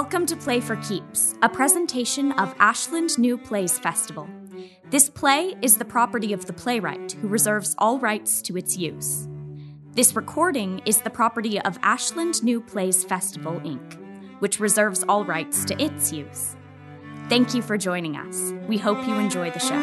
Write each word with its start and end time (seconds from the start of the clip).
Welcome 0.00 0.26
to 0.26 0.36
Play 0.36 0.60
for 0.60 0.76
Keeps, 0.76 1.34
a 1.42 1.48
presentation 1.48 2.30
of 2.30 2.54
Ashland 2.60 3.18
New 3.18 3.36
Plays 3.36 3.80
Festival. 3.80 4.28
This 4.90 5.10
play 5.10 5.56
is 5.60 5.76
the 5.76 5.84
property 5.84 6.32
of 6.32 6.46
the 6.46 6.52
playwright, 6.52 7.16
who 7.20 7.26
reserves 7.26 7.74
all 7.78 7.98
rights 7.98 8.40
to 8.42 8.56
its 8.56 8.76
use. 8.76 9.26
This 9.94 10.14
recording 10.14 10.80
is 10.86 11.00
the 11.00 11.10
property 11.10 11.60
of 11.62 11.80
Ashland 11.82 12.44
New 12.44 12.60
Plays 12.60 13.02
Festival, 13.02 13.54
Inc., 13.64 13.94
which 14.38 14.60
reserves 14.60 15.04
all 15.08 15.24
rights 15.24 15.64
to 15.64 15.82
its 15.82 16.12
use. 16.12 16.54
Thank 17.28 17.52
you 17.52 17.60
for 17.60 17.76
joining 17.76 18.16
us. 18.16 18.52
We 18.68 18.78
hope 18.78 19.04
you 19.04 19.16
enjoy 19.16 19.50
the 19.50 19.58
show. 19.58 19.82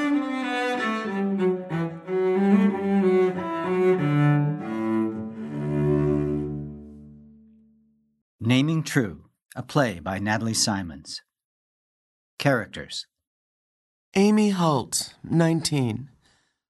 Naming 8.39 8.81
True 8.83 9.24
a 9.55 9.63
play 9.63 9.99
by 9.99 10.19
Natalie 10.19 10.53
Simons. 10.53 11.21
Characters 12.37 13.07
Amy 14.13 14.49
Holt, 14.49 15.15
19. 15.23 16.09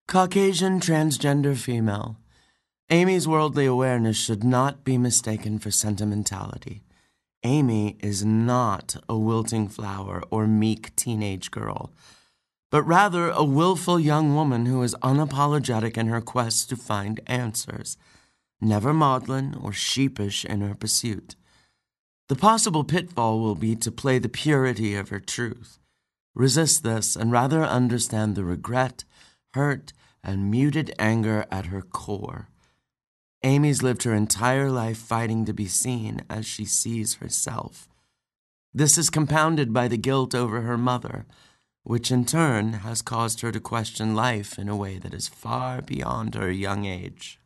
Caucasian 0.07 0.80
transgender 0.80 1.57
female. 1.57 2.17
Amy's 2.91 3.27
worldly 3.27 3.66
awareness 3.66 4.17
should 4.17 4.43
not 4.43 4.84
be 4.84 4.99
mistaken 4.99 5.57
for 5.57 5.71
sentimentality. 5.71 6.84
Amy 7.43 7.98
is 8.02 8.23
not 8.23 8.95
a 9.09 9.17
wilting 9.17 9.67
flower 9.67 10.21
or 10.29 10.45
meek 10.45 10.95
teenage 10.95 11.49
girl, 11.49 11.91
but 12.70 12.84
rather 12.84 13.31
a 13.31 13.43
willful 13.43 13.99
young 13.99 14.35
woman 14.35 14.67
who 14.67 14.84
is 14.84 14.95
unapologetic 15.02 15.98
in 15.98 16.05
her 16.07 16.21
quest 16.21 16.70
to 16.70 16.76
find 16.76 17.20
answers, 17.26 17.98
never 18.62 18.93
maudlin 18.93 19.55
or 19.59 19.73
sheepish 19.73 20.46
in 20.46 20.62
her 20.62 20.76
pursuit. 20.76 21.35
The 22.27 22.35
possible 22.35 22.84
pitfall 22.84 23.40
will 23.40 23.55
be 23.55 23.76
to 23.76 23.91
play 23.91 24.18
the 24.18 24.29
purity 24.29 24.95
of 24.95 25.09
her 25.09 25.20
truth. 25.20 25.79
Resist 26.34 26.84
this 26.84 27.15
and 27.15 27.31
rather 27.31 27.63
understand 27.63 28.35
the 28.35 28.43
regret, 28.43 29.04
hurt, 29.54 29.93
and 30.23 30.49
muted 30.49 30.93
anger 30.98 31.46
at 31.51 31.68
her 31.68 31.81
core. 31.84 32.49
Amy's 33.43 33.84
lived 33.84 34.03
her 34.03 34.13
entire 34.13 34.71
life 34.71 34.98
fighting 34.98 35.46
to 35.46 35.53
be 35.53 35.68
seen 35.68 36.26
as 36.27 36.48
she 36.48 36.65
sees 36.65 37.15
herself. 37.15 37.87
This 38.73 38.98
is 38.98 39.12
compounded 39.12 39.71
by 39.71 39.87
the 39.87 39.98
guilt 39.98 40.34
over 40.34 40.62
her 40.62 40.79
mother, 40.79 41.27
which 41.84 42.09
in 42.09 42.26
turn 42.26 42.73
has 42.73 43.03
caused 43.03 43.41
her 43.41 43.51
to 43.51 43.59
question 43.59 44.15
life 44.15 44.57
in 44.57 44.68
a 44.68 44.76
way 44.76 44.98
that 44.98 45.13
is 45.13 45.27
far 45.27 45.84
beyond 45.84 46.34
her 46.34 46.51
young 46.51 46.85
age. 46.85 47.40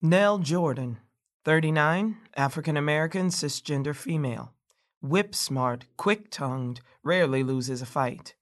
Nell 0.00 0.38
Jordan, 0.38 0.98
39, 1.44 2.16
African 2.36 2.76
American, 2.76 3.28
cisgender 3.28 3.94
female. 3.94 4.54
Whip 5.02 5.34
smart, 5.34 5.84
quick 5.98 6.30
tongued, 6.30 6.80
rarely 7.02 7.42
loses 7.42 7.82
a 7.82 7.86
fight. 7.86 8.34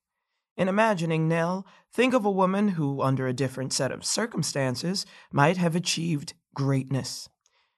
In 0.56 0.68
imagining 0.68 1.26
Nell, 1.26 1.66
think 1.92 2.14
of 2.14 2.24
a 2.24 2.30
woman 2.30 2.68
who, 2.68 3.02
under 3.02 3.26
a 3.26 3.32
different 3.32 3.72
set 3.72 3.90
of 3.90 4.04
circumstances, 4.04 5.04
might 5.32 5.56
have 5.56 5.74
achieved 5.74 6.34
greatness. 6.54 7.28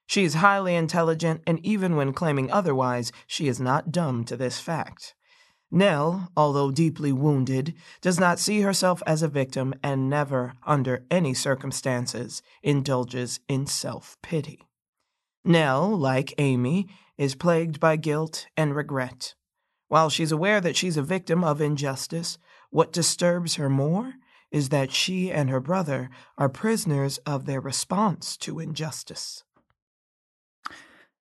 She 0.05 0.23
is 0.23 0.35
highly 0.35 0.75
intelligent, 0.75 1.41
and 1.47 1.59
even 1.65 1.95
when 1.95 2.13
claiming 2.13 2.51
otherwise, 2.51 3.11
she 3.25 3.47
is 3.47 3.59
not 3.59 3.91
dumb 3.91 4.25
to 4.25 4.37
this 4.37 4.59
fact. 4.59 5.15
Nell, 5.71 6.29
although 6.37 6.69
deeply 6.69 7.11
wounded, 7.11 7.73
does 7.99 8.19
not 8.19 8.37
see 8.37 8.61
herself 8.61 9.01
as 9.07 9.23
a 9.23 9.27
victim 9.27 9.73
and 9.81 10.07
never, 10.07 10.53
under 10.67 11.03
any 11.09 11.33
circumstances, 11.33 12.43
indulges 12.61 13.39
in 13.47 13.65
self 13.65 14.17
pity. 14.21 14.64
Nell, 15.45 15.95
like 15.95 16.33
Amy, 16.39 16.87
is 17.17 17.35
plagued 17.35 17.79
by 17.79 17.95
guilt 17.95 18.47
and 18.57 18.75
regret. 18.75 19.35
While 19.87 20.09
she's 20.09 20.31
aware 20.31 20.59
that 20.59 20.75
she's 20.75 20.97
a 20.97 21.03
victim 21.03 21.43
of 21.43 21.61
injustice, 21.61 22.39
what 22.71 22.91
disturbs 22.91 23.55
her 23.55 23.69
more 23.69 24.15
is 24.51 24.69
that 24.69 24.91
she 24.91 25.31
and 25.31 25.49
her 25.49 25.59
brother 25.59 26.09
are 26.37 26.49
prisoners 26.49 27.19
of 27.19 27.45
their 27.45 27.61
response 27.61 28.35
to 28.37 28.59
injustice. 28.59 29.43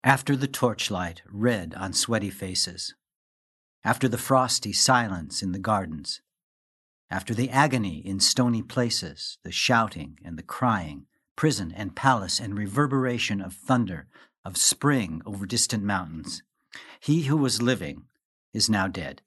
After 0.03 0.35
the 0.35 0.47
torchlight, 0.47 1.21
red 1.31 1.73
on 1.75 1.93
sweaty 1.93 2.29
faces. 2.29 2.93
After 3.83 4.07
the 4.07 4.17
frosty 4.17 4.73
silence 4.73 5.41
in 5.41 5.53
the 5.53 5.59
gardens. 5.59 6.21
After 7.09 7.33
the 7.33 7.49
agony 7.49 8.05
in 8.05 8.19
stony 8.19 8.61
places, 8.61 9.37
the 9.43 9.51
shouting 9.51 10.19
and 10.23 10.37
the 10.37 10.43
crying, 10.43 11.07
prison 11.35 11.73
and 11.75 11.95
palace 11.95 12.39
and 12.39 12.57
reverberation 12.57 13.41
of 13.41 13.53
thunder, 13.53 14.07
of 14.45 14.57
spring 14.57 15.21
over 15.25 15.45
distant 15.45 15.83
mountains. 15.83 16.43
He 16.99 17.23
who 17.23 17.37
was 17.37 17.61
living 17.61 18.03
is 18.53 18.69
now 18.69 18.87
dead. 18.87 19.21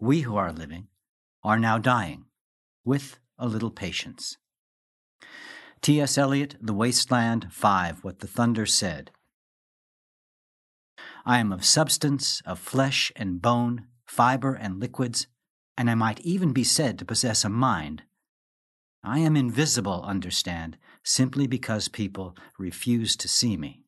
We 0.00 0.22
who 0.22 0.36
are 0.36 0.52
living 0.52 0.88
are 1.42 1.58
now 1.58 1.78
dying, 1.78 2.24
with 2.84 3.18
a 3.38 3.46
little 3.46 3.70
patience. 3.70 4.36
T.S. 5.82 6.16
Eliot, 6.16 6.56
The 6.60 6.72
Wasteland 6.72 7.48
5, 7.52 8.02
What 8.02 8.20
the 8.20 8.26
Thunder 8.26 8.64
Said. 8.64 9.10
I 11.26 11.38
am 11.38 11.52
of 11.52 11.64
substance, 11.64 12.42
of 12.46 12.58
flesh 12.58 13.12
and 13.16 13.40
bone, 13.40 13.86
fiber 14.06 14.54
and 14.54 14.80
liquids, 14.80 15.26
and 15.76 15.90
I 15.90 15.94
might 15.94 16.20
even 16.20 16.52
be 16.52 16.64
said 16.64 16.98
to 16.98 17.04
possess 17.04 17.44
a 17.44 17.48
mind. 17.48 18.02
I 19.04 19.18
am 19.18 19.36
invisible, 19.36 20.02
understand, 20.02 20.78
simply 21.02 21.46
because 21.46 21.88
people 21.88 22.34
refuse 22.58 23.16
to 23.16 23.28
see 23.28 23.58
me. 23.58 23.82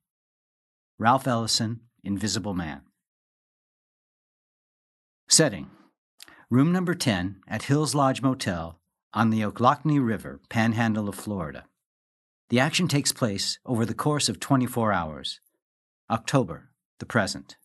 Ralph 0.98 1.26
Ellison, 1.26 1.80
Invisible 2.04 2.52
Man. 2.52 2.82
Setting 5.26 5.70
Room 6.50 6.70
number 6.70 6.94
10 6.94 7.40
at 7.48 7.64
Hills 7.64 7.94
Lodge 7.94 8.20
Motel 8.20 8.78
on 9.14 9.30
the 9.30 9.40
Ochlockonee 9.40 10.06
River, 10.06 10.40
panhandle 10.50 11.08
of 11.08 11.14
Florida. 11.14 11.64
The 12.50 12.60
action 12.60 12.86
takes 12.86 13.10
place 13.10 13.58
over 13.64 13.86
the 13.86 13.94
course 13.94 14.28
of 14.28 14.38
24 14.38 14.92
hours. 14.92 15.40
October, 16.10 16.68
the 16.98 17.06
present. 17.06 17.56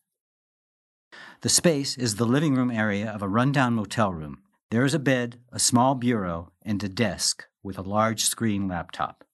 The 1.41 1.49
space 1.49 1.97
is 1.97 2.15
the 2.15 2.25
living 2.25 2.55
room 2.55 2.71
area 2.71 3.11
of 3.11 3.21
a 3.21 3.27
rundown 3.27 3.73
motel 3.73 4.13
room. 4.13 4.41
There 4.71 4.85
is 4.85 4.93
a 4.93 4.99
bed, 4.99 5.37
a 5.51 5.59
small 5.59 5.95
bureau, 5.95 6.53
and 6.61 6.81
a 6.81 6.87
desk 6.87 7.45
with 7.61 7.77
a 7.77 7.81
large 7.81 8.23
screen 8.23 8.69
laptop. 8.69 9.25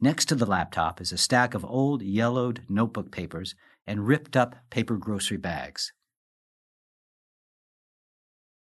Next 0.00 0.24
to 0.30 0.34
the 0.34 0.46
laptop 0.46 0.98
is 0.98 1.12
a 1.12 1.18
stack 1.18 1.52
of 1.52 1.62
old 1.62 2.00
yellowed 2.00 2.62
notebook 2.70 3.12
papers 3.12 3.54
and 3.86 4.06
ripped 4.06 4.34
up 4.34 4.56
paper 4.70 4.96
grocery 4.96 5.36
bags. 5.36 5.92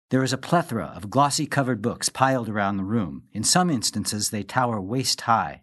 There 0.09 0.23
is 0.23 0.33
a 0.33 0.37
plethora 0.37 0.91
of 0.93 1.09
glossy 1.09 1.45
covered 1.45 1.81
books 1.81 2.09
piled 2.09 2.49
around 2.49 2.75
the 2.75 2.83
room. 2.83 3.23
In 3.31 3.45
some 3.45 3.69
instances, 3.69 4.29
they 4.29 4.43
tower 4.43 4.81
waist 4.81 5.21
high. 5.21 5.61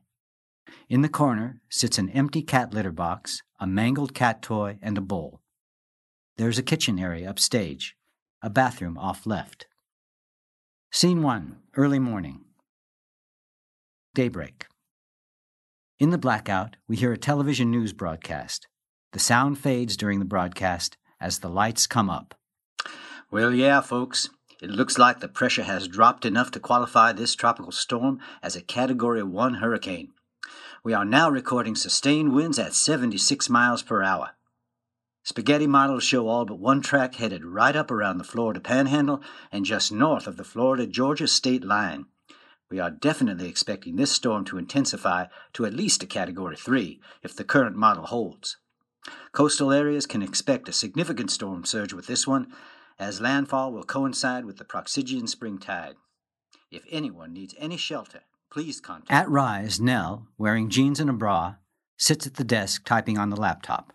In 0.88 1.02
the 1.02 1.10
corner 1.10 1.60
sits 1.68 1.98
an 1.98 2.08
empty 2.08 2.40
cat 2.40 2.72
litter 2.72 2.92
box, 2.92 3.42
a 3.60 3.66
mangled 3.66 4.14
cat 4.14 4.40
toy, 4.40 4.78
and 4.80 4.96
a 4.96 5.02
bowl. 5.02 5.42
There 6.38 6.48
is 6.48 6.58
a 6.58 6.62
kitchen 6.62 6.98
area 6.98 7.28
upstage, 7.28 7.94
a 8.40 8.48
bathroom 8.48 8.96
off 8.96 9.26
left. 9.26 9.66
Scene 10.92 11.22
1 11.22 11.56
Early 11.76 12.00
morning. 12.00 12.40
Daybreak. 14.12 14.66
In 16.00 16.10
the 16.10 16.18
blackout, 16.18 16.74
we 16.88 16.96
hear 16.96 17.12
a 17.12 17.16
television 17.16 17.70
news 17.70 17.92
broadcast. 17.92 18.66
The 19.12 19.20
sound 19.20 19.60
fades 19.60 19.96
during 19.96 20.18
the 20.18 20.24
broadcast 20.24 20.96
as 21.20 21.38
the 21.38 21.48
lights 21.48 21.86
come 21.86 22.10
up. 22.10 22.34
Well, 23.30 23.54
yeah, 23.54 23.82
folks. 23.82 24.30
It 24.60 24.70
looks 24.70 24.98
like 24.98 25.20
the 25.20 25.28
pressure 25.28 25.62
has 25.62 25.86
dropped 25.86 26.24
enough 26.24 26.50
to 26.50 26.60
qualify 26.60 27.12
this 27.12 27.36
tropical 27.36 27.70
storm 27.70 28.18
as 28.42 28.56
a 28.56 28.60
Category 28.60 29.22
1 29.22 29.54
hurricane. 29.54 30.08
We 30.82 30.92
are 30.92 31.04
now 31.04 31.30
recording 31.30 31.76
sustained 31.76 32.34
winds 32.34 32.58
at 32.58 32.74
76 32.74 33.48
miles 33.48 33.84
per 33.84 34.02
hour. 34.02 34.30
Spaghetti 35.22 35.66
models 35.66 36.02
show 36.02 36.28
all 36.28 36.44
but 36.44 36.58
one 36.58 36.80
track 36.80 37.16
headed 37.16 37.44
right 37.44 37.76
up 37.76 37.90
around 37.90 38.18
the 38.18 38.24
Florida 38.24 38.60
Panhandle 38.60 39.22
and 39.52 39.64
just 39.64 39.92
north 39.92 40.26
of 40.26 40.36
the 40.36 40.44
Florida 40.44 40.86
Georgia 40.86 41.28
state 41.28 41.64
line. 41.64 42.06
We 42.70 42.78
are 42.78 42.90
definitely 42.90 43.48
expecting 43.48 43.96
this 43.96 44.12
storm 44.12 44.44
to 44.46 44.58
intensify 44.58 45.26
to 45.54 45.66
at 45.66 45.74
least 45.74 46.02
a 46.02 46.06
Category 46.06 46.56
3 46.56 47.00
if 47.22 47.34
the 47.34 47.44
current 47.44 47.76
model 47.76 48.06
holds. 48.06 48.56
Coastal 49.32 49.72
areas 49.72 50.06
can 50.06 50.22
expect 50.22 50.68
a 50.68 50.72
significant 50.72 51.30
storm 51.30 51.64
surge 51.64 51.92
with 51.92 52.06
this 52.06 52.26
one, 52.26 52.52
as 52.98 53.20
landfall 53.20 53.72
will 53.72 53.84
coincide 53.84 54.44
with 54.44 54.58
the 54.58 54.64
perigean 54.64 55.28
spring 55.28 55.58
tide. 55.58 55.96
If 56.70 56.84
anyone 56.90 57.32
needs 57.32 57.54
any 57.58 57.76
shelter, 57.76 58.20
please 58.50 58.80
contact. 58.80 59.10
At 59.10 59.28
Rise, 59.28 59.80
Nell, 59.80 60.28
wearing 60.38 60.70
jeans 60.70 61.00
and 61.00 61.10
a 61.10 61.14
bra, 61.14 61.56
sits 61.98 62.26
at 62.26 62.34
the 62.34 62.44
desk 62.44 62.84
typing 62.84 63.18
on 63.18 63.30
the 63.30 63.40
laptop. 63.40 63.92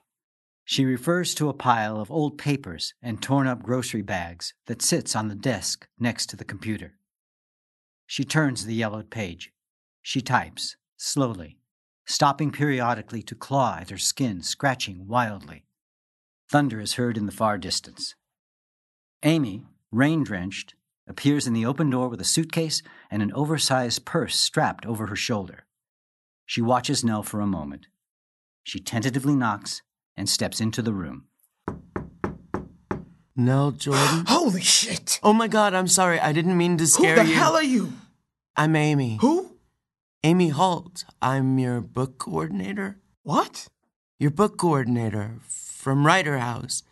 She 0.67 0.83
refers 0.83 1.35
to 1.35 1.47
a 1.47 1.53
pile 1.53 1.99
of 1.99 2.09
old 2.09 2.39
papers 2.39 2.95
and 2.99 3.21
torn 3.21 3.45
up 3.45 3.61
grocery 3.61 4.01
bags 4.01 4.55
that 4.65 4.81
sits 4.81 5.15
on 5.15 5.27
the 5.27 5.35
desk 5.35 5.87
next 5.99 6.25
to 6.31 6.35
the 6.35 6.43
computer. 6.43 6.95
She 8.07 8.25
turns 8.25 8.65
the 8.65 8.73
yellowed 8.73 9.11
page. 9.11 9.51
She 10.01 10.21
types, 10.21 10.75
slowly, 10.97 11.59
stopping 12.05 12.51
periodically 12.51 13.21
to 13.23 13.35
claw 13.35 13.77
at 13.79 13.91
her 13.91 13.97
skin, 13.97 14.41
scratching 14.41 15.07
wildly. 15.07 15.65
Thunder 16.49 16.79
is 16.79 16.93
heard 16.93 17.15
in 17.15 17.27
the 17.27 17.31
far 17.31 17.59
distance. 17.59 18.15
Amy, 19.21 19.65
rain 19.91 20.23
drenched, 20.23 20.73
appears 21.07 21.45
in 21.45 21.53
the 21.53 21.65
open 21.65 21.91
door 21.91 22.09
with 22.09 22.21
a 22.21 22.25
suitcase 22.25 22.81
and 23.11 23.21
an 23.21 23.31
oversized 23.33 24.03
purse 24.03 24.35
strapped 24.35 24.85
over 24.85 25.07
her 25.07 25.15
shoulder. 25.15 25.65
She 26.47 26.61
watches 26.61 27.03
Nell 27.03 27.21
for 27.21 27.39
a 27.39 27.47
moment. 27.47 27.85
She 28.63 28.79
tentatively 28.79 29.35
knocks 29.35 29.83
and 30.17 30.29
steps 30.29 30.59
into 30.61 30.81
the 30.81 30.93
room. 30.93 31.25
Nell 33.35 33.71
Jordan? 33.71 34.23
Holy 34.27 34.61
shit! 34.61 35.19
Oh 35.21 35.33
my 35.33 35.47
god, 35.47 35.73
I'm 35.73 35.87
sorry. 35.87 36.19
I 36.19 36.31
didn't 36.31 36.57
mean 36.57 36.77
to 36.77 36.87
scare 36.87 37.15
you. 37.15 37.21
Who 37.21 37.27
the 37.27 37.29
you. 37.31 37.35
hell 37.35 37.55
are 37.55 37.63
you? 37.63 37.93
I'm 38.55 38.75
Amy. 38.75 39.17
Who? 39.19 39.57
Amy 40.23 40.49
Holt. 40.49 41.03
I'm 41.21 41.59
your 41.59 41.81
book 41.81 42.17
coordinator. 42.17 42.97
What? 43.23 43.67
Your 44.19 44.31
book 44.31 44.57
coordinator 44.57 45.39
from 45.43 46.05
Writer 46.05 46.37
House. 46.37 46.83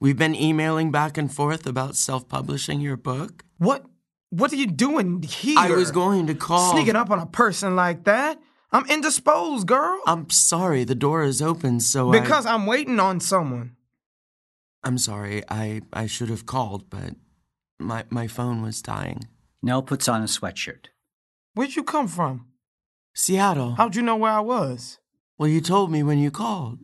We've 0.00 0.16
been 0.16 0.34
emailing 0.34 0.90
back 0.90 1.18
and 1.18 1.32
forth 1.32 1.66
about 1.66 1.96
self 1.96 2.28
publishing 2.28 2.80
your 2.80 2.96
book. 2.96 3.44
What? 3.58 3.84
What 4.30 4.52
are 4.52 4.56
you 4.56 4.68
doing 4.68 5.22
here? 5.22 5.58
I 5.58 5.70
was 5.72 5.90
going 5.90 6.28
to 6.28 6.34
call. 6.34 6.72
Sneaking 6.72 6.94
up 6.94 7.10
on 7.10 7.18
a 7.18 7.26
person 7.26 7.74
like 7.74 8.04
that? 8.04 8.40
I'm 8.72 8.86
indisposed, 8.86 9.66
girl. 9.66 10.00
I'm 10.06 10.30
sorry, 10.30 10.84
the 10.84 10.94
door 10.94 11.22
is 11.24 11.42
open, 11.42 11.80
so 11.80 12.12
I- 12.12 12.20
because 12.20 12.46
I'm 12.46 12.66
waiting 12.66 13.00
on 13.00 13.20
someone. 13.20 13.76
I'm 14.82 14.96
sorry. 14.96 15.42
I, 15.48 15.82
I 15.92 16.06
should 16.06 16.30
have 16.30 16.46
called, 16.46 16.88
but 16.88 17.14
my 17.78 18.04
my 18.10 18.26
phone 18.26 18.62
was 18.62 18.80
dying. 18.80 19.28
Nell 19.62 19.82
puts 19.82 20.08
on 20.08 20.22
a 20.22 20.26
sweatshirt. 20.26 20.86
Where'd 21.54 21.76
you 21.76 21.84
come 21.84 22.08
from? 22.08 22.46
Seattle. 23.14 23.72
How'd 23.72 23.96
you 23.96 24.02
know 24.02 24.16
where 24.16 24.32
I 24.32 24.40
was? 24.40 24.98
Well, 25.36 25.48
you 25.50 25.60
told 25.60 25.90
me 25.90 26.02
when 26.02 26.18
you 26.18 26.30
called. 26.30 26.78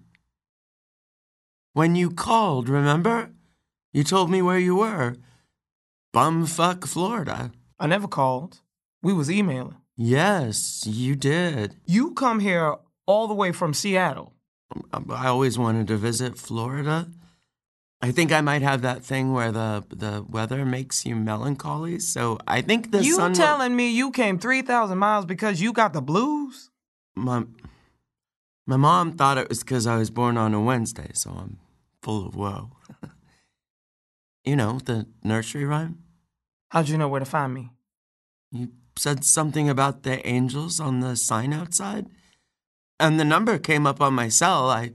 When 1.73 1.95
you 1.97 2.11
called, 2.11 2.69
remember? 2.69 3.31
You 3.93 4.03
told 4.05 4.31
me 4.31 4.43
where 4.43 4.59
you 4.59 4.77
were. 4.77 5.17
Bumfuck, 6.15 6.87
Florida. 6.87 7.53
I 7.79 7.87
never 7.87 8.09
called. 8.09 8.61
We 9.03 9.13
was 9.13 9.31
emailing. 9.31 9.77
Yes, 9.97 10.85
you 10.87 11.17
did. 11.17 11.77
You 11.87 12.13
come 12.13 12.41
here 12.41 12.77
all 13.07 13.27
the 13.29 13.35
way 13.35 13.53
from 13.53 13.73
Seattle. 13.73 14.35
I 14.93 15.29
always 15.29 15.59
wanted 15.59 15.87
to 15.89 15.97
visit 15.97 16.37
Florida. 16.37 17.09
I 18.03 18.13
think 18.13 18.31
I 18.31 18.43
might 18.43 18.61
have 18.63 18.83
that 18.83 19.03
thing 19.05 19.33
where 19.33 19.51
the 19.51 19.85
the 19.89 20.25
weather 20.29 20.67
makes 20.67 21.07
you 21.07 21.17
melancholy. 21.17 21.99
So 21.99 22.39
I 22.47 22.61
think 22.61 22.91
the 22.93 23.03
you 23.03 23.15
sun. 23.15 23.31
will- 23.31 23.37
telling 23.37 23.75
me 23.75 23.91
you 23.91 24.11
came 24.11 24.39
3,000 24.39 24.99
miles 24.99 25.25
because 25.25 25.61
you 25.63 25.73
got 25.73 25.93
the 25.93 26.03
blues? 26.03 26.71
my 27.15 27.45
my 28.67 28.77
mom 28.77 29.13
thought 29.13 29.39
it 29.39 29.49
was 29.49 29.61
because 29.61 29.87
I 29.87 29.97
was 29.97 30.11
born 30.11 30.37
on 30.37 30.53
a 30.53 30.61
Wednesday, 30.61 31.11
so 31.15 31.31
I'm 31.31 31.59
full 32.03 32.27
of 32.27 32.35
woe. 32.37 32.73
you 34.45 34.57
know 34.57 34.79
the 34.85 35.07
nursery 35.23 35.65
rhyme. 35.65 36.03
How'd 36.69 36.89
you 36.91 36.99
know 36.99 37.09
where 37.09 37.21
to 37.21 37.25
find 37.27 37.55
me? 37.55 37.71
You 38.53 38.73
said 38.97 39.25
something 39.25 39.69
about 39.69 40.03
the 40.03 40.27
angels 40.27 40.81
on 40.81 41.01
the 41.01 41.17
sign 41.17 41.53
outside, 41.53 42.07
and 42.99 43.21
the 43.21 43.25
number 43.25 43.59
came 43.59 43.87
up 43.87 44.01
on 44.01 44.15
my 44.15 44.29
cell. 44.29 44.71
I 44.71 44.93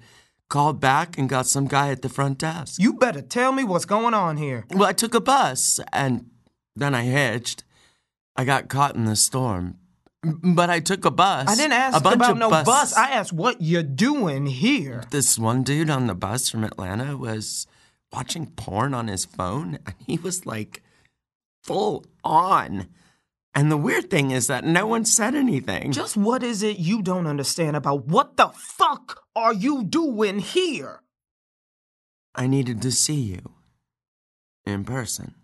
called 0.49 0.79
back 0.79 1.17
and 1.17 1.29
got 1.29 1.45
some 1.47 1.67
guy 1.67 1.89
at 1.91 2.01
the 2.01 2.09
front 2.09 2.37
desk. 2.39 2.79
You 2.81 2.93
better 2.93 3.21
tell 3.21 3.51
me 3.51 3.63
what's 3.63 3.85
going 3.85 4.13
on 4.13 4.37
here. 4.37 4.65
Well, 4.69 4.87
I 4.87 4.93
took 4.93 5.13
a 5.13 5.21
bus 5.21 5.79
and 5.93 6.29
then 6.75 6.93
I 6.93 7.03
hitched. 7.03 7.63
I 8.35 8.43
got 8.43 8.67
caught 8.67 8.95
in 8.95 9.05
the 9.05 9.15
storm. 9.15 9.77
But 10.23 10.69
I 10.69 10.79
took 10.81 11.05
a 11.05 11.11
bus. 11.11 11.47
I 11.47 11.55
didn't 11.55 11.73
ask 11.73 11.97
about 11.97 12.37
no 12.37 12.49
bus. 12.49 12.65
bus. 12.65 12.97
I 12.97 13.11
asked 13.11 13.33
what 13.33 13.61
you're 13.61 13.81
doing 13.81 14.45
here. 14.45 15.03
This 15.09 15.39
one 15.39 15.63
dude 15.63 15.89
on 15.89 16.07
the 16.07 16.13
bus 16.13 16.49
from 16.49 16.63
Atlanta 16.63 17.17
was 17.17 17.65
watching 18.13 18.47
porn 18.47 18.93
on 18.93 19.07
his 19.07 19.25
phone 19.25 19.79
and 19.85 19.95
he 20.05 20.17
was 20.17 20.45
like 20.45 20.83
full 21.63 22.05
on. 22.23 22.87
And 23.53 23.69
the 23.69 23.77
weird 23.77 24.09
thing 24.09 24.31
is 24.31 24.47
that 24.47 24.63
no 24.63 24.87
one 24.87 25.03
said 25.03 25.35
anything. 25.35 25.91
Just 25.91 26.15
what 26.15 26.41
is 26.41 26.63
it 26.63 26.79
you 26.79 27.01
don't 27.01 27.27
understand 27.27 27.75
about 27.75 28.05
what 28.05 28.37
the 28.37 28.47
fuck 28.47 29.23
are 29.35 29.53
you 29.53 29.83
doing 29.83 30.39
here? 30.39 31.01
I 32.33 32.47
needed 32.47 32.81
to 32.83 32.91
see 32.91 33.19
you 33.19 33.53
in 34.65 34.85
person. 34.85 35.35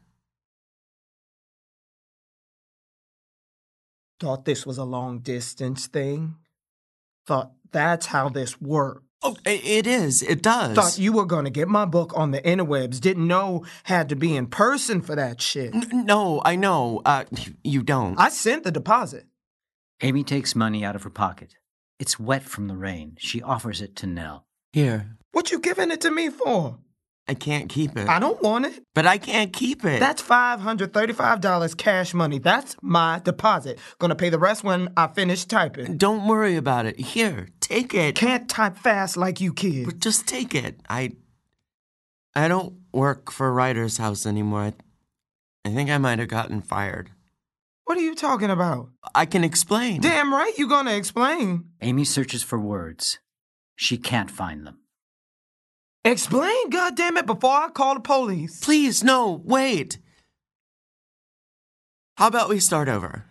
Thought 4.19 4.45
this 4.45 4.65
was 4.65 4.77
a 4.77 4.83
long 4.83 5.19
distance 5.19 5.87
thing. 5.87 6.35
Thought 7.25 7.51
that's 7.71 8.07
how 8.07 8.29
this 8.29 8.59
worked. 8.61 9.06
Oh, 9.23 9.35
it 9.45 9.87
is. 9.87 10.21
It 10.21 10.41
does. 10.43 10.75
Thought 10.75 10.99
you 10.99 11.11
were 11.11 11.25
gonna 11.25 11.49
get 11.49 11.67
my 11.67 11.85
book 11.85 12.13
on 12.15 12.31
the 12.31 12.41
interwebs. 12.41 12.99
Didn't 12.99 13.27
know 13.27 13.65
had 13.83 14.09
to 14.09 14.15
be 14.15 14.35
in 14.35 14.47
person 14.47 15.01
for 15.01 15.15
that 15.15 15.41
shit. 15.41 15.73
N- 15.73 16.05
no, 16.05 16.41
I 16.45 16.55
know. 16.55 17.01
Uh, 17.03 17.25
you 17.63 17.81
don't. 17.83 18.17
I 18.19 18.29
sent 18.29 18.63
the 18.63 18.71
deposit. 18.71 19.25
Amy 20.01 20.23
takes 20.23 20.55
money 20.55 20.85
out 20.85 20.95
of 20.95 21.01
her 21.03 21.09
pocket. 21.09 21.55
It's 21.99 22.19
wet 22.19 22.43
from 22.43 22.67
the 22.67 22.77
rain. 22.77 23.15
She 23.17 23.41
offers 23.41 23.81
it 23.81 23.95
to 23.97 24.05
Nell. 24.07 24.45
Here, 24.71 25.17
What 25.31 25.51
you 25.51 25.59
giving 25.59 25.89
it 25.89 26.01
to 26.01 26.11
me 26.11 26.29
for? 26.29 26.77
I 27.29 27.33
can't 27.33 27.67
keep 27.67 27.97
it. 27.97 28.07
I 28.07 28.19
don't 28.19 28.41
want 28.41 28.65
it. 28.65 28.81
But 28.95 29.05
I 29.05 29.17
can't 29.17 29.51
keep 29.51 29.83
it. 29.83 29.99
That's 29.99 30.21
$535 30.21 31.77
cash 31.77 32.13
money. 32.13 32.39
That's 32.39 32.75
my 32.81 33.19
deposit. 33.19 33.79
Gonna 33.99 34.15
pay 34.15 34.29
the 34.29 34.39
rest 34.39 34.63
when 34.63 34.93
I 34.95 35.07
finish 35.07 35.43
typing. 35.45 35.97
Don't 35.97 36.27
worry 36.27 36.55
about 36.55 36.85
it. 36.85 36.97
Here, 36.99 37.49
take 37.59 37.93
it. 37.93 38.15
Can't 38.15 38.49
type 38.49 38.77
fast 38.77 39.17
like 39.17 39.41
you 39.41 39.53
kid. 39.53 39.85
But 39.85 39.99
just 39.99 40.25
take 40.27 40.55
it. 40.55 40.79
I 40.89 41.17
I 42.33 42.47
don't 42.47 42.75
work 42.93 43.31
for 43.31 43.51
Writer's 43.51 43.97
House 43.97 44.25
anymore. 44.25 44.61
I, 44.61 44.73
I 45.65 45.73
think 45.73 45.89
I 45.89 45.97
might 45.97 46.19
have 46.19 46.29
gotten 46.29 46.61
fired. 46.61 47.11
What 47.83 47.97
are 47.97 48.01
you 48.01 48.15
talking 48.15 48.49
about? 48.51 48.89
I 49.15 49.25
can 49.25 49.43
explain. 49.43 50.01
Damn 50.01 50.33
right 50.33 50.57
you 50.57 50.67
gonna 50.69 50.95
explain. 50.95 51.65
Amy 51.81 52.05
searches 52.05 52.43
for 52.43 52.59
words. 52.59 53.19
She 53.75 53.97
can't 53.97 54.31
find 54.31 54.65
them. 54.65 54.79
Explain, 56.11 56.69
goddammit, 56.69 57.25
before 57.25 57.51
I 57.51 57.69
call 57.69 57.95
the 57.95 57.99
police. 57.99 58.63
Please, 58.63 59.03
no, 59.03 59.41
wait. 59.43 59.97
How 62.15 62.27
about 62.27 62.47
we 62.47 62.61
start 62.61 62.87
over? 62.87 63.25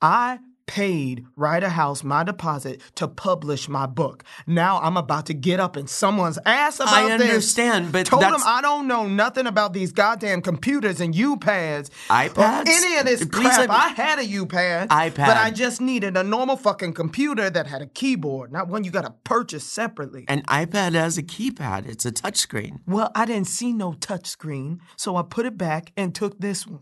I 0.00 0.38
paid 0.66 1.24
Writer 1.36 1.68
House 1.68 2.02
my 2.02 2.24
deposit 2.24 2.80
to 2.94 3.06
publish 3.06 3.68
my 3.68 3.86
book. 3.86 4.24
Now 4.46 4.80
I'm 4.80 4.96
about 4.96 5.26
to 5.26 5.34
get 5.34 5.60
up 5.60 5.76
in 5.76 5.86
someone's 5.86 6.38
ass 6.46 6.76
about 6.80 6.94
I 6.94 7.16
this. 7.18 7.28
understand, 7.28 7.92
but 7.92 8.06
told 8.06 8.22
that's- 8.22 8.40
them 8.42 8.48
I 8.50 8.60
don't 8.62 8.86
know 8.88 9.06
nothing 9.06 9.46
about 9.46 9.72
these 9.72 9.92
goddamn 9.92 10.42
computers 10.42 11.00
and 11.00 11.14
U-pads. 11.14 11.90
iPads? 12.08 12.66
Any 12.68 12.96
of 12.96 13.04
this 13.06 13.24
Please 13.24 13.54
crap. 13.54 13.68
I 13.70 13.88
had 13.88 14.18
a 14.18 14.24
U-pad. 14.24 14.88
iPad. 14.88 15.16
But 15.26 15.36
I 15.36 15.50
just 15.50 15.80
needed 15.80 16.16
a 16.16 16.24
normal 16.24 16.56
fucking 16.56 16.94
computer 16.94 17.50
that 17.50 17.66
had 17.66 17.82
a 17.82 17.86
keyboard, 17.86 18.50
not 18.52 18.68
one 18.68 18.84
you 18.84 18.90
gotta 18.90 19.14
purchase 19.24 19.64
separately. 19.64 20.24
An 20.28 20.42
iPad 20.48 20.94
has 20.94 21.18
a 21.18 21.22
keypad. 21.22 21.86
It's 21.88 22.06
a 22.06 22.12
touchscreen. 22.12 22.78
well, 22.86 23.10
I 23.14 23.26
didn't 23.26 23.48
see 23.48 23.72
no 23.72 23.92
touchscreen, 23.92 24.78
so 24.96 25.16
I 25.16 25.22
put 25.22 25.46
it 25.46 25.58
back 25.58 25.92
and 25.96 26.14
took 26.14 26.40
this 26.40 26.66
one. 26.66 26.80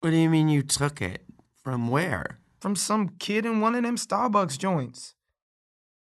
What 0.00 0.10
do 0.10 0.16
you 0.16 0.30
mean 0.30 0.48
you 0.48 0.62
took 0.62 1.02
it? 1.02 1.24
From 1.64 1.88
where? 1.88 2.38
From 2.60 2.74
some 2.76 3.10
kid 3.18 3.46
in 3.46 3.60
one 3.60 3.74
of 3.74 3.82
them 3.84 3.96
Starbucks 3.96 4.58
joints. 4.58 5.14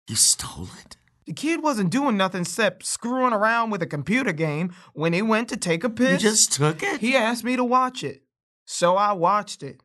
You 0.07 0.15
stole 0.15 0.69
it? 0.83 0.97
The 1.25 1.33
kid 1.33 1.63
wasn't 1.63 1.89
doing 1.89 2.17
nothing 2.17 2.41
except 2.41 2.85
screwing 2.85 3.33
around 3.33 3.69
with 3.69 3.81
a 3.81 3.87
computer 3.87 4.33
game 4.33 4.73
when 4.93 5.13
he 5.13 5.21
went 5.21 5.47
to 5.49 5.57
take 5.57 5.83
a 5.83 5.89
piss. 5.89 6.21
You 6.21 6.29
just 6.29 6.51
took 6.53 6.83
it? 6.83 6.99
He 6.99 7.15
asked 7.15 7.43
me 7.43 7.55
to 7.55 7.63
watch 7.63 8.03
it. 8.03 8.23
So 8.65 8.97
I 8.97 9.13
watched 9.13 9.63
it. 9.63 9.81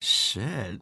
Shit. 0.00 0.80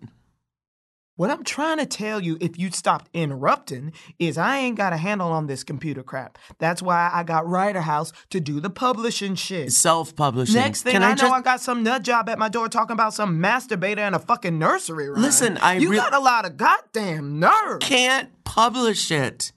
What 1.22 1.30
I'm 1.30 1.44
trying 1.44 1.78
to 1.78 1.86
tell 1.86 2.20
you, 2.20 2.36
if 2.40 2.58
you 2.58 2.72
stopped 2.72 3.08
interrupting, 3.14 3.92
is 4.18 4.36
I 4.36 4.58
ain't 4.58 4.76
got 4.76 4.92
a 4.92 4.96
handle 4.96 5.30
on 5.30 5.46
this 5.46 5.62
computer 5.62 6.02
crap. 6.02 6.36
That's 6.58 6.82
why 6.82 7.12
I 7.14 7.22
got 7.22 7.46
Writer 7.46 7.82
House 7.82 8.12
to 8.30 8.40
do 8.40 8.58
the 8.58 8.70
publishing 8.70 9.36
shit. 9.36 9.70
Self 9.70 10.16
publishing. 10.16 10.56
Next 10.56 10.82
thing 10.82 10.94
Can 10.94 11.04
I, 11.04 11.10
I, 11.10 11.10
know, 11.10 11.16
just... 11.18 11.32
I 11.32 11.40
got 11.40 11.60
some 11.60 11.84
nut 11.84 12.02
job 12.02 12.28
at 12.28 12.40
my 12.40 12.48
door 12.48 12.68
talking 12.68 12.94
about 12.94 13.14
some 13.14 13.40
masturbator 13.40 14.04
in 14.04 14.14
a 14.14 14.18
fucking 14.18 14.58
nursery 14.58 15.10
rhyme. 15.10 15.22
Listen, 15.22 15.58
I 15.58 15.74
you 15.74 15.90
real- 15.90 16.02
got 16.02 16.12
a 16.12 16.18
lot 16.18 16.44
of 16.44 16.56
goddamn 16.56 17.38
nerve. 17.38 17.78
can't 17.78 18.30
publish 18.42 19.12
it 19.12 19.52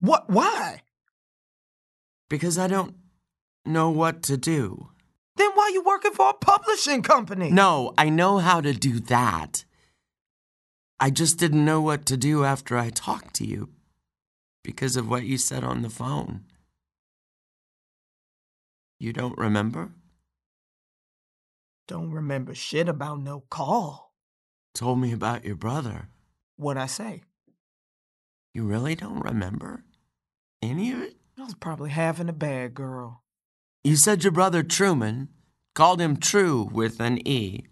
What? 0.00 0.28
Why? 0.28 0.80
because 2.28 2.58
I 2.58 2.66
don't 2.66 2.96
know 3.64 3.90
what 3.90 4.24
to 4.24 4.36
do. 4.36 4.88
Then 5.36 5.50
why 5.54 5.64
are 5.64 5.70
you 5.70 5.84
working 5.84 6.14
for 6.14 6.30
a 6.30 6.34
publishing 6.34 7.02
company? 7.02 7.52
No, 7.52 7.94
I 7.96 8.08
know 8.08 8.38
how 8.38 8.60
to 8.60 8.72
do 8.72 8.98
that. 8.98 9.63
I 11.00 11.10
just 11.10 11.38
didn't 11.38 11.64
know 11.64 11.80
what 11.80 12.06
to 12.06 12.16
do 12.16 12.44
after 12.44 12.76
I 12.78 12.90
talked 12.90 13.34
to 13.34 13.46
you 13.46 13.70
because 14.62 14.96
of 14.96 15.08
what 15.08 15.24
you 15.24 15.36
said 15.38 15.64
on 15.64 15.82
the 15.82 15.90
phone. 15.90 16.44
You 18.98 19.12
don't 19.12 19.36
remember? 19.36 19.92
Don't 21.86 22.10
remember 22.10 22.54
shit 22.54 22.88
about 22.88 23.20
no 23.20 23.44
call. 23.50 24.14
Told 24.74 24.98
me 25.00 25.12
about 25.12 25.44
your 25.44 25.56
brother. 25.56 26.08
What'd 26.56 26.82
I 26.82 26.86
say? 26.86 27.22
You 28.54 28.64
really 28.64 28.94
don't 28.94 29.20
remember? 29.20 29.84
any 30.70 30.92
of 30.92 31.02
it? 31.02 31.16
I 31.38 31.42
was 31.42 31.54
probably 31.54 31.90
having 31.90 32.28
a 32.28 32.32
bad 32.32 32.74
girl. 32.74 33.22
You 33.82 33.96
said 33.96 34.24
your 34.24 34.32
brother 34.32 34.62
Truman 34.62 35.28
called 35.74 36.00
him 36.00 36.16
True 36.16 36.68
with 36.72 37.00
an 37.00 37.26
E. 37.26 37.66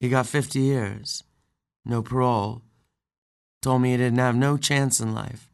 He 0.00 0.08
got 0.08 0.26
50 0.26 0.60
years, 0.60 1.24
no 1.88 2.02
parole. 2.02 2.62
Told 3.62 3.82
me 3.82 3.90
he 3.90 3.96
didn't 3.96 4.18
have 4.18 4.36
no 4.36 4.56
chance 4.56 5.00
in 5.00 5.14
life. 5.14 5.50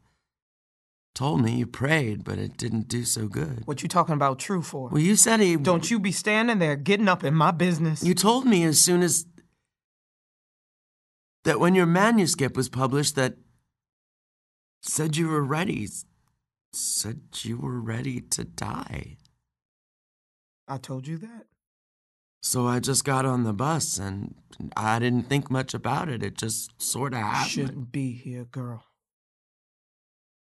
Told 1.15 1.41
me 1.41 1.53
you 1.53 1.65
prayed, 1.65 2.25
but 2.25 2.37
it 2.37 2.57
didn't 2.57 2.89
do 2.89 3.05
so 3.05 3.27
good. 3.27 3.65
What 3.65 3.81
you 3.81 3.87
talking 3.87 4.15
about 4.15 4.37
true 4.37 4.61
for? 4.61 4.89
Well, 4.89 5.01
you 5.01 5.15
said 5.15 5.39
he. 5.39 5.55
Don't 5.55 5.89
you 5.89 5.97
be 5.97 6.11
standing 6.11 6.59
there 6.59 6.75
getting 6.75 7.07
up 7.07 7.23
in 7.23 7.33
my 7.33 7.51
business. 7.51 8.03
You 8.03 8.13
told 8.13 8.45
me 8.45 8.65
as 8.65 8.81
soon 8.81 9.01
as. 9.01 9.25
that 11.45 11.59
when 11.59 11.73
your 11.73 11.85
manuscript 11.85 12.57
was 12.57 12.67
published, 12.67 13.15
that. 13.15 13.35
said 14.81 15.15
you 15.15 15.29
were 15.29 15.43
ready. 15.43 15.87
said 16.73 17.21
you 17.43 17.57
were 17.57 17.79
ready 17.79 18.19
to 18.19 18.43
die. 18.43 19.15
I 20.67 20.77
told 20.77 21.07
you 21.07 21.17
that. 21.19 21.45
So 22.45 22.67
I 22.67 22.79
just 22.79 23.03
got 23.03 23.25
on 23.25 23.43
the 23.43 23.53
bus 23.53 23.97
and 23.97 24.35
I 24.77 24.99
didn't 24.99 25.23
think 25.23 25.49
much 25.49 25.73
about 25.73 26.09
it. 26.09 26.21
It 26.21 26.37
just 26.37 26.79
sort 26.79 27.13
of 27.13 27.19
happened. 27.19 27.49
Shouldn't 27.49 27.91
be 27.91 28.11
here, 28.11 28.43
girl. 28.45 28.83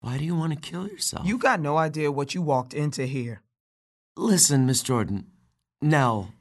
Why 0.01 0.17
do 0.17 0.25
you 0.25 0.35
want 0.35 0.51
to 0.51 0.59
kill 0.59 0.85
yourself? 0.85 1.25
You 1.25 1.37
got 1.37 1.61
no 1.61 1.77
idea 1.77 2.11
what 2.11 2.35
you 2.35 2.41
walked 2.41 2.73
into 2.73 3.05
here. 3.05 3.41
Listen, 4.17 4.65
Miss 4.65 4.83
Jordan. 4.83 5.27
Nell. 5.81 6.33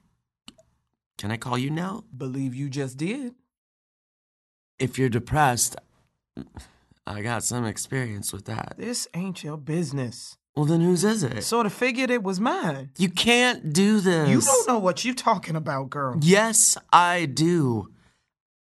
Can 1.16 1.30
I 1.30 1.36
call 1.36 1.56
you 1.56 1.70
Nell? 1.70 2.06
Believe 2.14 2.56
you 2.56 2.68
just 2.68 2.96
did. 2.96 3.34
If 4.80 4.98
you're 4.98 5.08
depressed, 5.08 5.76
I 7.06 7.22
got 7.22 7.44
some 7.44 7.64
experience 7.64 8.32
with 8.32 8.46
that. 8.46 8.74
This 8.78 9.06
ain't 9.14 9.44
your 9.44 9.58
business. 9.58 10.38
Well, 10.54 10.66
then 10.66 10.82
whose 10.82 11.02
is 11.02 11.22
it? 11.22 11.44
Sort 11.44 11.64
of 11.64 11.72
figured 11.72 12.10
it 12.10 12.22
was 12.22 12.38
mine. 12.38 12.90
You 12.98 13.08
can't 13.08 13.72
do 13.72 14.00
this. 14.00 14.28
You 14.28 14.40
don't 14.40 14.68
know 14.68 14.78
what 14.78 15.04
you're 15.04 15.14
talking 15.14 15.56
about, 15.56 15.88
girl. 15.88 16.18
Yes, 16.20 16.76
I 16.92 17.24
do. 17.24 17.88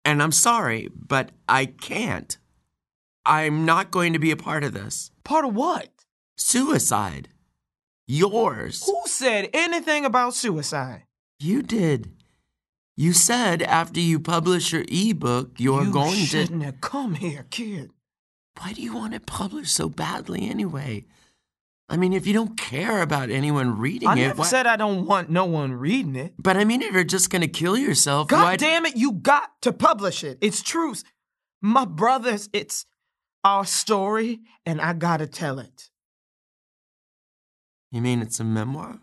And 0.04 0.22
I'm 0.22 0.32
sorry, 0.32 0.88
but 0.94 1.30
I 1.48 1.66
can't. 1.66 2.38
I'm 3.26 3.66
not 3.66 3.90
going 3.90 4.14
to 4.14 4.18
be 4.18 4.30
a 4.30 4.36
part 4.36 4.64
of 4.64 4.72
this. 4.72 5.10
Part 5.24 5.44
of 5.44 5.54
what? 5.54 5.88
Suicide. 6.36 7.28
Yours. 8.06 8.84
Who 8.84 9.02
said 9.06 9.50
anything 9.52 10.04
about 10.04 10.34
suicide? 10.34 11.04
You 11.38 11.62
did. 11.62 12.12
You 12.96 13.12
said 13.12 13.62
after 13.62 14.00
you 14.00 14.20
publish 14.20 14.72
your 14.72 14.84
ebook, 14.88 15.58
you're 15.58 15.84
you 15.84 15.92
going 15.92 16.12
to. 16.12 16.20
You 16.20 16.26
shouldn't 16.26 16.62
have 16.62 16.80
come 16.80 17.14
here, 17.14 17.46
kid. 17.50 17.90
Why 18.58 18.72
do 18.72 18.82
you 18.82 18.94
want 18.94 19.14
it 19.14 19.26
published 19.26 19.74
so 19.74 19.88
badly 19.88 20.48
anyway? 20.48 21.06
I 21.94 21.96
mean, 21.96 22.12
if 22.12 22.26
you 22.26 22.32
don't 22.32 22.56
care 22.56 23.02
about 23.02 23.30
anyone 23.30 23.78
reading 23.78 24.08
I 24.08 24.14
it, 24.14 24.16
never 24.16 24.40
why- 24.40 24.46
said 24.46 24.66
I 24.66 24.74
don't 24.74 25.06
want 25.06 25.30
no 25.30 25.44
one 25.44 25.72
reading 25.74 26.16
it. 26.16 26.34
But 26.36 26.56
I 26.56 26.64
mean, 26.64 26.82
if 26.82 26.92
you're 26.92 27.04
just 27.04 27.30
gonna 27.30 27.46
kill 27.46 27.76
yourself, 27.78 28.26
God 28.26 28.42
why? 28.42 28.56
damn 28.56 28.84
it, 28.84 28.96
you 28.96 29.12
got 29.12 29.62
to 29.62 29.72
publish 29.72 30.24
it. 30.24 30.38
It's 30.40 30.60
truth. 30.60 31.04
My 31.62 31.84
brothers, 31.84 32.48
it's 32.52 32.84
our 33.44 33.64
story, 33.64 34.40
and 34.66 34.80
I 34.80 34.92
gotta 34.94 35.28
tell 35.28 35.60
it. 35.60 35.88
You 37.92 38.00
mean 38.02 38.20
it's 38.22 38.40
a 38.40 38.44
memoir? 38.44 38.98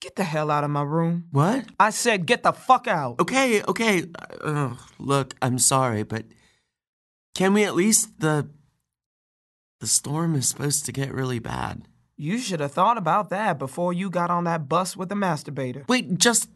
Get 0.00 0.14
the 0.14 0.24
hell 0.24 0.52
out 0.52 0.62
of 0.62 0.70
my 0.70 0.82
room. 0.82 1.24
What? 1.32 1.64
I 1.80 1.90
said, 1.90 2.26
get 2.26 2.44
the 2.44 2.52
fuck 2.52 2.86
out. 2.86 3.18
Okay, 3.20 3.62
okay. 3.64 4.04
Uh, 4.40 4.74
look, 5.00 5.34
I'm 5.42 5.58
sorry, 5.58 6.04
but 6.04 6.26
can 7.34 7.54
we 7.54 7.64
at 7.64 7.74
least 7.74 8.20
the 8.20 8.48
the 9.82 9.88
storm 9.88 10.36
is 10.36 10.48
supposed 10.48 10.86
to 10.86 10.92
get 10.92 11.12
really 11.12 11.40
bad. 11.40 11.88
You 12.16 12.38
should 12.38 12.60
have 12.60 12.70
thought 12.70 12.96
about 12.96 13.30
that 13.30 13.58
before 13.58 13.92
you 13.92 14.10
got 14.10 14.30
on 14.30 14.44
that 14.44 14.68
bus 14.68 14.96
with 14.96 15.08
the 15.08 15.16
masturbator. 15.16 15.88
Wait, 15.88 16.18
just 16.18 16.48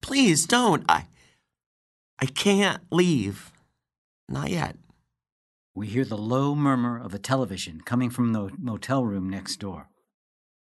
please 0.00 0.46
don't. 0.46 0.84
I 0.88 1.06
I 2.20 2.26
can't 2.26 2.80
leave. 2.92 3.50
Not 4.28 4.50
yet. 4.50 4.76
We 5.74 5.88
hear 5.88 6.04
the 6.04 6.16
low 6.16 6.54
murmur 6.54 6.96
of 6.96 7.12
a 7.12 7.18
television 7.18 7.80
coming 7.80 8.10
from 8.10 8.32
the 8.32 8.52
motel 8.56 9.04
room 9.04 9.28
next 9.28 9.56
door. 9.56 9.88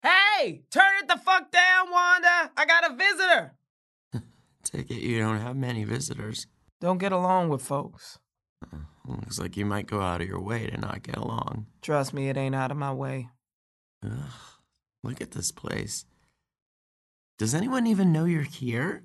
Hey, 0.01 0.63
turn 0.71 0.93
it 1.03 1.09
the 1.09 1.19
fuck 1.19 1.51
down, 1.51 1.91
Wanda. 1.91 2.53
I 2.57 2.65
got 2.65 2.93
a 2.93 2.95
visitor. 2.95 3.55
Take 4.63 4.89
it 4.93 5.03
you 5.03 5.19
don't 5.19 5.41
have 5.41 5.57
many 5.57 5.83
visitors. 5.83 6.47
Don't 6.81 6.99
get 6.99 7.11
along 7.11 7.49
with 7.49 7.63
folks. 7.63 8.21
Uh-uh. 8.63 8.83
Looks 9.07 9.39
like 9.39 9.57
you 9.57 9.67
might 9.67 9.87
go 9.87 10.01
out 10.01 10.23
of 10.23 10.29
your 10.29 10.41
way 10.41 10.67
to 10.67 10.81
not 10.81 11.03
get 11.03 11.17
along. 11.17 11.67
Trust 11.83 12.15
me, 12.15 12.29
it 12.29 12.37
ain't 12.37 12.55
out 12.55 12.71
of 12.71 12.77
my 12.77 12.93
way. 12.93 13.29
Ugh, 14.05 14.33
look 15.03 15.21
at 15.21 15.33
this 15.33 15.53
place. 15.53 16.07
Does 17.39 17.55
anyone 17.55 17.87
even 17.87 18.13
know 18.13 18.25
you're 18.25 18.43
here? 18.43 19.05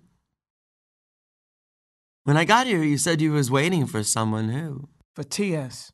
When 2.24 2.38
I 2.38 2.46
got 2.46 2.68
here, 2.68 2.84
you 2.84 2.98
said 2.98 3.22
you 3.22 3.32
was 3.32 3.51
waiting 3.51 3.88
for 3.88 4.03
someone 4.03 4.50
who. 4.50 4.88
For 5.15 5.24
TS. 5.24 5.91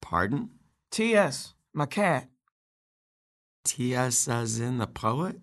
Pardon? 0.00 0.50
TS, 0.90 1.54
my 1.72 1.86
cat. 1.86 2.28
T.S. 3.64 4.26
as 4.26 4.58
in 4.58 4.78
the 4.78 4.86
poet? 4.86 5.36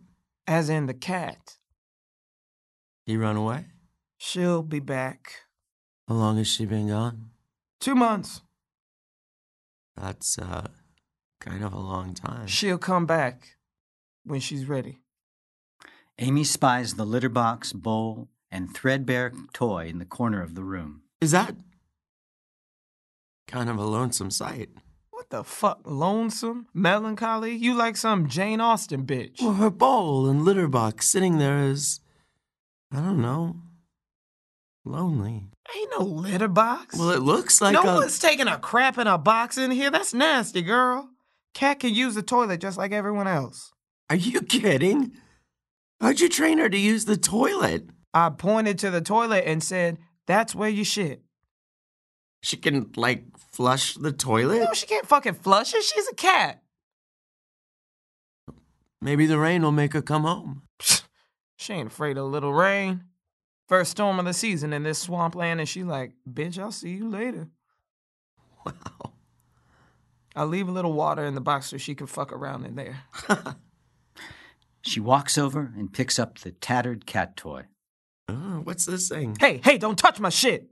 As 0.46 0.70
in 0.70 0.88
the 0.88 0.94
cat. 0.94 1.58
He 3.06 3.16
run 3.16 3.38
away? 3.38 3.68
She'll 4.18 4.64
be 4.64 4.80
back. 4.80 5.34
How 6.08 6.16
long 6.16 6.38
has 6.38 6.48
she 6.48 6.66
been 6.66 6.88
gone? 6.88 7.29
Two 7.80 7.96
months. 7.96 8.42
That's, 9.96 10.38
uh, 10.38 10.68
kind 11.40 11.64
of 11.64 11.74
a 11.74 11.80
long 11.80 12.14
time. 12.14 12.48
She'll 12.48 12.78
come 12.78 13.06
back 13.06 13.58
when 14.24 14.40
she's 14.40 14.66
ready. 14.66 15.00
Amy 16.18 16.44
spies 16.44 16.96
the 16.96 17.06
litter 17.06 17.30
box, 17.30 17.72
bowl, 17.72 18.28
and 18.52 18.76
threadbare 18.76 19.32
toy 19.54 19.88
in 19.88 20.00
the 20.00 20.06
corner 20.06 20.42
of 20.42 20.56
the 20.56 20.64
room. 20.64 21.04
Is 21.22 21.32
that 21.32 21.56
kind 23.48 23.70
of 23.70 23.78
a 23.78 23.86
lonesome 23.86 24.32
sight? 24.32 24.70
What 25.12 25.30
the 25.30 25.44
fuck? 25.44 25.82
Lonesome? 25.86 26.68
Melancholy? 26.74 27.56
You 27.56 27.74
like 27.74 27.96
some 27.96 28.28
Jane 28.28 28.60
Austen 28.60 29.06
bitch. 29.06 29.42
Well, 29.42 29.54
her 29.54 29.70
bowl 29.70 30.28
and 30.28 30.44
litter 30.44 30.68
box 30.68 31.08
sitting 31.08 31.38
there 31.38 31.60
is, 31.64 32.00
I 32.92 32.98
don't 32.98 33.22
know, 33.22 33.58
lonely. 34.84 35.46
Ain't 35.76 35.92
no 35.92 36.04
litter 36.04 36.48
box. 36.48 36.98
Well, 36.98 37.12
it 37.12 37.22
looks 37.22 37.62
like 37.62 37.74
no 37.74 37.82
a. 37.82 37.96
one's 37.96 38.20
taking 38.20 38.48
a 38.48 38.58
crap 38.58 38.98
in 38.98 39.08
a 39.08 39.18
box 39.18 39.58
in 39.58 39.72
here. 39.72 39.92
That's 39.92 40.14
nasty, 40.14 40.62
girl. 40.62 41.10
Cat 41.54 41.80
can 41.80 41.94
use 41.94 42.16
the 42.16 42.24
toilet 42.24 42.62
just 42.62 42.78
like 42.78 42.92
everyone 42.92 43.28
else. 43.28 43.72
Are 44.10 44.16
you 44.16 44.42
kidding? 44.42 45.12
How'd 46.02 46.20
you 46.20 46.30
train 46.30 46.58
her 46.58 46.70
to 46.70 46.78
use 46.78 47.06
the 47.06 47.18
toilet? 47.18 47.90
I 48.14 48.30
pointed 48.30 48.80
to 48.80 48.90
the 48.90 49.02
toilet 49.02 49.44
and 49.46 49.64
said, 49.64 50.00
That's 50.26 50.56
where 50.56 50.70
you 50.70 50.84
shit. 50.84 51.22
She 52.42 52.58
can, 52.58 52.92
like, 52.96 53.26
flush 53.52 53.96
the 53.96 54.14
toilet? 54.14 54.60
No, 54.60 54.74
she 54.74 54.88
can't 54.88 55.06
fucking 55.06 55.36
flush 55.36 55.74
it. 55.74 55.84
She's 55.84 56.08
a 56.08 56.16
cat. 56.16 56.64
Maybe 59.02 59.26
the 59.26 59.38
rain 59.38 59.62
will 59.62 59.72
make 59.72 59.94
her 59.94 60.02
come 60.02 60.24
home. 60.24 60.64
She 61.62 61.74
ain't 61.74 61.88
afraid 61.88 62.18
of 62.18 62.24
a 62.24 62.28
little 62.28 62.54
rain. 62.54 63.04
First 63.70 63.92
storm 63.92 64.20
of 64.20 64.26
the 64.26 64.34
season 64.34 64.74
in 64.74 64.84
this 64.84 65.00
swampland, 65.00 65.62
and 65.62 65.70
she 65.70 65.84
like, 65.84 66.12
bitch, 66.30 66.60
I'll 66.60 66.72
see 66.72 66.90
you 66.90 67.08
later. 67.08 67.48
Wow. 68.66 69.14
I'll 70.36 70.48
leave 70.48 70.68
a 70.68 70.72
little 70.72 70.94
water 70.94 71.24
in 71.24 71.36
the 71.36 71.42
box 71.42 71.68
so 71.68 71.78
she 71.78 71.96
can 71.96 72.08
fuck 72.08 72.34
around 72.34 72.66
in 72.66 72.76
there. 72.76 73.04
She 74.82 75.00
walks 75.00 75.38
over 75.38 75.72
and 75.78 75.92
picks 75.92 76.18
up 76.18 76.40
the 76.40 76.52
tattered 76.52 77.06
cat 77.06 77.36
toy. 77.36 77.66
Oh, 78.28 78.62
what's 78.64 78.86
this 78.86 79.10
thing? 79.10 79.36
Hey, 79.40 79.60
hey, 79.64 79.78
don't 79.78 79.98
touch 79.98 80.20
my 80.20 80.30
shit. 80.30 80.70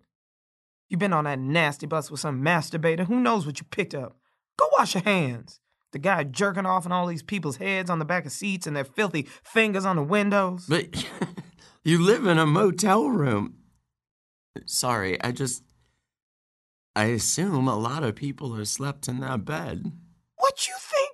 You 0.89 0.97
been 0.97 1.13
on 1.13 1.25
that 1.25 1.39
nasty 1.39 1.85
bus 1.85 2.09
with 2.09 2.19
some 2.19 2.41
masturbator. 2.41 3.05
Who 3.05 3.19
knows 3.19 3.45
what 3.45 3.59
you 3.59 3.65
picked 3.69 3.93
up? 3.93 4.17
Go 4.57 4.69
wash 4.77 4.95
your 4.95 5.03
hands. 5.03 5.59
The 5.91 5.99
guy 5.99 6.23
jerking 6.23 6.65
off 6.65 6.85
on 6.85 6.91
all 6.91 7.07
these 7.07 7.23
people's 7.23 7.57
heads 7.57 7.89
on 7.89 7.99
the 7.99 8.05
back 8.05 8.25
of 8.25 8.31
seats 8.31 8.67
and 8.67 8.75
their 8.75 8.85
filthy 8.85 9.27
fingers 9.43 9.85
on 9.85 9.97
the 9.97 10.03
windows. 10.03 10.65
But 10.67 11.05
you 11.87 12.03
live 12.03 12.25
in 12.25 12.37
a 12.37 12.45
motel 12.45 13.07
room. 13.09 13.55
Sorry, 14.65 15.21
I 15.23 15.31
just. 15.31 15.63
I 16.95 17.05
assume 17.05 17.67
a 17.67 17.77
lot 17.77 18.03
of 18.03 18.15
people 18.15 18.55
have 18.55 18.67
slept 18.67 19.07
in 19.07 19.19
that 19.21 19.45
bed. 19.45 19.91
What 20.35 20.67
you 20.67 20.73
think? 20.79 21.11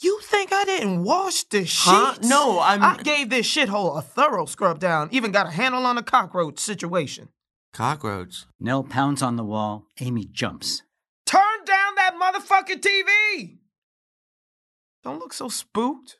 You 0.00 0.20
think 0.22 0.52
I 0.52 0.64
didn't 0.64 1.02
wash 1.04 1.42
the 1.44 1.60
sheets? 1.64 1.84
Huh? 1.84 2.16
No, 2.22 2.58
I'm- 2.58 2.82
I 2.84 3.02
gave 3.02 3.30
this 3.30 3.46
shithole 3.52 3.98
a 3.98 4.02
thorough 4.02 4.44
scrub 4.46 4.78
down. 4.78 5.08
Even 5.10 5.32
got 5.32 5.46
a 5.46 5.50
handle 5.50 5.86
on 5.86 5.96
the 5.96 6.02
cockroach 6.02 6.58
situation. 6.58 7.30
Cockroach. 7.72 8.44
Nell 8.60 8.84
pounds 8.84 9.22
on 9.22 9.36
the 9.36 9.44
wall. 9.44 9.86
Amy 10.00 10.26
jumps. 10.26 10.82
Turn 11.24 11.64
down 11.64 11.94
that 11.96 12.14
motherfucking 12.20 12.80
TV! 12.80 13.56
Don't 15.02 15.18
look 15.18 15.32
so 15.32 15.48
spooked. 15.48 16.18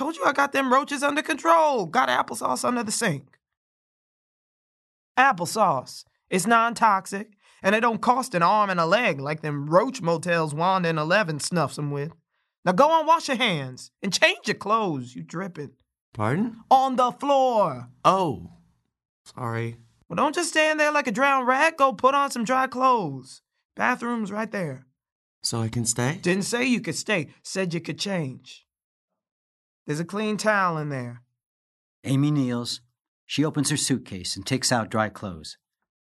Told 0.00 0.16
you 0.16 0.24
I 0.24 0.32
got 0.32 0.52
them 0.52 0.72
roaches 0.72 1.02
under 1.02 1.20
control. 1.20 1.84
Got 1.84 2.08
applesauce 2.08 2.64
under 2.64 2.82
the 2.82 2.90
sink. 2.90 3.36
Applesauce. 5.18 6.06
It's 6.30 6.46
non 6.46 6.72
toxic. 6.72 7.32
And 7.62 7.74
it 7.74 7.80
don't 7.80 8.00
cost 8.00 8.34
an 8.34 8.42
arm 8.42 8.70
and 8.70 8.80
a 8.80 8.86
leg 8.86 9.20
like 9.20 9.42
them 9.42 9.68
roach 9.68 10.00
motels 10.00 10.54
Wanda 10.54 10.88
and 10.88 10.98
Eleven 10.98 11.38
snuffs 11.38 11.78
'em 11.78 11.90
with. 11.90 12.12
Now 12.64 12.72
go 12.72 12.90
on, 12.90 13.04
wash 13.04 13.28
your 13.28 13.36
hands 13.36 13.90
and 14.02 14.10
change 14.10 14.46
your 14.46 14.54
clothes. 14.54 15.14
You 15.14 15.22
dripping. 15.22 15.72
Pardon? 16.14 16.56
On 16.70 16.96
the 16.96 17.12
floor. 17.12 17.90
Oh, 18.02 18.52
sorry. 19.26 19.76
Well, 20.08 20.16
don't 20.16 20.34
just 20.34 20.48
stand 20.48 20.80
there 20.80 20.92
like 20.92 21.08
a 21.08 21.12
drowned 21.12 21.46
rat. 21.46 21.76
Go 21.76 21.92
put 21.92 22.14
on 22.14 22.30
some 22.30 22.44
dry 22.44 22.68
clothes. 22.68 23.42
Bathroom's 23.76 24.32
right 24.32 24.50
there. 24.50 24.86
So 25.42 25.60
I 25.60 25.68
can 25.68 25.84
stay? 25.84 26.20
Didn't 26.22 26.44
say 26.44 26.64
you 26.64 26.80
could 26.80 26.96
stay, 26.96 27.28
said 27.42 27.74
you 27.74 27.82
could 27.82 27.98
change. 27.98 28.64
There's 29.90 29.98
a 29.98 30.04
clean 30.04 30.36
towel 30.36 30.78
in 30.78 30.88
there. 30.88 31.22
Amy 32.04 32.30
kneels. 32.30 32.80
She 33.26 33.44
opens 33.44 33.70
her 33.70 33.76
suitcase 33.76 34.36
and 34.36 34.46
takes 34.46 34.70
out 34.70 34.88
dry 34.88 35.08
clothes. 35.08 35.58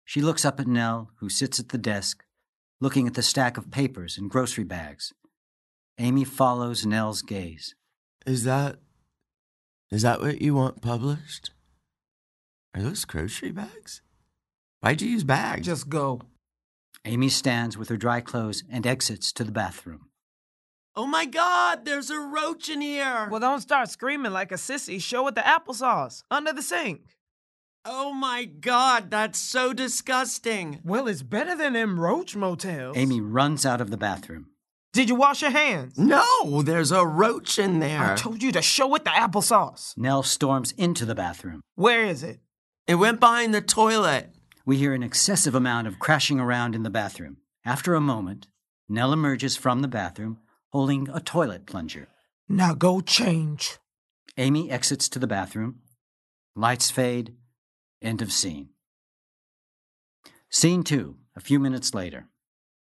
She 0.04 0.23
looks 0.23 0.45
up 0.45 0.61
at 0.61 0.69
Nell, 0.69 1.11
who 1.16 1.28
sits 1.28 1.59
at 1.59 1.71
the 1.71 1.76
desk, 1.76 2.23
looking 2.81 3.09
at 3.09 3.14
the 3.14 3.21
stack 3.21 3.57
of 3.57 3.73
papers 3.73 4.16
and 4.16 4.31
grocery 4.31 4.62
bags. 4.62 5.12
Amy 5.99 6.23
follows 6.23 6.87
Nell's 6.87 7.21
gaze. 7.21 7.75
Is 8.25 8.45
that. 8.45 8.76
Is 9.90 10.02
that 10.02 10.21
what 10.21 10.40
you 10.40 10.54
want 10.54 10.81
published? 10.81 11.50
Are 12.76 12.83
those 12.83 13.04
grocery 13.04 13.50
bags? 13.50 14.02
Why'd 14.83 15.02
you 15.02 15.09
use 15.09 15.25
bags? 15.25 15.66
Just 15.66 15.88
go. 15.88 16.21
Amy 17.04 17.28
stands 17.28 17.76
with 17.76 17.88
her 17.88 17.97
dry 17.97 18.21
clothes 18.21 18.62
and 18.71 18.87
exits 18.87 19.33
to 19.33 19.43
the 19.43 19.50
bathroom. 19.50 20.11
Oh 20.97 21.07
my 21.07 21.25
god, 21.25 21.85
there's 21.85 22.09
a 22.09 22.19
roach 22.19 22.69
in 22.69 22.81
here! 22.81 23.27
Well, 23.29 23.41
don't 23.41 23.61
start 23.61 23.91
screaming 23.91 24.33
like 24.33 24.53
a 24.53 24.57
sissy. 24.57 25.03
Show 25.03 25.27
it 25.27 25.35
the 25.35 25.41
applesauce 25.41 26.23
under 26.31 26.53
the 26.53 26.63
sink. 26.63 27.17
Oh 27.85 28.13
my 28.13 28.45
god, 28.45 29.11
that's 29.11 29.41
so 29.41 29.73
disgusting! 29.73 30.81
Well, 30.85 31.09
it's 31.09 31.23
better 31.23 31.57
than 31.57 31.73
them 31.73 31.99
roach 31.99 32.37
motels. 32.37 32.97
Amy 32.97 33.21
runs 33.21 33.67
out 33.67 33.81
of 33.81 33.91
the 33.91 33.97
bathroom. 33.97 34.47
Did 34.93 35.09
you 35.09 35.17
wash 35.17 35.43
your 35.43 35.51
hands? 35.51 35.99
No, 35.99 36.63
there's 36.63 36.93
a 36.93 37.05
roach 37.05 37.59
in 37.59 37.81
there. 37.81 38.13
I 38.13 38.15
told 38.15 38.41
you 38.41 38.53
to 38.53 38.63
show 38.63 38.95
it 38.95 39.03
the 39.03 39.11
applesauce. 39.11 39.99
Nell 39.99 40.23
storms 40.23 40.71
into 40.73 41.05
the 41.05 41.17
bathroom. 41.17 41.61
Where 41.75 42.05
is 42.05 42.23
it? 42.23 42.39
It 42.87 42.95
went 42.95 43.19
behind 43.19 43.53
the 43.53 43.61
toilet. 43.61 44.31
We 44.65 44.77
hear 44.77 44.95
an 44.95 45.03
excessive 45.03 45.57
amount 45.57 45.89
of 45.89 45.99
crashing 45.99 46.39
around 46.39 46.77
in 46.77 46.85
the 46.85 46.91
bathroom. 46.91 47.39
After 47.65 47.97
a 47.97 48.01
moment, 48.01 48.47
Nell 48.89 49.13
emerges 49.13 49.57
from 49.57 49.83
the 49.83 49.89
bathroom 49.89 50.39
holding 50.75 51.09
a 51.14 51.21
toilet 51.21 51.66
plunger. 51.66 52.09
Now 52.49 52.75
go 52.75 53.00
change. 53.00 53.78
Amy 54.37 54.73
exits 54.73 55.09
to 55.11 55.21
the 55.21 55.28
bathroom. 55.28 55.76
Lights 56.57 56.90
fade. 56.90 57.33
End 58.02 58.21
of 58.21 58.33
scene. 58.33 58.71
Scene 60.50 60.83
two, 60.83 61.16
a 61.37 61.40
few 61.40 61.61
minutes 61.61 61.95
later. 61.95 62.26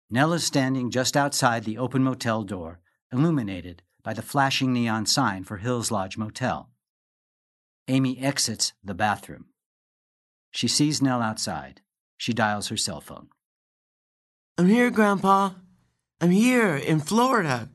Nell 0.09 0.31
is 0.31 0.45
standing 0.45 0.91
just 0.91 1.17
outside 1.17 1.65
the 1.65 1.77
open 1.77 2.01
motel 2.01 2.43
door, 2.43 2.79
illuminated 3.11 3.83
by 4.01 4.13
the 4.13 4.21
flashing 4.21 4.71
neon 4.71 5.05
sign 5.05 5.43
for 5.43 5.57
Hills 5.57 5.91
Lodge 5.91 6.17
Motel. 6.17 6.69
Amy 7.89 8.17
exits 8.17 8.71
the 8.81 8.93
bathroom. 8.93 9.47
She 10.51 10.69
sees 10.69 11.01
Nell 11.01 11.21
outside. 11.21 11.81
She 12.15 12.31
dials 12.31 12.69
her 12.69 12.77
cell 12.77 13.01
phone. 13.01 13.27
I'm 14.57 14.69
here, 14.69 14.89
Grandpa. 14.89 15.49
I'm 16.21 16.31
here 16.31 16.77
in 16.77 17.01
Florida. 17.01 17.69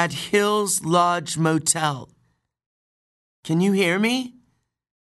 At 0.00 0.30
Hills 0.32 0.82
Lodge 0.82 1.36
Motel. 1.36 2.08
Can 3.44 3.60
you 3.60 3.72
hear 3.72 3.98
me? 3.98 4.32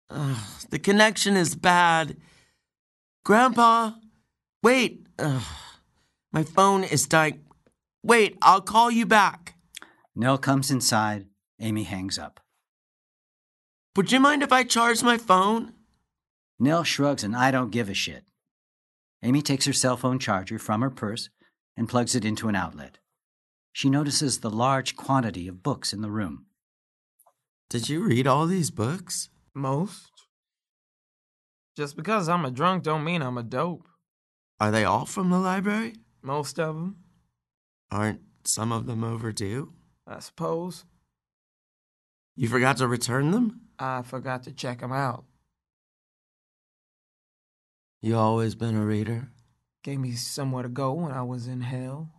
Ugh, 0.10 0.36
the 0.72 0.78
connection 0.78 1.38
is 1.38 1.56
bad. 1.56 2.18
Grandpa, 3.24 3.94
wait. 4.62 5.08
Ugh, 5.18 5.42
my 6.34 6.44
phone 6.44 6.84
is 6.84 7.08
dying. 7.08 7.46
Wait, 8.04 8.38
I'll 8.42 8.60
call 8.60 8.92
you 8.92 9.06
back. 9.06 9.56
Nell 10.18 10.38
comes 10.38 10.70
inside. 10.70 11.28
Amy 11.62 11.84
hangs 11.84 12.20
up. 12.20 12.42
Would 13.96 14.12
you 14.12 14.20
mind 14.20 14.44
if 14.44 14.52
I 14.52 14.66
charge 14.66 15.02
my 15.02 15.18
phone? 15.18 15.72
Nell 16.60 16.84
shrugs 16.84 17.24
and 17.24 17.38
I 17.38 17.52
don't 17.52 17.72
give 17.72 17.88
a 17.88 17.94
shit. 17.94 18.26
Amy 19.24 19.42
takes 19.42 19.66
her 19.66 19.72
cell 19.72 19.96
phone 19.96 20.20
charger 20.20 20.60
from 20.60 20.82
her 20.82 20.90
purse 20.90 21.30
and 21.78 21.88
plugs 21.88 22.16
it 22.16 22.26
into 22.26 22.50
an 22.50 22.56
outlet. 22.58 22.99
She 23.80 23.90
notices 23.90 24.42
the 24.42 24.50
large 24.50 24.98
quantity 24.98 25.48
of 25.48 25.64
books 25.64 25.94
in 25.94 26.02
the 26.02 26.12
room. 26.12 26.48
Did 27.70 27.88
you 27.88 28.04
read 28.04 28.28
all 28.28 28.46
these 28.46 28.72
books? 28.72 29.30
Most. 29.54 30.12
Just 31.78 31.96
because 31.96 32.28
I'm 32.28 32.44
a 32.44 32.52
drunk 32.52 32.84
don't 32.84 33.06
mean 33.06 33.22
I'm 33.22 33.38
a 33.38 33.42
dope. 33.42 33.88
Are 34.60 34.70
they 34.70 34.84
all 34.84 35.06
from 35.06 35.30
the 35.30 35.40
library? 35.40 35.96
Most 36.22 36.60
of 36.60 36.76
them. 36.76 36.98
Aren't 37.90 38.20
some 38.44 38.74
of 38.74 38.86
them 38.86 39.02
overdue? 39.02 39.72
I 40.06 40.20
suppose. 40.20 40.84
You 42.36 42.50
forgot 42.50 42.76
to 42.80 42.88
return 42.90 43.32
them? 43.32 43.62
I 43.80 44.02
forgot 44.02 44.44
to 44.44 44.52
check 44.52 44.84
'em 44.84 44.92
out. 44.92 45.24
You 48.02 48.18
always 48.18 48.56
been 48.56 48.76
a 48.76 48.86
reader? 48.86 49.30
Gave 49.84 50.02
me 50.02 50.16
somewhere 50.16 50.64
to 50.64 50.68
go 50.68 50.92
when 50.92 51.14
I 51.14 51.22
was 51.22 51.48
in 51.48 51.62
hell. 51.62 52.19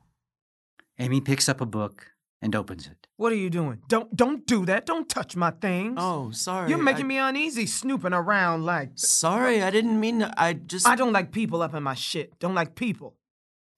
Amy 1.01 1.21
picks 1.21 1.49
up 1.49 1.61
a 1.61 1.67
book 1.67 2.13
and 2.43 2.55
opens 2.55 2.87
it. 2.87 3.07
What 3.17 3.33
are 3.33 3.37
you 3.37 3.51
doing? 3.51 3.81
Don't 3.89 4.15
don't 4.15 4.47
do 4.47 4.67
that. 4.67 4.87
Don't 4.87 5.09
touch 5.09 5.35
my 5.35 5.51
things. 5.51 5.95
Oh, 5.99 6.31
sorry. 6.31 6.69
You're 6.69 6.83
making 6.83 7.07
I- 7.07 7.09
me 7.09 7.19
uneasy 7.19 7.67
snooping 7.67 8.13
around 8.13 8.65
like 8.65 8.91
Sorry, 8.97 9.63
I 9.63 9.71
didn't 9.71 9.99
mean 9.99 10.21
to. 10.21 10.33
I 10.37 10.53
just. 10.53 10.87
I 10.87 10.97
don't 10.97 11.13
like 11.13 11.33
people 11.33 11.63
up 11.63 11.75
in 11.75 11.83
my 11.83 11.95
shit. 11.95 12.39
Don't 12.39 12.55
like 12.55 12.75
people. 12.75 13.17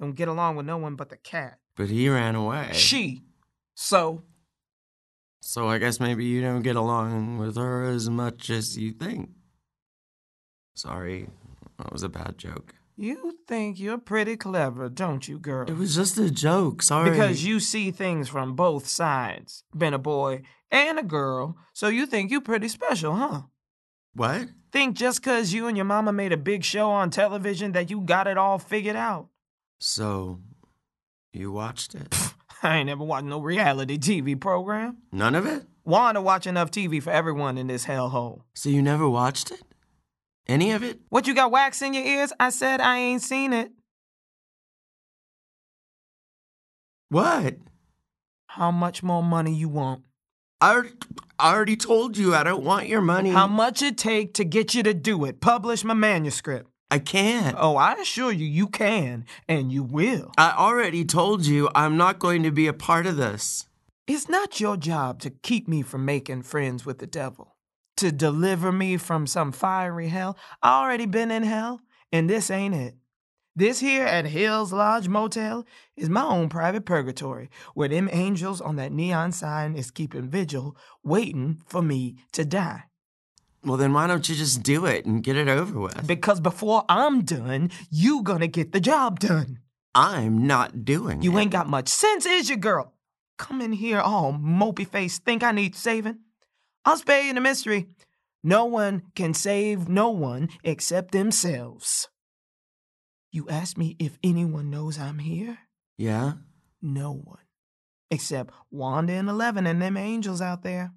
Don't 0.01 0.17
get 0.17 0.29
along 0.29 0.57
with 0.57 0.67
no 0.67 0.77
one 0.79 0.97
but 0.97 1.11
the 1.11 1.17
cat. 1.17 1.59
But 1.77 1.89
he 1.89 2.09
ran 2.09 2.35
away. 2.35 2.71
She. 2.73 3.23
So, 3.75 4.25
So 5.41 5.69
I 5.69 5.79
guess 5.79 5.99
maybe 6.01 6.25
you 6.25 6.43
don't 6.43 6.63
get 6.63 6.77
along 6.77 7.39
with 7.39 7.57
her 7.57 7.85
as 7.85 8.11
much 8.11 8.51
as 8.51 8.77
you 8.77 8.93
think. 8.93 9.31
Sorry, 10.75 11.29
that 11.79 11.93
was 11.93 12.03
a 12.03 12.09
bad 12.09 12.37
joke. 12.37 12.75
You 12.97 13.39
think 13.47 13.79
you're 13.79 13.99
pretty 13.99 14.37
clever, 14.37 14.89
don't 14.89 15.27
you, 15.27 15.39
girl? 15.39 15.69
It 15.69 15.77
was 15.77 15.95
just 15.95 16.19
a 16.19 16.31
joke. 16.31 16.83
Sorry. 16.83 17.11
Because 17.11 17.45
you 17.45 17.61
see 17.61 17.91
things 17.91 18.29
from 18.29 18.55
both 18.55 18.87
sides. 18.87 19.65
Been 19.77 19.95
a 19.95 19.99
boy 19.99 20.43
and 20.71 20.99
a 20.99 21.03
girl, 21.03 21.57
so 21.73 21.89
you 21.89 22.07
think 22.07 22.31
you're 22.31 22.41
pretty 22.41 22.69
special, 22.69 23.15
huh? 23.15 23.43
What? 24.15 24.49
Think 24.71 24.97
just 24.97 25.23
'cause 25.23 25.53
you 25.53 25.67
and 25.67 25.77
your 25.77 25.85
mama 25.85 26.13
made 26.13 26.33
a 26.33 26.37
big 26.37 26.65
show 26.65 26.91
on 26.91 27.11
television 27.11 27.73
that 27.73 27.91
you 27.91 28.01
got 28.01 28.27
it 28.27 28.39
all 28.39 28.59
figured 28.59 28.97
out? 28.97 29.29
So, 29.79 30.41
you 31.33 31.53
watched 31.53 31.95
it? 31.95 32.15
I 32.63 32.77
ain't 32.79 32.87
never 32.87 33.05
watched 33.05 33.27
no 33.27 33.41
reality 33.41 33.99
TV 33.99 34.37
program. 34.37 34.99
None 35.11 35.35
of 35.35 35.47
it? 35.47 35.67
Wanna 35.85 36.23
watch 36.23 36.47
enough 36.47 36.71
TV 36.71 37.01
for 37.01 37.11
everyone 37.11 37.59
in 37.59 37.67
this 37.67 37.87
hellhole. 37.87 38.43
So 38.55 38.69
you 38.69 38.81
never 38.83 39.09
watched 39.09 39.51
it? 39.51 39.63
Any 40.47 40.73
of 40.73 40.83
it? 40.83 41.01
What 41.09 41.27
you 41.27 41.35
got 41.35 41.51
wax 41.51 41.83
in 41.83 41.95
your 41.95 42.05
ears? 42.05 42.33
I 42.41 42.51
said 42.51 42.81
I 42.81 42.99
ain't 42.99 43.23
seen 43.23 43.53
it. 43.53 43.73
What? 47.09 47.57
How 48.47 48.71
much 48.71 49.03
more 49.03 49.23
money 49.23 49.55
you 49.55 49.69
want? 49.69 50.03
I, 50.61 50.83
I 51.39 51.55
already 51.55 51.77
told 51.77 52.17
you 52.17 52.35
I 52.35 52.43
don't 52.43 52.65
want 52.65 52.89
your 52.89 53.01
money. 53.01 53.31
How 53.31 53.47
much 53.47 53.83
it 53.83 53.99
take 53.99 54.35
to 54.35 54.45
get 54.45 54.75
you 54.75 54.83
to 54.83 54.95
do 54.95 55.25
it? 55.25 55.41
Publish 55.41 55.85
my 55.85 55.95
manuscript. 55.95 56.69
I 56.91 56.99
can't. 56.99 57.57
Oh, 57.59 57.77
I 57.77 57.95
assure 57.95 58.31
you, 58.31 58.45
you 58.45 58.67
can, 58.67 59.25
and 59.49 59.73
you 59.73 59.83
will. 59.83 60.31
I 60.37 60.53
already 60.57 61.05
told 61.05 61.47
you 61.47 61.71
I'm 61.75 61.97
not 61.97 62.19
going 62.19 62.43
to 62.43 62.51
be 62.51 62.67
a 62.67 62.75
part 62.75 63.07
of 63.07 63.17
this. 63.17 63.67
It's 64.07 64.29
not 64.29 64.61
your 64.61 64.77
job 64.77 65.19
to 65.21 65.31
keep 65.31 65.67
me 65.67 65.81
from 65.83 66.05
making 66.05 66.43
friends 66.43 66.85
with 66.85 66.99
the 66.99 67.07
devil, 67.07 67.52
to 68.03 68.13
deliver 68.13 68.71
me 68.71 68.97
from 68.97 69.27
some 69.27 69.53
fiery 69.53 70.09
hell. 70.09 70.37
I 70.63 70.83
already 70.83 71.07
been 71.07 71.31
in 71.31 71.43
hell, 71.45 71.81
and 72.13 72.29
this 72.29 72.51
ain't 72.51 72.75
it. 72.75 72.97
This 73.55 73.81
here 73.81 74.05
at 74.05 74.25
Hills 74.27 74.73
Lodge 74.73 75.09
Motel 75.09 75.65
is 75.97 76.09
my 76.09 76.23
own 76.25 76.49
private 76.49 76.85
purgatory, 76.85 77.51
where 77.75 77.89
them 77.89 78.09
angels 78.13 78.61
on 78.61 78.77
that 78.77 78.93
neon 78.93 79.31
sign 79.31 79.75
is 79.77 79.91
keeping 79.91 80.29
vigil, 80.29 80.77
waiting 81.05 81.63
for 81.67 81.83
me 81.83 82.17
to 82.33 82.45
die. 82.45 82.85
Well, 83.65 83.77
then 83.77 83.93
why 83.93 84.07
don't 84.07 84.29
you 84.29 84.35
just 84.35 84.63
do 84.63 84.87
it 84.87 85.05
and 85.05 85.23
get 85.23 85.37
it 85.37 85.49
over 85.49 85.79
with? 85.79 86.07
Because 86.07 86.41
before 86.41 86.85
I'm 86.89 87.23
done, 87.23 87.71
you 87.91 88.23
gonna 88.23 88.49
get 88.49 88.73
the 88.73 88.81
job 88.81 89.21
done. 89.21 89.61
I'm 89.95 90.47
not 90.47 90.85
doing 90.85 91.23
You 91.23 91.37
it. 91.37 91.43
ain't 91.43 91.53
got 91.53 91.69
much 91.69 91.89
sense, 91.89 92.27
is 92.27 92.51
you, 92.51 92.57
girl? 92.57 92.95
Come 93.39 93.61
in 93.61 93.73
here 93.73 94.01
all 94.01 94.33
mopey 94.33 94.89
face, 94.89 95.19
think 95.19 95.43
I 95.43 95.53
need 95.53 95.77
saving? 95.77 96.19
I'll 96.85 96.97
spare 96.97 97.23
you 97.23 97.35
the 97.35 97.41
mystery. 97.41 97.89
No 98.43 98.65
one 98.65 99.03
can 99.15 99.35
save 99.35 99.89
no 99.89 100.11
one 100.11 100.49
except 100.65 101.13
themselves. 101.13 102.09
You 103.31 103.49
ask 103.49 103.79
me 103.79 103.97
if 103.99 104.19
anyone 104.23 104.69
knows 104.69 104.99
I'm 104.99 105.19
here? 105.19 105.59
Yeah? 105.97 106.35
No 106.81 107.13
one. 107.13 107.39
Except 108.11 108.53
Wanda 108.71 109.15
and 109.15 109.29
Eleven 109.29 109.67
and 109.67 109.81
them 109.81 109.97
angels 109.97 110.43
out 110.43 110.63
there. 110.63 110.93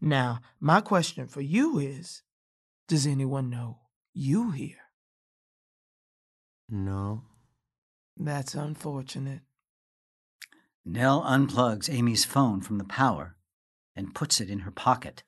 Now, 0.00 0.40
my 0.60 0.80
question 0.80 1.26
for 1.26 1.40
you 1.40 1.78
is 1.78 2.22
Does 2.86 3.06
anyone 3.06 3.50
know 3.50 3.78
you 4.12 4.50
here? 4.50 4.76
No. 6.68 7.22
That's 8.16 8.54
unfortunate. 8.54 9.40
Nell 10.84 11.22
unplugs 11.22 11.92
Amy's 11.92 12.24
phone 12.24 12.60
from 12.60 12.78
the 12.78 12.84
power 12.84 13.35
and 13.96 14.14
puts 14.14 14.40
it 14.40 14.50
in 14.50 14.60
her 14.60 14.70
pocket. 14.70 15.24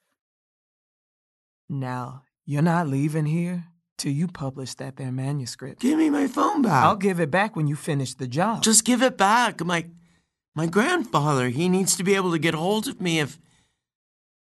Now, 1.69 2.23
you're 2.47 2.63
not 2.63 2.89
leaving 2.89 3.27
here 3.27 3.65
till 3.97 4.13
you 4.13 4.29
publish 4.29 4.75
that 4.75 4.97
there 4.97 5.11
manuscript. 5.11 5.81
Give 5.81 5.99
me 5.99 6.11
my 6.11 6.29
phone 6.29 6.63
back. 6.63 6.85
I'll 6.85 6.97
give 6.97 7.19
it 7.19 7.31
back 7.31 7.57
when 7.57 7.67
you 7.67 7.77
finish 7.77 8.15
the 8.15 8.29
job. 8.29 8.63
Just 8.63 8.85
give 8.85 9.03
it 9.03 9.17
back. 9.17 9.65
My 9.65 9.87
my 10.55 10.67
grandfather, 10.67 11.49
he 11.49 11.69
needs 11.69 11.97
to 11.97 12.03
be 12.05 12.15
able 12.15 12.33
to 12.33 12.39
get 12.39 12.55
hold 12.55 12.89
of 12.89 13.01
me 13.01 13.21
if 13.21 13.39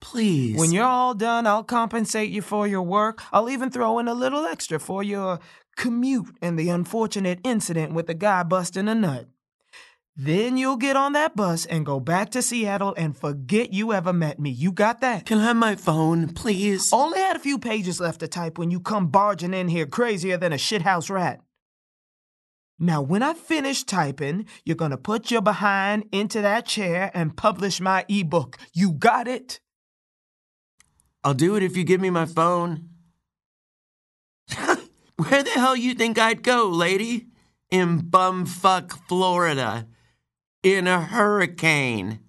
Please. 0.00 0.58
When 0.58 0.72
you're 0.72 0.84
all 0.84 1.14
done, 1.14 1.46
I'll 1.46 1.62
compensate 1.62 2.30
you 2.30 2.42
for 2.42 2.66
your 2.66 2.82
work. 2.82 3.22
I'll 3.32 3.50
even 3.50 3.70
throw 3.70 3.98
in 3.98 4.08
a 4.08 4.14
little 4.14 4.46
extra 4.46 4.80
for 4.80 5.02
your 5.02 5.40
commute 5.76 6.36
and 6.40 6.58
the 6.58 6.70
unfortunate 6.70 7.38
incident 7.44 7.92
with 7.92 8.06
the 8.06 8.14
guy 8.14 8.42
busting 8.42 8.88
a 8.88 8.94
nut. 8.94 9.28
Then 10.22 10.58
you'll 10.58 10.76
get 10.76 10.96
on 10.96 11.14
that 11.14 11.34
bus 11.34 11.64
and 11.64 11.86
go 11.86 11.98
back 11.98 12.28
to 12.32 12.42
Seattle 12.42 12.92
and 12.98 13.16
forget 13.16 13.72
you 13.72 13.94
ever 13.94 14.12
met 14.12 14.38
me. 14.38 14.50
You 14.50 14.70
got 14.70 15.00
that? 15.00 15.24
Can 15.24 15.38
I 15.38 15.44
have 15.44 15.56
my 15.56 15.76
phone, 15.76 16.34
please? 16.34 16.92
Only 16.92 17.18
had 17.18 17.36
a 17.36 17.38
few 17.38 17.58
pages 17.58 18.00
left 18.00 18.20
to 18.20 18.28
type 18.28 18.58
when 18.58 18.70
you 18.70 18.80
come 18.80 19.06
barging 19.06 19.54
in 19.54 19.68
here 19.68 19.86
crazier 19.86 20.36
than 20.36 20.52
a 20.52 20.56
shithouse 20.56 21.08
rat. 21.08 21.40
Now, 22.78 23.00
when 23.00 23.22
I 23.22 23.32
finish 23.32 23.82
typing, 23.82 24.44
you're 24.62 24.76
gonna 24.76 24.98
put 24.98 25.30
your 25.30 25.40
behind 25.40 26.04
into 26.12 26.42
that 26.42 26.66
chair 26.66 27.10
and 27.14 27.34
publish 27.34 27.80
my 27.80 28.04
ebook. 28.06 28.58
You 28.74 28.92
got 28.92 29.26
it? 29.26 29.60
I'll 31.24 31.32
do 31.32 31.56
it 31.56 31.62
if 31.62 31.78
you 31.78 31.84
give 31.84 32.02
me 32.02 32.10
my 32.10 32.26
phone. 32.26 32.90
Where 35.16 35.42
the 35.42 35.50
hell 35.54 35.76
you 35.76 35.94
think 35.94 36.18
I'd 36.18 36.42
go, 36.42 36.68
lady? 36.68 37.28
In 37.70 38.02
bumfuck 38.02 38.92
Florida. 39.08 39.86
In 40.62 40.86
a 40.86 41.00
hurricane. 41.00 42.20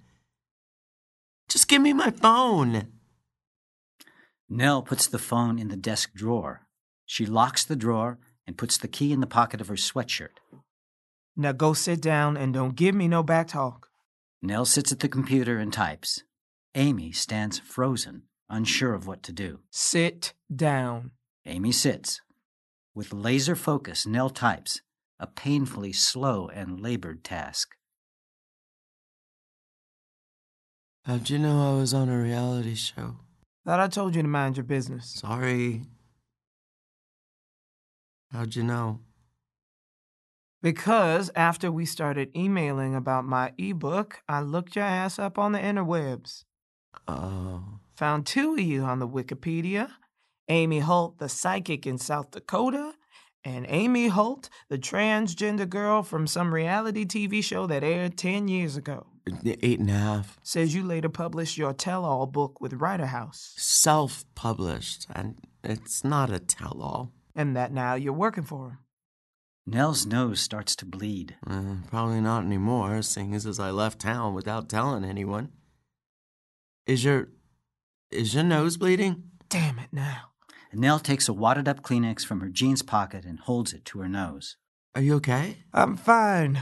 Just 1.50 1.68
give 1.68 1.82
me 1.82 1.92
my 1.92 2.12
phone. 2.12 2.88
Nell 4.48 4.82
puts 4.82 5.06
the 5.06 5.20
phone 5.20 5.60
in 5.60 5.68
the 5.68 5.76
desk 5.76 6.14
drawer. 6.14 6.62
She 7.06 7.26
locks 7.26 7.66
the 7.66 7.76
drawer 7.76 8.20
and 8.48 8.58
puts 8.58 8.78
the 8.78 8.88
key 8.88 9.12
in 9.12 9.20
the 9.20 9.28
pocket 9.28 9.60
of 9.60 9.68
her 9.68 9.76
sweatshirt. 9.76 10.40
Now 11.36 11.52
go 11.52 11.74
sit 11.74 12.02
down 12.02 12.38
and 12.38 12.54
don't 12.54 12.78
give 12.78 12.96
me 12.96 13.10
no 13.10 13.22
back 13.22 13.50
talk. 13.50 13.90
Nell 14.42 14.64
sits 14.64 14.94
at 14.94 15.02
the 15.02 15.10
computer 15.10 15.58
and 15.58 15.74
types. 15.74 16.24
Amy 16.74 17.12
stands 17.12 17.60
frozen, 17.60 18.24
unsure 18.50 18.94
of 18.94 19.08
what 19.08 19.24
to 19.24 19.34
do. 19.34 19.60
Sit 19.72 20.34
down. 20.54 21.12
Amy 21.46 21.74
sits. 21.74 22.22
With 22.96 23.12
laser 23.12 23.58
focus, 23.58 24.06
Nell 24.06 24.30
types, 24.30 24.80
a 25.20 25.28
painfully 25.28 25.92
slow 25.92 26.48
and 26.48 26.80
labored 26.80 27.26
task. 27.26 27.76
How'd 31.04 31.32
you 31.32 31.40
know 31.40 31.74
I 31.74 31.80
was 31.80 31.96
on 31.96 32.10
a 32.10 32.22
reality 32.22 32.76
show? 32.76 33.16
That 33.66 33.80
I 33.80 33.88
told 33.88 34.16
you 34.16 34.22
to 34.22 34.28
mind 34.28 34.58
your 34.58 34.64
business. 34.64 35.10
Sorry. 35.10 35.82
How'd 38.32 38.56
you 38.56 38.64
know? 38.64 39.00
Because 40.62 41.32
after 41.36 41.72
we 41.72 41.86
started 41.86 42.30
emailing 42.38 42.94
about 42.94 43.26
my 43.26 43.52
ebook, 43.58 44.22
I 44.30 44.42
looked 44.42 44.76
your 44.76 44.86
ass 44.86 45.18
up 45.18 45.40
on 45.40 45.54
the 45.54 45.60
interwebs. 45.60 46.44
Oh. 47.08 47.80
Found 47.96 48.28
two 48.28 48.54
of 48.54 48.60
you 48.60 48.84
on 48.84 49.00
the 49.00 49.08
Wikipedia 49.08 49.90
Amy 50.50 50.80
Holt, 50.80 51.18
the 51.18 51.30
psychic 51.30 51.88
in 51.88 51.98
South 51.98 52.30
Dakota, 52.32 52.94
and 53.44 53.66
Amy 53.70 54.10
Holt, 54.10 54.50
the 54.70 54.78
transgender 54.78 55.68
girl 55.68 56.04
from 56.04 56.28
some 56.28 56.54
reality 56.54 57.06
TV 57.06 57.44
show 57.44 57.66
that 57.68 57.84
aired 57.84 58.18
10 58.18 58.48
years 58.48 58.76
ago. 58.76 59.08
Eight 59.46 59.80
and 59.80 59.90
a 59.90 59.94
half. 59.94 60.40
Says 60.44 60.74
you 60.74 60.84
later 60.84 61.10
published 61.10 61.58
your 61.58 61.74
tell 61.74 62.04
all 62.06 62.26
book 62.26 62.60
with 62.60 62.74
Writer 62.74 63.06
House, 63.08 63.54
Self 63.58 64.26
published, 64.36 65.08
and 65.14 65.36
it's 65.64 66.04
not 66.04 66.32
a 66.32 66.40
tell 66.40 66.82
all. 66.82 67.12
and 67.36 67.56
that 67.56 67.72
now 67.72 67.94
you're 67.96 68.14
working 68.14 68.44
for 68.44 68.70
him. 68.70 68.78
Nell's 69.68 70.06
nose 70.08 70.40
starts 70.42 70.76
to 70.78 70.86
bleed. 70.86 71.36
Uh, 71.48 71.76
probably 71.90 72.20
not 72.20 72.44
anymore, 72.44 73.02
seeing 73.04 73.36
as, 73.36 73.46
as 73.46 73.60
I 73.60 73.70
left 73.70 74.00
town 74.00 74.34
without 74.34 74.68
telling 74.68 75.04
anyone. 75.06 75.50
Is 76.88 77.04
your. 77.04 77.30
is 78.10 78.34
your 78.34 78.44
nose 78.44 78.76
bleeding? 78.78 79.24
Damn 79.50 79.78
it 79.80 79.90
now. 79.92 80.32
Nell 80.74 81.00
takes 81.00 81.28
a 81.30 81.34
wadded 81.34 81.68
up 81.68 81.82
Kleenex 81.82 82.26
from 82.26 82.40
her 82.40 82.50
jeans 82.50 82.82
pocket 82.82 83.24
and 83.26 83.40
holds 83.40 83.72
it 83.74 83.86
to 83.86 84.00
her 84.00 84.08
nose. 84.10 84.58
Are 84.96 85.02
you 85.02 85.16
okay? 85.16 85.58
I'm 85.74 85.96
fine. 85.96 86.60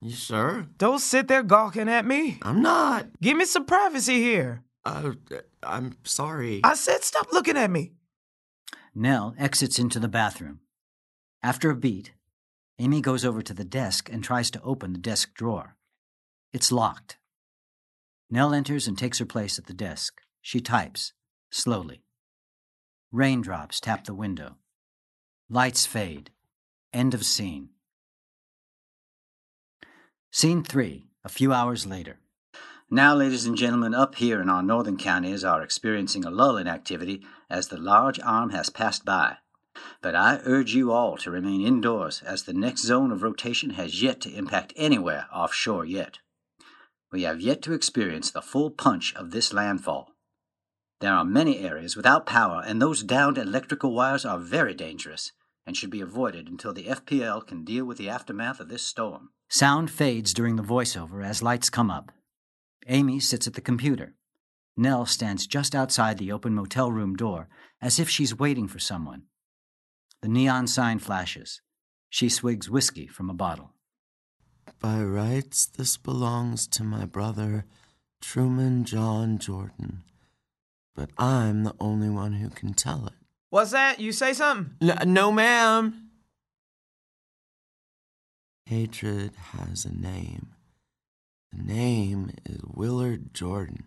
You 0.00 0.12
sure? 0.12 0.68
Don't 0.78 0.98
sit 0.98 1.28
there 1.28 1.42
gawking 1.42 1.88
at 1.88 2.04
me. 2.04 2.38
I'm 2.42 2.62
not. 2.62 3.08
Give 3.20 3.36
me 3.36 3.44
some 3.44 3.64
privacy 3.64 4.20
here. 4.20 4.62
Uh, 4.84 5.12
I'm 5.62 5.96
sorry. 6.04 6.60
I 6.62 6.74
said 6.74 7.02
stop 7.02 7.32
looking 7.32 7.56
at 7.56 7.70
me. 7.70 7.92
Nell 8.94 9.34
exits 9.38 9.78
into 9.78 9.98
the 9.98 10.08
bathroom. 10.08 10.60
After 11.42 11.70
a 11.70 11.76
beat, 11.76 12.12
Amy 12.78 13.00
goes 13.00 13.24
over 13.24 13.42
to 13.42 13.54
the 13.54 13.64
desk 13.64 14.08
and 14.12 14.22
tries 14.22 14.50
to 14.50 14.62
open 14.62 14.92
the 14.92 14.98
desk 14.98 15.34
drawer. 15.34 15.76
It's 16.52 16.72
locked. 16.72 17.18
Nell 18.30 18.52
enters 18.52 18.86
and 18.86 18.96
takes 18.98 19.18
her 19.18 19.26
place 19.26 19.58
at 19.58 19.66
the 19.66 19.74
desk. 19.74 20.20
She 20.40 20.60
types, 20.60 21.12
slowly. 21.50 22.02
Raindrops 23.12 23.80
tap 23.80 24.04
the 24.04 24.14
window. 24.14 24.56
Lights 25.48 25.86
fade. 25.86 26.30
End 26.92 27.14
of 27.14 27.24
scene. 27.24 27.70
Scene 30.38 30.62
three, 30.62 31.06
a 31.24 31.30
few 31.30 31.54
hours 31.54 31.86
later. 31.86 32.18
Now, 32.90 33.14
ladies 33.14 33.46
and 33.46 33.56
gentlemen, 33.56 33.94
up 33.94 34.16
here 34.16 34.38
in 34.42 34.50
our 34.50 34.62
northern 34.62 34.98
counties 34.98 35.42
are 35.44 35.62
experiencing 35.62 36.26
a 36.26 36.30
lull 36.30 36.58
in 36.58 36.68
activity 36.68 37.24
as 37.48 37.68
the 37.68 37.78
large 37.78 38.20
arm 38.20 38.50
has 38.50 38.68
passed 38.68 39.06
by. 39.06 39.38
But 40.02 40.14
I 40.14 40.40
urge 40.44 40.74
you 40.74 40.92
all 40.92 41.16
to 41.16 41.30
remain 41.30 41.66
indoors 41.66 42.20
as 42.20 42.42
the 42.42 42.52
next 42.52 42.82
zone 42.82 43.12
of 43.12 43.22
rotation 43.22 43.70
has 43.80 44.02
yet 44.02 44.20
to 44.20 44.36
impact 44.36 44.74
anywhere 44.76 45.26
offshore 45.32 45.86
yet. 45.86 46.18
We 47.10 47.22
have 47.22 47.40
yet 47.40 47.62
to 47.62 47.72
experience 47.72 48.30
the 48.30 48.42
full 48.42 48.70
punch 48.70 49.14
of 49.16 49.30
this 49.30 49.54
landfall. 49.54 50.12
There 51.00 51.14
are 51.14 51.24
many 51.24 51.60
areas 51.60 51.96
without 51.96 52.26
power, 52.26 52.62
and 52.62 52.82
those 52.82 53.02
downed 53.02 53.38
electrical 53.38 53.94
wires 53.94 54.26
are 54.26 54.38
very 54.38 54.74
dangerous 54.74 55.32
and 55.64 55.74
should 55.74 55.88
be 55.88 56.02
avoided 56.02 56.46
until 56.46 56.74
the 56.74 56.88
FPL 56.88 57.46
can 57.46 57.64
deal 57.64 57.86
with 57.86 57.96
the 57.96 58.10
aftermath 58.10 58.60
of 58.60 58.68
this 58.68 58.82
storm. 58.82 59.30
Sound 59.48 59.90
fades 59.90 60.34
during 60.34 60.56
the 60.56 60.62
voiceover 60.62 61.24
as 61.24 61.42
lights 61.42 61.70
come 61.70 61.90
up. 61.90 62.10
Amy 62.88 63.20
sits 63.20 63.46
at 63.46 63.54
the 63.54 63.60
computer. 63.60 64.14
Nell 64.76 65.06
stands 65.06 65.46
just 65.46 65.74
outside 65.74 66.18
the 66.18 66.32
open 66.32 66.54
motel 66.54 66.90
room 66.90 67.14
door, 67.16 67.48
as 67.80 67.98
if 67.98 68.08
she's 68.08 68.38
waiting 68.38 68.68
for 68.68 68.78
someone. 68.78 69.22
The 70.22 70.28
neon 70.28 70.66
sign 70.66 70.98
flashes. 70.98 71.62
She 72.10 72.28
swigs 72.28 72.68
whiskey 72.68 73.06
from 73.06 73.30
a 73.30 73.34
bottle. 73.34 73.72
By 74.80 75.00
rights, 75.00 75.66
this 75.66 75.96
belongs 75.96 76.66
to 76.68 76.84
my 76.84 77.04
brother, 77.06 77.64
Truman 78.20 78.84
John 78.84 79.38
Jordan. 79.38 80.02
But 80.94 81.10
I'm 81.18 81.64
the 81.64 81.74
only 81.78 82.10
one 82.10 82.34
who 82.34 82.50
can 82.50 82.74
tell 82.74 83.06
it. 83.06 83.12
What's 83.50 83.70
that? 83.70 84.00
You 84.00 84.12
say 84.12 84.32
something? 84.32 84.76
N- 84.80 85.12
no, 85.12 85.30
ma'am. 85.30 86.05
Hatred 88.66 89.30
has 89.52 89.84
a 89.84 89.92
name. 89.94 90.48
The 91.52 91.62
name 91.62 92.32
is 92.44 92.58
Willard 92.64 93.32
Jordan. 93.32 93.84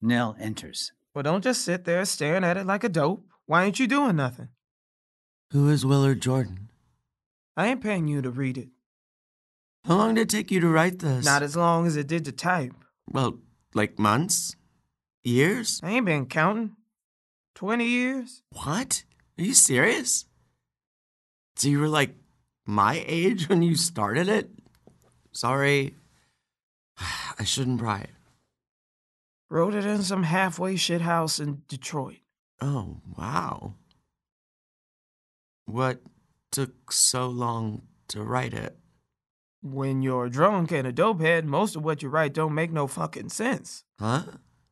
Nell 0.00 0.34
enters. 0.40 0.92
Well, 1.14 1.22
don't 1.22 1.44
just 1.44 1.62
sit 1.62 1.84
there 1.84 2.04
staring 2.06 2.44
at 2.44 2.56
it 2.56 2.66
like 2.66 2.82
a 2.82 2.88
dope. 2.88 3.26
Why 3.44 3.64
ain't 3.64 3.78
you 3.78 3.86
doing 3.86 4.16
nothing? 4.16 4.48
Who 5.52 5.68
is 5.68 5.84
Willard 5.84 6.22
Jordan? 6.22 6.70
I 7.58 7.66
ain't 7.66 7.82
paying 7.82 8.08
you 8.08 8.22
to 8.22 8.30
read 8.30 8.56
it. 8.56 8.68
How 9.84 9.96
long 9.96 10.14
did 10.14 10.22
it 10.22 10.28
take 10.30 10.50
you 10.50 10.60
to 10.60 10.68
write 10.68 11.00
this? 11.00 11.24
Not 11.24 11.42
as 11.42 11.54
long 11.56 11.86
as 11.86 11.96
it 11.96 12.06
did 12.06 12.24
to 12.24 12.32
type. 12.32 12.72
well, 13.10 13.38
like 13.74 13.98
months? 13.98 14.56
Years? 15.24 15.80
I 15.82 15.90
ain't 15.90 16.06
been 16.06 16.24
counting. 16.26 16.76
20 17.54 17.84
years? 17.84 18.42
What? 18.52 19.04
Are 19.38 19.44
you 19.44 19.52
serious? 19.52 20.24
So 21.56 21.68
you 21.68 21.80
were 21.80 21.88
like 21.88 22.14
my 22.68 23.02
age 23.06 23.48
when 23.48 23.62
you 23.62 23.74
started 23.74 24.28
it? 24.28 24.50
Sorry. 25.32 25.94
I 27.38 27.44
shouldn't 27.44 27.80
pry. 27.80 28.06
Wrote 29.48 29.74
it 29.74 29.86
in 29.86 30.02
some 30.02 30.24
halfway 30.24 30.76
shit 30.76 31.00
house 31.00 31.40
in 31.40 31.62
Detroit. 31.66 32.18
Oh, 32.60 32.98
wow. 33.16 33.74
What 35.64 36.02
took 36.52 36.92
so 36.92 37.28
long 37.28 37.82
to 38.08 38.22
write 38.22 38.52
it? 38.52 38.76
When 39.62 40.02
you're 40.02 40.28
drunk 40.28 40.70
and 40.70 40.86
a 40.86 40.92
dopehead, 40.92 41.44
most 41.44 41.74
of 41.74 41.82
what 41.82 42.02
you 42.02 42.10
write 42.10 42.34
don't 42.34 42.54
make 42.54 42.70
no 42.70 42.86
fucking 42.86 43.30
sense. 43.30 43.84
Huh? 43.98 44.24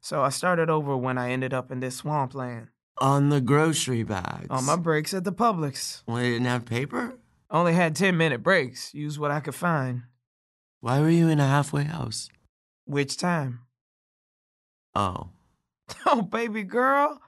So 0.03 0.23
I 0.23 0.29
started 0.29 0.69
over 0.69 0.95
when 0.97 1.17
I 1.17 1.31
ended 1.31 1.55
up 1.55 1.73
in 1.73 1.81
this 1.81 1.97
swampland. 1.97 2.69
On 2.99 3.31
the 3.31 3.41
grocery 3.41 4.03
bags. 4.03 4.49
On 4.51 4.65
my 4.65 4.77
breaks 4.77 5.15
at 5.15 5.25
the 5.25 5.33
Publix. 5.33 6.03
Well, 6.07 6.19
they 6.19 6.31
didn't 6.31 6.47
have 6.47 6.67
paper? 6.67 7.15
Only 7.57 7.73
had 7.73 7.97
10 7.97 8.19
minute 8.19 8.42
breaks. 8.42 8.92
Used 8.92 9.19
what 9.19 9.31
I 9.31 9.40
could 9.40 9.55
find. 9.55 10.03
Why 10.81 11.01
were 11.01 11.09
you 11.09 11.31
in 11.31 11.40
a 11.40 11.47
halfway 11.47 11.85
house? 11.85 12.29
Which 12.85 13.16
time? 13.16 13.61
Oh. 14.95 15.31
Oh, 16.05 16.21
baby 16.21 16.64
girl. 16.64 17.23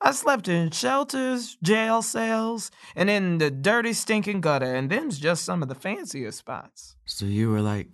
I 0.00 0.12
slept 0.12 0.46
in 0.46 0.70
shelters, 0.70 1.56
jail 1.62 2.00
cells, 2.02 2.70
and 2.94 3.10
in 3.10 3.38
the 3.38 3.50
dirty, 3.50 3.92
stinking 3.92 4.40
gutter, 4.40 4.72
and 4.72 4.88
them's 4.88 5.18
just 5.18 5.44
some 5.44 5.62
of 5.62 5.68
the 5.68 5.74
fancier 5.74 6.30
spots. 6.30 6.94
So 7.06 7.24
you 7.24 7.50
were 7.50 7.62
like 7.62 7.88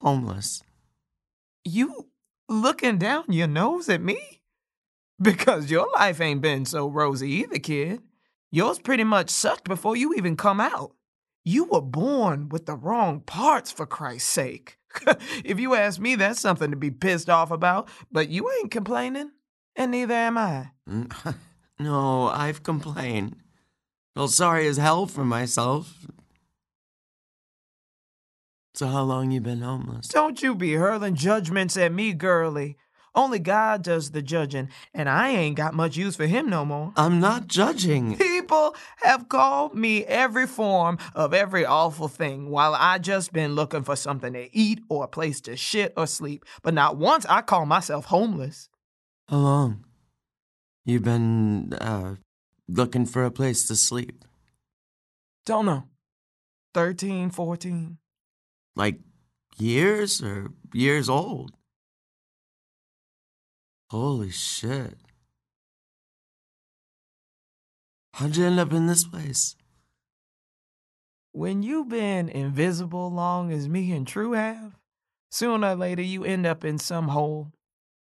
homeless. 0.00 0.62
You 1.64 2.10
looking 2.48 2.98
down 2.98 3.24
your 3.28 3.48
nose 3.48 3.88
at 3.88 4.02
me? 4.02 4.18
Because 5.20 5.70
your 5.70 5.88
life 5.94 6.20
ain't 6.20 6.40
been 6.40 6.64
so 6.64 6.86
rosy 6.88 7.30
either, 7.30 7.58
kid. 7.58 8.02
Yours 8.50 8.78
pretty 8.78 9.04
much 9.04 9.30
sucked 9.30 9.68
before 9.68 9.96
you 9.96 10.14
even 10.14 10.36
come 10.36 10.60
out. 10.60 10.92
You 11.44 11.64
were 11.64 11.80
born 11.80 12.48
with 12.48 12.66
the 12.66 12.74
wrong 12.74 13.20
parts, 13.20 13.70
for 13.70 13.86
Christ's 13.86 14.28
sake. 14.28 14.76
if 15.44 15.60
you 15.60 15.74
ask 15.74 16.00
me, 16.00 16.16
that's 16.16 16.40
something 16.40 16.70
to 16.70 16.76
be 16.76 16.90
pissed 16.90 17.30
off 17.30 17.50
about, 17.50 17.88
but 18.10 18.28
you 18.28 18.50
ain't 18.58 18.70
complaining, 18.70 19.30
and 19.76 19.92
neither 19.92 20.14
am 20.14 20.36
I. 20.36 20.70
Mm, 20.88 21.36
no, 21.78 22.26
I've 22.28 22.62
complained. 22.62 23.36
Felt 24.16 24.32
sorry 24.32 24.66
as 24.66 24.76
hell 24.76 25.06
for 25.06 25.24
myself. 25.24 26.06
So 28.74 28.88
how 28.88 29.02
long 29.02 29.30
you 29.30 29.40
been 29.40 29.60
homeless? 29.60 30.08
Don't 30.08 30.42
you 30.42 30.54
be 30.54 30.74
hurling 30.74 31.14
judgments 31.14 31.76
at 31.76 31.92
me, 31.92 32.12
girlie. 32.12 32.76
Only 33.14 33.40
God 33.40 33.82
does 33.82 34.12
the 34.12 34.22
judging, 34.22 34.68
and 34.94 35.08
I 35.08 35.30
ain't 35.30 35.56
got 35.56 35.74
much 35.74 35.96
use 35.96 36.14
for 36.14 36.26
him 36.26 36.48
no 36.48 36.64
more. 36.64 36.92
I'm 36.96 37.18
not 37.18 37.48
judging. 37.48 38.16
People 38.16 38.74
have 39.02 39.28
called 39.28 39.74
me 39.74 40.04
every 40.04 40.46
form 40.46 40.98
of 41.14 41.34
every 41.34 41.64
awful 41.64 42.08
thing 42.08 42.50
while 42.50 42.74
I 42.74 42.98
just 42.98 43.32
been 43.32 43.54
looking 43.54 43.82
for 43.82 43.96
something 43.96 44.32
to 44.34 44.56
eat 44.56 44.80
or 44.88 45.04
a 45.04 45.08
place 45.08 45.40
to 45.42 45.56
shit 45.56 45.92
or 45.96 46.06
sleep. 46.06 46.44
But 46.62 46.74
not 46.74 46.96
once 46.96 47.26
I 47.28 47.42
call 47.42 47.66
myself 47.66 48.06
homeless. 48.06 48.68
How 49.28 49.38
long? 49.38 49.84
You've 50.84 51.04
been 51.04 51.72
uh, 51.74 52.16
looking 52.68 53.06
for 53.06 53.24
a 53.24 53.30
place 53.30 53.66
to 53.68 53.76
sleep? 53.76 54.24
Don't 55.46 55.66
know. 55.66 55.84
13, 56.74 57.30
14. 57.30 57.98
Like 58.76 59.00
years 59.58 60.22
or 60.22 60.52
years 60.72 61.08
old? 61.08 61.52
Holy 63.90 64.30
shit. 64.30 64.94
How'd 68.14 68.36
you 68.36 68.46
end 68.46 68.60
up 68.60 68.72
in 68.72 68.86
this 68.86 69.02
place? 69.02 69.56
When 71.32 71.64
you've 71.64 71.88
been 71.88 72.28
invisible 72.28 73.10
long 73.10 73.52
as 73.52 73.68
me 73.68 73.90
and 73.90 74.06
True 74.06 74.32
have, 74.32 74.78
sooner 75.32 75.70
or 75.70 75.74
later 75.74 76.02
you 76.02 76.24
end 76.24 76.46
up 76.46 76.64
in 76.64 76.78
some 76.78 77.08
hole. 77.08 77.50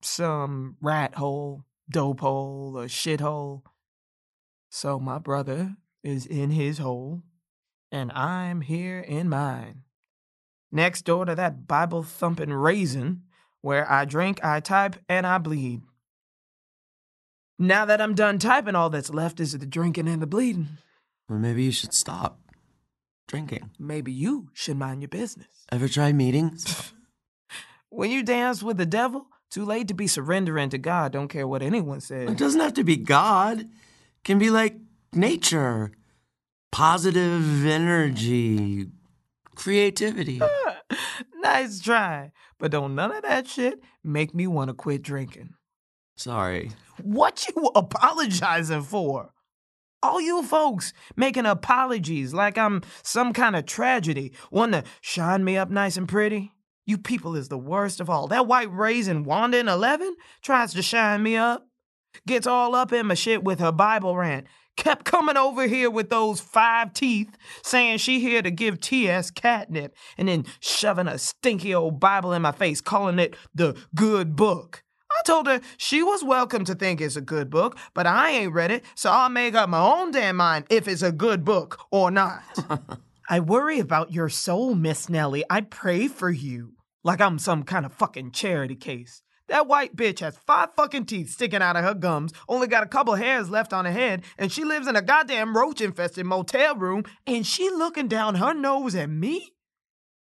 Some 0.03 0.77
rat 0.81 1.17
hole, 1.17 1.65
dope 1.91 2.21
hole, 2.21 2.75
or 2.77 2.87
shit 2.87 3.21
hole. 3.21 3.65
So 4.71 5.01
my 5.01 5.19
brother 5.19 5.75
is 6.05 6.27
in 6.27 6.51
his 6.51 6.79
hole, 6.79 7.25
and 7.91 8.13
I'm 8.13 8.61
here 8.61 9.01
in 9.01 9.29
mine. 9.29 9.83
Next 10.71 11.03
door 11.03 11.25
to 11.25 11.35
that 11.35 11.67
Bible 11.67 12.05
thumping 12.05 12.53
raisin 12.53 13.23
where 13.63 13.91
I 13.91 14.05
drink, 14.05 14.45
I 14.45 14.61
type, 14.61 14.97
and 15.09 15.27
I 15.27 15.39
bleed. 15.39 15.81
Now 17.59 17.85
that 17.85 18.01
I'm 18.01 18.15
done 18.15 18.39
typing, 18.39 18.75
all 18.75 18.91
that's 18.91 19.11
left 19.11 19.41
is 19.41 19.57
the 19.57 19.67
drinking 19.67 20.09
and 20.09 20.21
the 20.21 20.27
bleeding. 20.27 20.69
Well, 21.29 21.39
maybe 21.39 21.63
you 21.63 21.73
should 21.73 21.95
stop 21.95 22.41
drinking. 23.29 23.71
Maybe 23.79 24.13
you 24.13 24.49
should 24.53 24.77
mind 24.77 25.01
your 25.01 25.09
business. 25.09 25.65
Ever 25.71 25.89
try 25.89 26.13
meetings? 26.13 26.93
when 27.89 28.11
you 28.11 28.23
dance 28.23 28.63
with 28.63 28.77
the 28.77 28.87
devil, 28.87 29.27
too 29.51 29.65
late 29.65 29.89
to 29.89 29.95
be 29.95 30.07
surrendering 30.07 30.71
to 30.71 30.79
God. 30.79 31.13
Don't 31.13 31.29
care 31.29 31.47
what 31.47 31.63
anyone 31.63 32.01
says. 32.01 32.31
It 32.31 32.39
doesn't 32.39 32.61
have 32.61 32.75
to 32.75 32.85
be 32.85 32.97
God. 32.97 33.61
It 33.61 33.69
can 34.25 34.39
be 34.39 34.51
like 34.51 34.77
nature, 35.13 35.93
positive 36.73 37.67
energy, 37.67 38.89
creativity. 39.55 40.41
nice 41.43 41.81
try. 41.81 42.33
But 42.63 42.71
don't 42.71 42.95
none 42.95 43.11
of 43.11 43.23
that 43.23 43.49
shit 43.49 43.83
make 44.05 44.37
me 44.37 44.47
want 44.47 44.69
to 44.69 44.75
quit 44.75 45.03
drinking. 45.03 45.55
Sorry. 46.17 46.71
What 47.03 47.45
you 47.49 47.67
apologizing 47.75 48.83
for? 48.83 49.33
All 50.01 50.21
you 50.21 50.45
folks 50.45 50.93
making 51.17 51.45
apologies 51.45 52.33
like 52.33 52.57
I'm 52.57 52.83
some 53.03 53.33
kind 53.33 53.57
of 53.57 53.67
tragedy, 53.67 54.33
want 54.53 54.75
to 54.75 54.85
shine 55.01 55.43
me 55.43 55.57
up 55.57 55.71
nice 55.71 55.97
and 55.97 56.09
pretty. 56.09 56.53
You 56.87 56.99
people 56.99 57.35
is 57.35 57.49
the 57.49 57.59
worst 57.59 58.01
of 58.01 58.09
all. 58.09 58.29
That 58.29 58.47
white 58.47 58.73
raisin 58.73 59.25
Wanda 59.25 59.59
in 59.59 59.67
11 59.67 60.15
tries 60.41 60.73
to 60.75 60.83
shine 60.83 61.21
me 61.25 61.35
up. 61.35 61.67
Gets 62.29 62.47
all 62.47 62.77
up 62.77 62.93
in 62.93 63.07
my 63.09 63.15
shit 63.15 63.43
with 63.43 63.59
her 63.59 63.73
Bible 63.73 64.17
rant 64.17 64.47
kept 64.77 65.05
coming 65.05 65.37
over 65.37 65.67
here 65.67 65.91
with 65.91 66.11
those 66.11 66.41
five 66.41 66.93
teeth, 66.93 67.37
saying 67.63 67.99
she 67.99 68.21
here 68.21 68.43
to 68.43 68.51
give 68.51 68.81
TS 68.81 69.31
catnip, 69.31 69.95
and 70.17 70.29
then 70.29 70.45
shoving 70.61 71.09
a 71.09 71.19
stinky 71.19 71.75
old 71.75 72.01
Bible 72.01 72.33
in 72.33 72.43
my 72.43 72.53
face, 72.53 72.81
calling 72.81 73.19
it 73.19 73.37
the 73.55 73.77
good 73.95 74.37
book. 74.37 74.83
I 75.11 75.23
told 75.25 75.47
her 75.47 75.61
she 75.77 76.03
was 76.03 76.25
welcome 76.25 76.65
to 76.65 76.75
think 76.75 77.01
it's 77.01 77.17
a 77.17 77.21
good 77.21 77.51
book, 77.51 77.77
but 77.95 78.07
I 78.07 78.31
ain't 78.31 78.53
read 78.53 78.71
it, 78.71 78.85
so 78.95 79.11
I'll 79.11 79.29
make 79.29 79.55
up 79.55 79.69
my 79.69 79.81
own 79.81 80.11
damn 80.11 80.37
mind 80.37 80.65
if 80.71 80.89
it's 80.89 81.03
a 81.03 81.13
good 81.13 81.45
book 81.45 81.79
or 81.91 82.11
not. 82.11 82.43
I 83.29 83.41
worry 83.41 83.79
about 83.79 84.13
your 84.13 84.29
soul, 84.29 84.75
Miss 84.75 85.09
Nellie. 85.09 85.45
I 85.49 85.63
pray 85.63 86.09
for 86.09 86.31
you. 86.31 86.75
Like 87.05 87.21
I'm 87.21 87.39
some 87.39 87.63
kind 87.63 87.85
of 87.87 87.93
fucking 87.93 88.33
charity 88.33 88.77
case. 88.77 89.23
That 89.53 89.67
white 89.67 89.95
bitch 89.95 90.21
has 90.21 90.39
five 90.47 90.71
fucking 90.77 91.05
teeth 91.05 91.29
sticking 91.29 91.61
out 91.61 91.77
of 91.77 91.85
her 91.85 91.93
gums, 91.93 92.33
only 92.49 92.67
got 92.67 92.85
a 92.85 92.89
couple 92.89 93.15
hairs 93.17 93.51
left 93.51 93.75
on 93.75 93.85
her 93.85 93.93
head, 93.93 94.23
and 94.39 94.51
she 94.51 94.65
lives 94.65 94.87
in 94.87 94.97
a 94.97 95.03
goddamn 95.03 95.55
roach 95.55 95.83
infested 95.83 96.25
motel 96.25 96.75
room, 96.75 97.05
and 97.27 97.47
she 97.47 97.69
looking 97.69 98.09
down 98.09 98.37
her 98.37 98.55
nose 98.55 98.95
at 98.95 99.11
me? 99.11 99.53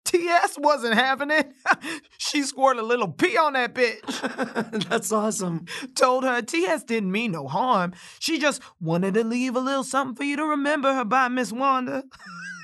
TS 0.03 0.57
wasn't 0.57 0.95
having 0.95 1.29
it. 1.29 1.51
she 2.17 2.41
squirted 2.41 2.81
a 2.81 2.87
little 2.87 3.07
pee 3.07 3.37
on 3.37 3.53
that 3.53 3.75
bitch. 3.75 4.87
That's 4.89 5.11
awesome. 5.11 5.67
Told 5.93 6.23
her 6.23 6.41
TS 6.41 6.85
didn't 6.85 7.11
mean 7.11 7.33
no 7.33 7.47
harm. 7.47 7.93
She 8.17 8.39
just 8.39 8.63
wanted 8.81 9.13
to 9.13 9.23
leave 9.23 9.55
a 9.55 9.59
little 9.59 9.83
something 9.83 10.15
for 10.15 10.23
you 10.23 10.37
to 10.37 10.45
remember 10.45 10.91
her 10.95 11.05
by, 11.05 11.27
Miss 11.27 11.51
Wanda. 11.51 12.03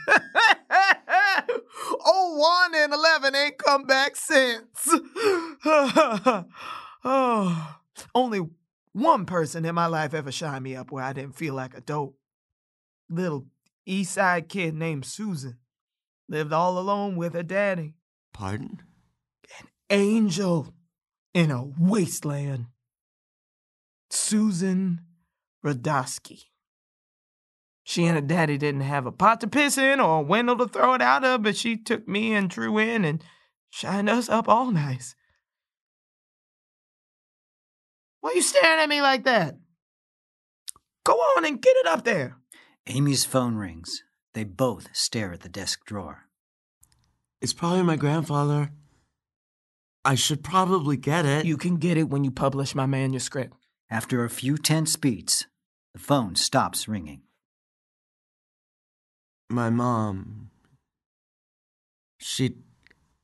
oh, 2.05 2.35
Wanda 2.37 2.77
and 2.83 2.93
Eleven 2.93 3.35
ain't 3.35 3.57
come 3.57 3.83
back 3.83 4.15
since. 4.15 4.89
oh, 7.03 7.77
only 8.15 8.41
one 8.93 9.25
person 9.25 9.65
in 9.65 9.75
my 9.75 9.87
life 9.87 10.13
ever 10.13 10.31
shined 10.31 10.63
me 10.63 10.75
up 10.75 10.91
where 10.91 11.03
I 11.03 11.13
didn't 11.13 11.35
feel 11.35 11.53
like 11.53 11.75
a 11.75 11.81
dope. 11.81 12.17
Little 13.09 13.45
East 13.85 14.13
Side 14.13 14.47
kid 14.49 14.73
named 14.73 15.05
Susan. 15.05 15.57
Lived 16.27 16.53
all 16.53 16.77
alone 16.77 17.17
with 17.17 17.33
her 17.33 17.43
daddy. 17.43 17.93
Pardon? 18.33 18.81
An 19.59 19.67
angel 19.89 20.73
in 21.33 21.51
a 21.51 21.65
wasteland. 21.77 22.67
Susan 24.09 25.01
Radosky. 25.63 26.45
She 27.87 28.05
and 28.05 28.15
her 28.15 28.21
daddy 28.21 28.57
didn't 28.57 28.81
have 28.81 29.05
a 29.05 29.11
pot 29.11 29.41
to 29.41 29.47
piss 29.47 29.77
in 29.77 29.99
or 29.99 30.17
a 30.17 30.23
window 30.23 30.55
to 30.55 30.67
throw 30.67 30.95
it 30.95 31.03
out 31.03 31.23
of, 31.23 31.43
but 31.43 31.55
she 31.55 31.77
took 31.77 32.07
me 32.07 32.33
and 32.33 32.49
True 32.49 32.79
in 32.79 33.05
and 33.05 33.23
shined 33.69 34.09
us 34.09 34.27
up 34.27 34.49
all 34.49 34.71
nice. 34.71 35.13
Why 38.21 38.31
are 38.31 38.33
you 38.33 38.41
staring 38.41 38.79
at 38.79 38.89
me 38.89 39.03
like 39.03 39.23
that? 39.25 39.59
Go 41.03 41.13
on 41.13 41.45
and 41.45 41.61
get 41.61 41.75
it 41.77 41.85
up 41.85 42.03
there. 42.03 42.37
Amy's 42.87 43.23
phone 43.23 43.53
rings. 43.53 44.01
They 44.33 44.45
both 44.45 44.87
stare 44.91 45.33
at 45.33 45.41
the 45.41 45.49
desk 45.49 45.85
drawer. 45.85 46.23
It's 47.39 47.53
probably 47.53 47.83
my 47.83 47.97
grandfather. 47.97 48.71
I 50.03 50.15
should 50.15 50.43
probably 50.43 50.97
get 50.97 51.27
it. 51.27 51.45
You 51.45 51.57
can 51.57 51.77
get 51.77 51.97
it 51.97 52.09
when 52.09 52.23
you 52.23 52.31
publish 52.31 52.73
my 52.73 52.87
manuscript. 52.87 53.55
After 53.91 54.25
a 54.25 54.29
few 54.31 54.57
tense 54.57 54.95
beats, 54.95 55.45
the 55.93 55.99
phone 55.99 56.33
stops 56.33 56.87
ringing 56.87 57.21
my 59.49 59.69
mom 59.69 60.49
she 62.19 62.55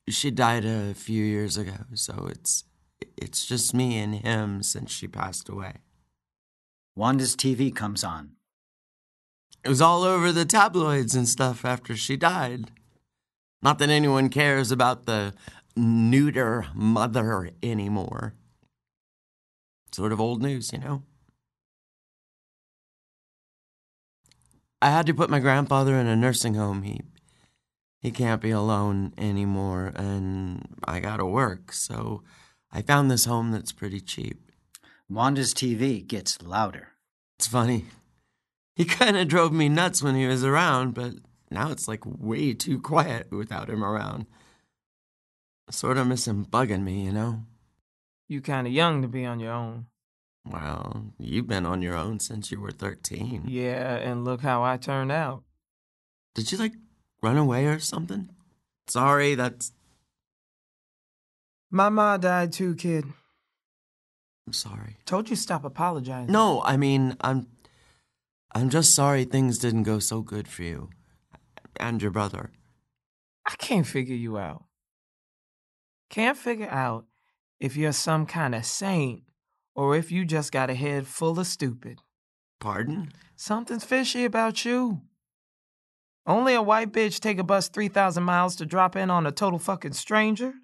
she 0.08 0.30
died 0.30 0.64
a 0.64 0.94
few 0.94 1.24
years 1.24 1.56
ago 1.56 1.84
so 1.94 2.28
it's 2.30 2.64
it's 3.16 3.44
just 3.46 3.74
me 3.74 3.98
and 3.98 4.14
him 4.16 4.62
since 4.62 4.90
she 4.90 5.08
passed 5.08 5.48
away. 5.48 5.74
Wanda's 6.94 7.34
tv 7.34 7.74
comes 7.74 8.04
on. 8.04 8.32
It 9.64 9.68
was 9.68 9.80
all 9.80 10.02
over 10.02 10.32
the 10.32 10.44
tabloids 10.44 11.14
and 11.14 11.28
stuff 11.28 11.64
after 11.64 11.96
she 11.96 12.16
died. 12.16 12.70
Not 13.62 13.78
that 13.78 13.90
anyone 13.90 14.28
cares 14.28 14.72
about 14.72 15.06
the 15.06 15.34
neuter 15.76 16.66
mother 16.74 17.50
anymore. 17.62 18.34
Sort 19.92 20.12
of 20.12 20.20
old 20.20 20.42
news 20.42 20.72
you 20.72 20.78
know 20.78 21.02
I 24.82 24.90
had 24.90 25.06
to 25.06 25.14
put 25.14 25.30
my 25.30 25.38
grandfather 25.38 25.94
in 25.94 26.08
a 26.08 26.16
nursing 26.16 26.54
home. 26.54 26.82
He 26.82 27.02
he 28.00 28.10
can't 28.10 28.42
be 28.42 28.50
alone 28.50 29.14
anymore, 29.16 29.92
and 29.94 30.76
I 30.84 30.98
gotta 30.98 31.24
work, 31.24 31.72
so 31.72 32.24
I 32.72 32.82
found 32.82 33.08
this 33.08 33.26
home 33.26 33.52
that's 33.52 33.70
pretty 33.70 34.00
cheap. 34.00 34.50
Wanda's 35.08 35.54
TV 35.54 36.04
gets 36.04 36.42
louder. 36.42 36.88
It's 37.38 37.46
funny. 37.46 37.84
He 38.74 38.84
kind 38.84 39.16
of 39.16 39.28
drove 39.28 39.52
me 39.52 39.68
nuts 39.68 40.02
when 40.02 40.16
he 40.16 40.26
was 40.26 40.42
around, 40.42 40.94
but 40.94 41.14
now 41.48 41.70
it's 41.70 41.86
like 41.86 42.00
way 42.04 42.52
too 42.52 42.80
quiet 42.80 43.30
without 43.30 43.70
him 43.70 43.84
around. 43.84 44.26
I 45.68 45.72
sort 45.72 45.96
of 45.96 46.08
miss 46.08 46.26
him 46.26 46.44
bugging 46.44 46.82
me, 46.82 47.04
you 47.04 47.12
know? 47.12 47.44
You 48.28 48.40
kind 48.40 48.66
of 48.66 48.72
young 48.72 49.00
to 49.02 49.08
be 49.08 49.24
on 49.26 49.38
your 49.38 49.52
own. 49.52 49.86
Well, 50.44 51.12
you've 51.18 51.46
been 51.46 51.66
on 51.66 51.82
your 51.82 51.96
own 51.96 52.18
since 52.20 52.50
you 52.50 52.60
were 52.60 52.72
13. 52.72 53.44
Yeah, 53.46 53.96
and 53.96 54.24
look 54.24 54.40
how 54.40 54.62
I 54.62 54.76
turned 54.76 55.12
out. 55.12 55.44
Did 56.34 56.50
you, 56.50 56.58
like, 56.58 56.74
run 57.22 57.36
away 57.36 57.66
or 57.66 57.78
something? 57.78 58.28
Sorry, 58.88 59.34
that's. 59.34 59.72
My 61.70 61.88
ma 61.88 62.16
died 62.16 62.52
too, 62.52 62.74
kid. 62.74 63.04
I'm 64.46 64.52
sorry. 64.52 64.96
Told 65.06 65.30
you 65.30 65.36
stop 65.36 65.64
apologizing. 65.64 66.32
No, 66.32 66.62
I 66.64 66.76
mean, 66.76 67.16
I'm. 67.20 67.46
I'm 68.54 68.68
just 68.68 68.94
sorry 68.94 69.24
things 69.24 69.58
didn't 69.58 69.84
go 69.84 69.98
so 69.98 70.20
good 70.20 70.46
for 70.48 70.62
you. 70.62 70.90
And 71.78 72.02
your 72.02 72.10
brother. 72.10 72.50
I 73.46 73.54
can't 73.56 73.86
figure 73.86 74.14
you 74.14 74.36
out. 74.36 74.64
Can't 76.10 76.36
figure 76.36 76.68
out 76.68 77.06
if 77.58 77.76
you're 77.76 77.92
some 77.92 78.26
kind 78.26 78.54
of 78.54 78.66
saint 78.66 79.22
or 79.74 79.96
if 79.96 80.12
you 80.12 80.24
just 80.24 80.52
got 80.52 80.70
a 80.70 80.74
head 80.74 81.06
full 81.06 81.38
of 81.38 81.46
stupid. 81.46 82.00
Pardon? 82.60 83.12
Something's 83.36 83.84
fishy 83.84 84.24
about 84.24 84.64
you. 84.64 85.00
Only 86.26 86.54
a 86.54 86.62
white 86.62 86.92
bitch 86.92 87.18
take 87.18 87.38
a 87.38 87.44
bus 87.44 87.68
3,000 87.68 88.22
miles 88.22 88.54
to 88.56 88.66
drop 88.66 88.94
in 88.94 89.10
on 89.10 89.26
a 89.26 89.32
total 89.32 89.58
fucking 89.58 89.94
stranger? 89.94 90.54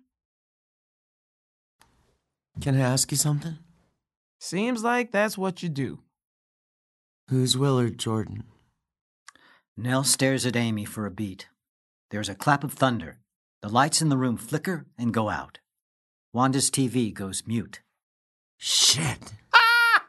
Can 2.61 2.77
I 2.77 2.81
ask 2.81 3.11
you 3.11 3.16
something? 3.16 3.59
Seems 4.40 4.85
like 4.85 5.11
that's 5.11 5.37
what 5.37 5.62
you 5.62 5.68
do. 5.68 6.01
Who's 7.29 7.57
Willard 7.57 7.99
Jordan? 7.99 8.44
Nell 9.77 10.05
stares 10.05 10.47
at 10.47 10.57
Amy 10.57 10.85
for 10.85 11.07
a 11.07 11.11
beat. 11.11 11.49
There's 12.11 12.29
a 12.29 12.35
clap 12.35 12.64
of 12.64 12.73
thunder. 12.73 13.18
The 13.62 13.68
lights 13.68 14.01
in 14.01 14.09
the 14.09 14.16
room 14.16 14.37
flicker 14.37 14.87
and 14.97 15.12
go 15.12 15.29
out. 15.29 15.59
Wanda's 16.33 16.71
TV 16.71 17.12
goes 17.12 17.42
mute. 17.47 17.81
Shit. 18.59 19.18
Ah! 19.55 20.05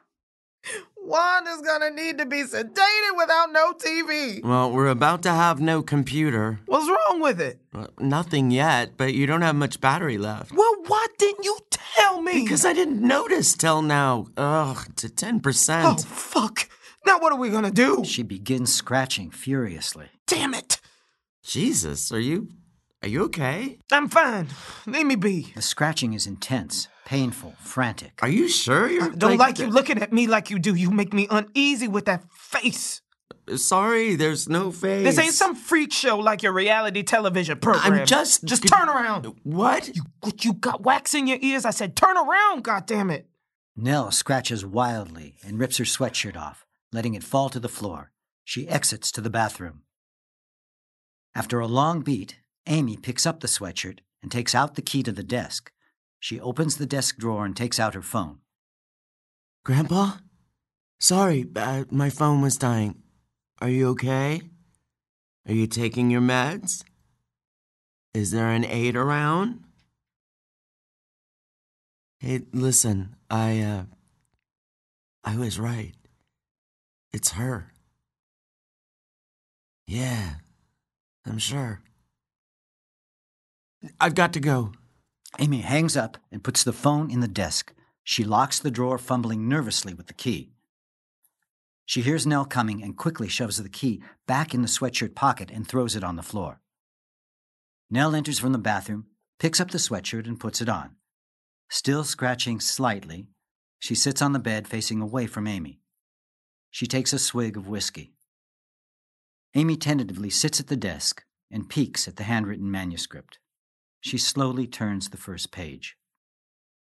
Wanda's 0.98 1.62
gonna 1.62 1.92
need 1.92 2.18
to 2.18 2.26
be 2.26 2.44
sedated 2.44 3.18
without 3.18 3.52
no 3.52 3.74
TV. 3.74 4.44
Well, 4.44 4.72
we're 4.72 4.88
about 4.88 5.24
to 5.24 5.32
have 5.32 5.60
no 5.62 5.82
computer. 5.82 6.60
What's 6.66 6.88
wrong 6.90 7.22
with 7.22 7.40
it? 7.40 7.60
Uh, 7.74 7.88
nothing 8.00 8.52
yet, 8.52 8.98
but 8.98 9.14
you 9.14 9.26
don't 9.26 9.42
have 9.44 9.56
much 9.56 9.80
battery 9.80 10.18
left. 10.18 10.52
Well, 10.52 10.76
why 10.88 11.06
didn't 11.18 11.46
you 11.46 11.58
tell 11.72 12.22
me? 12.22 12.44
Because 12.44 12.66
I 12.66 12.74
didn't 12.74 13.02
notice 13.02 13.54
till 13.54 13.82
now. 13.82 14.28
Ugh, 14.36 14.96
to 14.98 15.08
10%. 15.08 15.84
Oh, 15.86 15.98
fuck. 15.98 16.68
Now 17.06 17.20
what 17.20 17.32
are 17.32 17.40
we 17.40 17.50
gonna 17.50 17.72
do? 17.72 18.04
She 18.04 18.24
begins 18.24 18.74
scratching 18.74 19.32
furiously. 19.32 20.08
Damn 20.28 20.54
it. 20.54 20.80
Jesus, 21.44 22.12
are 22.12 22.20
you. 22.20 22.50
Are 23.02 23.08
you 23.08 23.24
okay? 23.26 23.80
I'm 23.92 24.10
fine. 24.10 24.50
Leave 24.86 25.06
me 25.06 25.16
be. 25.16 25.54
The 25.56 25.62
scratching 25.62 26.14
is 26.14 26.28
intense, 26.28 26.90
painful, 27.06 27.56
frantic. 27.62 28.20
Are 28.22 28.28
you 28.28 28.50
sure 28.50 28.90
you're. 28.90 29.10
Don't 29.12 29.38
like 29.38 29.58
you 29.58 29.68
looking 29.68 30.02
at 30.02 30.12
me 30.12 30.28
like 30.28 30.50
you 30.50 30.60
do. 30.60 30.76
You 30.76 30.92
make 30.92 31.14
me 31.14 31.26
uneasy 31.30 31.88
with 31.88 32.06
that 32.06 32.30
face. 32.32 33.02
Sorry, 33.56 34.16
there's 34.16 34.50
no 34.50 34.72
face. 34.72 35.06
This 35.06 35.18
ain't 35.18 35.34
some 35.34 35.56
freak 35.56 35.94
show 35.94 36.20
like 36.20 36.44
your 36.44 36.52
reality 36.52 37.04
television 37.04 37.60
program. 37.60 37.94
I'm 37.94 38.06
just. 38.06 38.44
Just 38.44 38.68
turn 38.68 38.90
around. 38.90 39.34
What? 39.44 39.96
You, 39.96 40.04
you 40.42 40.54
got 40.54 40.84
wax 40.84 41.14
in 41.14 41.26
your 41.26 41.40
ears? 41.42 41.64
I 41.64 41.72
said 41.72 41.96
turn 41.96 42.18
around, 42.18 42.66
goddammit. 42.66 43.24
Nell 43.78 44.12
scratches 44.12 44.66
wildly 44.66 45.38
and 45.42 45.58
rips 45.58 45.78
her 45.78 45.86
sweatshirt 45.86 46.36
off, 46.36 46.66
letting 46.92 47.14
it 47.14 47.24
fall 47.24 47.48
to 47.50 47.62
the 47.62 47.70
floor. 47.70 48.12
She 48.44 48.68
exits 48.68 49.10
to 49.14 49.22
the 49.22 49.30
bathroom. 49.30 49.84
After 51.34 51.62
a 51.62 51.68
long 51.68 52.02
beat, 52.02 52.40
Amy 52.68 52.98
picks 52.98 53.26
up 53.26 53.40
the 53.40 53.48
sweatshirt 53.48 54.00
and 54.22 54.32
takes 54.32 54.54
out 54.54 54.76
the 54.76 54.82
key 54.82 55.04
to 55.04 55.12
the 55.12 55.24
desk. 55.24 55.72
She 56.20 56.40
opens 56.40 56.78
the 56.78 56.86
desk 56.86 57.18
drawer 57.18 57.46
and 57.46 57.56
takes 57.56 57.80
out 57.80 57.94
her 57.94 58.02
phone. 58.02 58.40
Grandpa? 59.64 60.18
Sorry, 61.00 61.46
uh, 61.56 61.86
my 61.90 62.10
phone 62.10 62.42
was 62.42 62.58
dying. 62.58 62.96
Are 63.62 63.70
you 63.70 63.88
okay? 63.90 64.42
Are 65.48 65.54
you 65.54 65.68
taking 65.68 66.12
your 66.12 66.22
meds? 66.22 66.84
Is 68.14 68.32
there 68.32 68.50
an 68.50 68.66
aide 68.66 68.96
around? 68.96 69.64
Hey, 72.20 72.42
listen, 72.52 73.16
I, 73.30 73.62
uh, 73.62 73.84
I 75.24 75.38
was 75.38 75.60
right. 75.60 75.94
It's 77.14 77.32
her. 77.32 77.72
Yeah, 79.88 80.36
I'm 81.26 81.38
sure. 81.38 81.82
I've 84.00 84.16
got 84.16 84.34
to 84.34 84.40
go. 84.40 84.74
Amy 85.38 85.62
hangs 85.62 85.96
up 85.96 86.18
and 86.32 86.44
puts 86.44 86.64
the 86.64 86.74
phone 86.74 87.12
in 87.12 87.20
the 87.20 87.28
desk. 87.28 87.74
She 88.04 88.24
locks 88.24 88.60
the 88.60 88.72
drawer, 88.72 88.98
fumbling 88.98 89.48
nervously 89.48 89.94
with 89.94 90.08
the 90.08 90.14
key. 90.14 90.52
She 91.86 92.02
hears 92.02 92.28
Nell 92.28 92.46
coming 92.46 92.84
and 92.84 92.98
quickly 92.98 93.28
shoves 93.28 93.58
the 93.58 93.70
key 93.70 94.02
back 94.28 94.54
in 94.54 94.62
the 94.62 94.68
sweatshirt 94.68 95.16
pocket 95.16 95.50
and 95.52 95.68
throws 95.68 95.96
it 95.96 96.04
on 96.04 96.16
the 96.16 96.24
floor. 96.24 96.62
Nell 97.90 98.14
enters 98.14 98.38
from 98.38 98.52
the 98.52 98.60
bathroom, 98.60 99.08
picks 99.40 99.60
up 99.60 99.72
the 99.72 99.80
sweatshirt, 99.80 100.28
and 100.28 100.40
puts 100.40 100.62
it 100.62 100.70
on. 100.70 100.96
Still 101.70 102.04
scratching 102.04 102.60
slightly, 102.60 103.28
she 103.80 103.96
sits 103.96 104.22
on 104.22 104.34
the 104.34 104.40
bed 104.40 104.68
facing 104.68 105.02
away 105.02 105.26
from 105.26 105.48
Amy. 105.48 105.80
She 106.70 106.86
takes 106.86 107.14
a 107.14 107.20
swig 107.20 107.58
of 107.58 107.68
whiskey. 107.68 108.14
Amy 109.56 109.76
tentatively 109.76 110.30
sits 110.30 110.60
at 110.60 110.68
the 110.68 110.78
desk 110.78 111.24
and 111.50 111.70
peeks 111.70 112.08
at 112.08 112.18
the 112.18 112.24
handwritten 112.24 112.70
manuscript. 112.70 113.40
She 114.02 114.18
slowly 114.18 114.68
turns 114.68 115.10
the 115.10 115.18
first 115.18 115.52
page. 115.52 115.98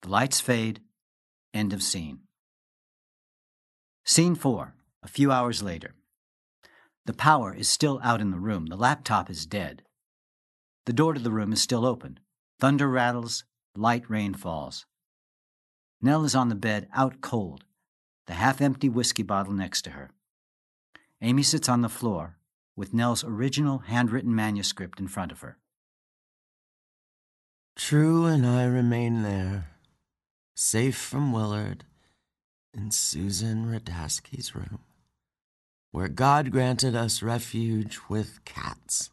The 0.01 0.09
lights 0.09 0.41
fade. 0.41 0.81
End 1.53 1.73
of 1.73 1.83
scene. 1.83 2.19
Scene 4.03 4.35
4, 4.35 4.75
a 5.03 5.07
few 5.07 5.31
hours 5.31 5.63
later. 5.63 5.95
The 7.05 7.13
power 7.13 7.53
is 7.53 7.69
still 7.69 7.99
out 8.03 8.21
in 8.21 8.31
the 8.31 8.39
room. 8.39 8.65
The 8.67 8.75
laptop 8.75 9.29
is 9.29 9.45
dead. 9.45 9.83
The 10.85 10.93
door 10.93 11.13
to 11.13 11.19
the 11.19 11.31
room 11.31 11.53
is 11.53 11.61
still 11.61 11.85
open. 11.85 12.19
Thunder 12.59 12.87
rattles, 12.87 13.43
light 13.75 14.09
rain 14.09 14.33
falls. 14.33 14.85
Nell 16.01 16.23
is 16.23 16.35
on 16.35 16.49
the 16.49 16.55
bed, 16.55 16.87
out 16.93 17.21
cold, 17.21 17.63
the 18.27 18.33
half 18.33 18.61
empty 18.61 18.89
whiskey 18.89 19.23
bottle 19.23 19.53
next 19.53 19.83
to 19.83 19.91
her. 19.91 20.11
Amy 21.21 21.43
sits 21.43 21.69
on 21.69 21.81
the 21.81 21.89
floor 21.89 22.37
with 22.75 22.93
Nell's 22.93 23.23
original 23.23 23.79
handwritten 23.79 24.35
manuscript 24.35 24.99
in 24.99 25.07
front 25.07 25.31
of 25.31 25.39
her. 25.39 25.57
True 27.75 28.25
and 28.25 28.47
I 28.47 28.63
remain 28.63 29.21
there, 29.21 29.67
safe 30.55 30.95
from 30.95 31.33
Willard, 31.33 31.83
in 32.73 32.89
Susan 32.89 33.65
Radaski's 33.65 34.55
room, 34.55 34.79
where 35.91 36.07
God 36.07 36.51
granted 36.51 36.95
us 36.95 37.21
refuge 37.21 37.99
with 38.07 38.43
cats. 38.45 39.09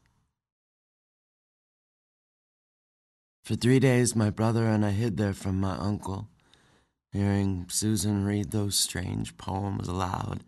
For 3.44 3.56
three 3.56 3.80
days, 3.80 4.14
my 4.14 4.30
brother 4.30 4.66
and 4.66 4.86
I 4.86 4.90
hid 4.90 5.16
there 5.16 5.34
from 5.34 5.60
my 5.60 5.76
uncle, 5.76 6.28
hearing 7.12 7.66
Susan 7.68 8.24
read 8.24 8.52
those 8.52 8.78
strange 8.78 9.36
poems 9.36 9.88
aloud, 9.88 10.44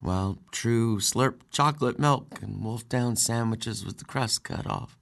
while 0.00 0.38
True 0.52 1.00
slurped 1.00 1.42
chocolate 1.50 1.98
milk 1.98 2.40
and 2.40 2.64
wolfed 2.64 2.88
down 2.88 3.14
sandwiches 3.14 3.84
with 3.84 3.98
the 3.98 4.06
crust 4.06 4.42
cut 4.42 4.66
off. 4.66 4.96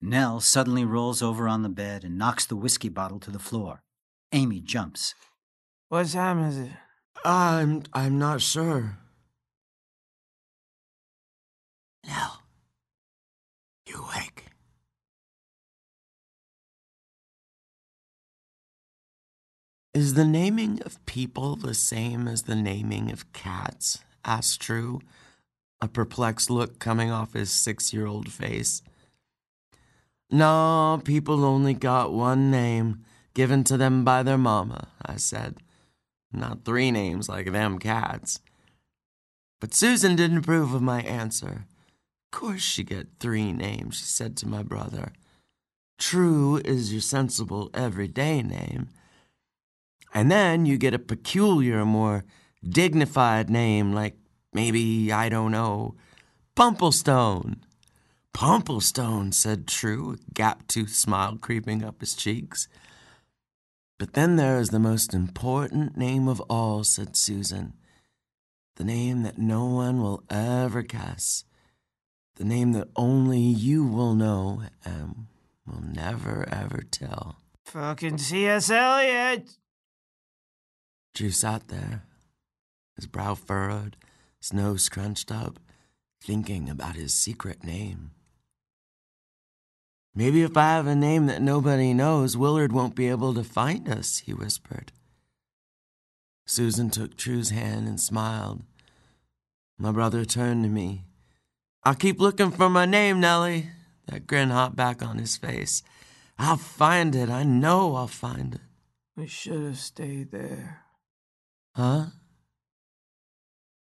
Nell 0.00 0.40
suddenly 0.40 0.84
rolls 0.84 1.22
over 1.22 1.48
on 1.48 1.62
the 1.62 1.68
bed 1.68 2.04
and 2.04 2.16
knocks 2.16 2.46
the 2.46 2.56
whiskey 2.56 2.88
bottle 2.88 3.18
to 3.20 3.30
the 3.30 3.38
floor. 3.38 3.82
Amy 4.32 4.60
jumps. 4.60 5.14
What 5.88 6.06
time 6.08 6.38
is 6.44 6.58
it? 6.58 6.70
I'm 7.24 7.82
I'm 7.92 8.18
not 8.18 8.40
sure. 8.40 8.98
Nell, 12.06 12.42
you 13.86 13.96
awake? 13.96 14.44
Is 19.94 20.14
the 20.14 20.24
naming 20.24 20.80
of 20.82 21.04
people 21.06 21.56
the 21.56 21.74
same 21.74 22.28
as 22.28 22.42
the 22.42 22.54
naming 22.54 23.10
of 23.10 23.32
cats? 23.32 23.98
asked 24.24 24.60
True, 24.60 25.00
a 25.80 25.88
perplexed 25.88 26.50
look 26.50 26.78
coming 26.78 27.10
off 27.10 27.32
his 27.32 27.50
six 27.50 27.92
year 27.92 28.06
old 28.06 28.30
face. 28.30 28.80
No, 30.30 31.00
people 31.04 31.44
only 31.44 31.74
got 31.74 32.12
one 32.12 32.50
name 32.50 33.04
given 33.34 33.64
to 33.64 33.76
them 33.76 34.04
by 34.04 34.22
their 34.22 34.38
mama, 34.38 34.88
I 35.04 35.16
said. 35.16 35.56
Not 36.32 36.64
three 36.64 36.90
names 36.90 37.28
like 37.28 37.50
them 37.50 37.78
cats. 37.78 38.40
But 39.60 39.74
Susan 39.74 40.16
didn't 40.16 40.38
approve 40.38 40.74
of 40.74 40.82
my 40.82 41.00
answer. 41.02 41.64
Of 42.26 42.38
course 42.38 42.76
you 42.76 42.84
get 42.84 43.08
three 43.18 43.52
names, 43.52 43.98
she 43.98 44.04
said 44.04 44.36
to 44.38 44.48
my 44.48 44.62
brother. 44.62 45.12
True 45.98 46.60
is 46.64 46.92
your 46.92 47.00
sensible 47.00 47.70
everyday 47.72 48.42
name. 48.42 48.88
And 50.14 50.30
then 50.30 50.66
you 50.66 50.76
get 50.76 50.94
a 50.94 50.98
peculiar, 50.98 51.84
more 51.84 52.24
dignified 52.62 53.48
name 53.48 53.92
like 53.92 54.16
maybe, 54.52 55.10
I 55.10 55.28
don't 55.28 55.52
know, 55.52 55.94
Pumplestone. 56.54 57.58
Pumplestone, 58.32 59.32
said 59.32 59.66
True, 59.66 60.12
a 60.12 60.32
gap-toothed 60.32 60.94
smile 60.94 61.36
creeping 61.40 61.82
up 61.82 62.00
his 62.00 62.14
cheeks. 62.14 62.68
But 63.98 64.12
then 64.12 64.36
there 64.36 64.58
is 64.58 64.70
the 64.70 64.78
most 64.78 65.12
important 65.12 65.96
name 65.96 66.28
of 66.28 66.40
all, 66.42 66.84
said 66.84 67.16
Susan. 67.16 67.74
The 68.76 68.84
name 68.84 69.24
that 69.24 69.38
no 69.38 69.64
one 69.64 70.00
will 70.00 70.22
ever 70.30 70.82
guess. 70.82 71.44
The 72.36 72.44
name 72.44 72.72
that 72.72 72.88
only 72.94 73.40
you 73.40 73.84
will 73.84 74.14
know 74.14 74.62
and 74.84 75.26
will 75.66 75.82
never 75.82 76.48
ever 76.48 76.84
tell. 76.88 77.38
Fucking 77.64 78.18
T.S. 78.18 78.70
Eliot! 78.70 79.50
True 81.12 81.32
sat 81.32 81.66
there, 81.66 82.04
his 82.94 83.06
brow 83.08 83.34
furrowed, 83.34 83.96
his 84.40 84.52
nose 84.52 84.84
scrunched 84.84 85.32
up, 85.32 85.58
thinking 86.22 86.70
about 86.70 86.94
his 86.94 87.12
secret 87.12 87.64
name. 87.64 88.12
Maybe 90.18 90.42
if 90.42 90.56
I 90.56 90.70
have 90.70 90.88
a 90.88 90.96
name 90.96 91.26
that 91.26 91.40
nobody 91.40 91.94
knows, 91.94 92.36
Willard 92.36 92.72
won't 92.72 92.96
be 92.96 93.06
able 93.06 93.34
to 93.34 93.44
find 93.44 93.88
us, 93.88 94.18
he 94.18 94.34
whispered. 94.34 94.90
Susan 96.44 96.90
took 96.90 97.16
True's 97.16 97.50
hand 97.50 97.86
and 97.86 98.00
smiled. 98.00 98.64
My 99.78 99.92
brother 99.92 100.24
turned 100.24 100.64
to 100.64 100.68
me. 100.68 101.04
I'll 101.84 101.94
keep 101.94 102.18
looking 102.18 102.50
for 102.50 102.68
my 102.68 102.84
name, 102.84 103.20
Nellie. 103.20 103.68
That 104.08 104.26
grin 104.26 104.50
hopped 104.50 104.74
back 104.74 105.04
on 105.04 105.18
his 105.18 105.36
face. 105.36 105.84
I'll 106.36 106.56
find 106.56 107.14
it. 107.14 107.30
I 107.30 107.44
know 107.44 107.94
I'll 107.94 108.08
find 108.08 108.56
it. 108.56 108.60
We 109.16 109.28
should 109.28 109.62
have 109.62 109.78
stayed 109.78 110.32
there. 110.32 110.80
Huh? 111.76 112.06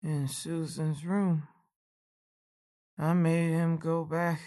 In 0.02 0.28
Susan's 0.28 1.02
room. 1.02 1.48
I 2.98 3.14
made 3.14 3.52
him 3.52 3.78
go 3.78 4.04
back. 4.04 4.42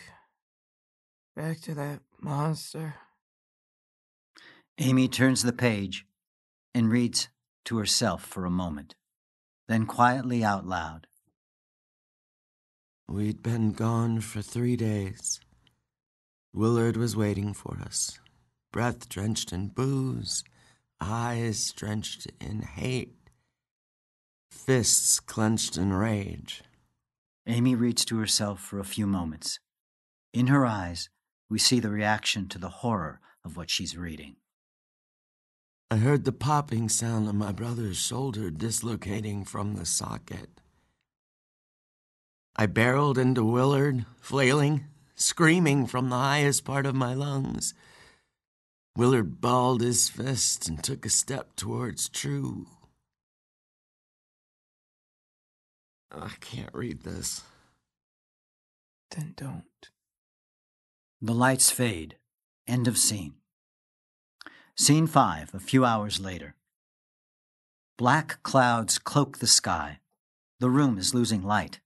Back 1.39 1.61
to 1.61 1.75
that 1.75 2.01
monster. 2.19 2.95
Amy 4.77 5.07
turns 5.07 5.41
the 5.41 5.53
page 5.53 6.05
and 6.75 6.91
reads 6.91 7.29
to 7.63 7.77
herself 7.77 8.25
for 8.25 8.43
a 8.43 8.49
moment, 8.49 8.95
then 9.69 9.85
quietly 9.85 10.43
out 10.43 10.67
loud. 10.67 11.07
We'd 13.07 13.41
been 13.41 13.71
gone 13.71 14.19
for 14.19 14.41
three 14.41 14.75
days. 14.75 15.39
Willard 16.53 16.97
was 16.97 17.15
waiting 17.15 17.53
for 17.53 17.79
us, 17.85 18.19
breath 18.73 19.07
drenched 19.07 19.53
in 19.53 19.69
booze, 19.69 20.43
eyes 20.99 21.71
drenched 21.71 22.27
in 22.41 22.63
hate, 22.63 23.15
fists 24.51 25.21
clenched 25.21 25.77
in 25.77 25.93
rage. 25.93 26.63
Amy 27.47 27.75
reads 27.75 28.03
to 28.03 28.19
herself 28.19 28.59
for 28.59 28.77
a 28.77 28.83
few 28.83 29.07
moments. 29.07 29.59
In 30.33 30.47
her 30.47 30.65
eyes, 30.65 31.07
we 31.49 31.59
see 31.59 31.79
the 31.79 31.89
reaction 31.89 32.47
to 32.49 32.57
the 32.57 32.69
horror 32.69 33.19
of 33.43 33.57
what 33.57 33.69
she's 33.69 33.97
reading. 33.97 34.35
I 35.91 35.97
heard 35.97 36.23
the 36.23 36.31
popping 36.31 36.87
sound 36.87 37.27
of 37.27 37.35
my 37.35 37.51
brother's 37.51 37.97
shoulder 37.97 38.51
dislocating 38.51 39.43
from 39.43 39.73
the 39.73 39.85
socket. 39.85 40.61
I 42.55 42.67
barreled 42.67 43.17
into 43.17 43.43
Willard, 43.43 44.05
flailing, 44.19 44.85
screaming 45.15 45.87
from 45.87 46.09
the 46.09 46.17
highest 46.17 46.63
part 46.63 46.85
of 46.85 46.93
my 46.93 47.13
lungs. 47.13 47.73
Willard 48.95 49.41
balled 49.41 49.81
his 49.81 50.09
fist 50.09 50.67
and 50.67 50.83
took 50.83 51.05
a 51.05 51.09
step 51.09 51.55
towards 51.55 52.09
True. 52.09 52.67
I 56.11 56.31
can't 56.39 56.73
read 56.73 57.03
this. 57.03 57.41
Then 59.11 59.33
don't. 59.35 59.68
The 61.21 61.33
lights 61.33 61.69
fade. 61.69 62.15
End 62.65 62.87
of 62.87 62.97
scene. 62.97 63.33
Scene 64.77 65.05
5, 65.05 65.53
a 65.53 65.59
few 65.59 65.83
hours 65.83 66.21
later. 66.21 66.55
Black 67.97 68.41
clouds 68.41 68.97
cloak 68.97 69.39
the 69.39 69.47
sky. 69.47 69.99
The 70.61 70.69
room 70.69 70.97
is 70.97 71.13
losing 71.13 71.43
light. 71.43 71.81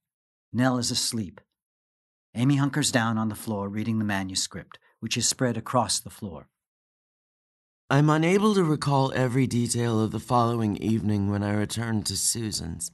Nell 0.52 0.78
is 0.78 0.92
asleep. 0.92 1.40
Amy 2.36 2.56
hunkers 2.56 2.92
down 2.92 3.18
on 3.18 3.28
the 3.28 3.34
floor 3.34 3.68
reading 3.68 3.98
the 3.98 4.04
manuscript, 4.04 4.78
which 5.00 5.16
is 5.16 5.28
spread 5.28 5.56
across 5.56 5.98
the 5.98 6.10
floor. 6.10 6.46
I'm 7.90 8.08
unable 8.10 8.54
to 8.54 8.62
recall 8.62 9.12
every 9.16 9.48
detail 9.48 10.00
of 10.00 10.12
the 10.12 10.20
following 10.20 10.76
evening 10.76 11.28
when 11.28 11.42
I 11.42 11.54
returned 11.54 12.06
to 12.06 12.16
Susan's. 12.16 12.92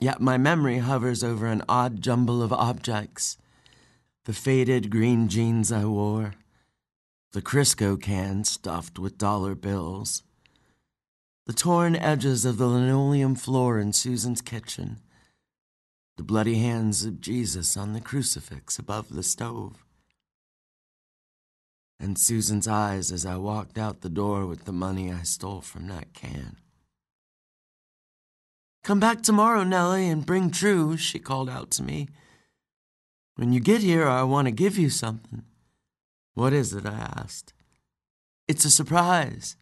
Yet 0.00 0.22
my 0.22 0.38
memory 0.38 0.78
hovers 0.78 1.22
over 1.22 1.48
an 1.48 1.62
odd 1.68 2.00
jumble 2.00 2.42
of 2.42 2.50
objects 2.50 3.36
the 4.24 4.32
faded 4.32 4.88
green 4.88 5.28
jeans 5.28 5.72
I 5.72 5.84
wore, 5.84 6.34
the 7.32 7.42
Crisco 7.42 8.00
can 8.00 8.44
stuffed 8.44 8.98
with 8.98 9.18
dollar 9.18 9.54
bills, 9.56 10.22
the 11.46 11.52
torn 11.52 11.96
edges 11.96 12.44
of 12.44 12.56
the 12.56 12.66
linoleum 12.66 13.34
floor 13.34 13.80
in 13.80 13.92
Susan's 13.92 14.40
kitchen, 14.40 15.00
the 16.16 16.22
bloody 16.22 16.56
hands 16.56 17.04
of 17.04 17.20
Jesus 17.20 17.76
on 17.76 17.94
the 17.94 18.00
crucifix 18.00 18.78
above 18.78 19.08
the 19.08 19.24
stove, 19.24 19.84
and 21.98 22.16
Susan's 22.16 22.68
eyes 22.68 23.10
as 23.10 23.26
I 23.26 23.36
walked 23.36 23.76
out 23.76 24.02
the 24.02 24.08
door 24.08 24.46
with 24.46 24.66
the 24.66 24.72
money 24.72 25.12
I 25.12 25.22
stole 25.22 25.62
from 25.62 25.88
that 25.88 26.14
can. 26.14 26.58
Come 28.84 29.00
back 29.00 29.22
tomorrow, 29.22 29.64
Nellie, 29.64 30.08
and 30.08 30.26
bring 30.26 30.50
True, 30.50 30.96
she 30.96 31.18
called 31.18 31.48
out 31.48 31.70
to 31.72 31.82
me. 31.82 32.08
When 33.36 33.52
you 33.52 33.60
get 33.60 33.82
here, 33.82 34.06
I 34.06 34.22
want 34.24 34.46
to 34.46 34.52
give 34.52 34.76
you 34.76 34.90
something. 34.90 35.44
What 36.34 36.52
is 36.52 36.72
it? 36.72 36.86
I 36.86 37.10
asked. 37.16 37.52
It's 38.48 38.64
a 38.64 38.70
surprise. 38.70 39.56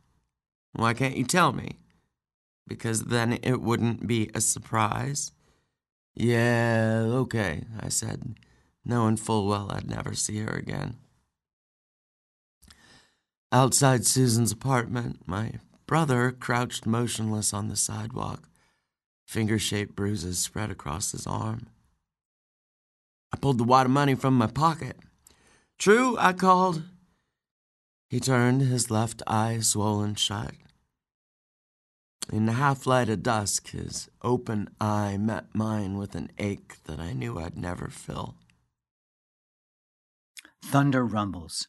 Why 0.73 0.95
can't 0.95 1.17
you 1.17 1.25
tell 1.25 1.53
me? 1.53 1.79
Because 2.67 3.05
then 3.05 3.39
it 3.43 3.61
wouldn't 3.61 4.07
be 4.07 4.31
a 4.35 4.41
surprise. 4.41 5.33
Yeah, 6.15 7.05
okay, 7.07 7.65
I 7.79 7.89
said, 7.89 8.39
knowing 8.85 9.17
full 9.17 9.47
well 9.47 9.71
I'd 9.71 9.89
never 9.89 10.15
see 10.15 10.39
her 10.39 10.53
again. 10.53 10.97
Outside 13.53 14.07
Susan's 14.07 14.53
apartment, 14.53 15.23
my 15.27 15.55
brother 15.87 16.31
crouched 16.31 16.87
motionless 16.87 17.53
on 17.53 17.69
the 17.69 17.77
sidewalk, 17.77 18.49
finger 19.27 19.59
shaped 19.59 19.97
bruises 19.97 20.39
spread 20.39 20.71
across 20.71 21.13
his 21.13 21.27
arm. 21.27 21.67
I 23.33 23.37
pulled 23.37 23.59
the 23.59 23.65
wad 23.65 23.87
of 23.87 23.93
money 23.93 24.15
from 24.15 24.35
my 24.35 24.47
pocket. 24.47 24.97
True, 25.79 26.17
I 26.19 26.33
called. 26.33 26.83
He 28.09 28.21
turned, 28.21 28.63
his 28.63 28.91
left 28.91 29.23
eye 29.27 29.61
swollen 29.61 30.17
shut. 30.17 30.53
In 32.33 32.47
the 32.47 32.53
half 32.53 32.87
light 32.87 33.09
of 33.09 33.23
dusk, 33.23 33.71
his 33.71 34.09
open 34.23 34.69
eye 34.81 35.17
met 35.17 35.55
mine 35.55 35.97
with 35.97 36.15
an 36.15 36.31
ache 36.39 36.83
that 36.85 37.01
I 37.01 37.13
knew 37.13 37.39
I'd 37.39 37.57
never 37.57 37.89
fill. 37.89 38.37
Thunder 40.63 41.05
rumbles. 41.05 41.69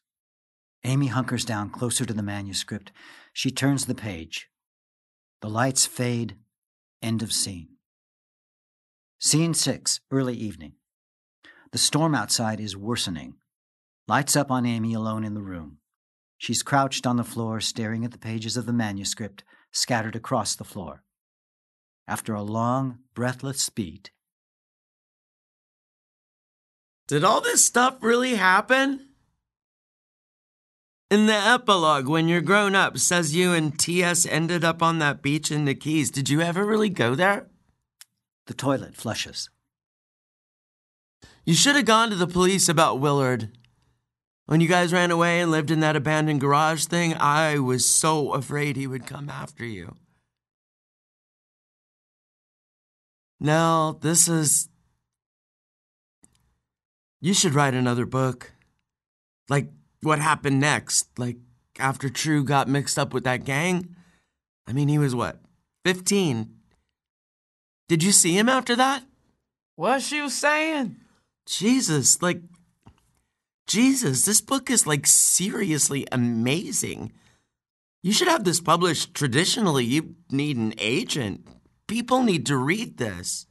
Amy 0.83 1.07
hunkers 1.07 1.45
down 1.45 1.69
closer 1.69 2.05
to 2.05 2.13
the 2.13 2.23
manuscript. 2.23 2.91
She 3.33 3.51
turns 3.51 3.85
the 3.85 3.95
page. 3.95 4.49
The 5.41 5.49
lights 5.49 5.85
fade. 5.85 6.35
End 7.01 7.23
of 7.23 7.31
scene. 7.31 7.77
Scene 9.19 9.53
6, 9.53 10.01
early 10.11 10.35
evening. 10.35 10.73
The 11.71 11.77
storm 11.77 12.15
outside 12.15 12.59
is 12.59 12.75
worsening. 12.75 13.35
Lights 14.07 14.35
up 14.35 14.51
on 14.51 14.65
Amy 14.65 14.93
alone 14.93 15.23
in 15.23 15.33
the 15.33 15.41
room. 15.41 15.77
She's 16.37 16.63
crouched 16.63 17.07
on 17.07 17.17
the 17.17 17.23
floor, 17.23 17.61
staring 17.61 18.03
at 18.03 18.11
the 18.11 18.17
pages 18.17 18.57
of 18.57 18.65
the 18.65 18.73
manuscript 18.73 19.43
scattered 19.71 20.15
across 20.15 20.55
the 20.55 20.63
floor. 20.63 21.03
After 22.07 22.33
a 22.33 22.41
long, 22.41 22.99
breathless 23.13 23.69
beat, 23.69 24.11
Did 27.07 27.23
all 27.23 27.41
this 27.41 27.65
stuff 27.65 27.97
really 28.01 28.35
happen? 28.35 29.09
In 31.09 31.25
the 31.25 31.33
epilogue, 31.33 32.07
when 32.07 32.29
you're 32.29 32.39
grown 32.39 32.73
up, 32.73 32.97
says 32.97 33.35
you 33.35 33.53
and 33.53 33.77
T.S. 33.77 34.25
ended 34.25 34.63
up 34.63 34.81
on 34.81 34.99
that 34.99 35.21
beach 35.21 35.51
in 35.51 35.65
the 35.65 35.75
Keys. 35.75 36.09
Did 36.09 36.29
you 36.29 36.39
ever 36.41 36.65
really 36.65 36.89
go 36.89 37.15
there? 37.15 37.47
the 38.47 38.53
toilet 38.53 38.95
flushes. 38.95 39.49
You 41.45 41.53
should 41.55 41.75
have 41.75 41.85
gone 41.85 42.09
to 42.11 42.15
the 42.15 42.27
police 42.27 42.69
about 42.69 42.99
Willard. 42.99 43.49
When 44.45 44.61
you 44.61 44.67
guys 44.67 44.93
ran 44.93 45.11
away 45.11 45.39
and 45.39 45.49
lived 45.49 45.71
in 45.71 45.79
that 45.79 45.95
abandoned 45.95 46.41
garage 46.41 46.85
thing, 46.85 47.15
I 47.15 47.57
was 47.57 47.85
so 47.85 48.33
afraid 48.33 48.75
he 48.75 48.87
would 48.87 49.07
come 49.07 49.29
after 49.29 49.65
you. 49.65 49.95
Now, 53.39 53.97
this 54.01 54.27
is. 54.27 54.69
You 57.21 57.33
should 57.33 57.55
write 57.55 57.73
another 57.73 58.05
book. 58.05 58.51
Like, 59.49 59.69
what 60.01 60.19
happened 60.19 60.59
next? 60.59 61.07
Like, 61.17 61.37
after 61.79 62.09
True 62.09 62.43
got 62.43 62.67
mixed 62.67 62.99
up 62.99 63.13
with 63.13 63.23
that 63.23 63.45
gang? 63.45 63.95
I 64.67 64.73
mean, 64.73 64.87
he 64.87 64.99
was 64.99 65.15
what, 65.15 65.39
15? 65.85 66.53
Did 67.87 68.03
you 68.03 68.11
see 68.11 68.37
him 68.37 68.47
after 68.47 68.75
that? 68.75 69.03
What 69.75 70.01
she 70.01 70.21
was 70.21 70.37
saying? 70.37 71.00
Jesus, 71.51 72.21
like, 72.21 72.41
Jesus, 73.67 74.23
this 74.23 74.39
book 74.39 74.69
is 74.69 74.87
like 74.87 75.05
seriously 75.05 76.07
amazing. 76.09 77.11
You 78.01 78.13
should 78.13 78.29
have 78.29 78.45
this 78.45 78.61
published 78.61 79.13
traditionally. 79.13 79.83
You 79.83 80.15
need 80.31 80.55
an 80.55 80.73
agent. 80.77 81.45
People 81.87 82.23
need 82.23 82.45
to 82.45 82.55
read 82.55 82.97
this. 82.97 83.47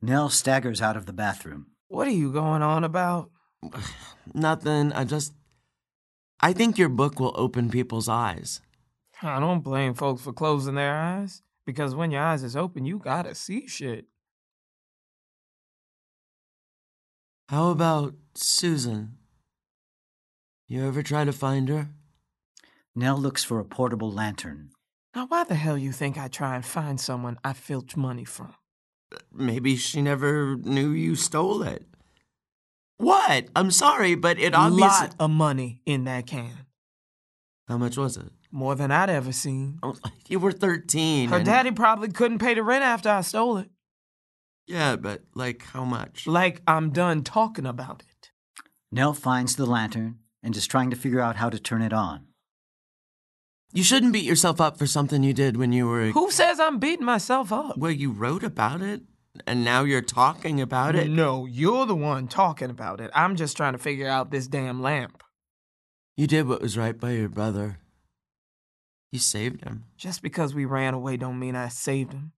Nell 0.00 0.30
staggers 0.30 0.80
out 0.80 0.96
of 0.96 1.04
the 1.04 1.12
bathroom. 1.12 1.66
What 1.88 2.08
are 2.08 2.12
you 2.12 2.32
going 2.32 2.62
on 2.62 2.82
about? 2.82 3.30
Nothing. 4.34 4.92
I 4.94 5.04
just. 5.04 5.34
I 6.40 6.54
think 6.54 6.78
your 6.78 6.88
book 6.88 7.20
will 7.20 7.34
open 7.36 7.70
people's 7.70 8.08
eyes. 8.08 8.62
I 9.22 9.38
don't 9.38 9.60
blame 9.60 9.92
folks 9.92 10.22
for 10.22 10.32
closing 10.32 10.76
their 10.76 10.94
eyes. 10.94 11.42
Because 11.66 11.94
when 11.94 12.10
your 12.10 12.22
eyes 12.22 12.42
is 12.42 12.56
open, 12.56 12.86
you 12.86 12.98
gotta 12.98 13.34
see 13.34 13.66
shit. 13.66 14.06
How 17.48 17.70
about 17.70 18.14
Susan? 18.34 19.16
You 20.66 20.86
ever 20.86 21.02
try 21.02 21.24
to 21.24 21.32
find 21.32 21.68
her? 21.68 21.88
Nell 22.94 23.18
looks 23.18 23.44
for 23.44 23.58
a 23.60 23.64
portable 23.64 24.10
lantern. 24.10 24.70
Now, 25.14 25.26
why 25.26 25.44
the 25.44 25.54
hell 25.54 25.76
you 25.78 25.92
think 25.92 26.16
I 26.18 26.28
try 26.28 26.56
and 26.56 26.64
find 26.64 27.00
someone 27.00 27.38
I 27.44 27.52
filch 27.52 27.96
money 27.96 28.24
from? 28.24 28.54
Maybe 29.32 29.76
she 29.76 30.02
never 30.02 30.56
knew 30.56 30.90
you 30.90 31.14
stole 31.16 31.62
it. 31.62 31.84
What? 32.96 33.48
I'm 33.54 33.70
sorry, 33.70 34.14
but 34.14 34.38
it 34.38 34.54
A 34.54 34.56
obviously. 34.56 34.80
lot 34.88 35.14
of 35.20 35.30
money 35.30 35.82
in 35.86 36.04
that 36.04 36.26
can. 36.26 36.66
How 37.68 37.76
much 37.78 37.96
was 37.96 38.16
it? 38.16 38.30
More 38.50 38.74
than 38.74 38.90
I'd 38.90 39.10
ever 39.10 39.32
seen. 39.32 39.78
Oh, 39.82 39.94
you 40.28 40.38
were 40.38 40.52
13. 40.52 41.28
Her 41.28 41.36
and- 41.36 41.44
daddy 41.44 41.70
probably 41.72 42.08
couldn't 42.08 42.38
pay 42.38 42.54
the 42.54 42.62
rent 42.62 42.84
after 42.84 43.10
I 43.10 43.20
stole 43.20 43.58
it. 43.58 43.70
Yeah, 44.66 44.96
but 44.96 45.22
like 45.34 45.62
how 45.62 45.84
much? 45.84 46.26
Like 46.26 46.62
I'm 46.66 46.90
done 46.90 47.22
talking 47.22 47.66
about 47.66 48.02
it. 48.08 48.30
Nell 48.90 49.12
finds 49.12 49.56
the 49.56 49.66
lantern 49.66 50.18
and 50.42 50.56
is 50.56 50.66
trying 50.66 50.90
to 50.90 50.96
figure 50.96 51.20
out 51.20 51.36
how 51.36 51.50
to 51.50 51.58
turn 51.58 51.82
it 51.82 51.92
on. 51.92 52.26
You 53.72 53.82
shouldn't 53.82 54.12
beat 54.12 54.24
yourself 54.24 54.60
up 54.60 54.78
for 54.78 54.86
something 54.86 55.24
you 55.24 55.32
did 55.34 55.56
when 55.56 55.72
you 55.72 55.88
were. 55.88 56.06
Who 56.10 56.30
says 56.30 56.60
I'm 56.60 56.78
beating 56.78 57.04
myself 57.04 57.52
up? 57.52 57.76
Well, 57.76 57.90
you 57.90 58.12
wrote 58.12 58.44
about 58.44 58.80
it, 58.82 59.02
and 59.48 59.64
now 59.64 59.82
you're 59.82 60.00
talking 60.00 60.60
about 60.60 60.94
it. 60.94 61.10
No, 61.10 61.44
you're 61.44 61.84
the 61.84 61.96
one 61.96 62.28
talking 62.28 62.70
about 62.70 63.00
it. 63.00 63.10
I'm 63.14 63.34
just 63.34 63.56
trying 63.56 63.72
to 63.72 63.78
figure 63.78 64.06
out 64.06 64.30
this 64.30 64.46
damn 64.46 64.80
lamp. 64.80 65.24
You 66.16 66.28
did 66.28 66.46
what 66.46 66.62
was 66.62 66.78
right 66.78 66.98
by 66.98 67.12
your 67.12 67.28
brother. 67.28 67.78
You 69.10 69.18
saved 69.18 69.64
him. 69.64 69.86
Just 69.96 70.22
because 70.22 70.54
we 70.54 70.64
ran 70.64 70.94
away 70.94 71.16
don't 71.16 71.40
mean 71.40 71.56
I 71.56 71.66
saved 71.66 72.12
him. 72.12 72.30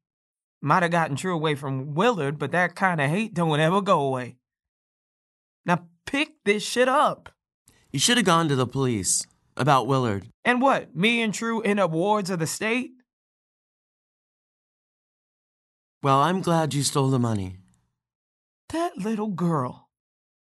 Might 0.67 0.83
have 0.83 0.91
gotten 0.91 1.15
True 1.15 1.33
away 1.33 1.55
from 1.55 1.95
Willard, 1.95 2.41
but 2.41 2.51
that 2.51 2.75
kind 2.75 3.01
of 3.01 3.09
hate 3.09 3.35
don't 3.35 3.61
ever 3.61 3.81
go 3.81 4.01
away. 4.01 4.39
Now 5.65 5.87
pick 6.07 6.43
this 6.45 6.65
shit 6.65 6.89
up. 6.89 7.29
You 7.93 8.01
should 8.01 8.17
have 8.17 8.27
gone 8.27 8.49
to 8.49 8.57
the 8.57 8.67
police 8.67 9.25
about 9.57 9.87
Willard. 9.87 10.27
And 10.45 10.61
what? 10.61 10.97
Me 10.97 11.23
and 11.23 11.33
True 11.33 11.63
end 11.63 11.79
up 11.79 11.93
wards 11.93 12.31
of 12.31 12.41
the 12.41 12.49
state? 12.49 12.91
Well, 16.03 16.19
I'm 16.19 16.41
glad 16.41 16.75
you 16.75 16.83
stole 16.83 17.11
the 17.11 17.21
money. 17.21 17.59
That 18.71 18.99
little 18.99 19.31
girl 19.31 19.89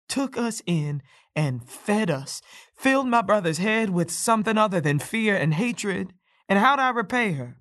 took 0.09 0.39
us 0.39 0.59
in 0.65 1.03
and 1.36 1.69
fed 1.69 2.09
us, 2.09 2.41
filled 2.76 3.07
my 3.07 3.21
brother's 3.21 3.59
head 3.59 3.91
with 3.91 4.09
something 4.09 4.57
other 4.57 4.82
than 4.82 4.97
fear 4.97 5.38
and 5.38 5.53
hatred. 5.53 6.13
And 6.49 6.57
how'd 6.57 6.80
I 6.80 6.89
repay 6.89 7.34
her? 7.34 7.57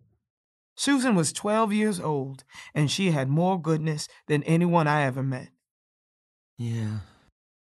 Susan 0.77 1.15
was 1.15 1.33
12 1.33 1.73
years 1.73 2.01
old, 2.01 2.45
and 2.75 2.91
she 2.91 3.11
had 3.13 3.29
more 3.29 3.61
goodness 3.61 4.09
than 4.27 4.43
anyone 4.43 4.87
I 4.87 5.03
ever 5.03 5.23
met. 5.23 5.49
Yeah. 6.59 6.99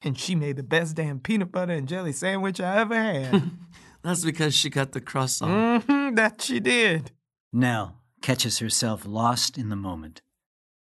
And 0.01 0.17
she 0.17 0.35
made 0.35 0.57
the 0.57 0.63
best 0.63 0.95
damn 0.95 1.19
peanut 1.19 1.51
butter 1.51 1.73
and 1.73 1.87
jelly 1.87 2.11
sandwich 2.11 2.59
I 2.59 2.79
ever 2.79 2.95
had. 2.95 3.51
That's 4.03 4.23
because 4.23 4.53
she 4.55 4.69
got 4.69 4.91
the 4.91 5.01
crust 5.01 5.41
off. 5.41 5.83
hmm 5.85 6.15
that 6.15 6.41
she 6.41 6.59
did. 6.59 7.11
Nell 7.51 7.97
catches 8.21 8.59
herself 8.59 9.05
lost 9.05 9.57
in 9.57 9.69
the 9.69 9.75
moment. 9.75 10.21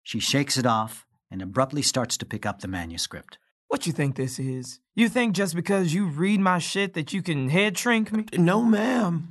She 0.02 0.18
shakes 0.18 0.56
it 0.56 0.66
off 0.66 1.06
and 1.30 1.40
abruptly 1.42 1.82
starts 1.82 2.16
to 2.18 2.26
pick 2.26 2.44
up 2.44 2.60
the 2.60 2.68
manuscript. 2.68 3.38
What 3.68 3.86
you 3.86 3.92
think 3.92 4.16
this 4.16 4.38
is? 4.38 4.80
You 4.94 5.08
think 5.08 5.34
just 5.34 5.54
because 5.54 5.94
you 5.94 6.06
read 6.06 6.40
my 6.40 6.58
shit 6.58 6.94
that 6.94 7.12
you 7.12 7.22
can 7.22 7.48
head 7.48 7.78
shrink 7.78 8.12
me? 8.12 8.26
No, 8.36 8.62
ma'am. 8.62 9.28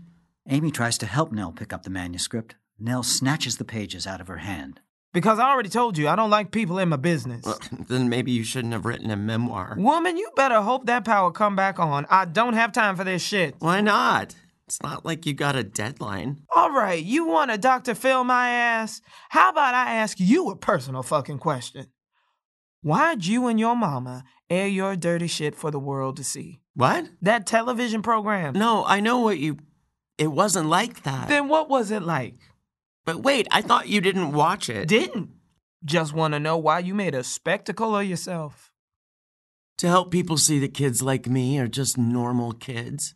Amy 0.48 0.72
tries 0.72 0.98
to 1.00 1.06
help 1.06 1.32
Nell 1.32 1.52
pick 1.52 1.72
up 1.72 1.84
the 1.84 1.90
manuscript. 1.92 2.56
Nell 2.82 3.04
snatches 3.04 3.58
the 3.58 3.64
pages 3.64 4.08
out 4.08 4.22
of 4.22 4.28
her 4.28 4.38
hand. 4.38 4.80
Because 5.14 5.40
I 5.40 5.50
already 5.50 5.70
told 5.70 5.98
you 5.98 6.08
I 6.08 6.16
don't 6.16 6.30
like 6.30 6.52
people 6.52 6.80
in 6.80 6.90
my 6.90 6.96
business. 6.98 7.46
Well, 7.46 7.60
then 7.88 8.10
maybe 8.10 8.32
you 8.32 8.44
shouldn't 8.44 8.74
have 8.74 8.86
written 8.86 9.12
a 9.12 9.16
memoir. 9.16 9.76
Woman, 9.78 10.18
you 10.18 10.30
better 10.36 10.62
hope 10.62 10.86
that 10.88 11.06
power 11.06 11.32
come 11.32 11.56
back 11.56 11.80
on. 11.80 12.08
I 12.10 12.26
don't 12.26 12.54
have 12.54 12.72
time 12.72 12.96
for 12.96 13.04
this 13.04 13.22
shit. 13.22 13.56
Why 13.60 13.82
not? 13.82 14.34
It's 14.66 14.82
not 14.82 15.06
like 15.06 15.26
you 15.26 15.34
got 15.34 15.56
a 15.58 15.64
deadline. 15.64 16.44
All 16.56 16.72
right, 16.72 17.04
you 17.04 17.28
want 17.28 17.52
a 17.52 17.58
Dr. 17.58 17.94
Phil 17.94 18.24
my 18.24 18.50
ass? 18.50 19.02
How 19.30 19.50
about 19.50 19.76
I 19.76 19.96
ask 19.96 20.18
you 20.20 20.50
a 20.50 20.56
personal 20.56 21.04
fucking 21.04 21.40
question? 21.40 21.88
Why'd 22.82 23.26
you 23.26 23.48
and 23.48 23.60
your 23.60 23.76
mama 23.76 24.24
air 24.50 24.68
your 24.68 24.96
dirty 24.96 25.28
shit 25.28 25.56
for 25.56 25.72
the 25.72 25.80
world 25.80 26.18
to 26.18 26.24
see? 26.24 26.62
What? 26.74 27.10
That 27.22 27.46
television 27.46 28.02
program. 28.02 28.54
No, 28.54 28.86
I 28.86 29.02
know 29.02 29.20
what 29.20 29.38
you. 29.38 29.58
It 30.18 30.28
wasn't 30.28 30.70
like 30.70 31.04
that. 31.04 31.28
Then 31.28 31.50
what 31.50 31.70
was 31.70 31.92
it 31.92 32.02
like? 32.02 32.36
But 33.06 33.24
wait, 33.24 33.48
I 33.52 33.62
thought 33.62 33.88
you 33.88 34.02
didn't 34.02 34.32
watch 34.34 34.70
it. 34.70 34.88
Didn't. 34.88 35.30
Just 35.84 36.14
want 36.14 36.34
to 36.34 36.40
know 36.40 36.58
why 36.58 36.80
you 36.80 36.94
made 36.94 37.16
a 37.16 37.24
spectacle 37.24 37.96
of 37.96 38.06
yourself. 38.06 38.72
to 39.78 39.88
help 39.88 40.12
people 40.12 40.38
see 40.38 40.60
that 40.60 40.76
kids 40.76 41.02
like 41.02 41.26
me 41.28 41.58
are 41.58 41.68
just 41.68 41.98
normal 41.98 42.52
kids. 42.52 43.16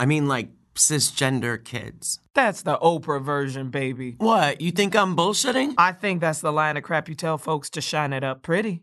I 0.00 0.06
mean, 0.06 0.26
like 0.26 0.48
cisgender 0.74 1.62
kids. 1.62 2.18
That's 2.34 2.62
the 2.62 2.76
Oprah 2.78 3.22
version, 3.22 3.70
baby. 3.70 4.16
What? 4.18 4.60
You 4.60 4.72
think 4.72 4.96
I'm 4.96 5.14
bullshitting? 5.16 5.74
I 5.78 5.92
think 5.92 6.20
that's 6.20 6.40
the 6.40 6.50
line 6.52 6.76
of 6.76 6.82
crap 6.82 7.08
you 7.08 7.14
tell 7.14 7.38
folks 7.38 7.70
to 7.70 7.80
shine 7.80 8.12
it 8.12 8.24
up 8.24 8.42
pretty. 8.42 8.82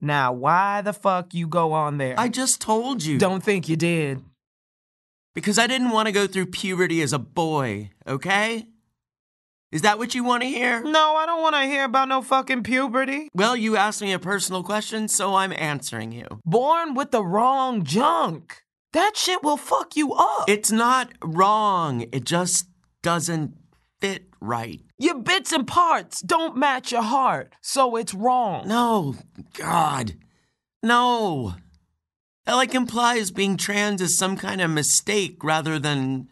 Now, 0.00 0.32
why 0.32 0.82
the 0.82 0.92
fuck 0.92 1.34
you 1.34 1.48
go 1.48 1.72
on 1.72 1.98
there? 1.98 2.14
I 2.16 2.28
just 2.28 2.60
told 2.60 3.02
you. 3.02 3.18
don't 3.18 3.42
think 3.42 3.68
you 3.68 3.74
did. 3.76 4.22
Because 5.34 5.58
I 5.58 5.66
didn't 5.66 5.90
want 5.90 6.06
to 6.06 6.12
go 6.12 6.28
through 6.28 6.46
puberty 6.46 7.02
as 7.02 7.12
a 7.12 7.18
boy, 7.18 7.90
okay? 8.06 8.66
Is 9.74 9.82
that 9.82 9.98
what 9.98 10.14
you 10.14 10.22
want 10.22 10.44
to 10.44 10.48
hear? 10.48 10.84
No, 10.84 11.16
I 11.16 11.26
don't 11.26 11.42
want 11.42 11.56
to 11.56 11.62
hear 11.62 11.82
about 11.82 12.06
no 12.08 12.22
fucking 12.22 12.62
puberty. 12.62 13.28
Well, 13.34 13.56
you 13.56 13.76
asked 13.76 14.00
me 14.00 14.12
a 14.12 14.20
personal 14.20 14.62
question, 14.62 15.08
so 15.08 15.34
I'm 15.34 15.52
answering 15.52 16.12
you. 16.12 16.28
Born 16.44 16.94
with 16.94 17.10
the 17.10 17.24
wrong 17.24 17.82
junk. 17.82 18.62
That 18.92 19.16
shit 19.16 19.42
will 19.42 19.56
fuck 19.56 19.96
you 19.96 20.12
up. 20.12 20.48
It's 20.48 20.70
not 20.70 21.10
wrong, 21.24 22.02
it 22.12 22.22
just 22.22 22.68
doesn't 23.02 23.56
fit 24.00 24.28
right. 24.40 24.80
Your 24.96 25.18
bits 25.18 25.50
and 25.50 25.66
parts 25.66 26.20
don't 26.20 26.56
match 26.56 26.92
your 26.92 27.02
heart, 27.02 27.56
so 27.60 27.96
it's 27.96 28.14
wrong. 28.14 28.68
No, 28.68 29.16
God. 29.54 30.14
No. 30.84 31.54
That 32.46 32.54
like 32.54 32.76
implies 32.76 33.32
being 33.32 33.56
trans 33.56 34.00
is 34.00 34.16
some 34.16 34.36
kind 34.36 34.60
of 34.60 34.70
mistake 34.70 35.42
rather 35.42 35.80
than 35.80 36.28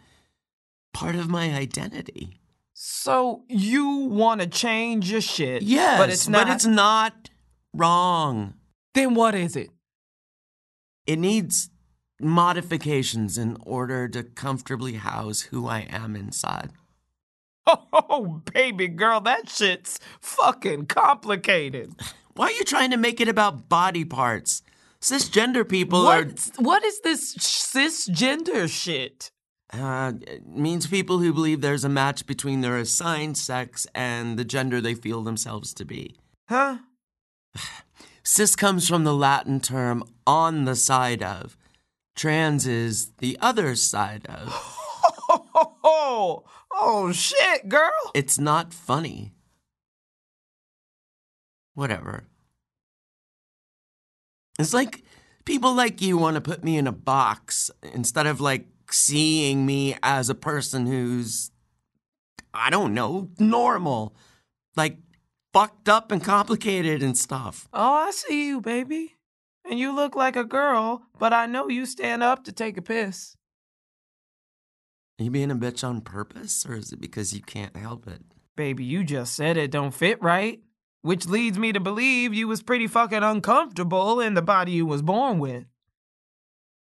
part 0.94 1.16
of 1.16 1.28
my 1.28 1.52
identity. 1.52 2.38
So 2.84 3.44
you 3.48 3.86
want 4.10 4.40
to 4.40 4.48
change 4.48 5.08
your 5.12 5.20
shit? 5.20 5.62
Yes, 5.62 6.00
but 6.00 6.10
it's 6.10 6.26
not. 6.26 6.46
but 6.46 6.52
it's 6.52 6.66
not 6.66 7.30
wrong. 7.72 8.54
Then 8.92 9.14
what 9.14 9.36
is 9.36 9.54
it? 9.54 9.70
It 11.06 11.20
needs 11.20 11.70
modifications 12.18 13.38
in 13.38 13.56
order 13.64 14.08
to 14.08 14.24
comfortably 14.24 14.94
house 14.94 15.42
who 15.42 15.68
I 15.68 15.86
am 15.90 16.16
inside. 16.16 16.72
Oh, 17.92 18.42
baby 18.52 18.88
girl, 18.88 19.20
that 19.20 19.48
shit's 19.48 20.00
fucking 20.20 20.86
complicated. 20.86 21.94
Why 22.34 22.46
are 22.46 22.50
you 22.50 22.64
trying 22.64 22.90
to 22.90 22.96
make 22.96 23.20
it 23.20 23.28
about 23.28 23.68
body 23.68 24.04
parts? 24.04 24.62
Cisgender 25.00 25.66
people 25.66 26.02
What? 26.02 26.50
What 26.58 26.84
is 26.84 27.00
this 27.02 27.36
cisgender 27.36 28.68
shit? 28.68 29.30
Uh, 29.72 30.12
means 30.44 30.86
people 30.86 31.20
who 31.20 31.32
believe 31.32 31.60
there's 31.60 31.84
a 31.84 31.88
match 31.88 32.26
between 32.26 32.60
their 32.60 32.76
assigned 32.76 33.38
sex 33.38 33.86
and 33.94 34.38
the 34.38 34.44
gender 34.44 34.80
they 34.80 34.94
feel 34.94 35.22
themselves 35.22 35.72
to 35.72 35.84
be. 35.84 36.16
Huh? 36.48 36.78
Cis 38.22 38.54
comes 38.54 38.86
from 38.86 39.04
the 39.04 39.14
Latin 39.14 39.60
term 39.60 40.04
on 40.26 40.64
the 40.64 40.76
side 40.76 41.22
of. 41.22 41.56
Trans 42.14 42.66
is 42.66 43.12
the 43.18 43.38
other 43.40 43.74
side 43.74 44.26
of. 44.26 44.78
Oh, 45.84 46.44
oh 46.72 47.12
shit, 47.12 47.68
girl. 47.68 47.90
It's 48.14 48.38
not 48.38 48.72
funny. 48.74 49.32
Whatever. 51.74 52.24
It's 54.58 54.74
like 54.74 55.02
people 55.44 55.74
like 55.74 56.02
you 56.02 56.18
want 56.18 56.34
to 56.34 56.40
put 56.40 56.62
me 56.62 56.76
in 56.76 56.86
a 56.86 56.92
box 56.92 57.70
instead 57.94 58.26
of 58.26 58.40
like 58.40 58.66
seeing 58.92 59.66
me 59.66 59.96
as 60.02 60.28
a 60.28 60.34
person 60.34 60.86
who's, 60.86 61.50
I 62.52 62.70
don't 62.70 62.94
know, 62.94 63.30
normal. 63.38 64.14
Like 64.76 64.98
fucked 65.52 65.88
up 65.88 66.10
and 66.10 66.22
complicated 66.22 67.02
and 67.02 67.16
stuff. 67.16 67.68
Oh, 67.72 67.92
I 67.94 68.10
see 68.10 68.46
you, 68.48 68.60
baby. 68.60 69.16
And 69.68 69.78
you 69.78 69.94
look 69.94 70.16
like 70.16 70.36
a 70.36 70.44
girl, 70.44 71.02
but 71.18 71.32
I 71.32 71.46
know 71.46 71.68
you 71.68 71.86
stand 71.86 72.22
up 72.22 72.44
to 72.44 72.52
take 72.52 72.76
a 72.76 72.82
piss. 72.82 73.36
Are 75.20 75.24
you 75.24 75.30
being 75.30 75.50
a 75.50 75.56
bitch 75.56 75.86
on 75.86 76.00
purpose, 76.00 76.66
or 76.66 76.74
is 76.74 76.92
it 76.92 77.00
because 77.00 77.32
you 77.32 77.42
can't 77.42 77.76
help 77.76 78.08
it? 78.08 78.22
Baby, 78.56 78.84
you 78.84 79.04
just 79.04 79.34
said 79.34 79.56
it 79.56 79.70
don't 79.70 79.94
fit 79.94 80.20
right. 80.22 80.60
Which 81.02 81.26
leads 81.26 81.58
me 81.58 81.72
to 81.72 81.80
believe 81.80 82.32
you 82.32 82.46
was 82.46 82.62
pretty 82.62 82.86
fucking 82.86 83.22
uncomfortable 83.22 84.20
in 84.20 84.34
the 84.34 84.42
body 84.42 84.72
you 84.72 84.86
was 84.86 85.02
born 85.02 85.38
with. 85.38 85.64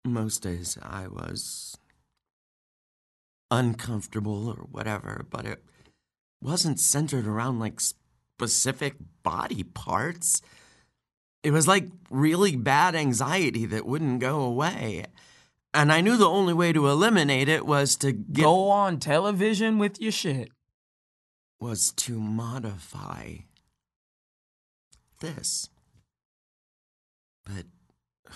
Most 0.04 0.42
days 0.42 0.76
I 0.82 1.06
was 1.06 1.76
uncomfortable 3.52 4.48
or 4.48 4.66
whatever, 4.70 5.26
but 5.28 5.44
it 5.44 5.62
wasn't 6.40 6.80
centered 6.80 7.26
around 7.26 7.60
like 7.60 7.80
specific 7.80 8.94
body 9.22 9.62
parts. 9.62 10.40
It 11.42 11.50
was 11.50 11.68
like 11.68 11.88
really 12.10 12.56
bad 12.56 12.94
anxiety 12.94 13.66
that 13.66 13.86
wouldn't 13.86 14.20
go 14.20 14.40
away. 14.40 15.04
And 15.74 15.92
I 15.92 16.00
knew 16.00 16.16
the 16.16 16.28
only 16.28 16.54
way 16.54 16.72
to 16.72 16.88
eliminate 16.88 17.48
it 17.48 17.66
was 17.66 17.94
to 17.96 18.12
get, 18.12 18.42
Go 18.42 18.70
on 18.70 18.98
television 18.98 19.78
with 19.78 20.00
your 20.00 20.12
shit. 20.12 20.48
was 21.60 21.92
to 21.92 22.18
modify 22.18 23.36
this. 25.20 25.68
But 27.44 27.66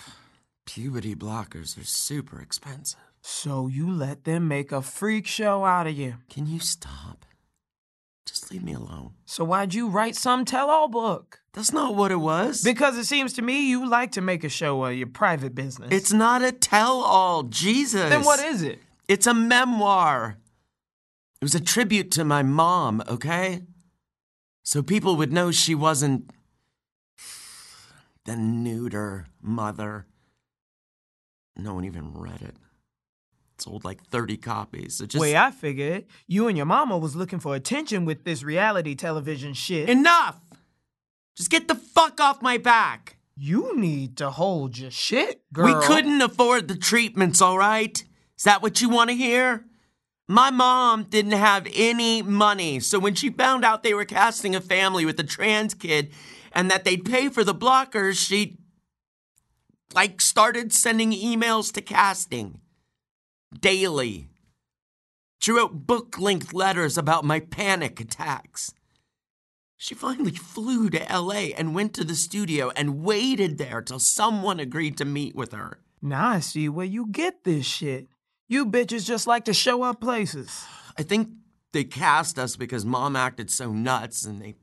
puberty 0.67 1.15
blockers 1.15 1.81
are 1.81 1.87
super 1.87 2.41
expensive. 2.41 3.01
So 3.29 3.67
you 3.67 3.91
let 3.91 4.23
them 4.23 4.47
make 4.47 4.71
a 4.71 4.81
freak 4.81 5.27
show 5.27 5.65
out 5.65 5.89
of 5.89 5.99
you. 5.99 6.15
Can 6.31 6.47
you 6.47 6.61
stop? 6.61 7.27
Just 8.25 8.53
leave 8.53 8.63
me 8.63 8.73
alone. 8.73 9.15
So 9.25 9.43
why'd 9.43 9.75
you 9.75 9.89
write 9.89 10.15
some 10.15 10.45
tell-all 10.45 10.87
book? 10.87 11.41
That's 11.53 11.73
not 11.73 11.97
what 11.97 12.13
it 12.13 12.21
was. 12.21 12.63
Because 12.63 12.97
it 12.97 13.05
seems 13.05 13.33
to 13.33 13.43
me 13.43 13.69
you 13.69 13.85
like 13.85 14.13
to 14.13 14.21
make 14.21 14.45
a 14.45 14.49
show 14.49 14.85
of 14.85 14.95
your 14.95 15.09
private 15.09 15.57
business. 15.57 15.89
it's 15.91 16.13
not 16.13 16.45
a 16.45 16.53
tell 16.53 17.01
all, 17.01 17.43
Jesus. 17.43 18.09
then 18.09 18.23
what 18.23 18.39
is 18.39 18.63
it? 18.63 18.79
It's 19.09 19.27
a 19.27 19.35
memoir. 19.35 20.37
It 21.41 21.45
was 21.45 21.57
a 21.57 21.61
tribute 21.61 22.13
to 22.13 22.25
my 22.25 22.45
mom, 22.45 23.03
okay? 23.09 23.63
So 24.63 24.85
people 24.85 25.17
would 25.17 25.33
know 25.33 25.51
she 25.51 25.75
wasn't 25.75 26.31
the 28.25 28.37
neuter 28.37 29.27
mother. 29.43 30.07
No 31.57 31.75
one 31.75 31.85
even 31.85 32.15
read 32.15 32.41
it. 32.41 32.55
Sold 33.59 33.85
like 33.85 34.03
30 34.05 34.37
copies. 34.37 35.01
It 35.01 35.09
just 35.09 35.21
Way 35.21 35.37
I 35.37 35.51
figured, 35.51 36.05
you 36.27 36.47
and 36.49 36.57
your 36.57 36.67
mama 36.67 36.99
was 36.99 37.17
looking 37.17 37.39
for 37.39 37.55
attention 37.55 38.05
with 38.05 38.25
this 38.25 38.43
reality 38.43 38.95
television 38.95 39.55
shit. 39.55 39.89
enough. 39.89 40.39
Just 41.37 41.51
get 41.51 41.67
the 41.69 41.75
fuck 41.75 42.21
off 42.21 42.43
my 42.43 42.59
back. 42.59 43.17
you 43.39 43.77
need 43.79 44.17
to 44.17 44.31
hold 44.31 44.79
your 44.79 44.91
shit, 44.91 45.43
girl. 45.53 45.67
We 45.67 45.87
couldn't 45.87 46.23
afford 46.23 46.69
the 46.69 46.77
treatments, 46.77 47.43
all 47.43 47.59
right? 47.59 48.03
Is 48.39 48.45
that 48.45 48.63
what 48.63 48.81
you 48.81 48.89
want 48.89 49.11
to 49.11 49.17
hear? 49.17 49.65
My 50.29 50.51
mom 50.51 51.05
didn't 51.05 51.33
have 51.33 51.69
any 51.75 52.21
money, 52.23 52.81
so 52.81 52.99
when 52.99 53.15
she 53.15 53.31
found 53.31 53.65
out 53.65 53.83
they 53.83 53.95
were 53.95 54.05
casting 54.07 54.55
a 54.57 54.61
family 54.61 55.05
with 55.05 55.21
a 55.21 55.25
trans 55.25 55.73
kid 55.75 56.11
and 56.53 56.71
that 56.71 56.85
they'd 56.85 57.05
pay 57.05 57.29
for 57.29 57.45
the 57.45 57.55
blockers, 57.55 58.15
she 58.27 58.59
like 59.95 60.21
started 60.21 60.73
sending 60.73 61.13
emails 61.13 61.73
to 61.73 61.81
casting 61.81 62.61
daily. 63.61 64.29
She 65.41 65.53
wrote 65.53 65.87
book-length 65.87 66.53
letters 66.53 66.97
about 66.99 67.25
my 67.25 67.41
panic 67.41 68.01
attacks. 68.01 68.73
She 69.77 69.95
finally 69.95 70.33
flew 70.33 70.89
to 70.91 70.99
LA 71.11 71.53
and 71.57 71.75
went 71.75 71.95
to 71.95 72.05
the 72.05 72.15
studio 72.15 72.71
and 72.75 73.03
waited 73.03 73.59
there 73.59 73.83
till 73.83 73.99
someone 73.99 74.59
agreed 74.59 74.97
to 74.99 75.05
meet 75.05 75.35
with 75.37 75.53
her. 75.53 75.79
Now 76.01 76.29
I 76.29 76.41
see 76.41 76.69
where 76.69 76.87
you 76.87 77.07
get 77.11 77.45
this 77.45 77.67
shit. 77.67 78.09
You 78.49 78.67
bitches 78.67 79.07
just 79.07 79.27
like 79.27 79.45
to 79.45 79.53
show 79.53 79.83
up 79.83 80.01
places. 80.01 80.65
I 80.99 81.03
think 81.03 81.29
they 81.73 81.85
cast 81.85 82.39
us 82.39 82.57
because 82.57 82.87
mom 82.87 83.17
acted 83.17 83.51
so 83.51 83.73
nuts 83.73 84.25
and 84.25 84.41
they 84.41 84.55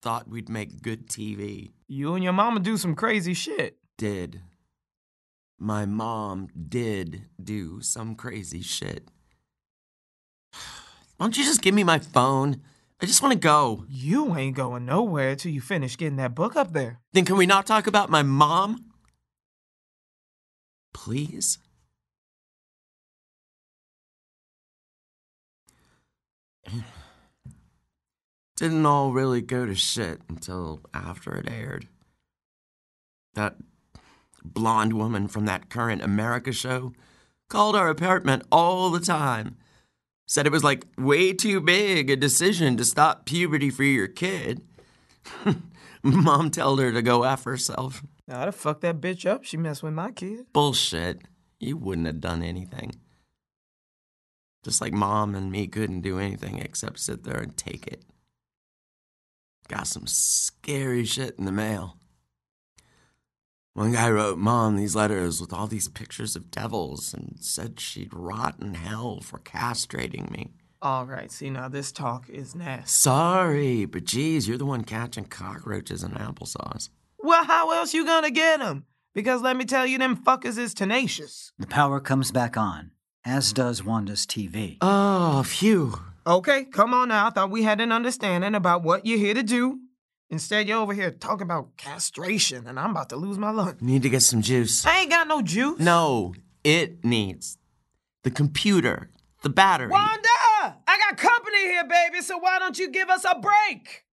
thought 0.00 0.28
we'd 0.28 0.48
make 0.48 0.82
good 0.82 1.08
TV. 1.08 1.72
You 1.86 2.14
and 2.14 2.24
your 2.24 2.32
mama 2.32 2.60
do 2.60 2.76
some 2.76 2.94
crazy 2.94 3.34
shit. 3.34 3.76
Did. 3.98 4.40
My 5.58 5.86
mom 5.86 6.48
did 6.68 7.22
do 7.42 7.80
some 7.80 8.14
crazy 8.14 8.62
shit. 8.62 9.08
Why 11.16 11.26
don't 11.26 11.36
you 11.36 11.44
just 11.44 11.62
give 11.62 11.74
me 11.74 11.82
my 11.82 11.98
phone? 11.98 12.60
I 13.00 13.06
just 13.06 13.22
want 13.22 13.32
to 13.32 13.38
go. 13.38 13.84
You 13.88 14.36
ain't 14.36 14.56
going 14.56 14.86
nowhere 14.86 15.34
till 15.34 15.50
you 15.50 15.60
finish 15.60 15.96
getting 15.96 16.16
that 16.16 16.34
book 16.36 16.54
up 16.54 16.72
there. 16.72 17.00
Then 17.12 17.24
can 17.24 17.36
we 17.36 17.46
not 17.46 17.66
talk 17.66 17.88
about 17.88 18.08
my 18.10 18.22
mom? 18.22 18.84
Please? 20.94 21.58
Didn't 28.56 28.86
all 28.86 29.12
really 29.12 29.40
go 29.42 29.66
to 29.66 29.74
shit 29.74 30.20
until 30.28 30.80
after 30.94 31.36
it 31.36 31.48
aired. 31.48 31.86
That 33.34 33.56
blonde 34.44 34.92
woman 34.92 35.28
from 35.28 35.46
that 35.46 35.68
current 35.68 36.02
America 36.02 36.52
show 36.52 36.92
called 37.48 37.76
our 37.76 37.88
apartment 37.88 38.42
all 38.52 38.90
the 38.90 39.00
time. 39.00 39.56
Said 40.26 40.46
it 40.46 40.52
was 40.52 40.64
like 40.64 40.86
way 40.98 41.32
too 41.32 41.60
big 41.60 42.10
a 42.10 42.16
decision 42.16 42.76
to 42.76 42.84
stop 42.84 43.24
puberty 43.24 43.70
for 43.70 43.84
your 43.84 44.08
kid. 44.08 44.62
Mom 46.02 46.50
told 46.50 46.80
her 46.80 46.92
to 46.92 47.02
go 47.02 47.22
F 47.22 47.44
herself. 47.44 48.02
I'd 48.28 48.44
have 48.44 48.54
fucked 48.54 48.82
that 48.82 49.00
bitch 49.00 49.24
up. 49.24 49.44
She 49.44 49.56
messed 49.56 49.82
with 49.82 49.94
my 49.94 50.12
kid. 50.12 50.46
Bullshit. 50.52 51.22
You 51.58 51.76
wouldn't 51.76 52.06
have 52.06 52.20
done 52.20 52.42
anything. 52.42 52.92
Just 54.64 54.80
like 54.80 54.92
mom 54.92 55.34
and 55.34 55.50
me 55.50 55.66
couldn't 55.66 56.02
do 56.02 56.18
anything 56.18 56.58
except 56.58 56.98
sit 56.98 57.24
there 57.24 57.38
and 57.38 57.56
take 57.56 57.86
it. 57.86 58.04
Got 59.66 59.86
some 59.86 60.06
scary 60.06 61.04
shit 61.04 61.36
in 61.38 61.44
the 61.46 61.52
mail. 61.52 61.96
One 63.78 63.92
guy 63.92 64.10
wrote 64.10 64.38
mom 64.38 64.74
these 64.74 64.96
letters 64.96 65.40
with 65.40 65.52
all 65.52 65.68
these 65.68 65.86
pictures 65.86 66.34
of 66.34 66.50
devils 66.50 67.14
and 67.14 67.36
said 67.38 67.78
she'd 67.78 68.12
rot 68.12 68.56
in 68.60 68.74
hell 68.74 69.20
for 69.20 69.38
castrating 69.38 70.32
me. 70.32 70.50
All 70.82 71.06
right, 71.06 71.30
see, 71.30 71.48
now 71.48 71.68
this 71.68 71.92
talk 71.92 72.28
is 72.28 72.56
nasty. 72.56 72.88
Sorry, 72.88 73.84
but 73.84 74.02
geez, 74.02 74.48
you're 74.48 74.58
the 74.58 74.66
one 74.66 74.82
catching 74.82 75.26
cockroaches 75.26 76.02
in 76.02 76.10
applesauce. 76.10 76.88
Well, 77.20 77.44
how 77.44 77.70
else 77.70 77.94
you 77.94 78.04
gonna 78.04 78.32
get 78.32 78.58
them? 78.58 78.84
Because 79.14 79.42
let 79.42 79.56
me 79.56 79.64
tell 79.64 79.86
you, 79.86 79.96
them 79.96 80.16
fuckers 80.16 80.58
is 80.58 80.74
tenacious. 80.74 81.52
The 81.56 81.68
power 81.68 82.00
comes 82.00 82.32
back 82.32 82.56
on, 82.56 82.90
as 83.24 83.52
does 83.52 83.84
Wanda's 83.84 84.26
TV. 84.26 84.78
Oh, 84.80 85.44
phew. 85.44 85.94
Okay, 86.26 86.64
come 86.64 86.92
on 86.92 87.10
now. 87.10 87.28
I 87.28 87.30
thought 87.30 87.50
we 87.50 87.62
had 87.62 87.80
an 87.80 87.92
understanding 87.92 88.56
about 88.56 88.82
what 88.82 89.06
you're 89.06 89.18
here 89.18 89.34
to 89.34 89.44
do. 89.44 89.78
Instead, 90.30 90.68
you're 90.68 90.78
over 90.78 90.92
here 90.92 91.10
talking 91.10 91.44
about 91.44 91.76
castration, 91.76 92.66
and 92.66 92.78
I'm 92.78 92.90
about 92.90 93.08
to 93.10 93.16
lose 93.16 93.38
my 93.38 93.50
lunch. 93.50 93.80
Need 93.80 94.02
to 94.02 94.10
get 94.10 94.22
some 94.22 94.42
juice. 94.42 94.84
I 94.84 95.00
ain't 95.00 95.10
got 95.10 95.26
no 95.26 95.40
juice. 95.40 95.80
No, 95.80 96.34
it 96.64 97.04
needs 97.04 97.56
the 98.24 98.30
computer, 98.30 99.10
the 99.42 99.48
battery. 99.48 99.90
Wanda! 99.90 100.28
I 100.62 100.98
got 100.98 101.16
company 101.16 101.58
here, 101.58 101.84
baby, 101.84 102.20
so 102.20 102.36
why 102.38 102.58
don't 102.58 102.78
you 102.78 102.90
give 102.90 103.08
us 103.08 103.24
a 103.24 103.38
break? 103.38 104.04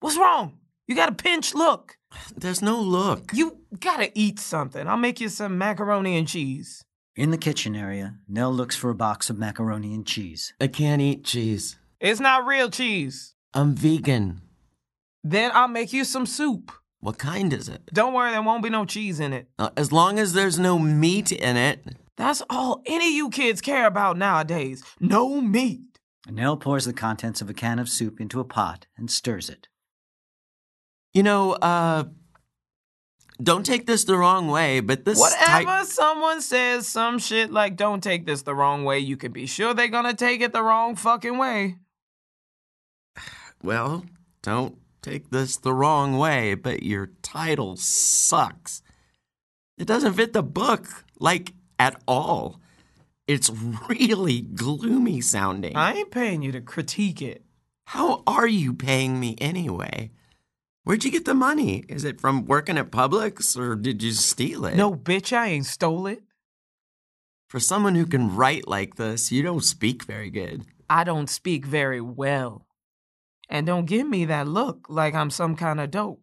What's 0.00 0.16
wrong? 0.16 0.58
You 0.86 0.94
got 0.94 1.08
a 1.10 1.14
pinch 1.14 1.54
look. 1.54 1.96
There's 2.36 2.62
no 2.62 2.80
look. 2.80 3.30
You 3.32 3.58
gotta 3.78 4.10
eat 4.14 4.38
something. 4.38 4.86
I'll 4.86 4.96
make 4.96 5.20
you 5.20 5.28
some 5.28 5.58
macaroni 5.58 6.16
and 6.16 6.28
cheese. 6.28 6.84
In 7.14 7.30
the 7.30 7.38
kitchen 7.38 7.76
area, 7.76 8.16
Nell 8.28 8.52
looks 8.52 8.76
for 8.76 8.90
a 8.90 8.94
box 8.94 9.28
of 9.28 9.38
macaroni 9.38 9.94
and 9.94 10.06
cheese. 10.06 10.54
I 10.60 10.66
can't 10.66 11.02
eat 11.02 11.24
cheese. 11.24 11.76
It's 12.00 12.20
not 12.20 12.46
real 12.46 12.70
cheese. 12.70 13.34
I'm 13.54 13.74
vegan. 13.74 14.41
Then 15.24 15.50
I'll 15.54 15.68
make 15.68 15.92
you 15.92 16.04
some 16.04 16.26
soup. 16.26 16.72
What 17.00 17.18
kind 17.18 17.52
is 17.52 17.68
it? 17.68 17.82
Don't 17.92 18.14
worry, 18.14 18.30
there 18.30 18.42
won't 18.42 18.62
be 18.62 18.70
no 18.70 18.84
cheese 18.84 19.18
in 19.20 19.32
it. 19.32 19.48
Uh, 19.58 19.70
as 19.76 19.90
long 19.92 20.18
as 20.18 20.32
there's 20.32 20.58
no 20.58 20.78
meat 20.78 21.32
in 21.32 21.56
it. 21.56 21.84
That's 22.16 22.42
all 22.48 22.82
any 22.86 23.08
of 23.08 23.14
you 23.14 23.30
kids 23.30 23.60
care 23.60 23.86
about 23.86 24.16
nowadays. 24.16 24.84
No 25.00 25.40
meat. 25.40 25.80
Nell 26.30 26.56
pours 26.56 26.84
the 26.84 26.92
contents 26.92 27.40
of 27.40 27.50
a 27.50 27.54
can 27.54 27.78
of 27.80 27.88
soup 27.88 28.20
into 28.20 28.38
a 28.38 28.44
pot 28.44 28.86
and 28.96 29.10
stirs 29.10 29.48
it. 29.50 29.66
You 31.12 31.24
know, 31.24 31.52
uh, 31.54 32.04
don't 33.42 33.66
take 33.66 33.86
this 33.86 34.04
the 34.04 34.16
wrong 34.16 34.46
way, 34.48 34.78
but 34.78 35.04
this 35.04 35.18
Whatever 35.18 35.64
type- 35.64 35.86
someone 35.86 36.40
says 36.40 36.86
some 36.86 37.18
shit 37.18 37.50
like 37.50 37.76
don't 37.76 38.02
take 38.02 38.24
this 38.24 38.42
the 38.42 38.54
wrong 38.54 38.84
way, 38.84 39.00
you 39.00 39.16
can 39.16 39.32
be 39.32 39.46
sure 39.46 39.74
they're 39.74 39.88
gonna 39.88 40.14
take 40.14 40.40
it 40.40 40.52
the 40.52 40.62
wrong 40.62 40.94
fucking 40.96 41.38
way. 41.38 41.76
Well, 43.64 44.04
don't 44.42 44.76
take 45.02 45.30
this 45.30 45.56
the 45.56 45.74
wrong 45.74 46.16
way, 46.16 46.54
but 46.54 46.82
your 46.82 47.10
title 47.22 47.76
sucks. 47.76 48.82
It 49.76 49.86
doesn't 49.86 50.14
fit 50.14 50.32
the 50.32 50.42
book, 50.42 50.86
like, 51.18 51.52
at 51.78 52.00
all. 52.06 52.60
It's 53.26 53.50
really 53.88 54.40
gloomy 54.40 55.20
sounding. 55.20 55.76
I 55.76 55.94
ain't 55.94 56.10
paying 56.10 56.42
you 56.42 56.52
to 56.52 56.60
critique 56.60 57.20
it. 57.20 57.44
How 57.86 58.22
are 58.26 58.46
you 58.46 58.72
paying 58.72 59.18
me 59.18 59.36
anyway? 59.40 60.10
Where'd 60.84 61.04
you 61.04 61.12
get 61.12 61.24
the 61.24 61.34
money? 61.34 61.84
Is 61.88 62.04
it 62.04 62.20
from 62.20 62.46
working 62.46 62.78
at 62.78 62.90
Publix 62.90 63.56
or 63.56 63.76
did 63.76 64.02
you 64.02 64.12
steal 64.12 64.64
it? 64.66 64.76
No, 64.76 64.94
bitch, 64.94 65.36
I 65.36 65.48
ain't 65.48 65.66
stole 65.66 66.06
it. 66.06 66.22
For 67.48 67.60
someone 67.60 67.94
who 67.94 68.06
can 68.06 68.34
write 68.34 68.66
like 68.66 68.96
this, 68.96 69.30
you 69.30 69.42
don't 69.42 69.62
speak 69.62 70.04
very 70.04 70.30
good. 70.30 70.64
I 70.88 71.04
don't 71.04 71.28
speak 71.28 71.66
very 71.66 72.00
well. 72.00 72.66
And 73.52 73.66
don't 73.66 73.84
give 73.84 74.08
me 74.08 74.24
that 74.24 74.48
look 74.48 74.86
like 74.88 75.14
I'm 75.14 75.28
some 75.28 75.56
kind 75.56 75.78
of 75.78 75.90
dope. 75.90 76.22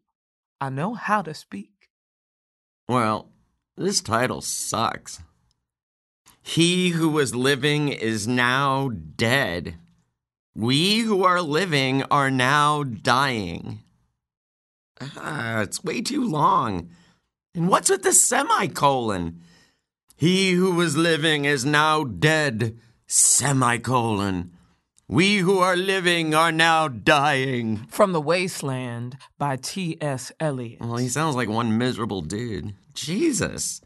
I 0.59 0.69
know 0.69 0.95
how 0.95 1.21
to 1.21 1.35
speak. 1.35 1.91
Well, 2.87 3.29
this 3.77 4.01
title 4.01 4.41
sucks. 4.41 5.19
He 6.41 6.89
who 6.89 7.07
was 7.07 7.35
living 7.35 7.89
is 7.89 8.27
now 8.27 8.89
dead. 9.15 9.75
We 10.55 11.01
who 11.01 11.23
are 11.23 11.43
living 11.43 12.01
are 12.09 12.31
now 12.31 12.81
dying. 12.81 13.83
Ah, 14.99 15.61
it's 15.61 15.83
way 15.83 16.01
too 16.01 16.27
long. 16.27 16.89
And 17.53 17.69
what's 17.69 17.91
with 17.91 18.01
the 18.01 18.11
semicolon? 18.11 19.43
He 20.17 20.53
who 20.53 20.73
was 20.73 20.97
living 20.97 21.45
is 21.45 21.63
now 21.63 22.05
dead. 22.05 22.79
Semicolon. 23.05 24.51
We 25.11 25.37
who 25.37 25.57
are 25.57 25.75
living 25.75 26.35
are 26.35 26.51
now 26.51 26.87
dying. 26.87 27.77
From 27.89 28.11
the 28.11 28.21
Wasteland 28.21 29.17
by 29.39 29.55
T.S. 29.55 30.31
Eliot. 30.39 30.81
Well, 30.81 30.97
he 30.97 31.09
sounds 31.09 31.35
like 31.35 31.49
one 31.49 31.79
miserable 31.79 32.21
dude. 32.21 32.75
Jesus. 32.93 33.81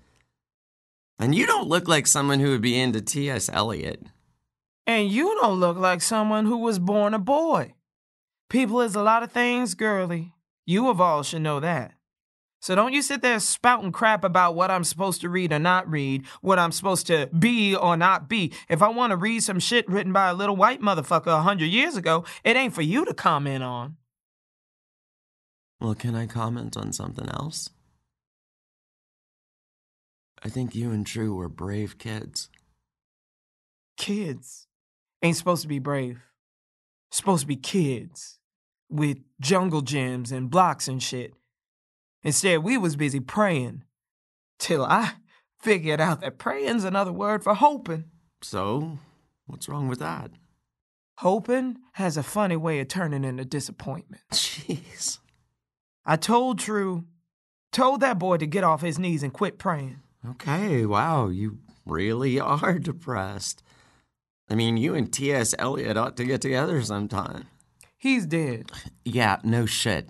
And 1.17 1.33
you 1.33 1.45
don't 1.45 1.69
look 1.69 1.87
like 1.87 2.07
someone 2.07 2.41
who 2.41 2.49
would 2.49 2.61
be 2.61 2.77
into 2.77 2.99
T.S. 2.99 3.49
Eliot. 3.53 4.03
And 4.85 5.09
you 5.09 5.37
don't 5.39 5.61
look 5.61 5.77
like 5.77 6.01
someone 6.01 6.45
who 6.45 6.57
was 6.57 6.77
born 6.77 7.13
a 7.13 7.19
boy. 7.19 7.73
People 8.49 8.81
is 8.81 8.93
a 8.93 9.01
lot 9.01 9.23
of 9.23 9.31
things, 9.31 9.75
girlie. 9.75 10.33
You 10.65 10.89
of 10.89 10.99
all 10.99 11.23
should 11.23 11.43
know 11.43 11.61
that. 11.61 11.93
So 12.63 12.75
don't 12.75 12.93
you 12.93 13.01
sit 13.01 13.21
there 13.21 13.41
spouting 13.41 13.91
crap 13.91 14.23
about 14.23 14.55
what 14.55 14.71
I'm 14.71 14.85
supposed 14.85 15.19
to 15.19 15.27
read 15.27 15.51
or 15.51 15.59
not 15.59 15.91
read, 15.91 16.25
what 16.39 16.57
I'm 16.57 16.71
supposed 16.71 17.07
to 17.07 17.29
be 17.37 17.75
or 17.75 17.97
not 17.97 18.29
be. 18.29 18.53
If 18.69 18.81
I 18.81 18.87
want 18.87 19.11
to 19.11 19.17
read 19.17 19.43
some 19.43 19.59
shit 19.59 19.85
written 19.89 20.13
by 20.13 20.29
a 20.29 20.33
little 20.33 20.55
white 20.55 20.79
motherfucker 20.79 21.27
a 21.27 21.41
hundred 21.41 21.65
years 21.65 21.97
ago, 21.97 22.23
it 22.45 22.55
ain't 22.55 22.73
for 22.73 22.81
you 22.81 23.03
to 23.03 23.13
comment 23.13 23.65
on. 23.65 23.97
Well, 25.81 25.93
can 25.93 26.15
I 26.15 26.25
comment 26.25 26.77
on 26.77 26.93
something 26.93 27.27
else? 27.27 27.69
I 30.41 30.47
think 30.47 30.73
you 30.73 30.91
and 30.91 31.05
True 31.05 31.35
were 31.35 31.49
brave 31.49 31.97
kids. 31.97 32.47
Kids 33.97 34.67
ain't 35.21 35.35
supposed 35.35 35.63
to 35.63 35.67
be 35.67 35.79
brave. 35.79 36.21
Supposed 37.11 37.41
to 37.41 37.47
be 37.47 37.57
kids 37.57 38.39
with 38.89 39.17
jungle 39.41 39.81
gyms 39.81 40.31
and 40.31 40.49
blocks 40.49 40.87
and 40.87 41.03
shit. 41.03 41.33
Instead, 42.23 42.63
we 42.63 42.77
was 42.77 42.95
busy 42.95 43.19
praying. 43.19 43.83
Till 44.59 44.85
I 44.85 45.13
figured 45.59 45.99
out 45.99 46.21
that 46.21 46.37
praying's 46.37 46.83
another 46.83 47.11
word 47.11 47.43
for 47.43 47.53
hoping. 47.53 48.05
So, 48.41 48.99
what's 49.45 49.67
wrong 49.67 49.87
with 49.87 49.99
that? 49.99 50.31
Hoping 51.17 51.77
has 51.93 52.17
a 52.17 52.23
funny 52.23 52.55
way 52.55 52.79
of 52.79 52.87
turning 52.87 53.23
into 53.23 53.45
disappointment. 53.45 54.23
Jeez. 54.31 55.19
I 56.05 56.15
told 56.15 56.59
True, 56.59 57.05
told 57.71 58.01
that 58.01 58.19
boy 58.19 58.37
to 58.37 58.45
get 58.45 58.63
off 58.63 58.81
his 58.81 58.99
knees 58.99 59.23
and 59.23 59.31
quit 59.31 59.57
praying. 59.57 60.01
Okay, 60.31 60.85
wow, 60.85 61.27
you 61.27 61.59
really 61.85 62.39
are 62.39 62.79
depressed. 62.79 63.63
I 64.49 64.55
mean, 64.55 64.77
you 64.77 64.95
and 64.95 65.11
T.S. 65.11 65.55
Eliot 65.57 65.97
ought 65.97 66.17
to 66.17 66.25
get 66.25 66.41
together 66.41 66.81
sometime. 66.81 67.47
He's 67.97 68.25
dead. 68.25 68.71
Yeah, 69.05 69.39
no 69.43 69.65
shit. 69.65 70.09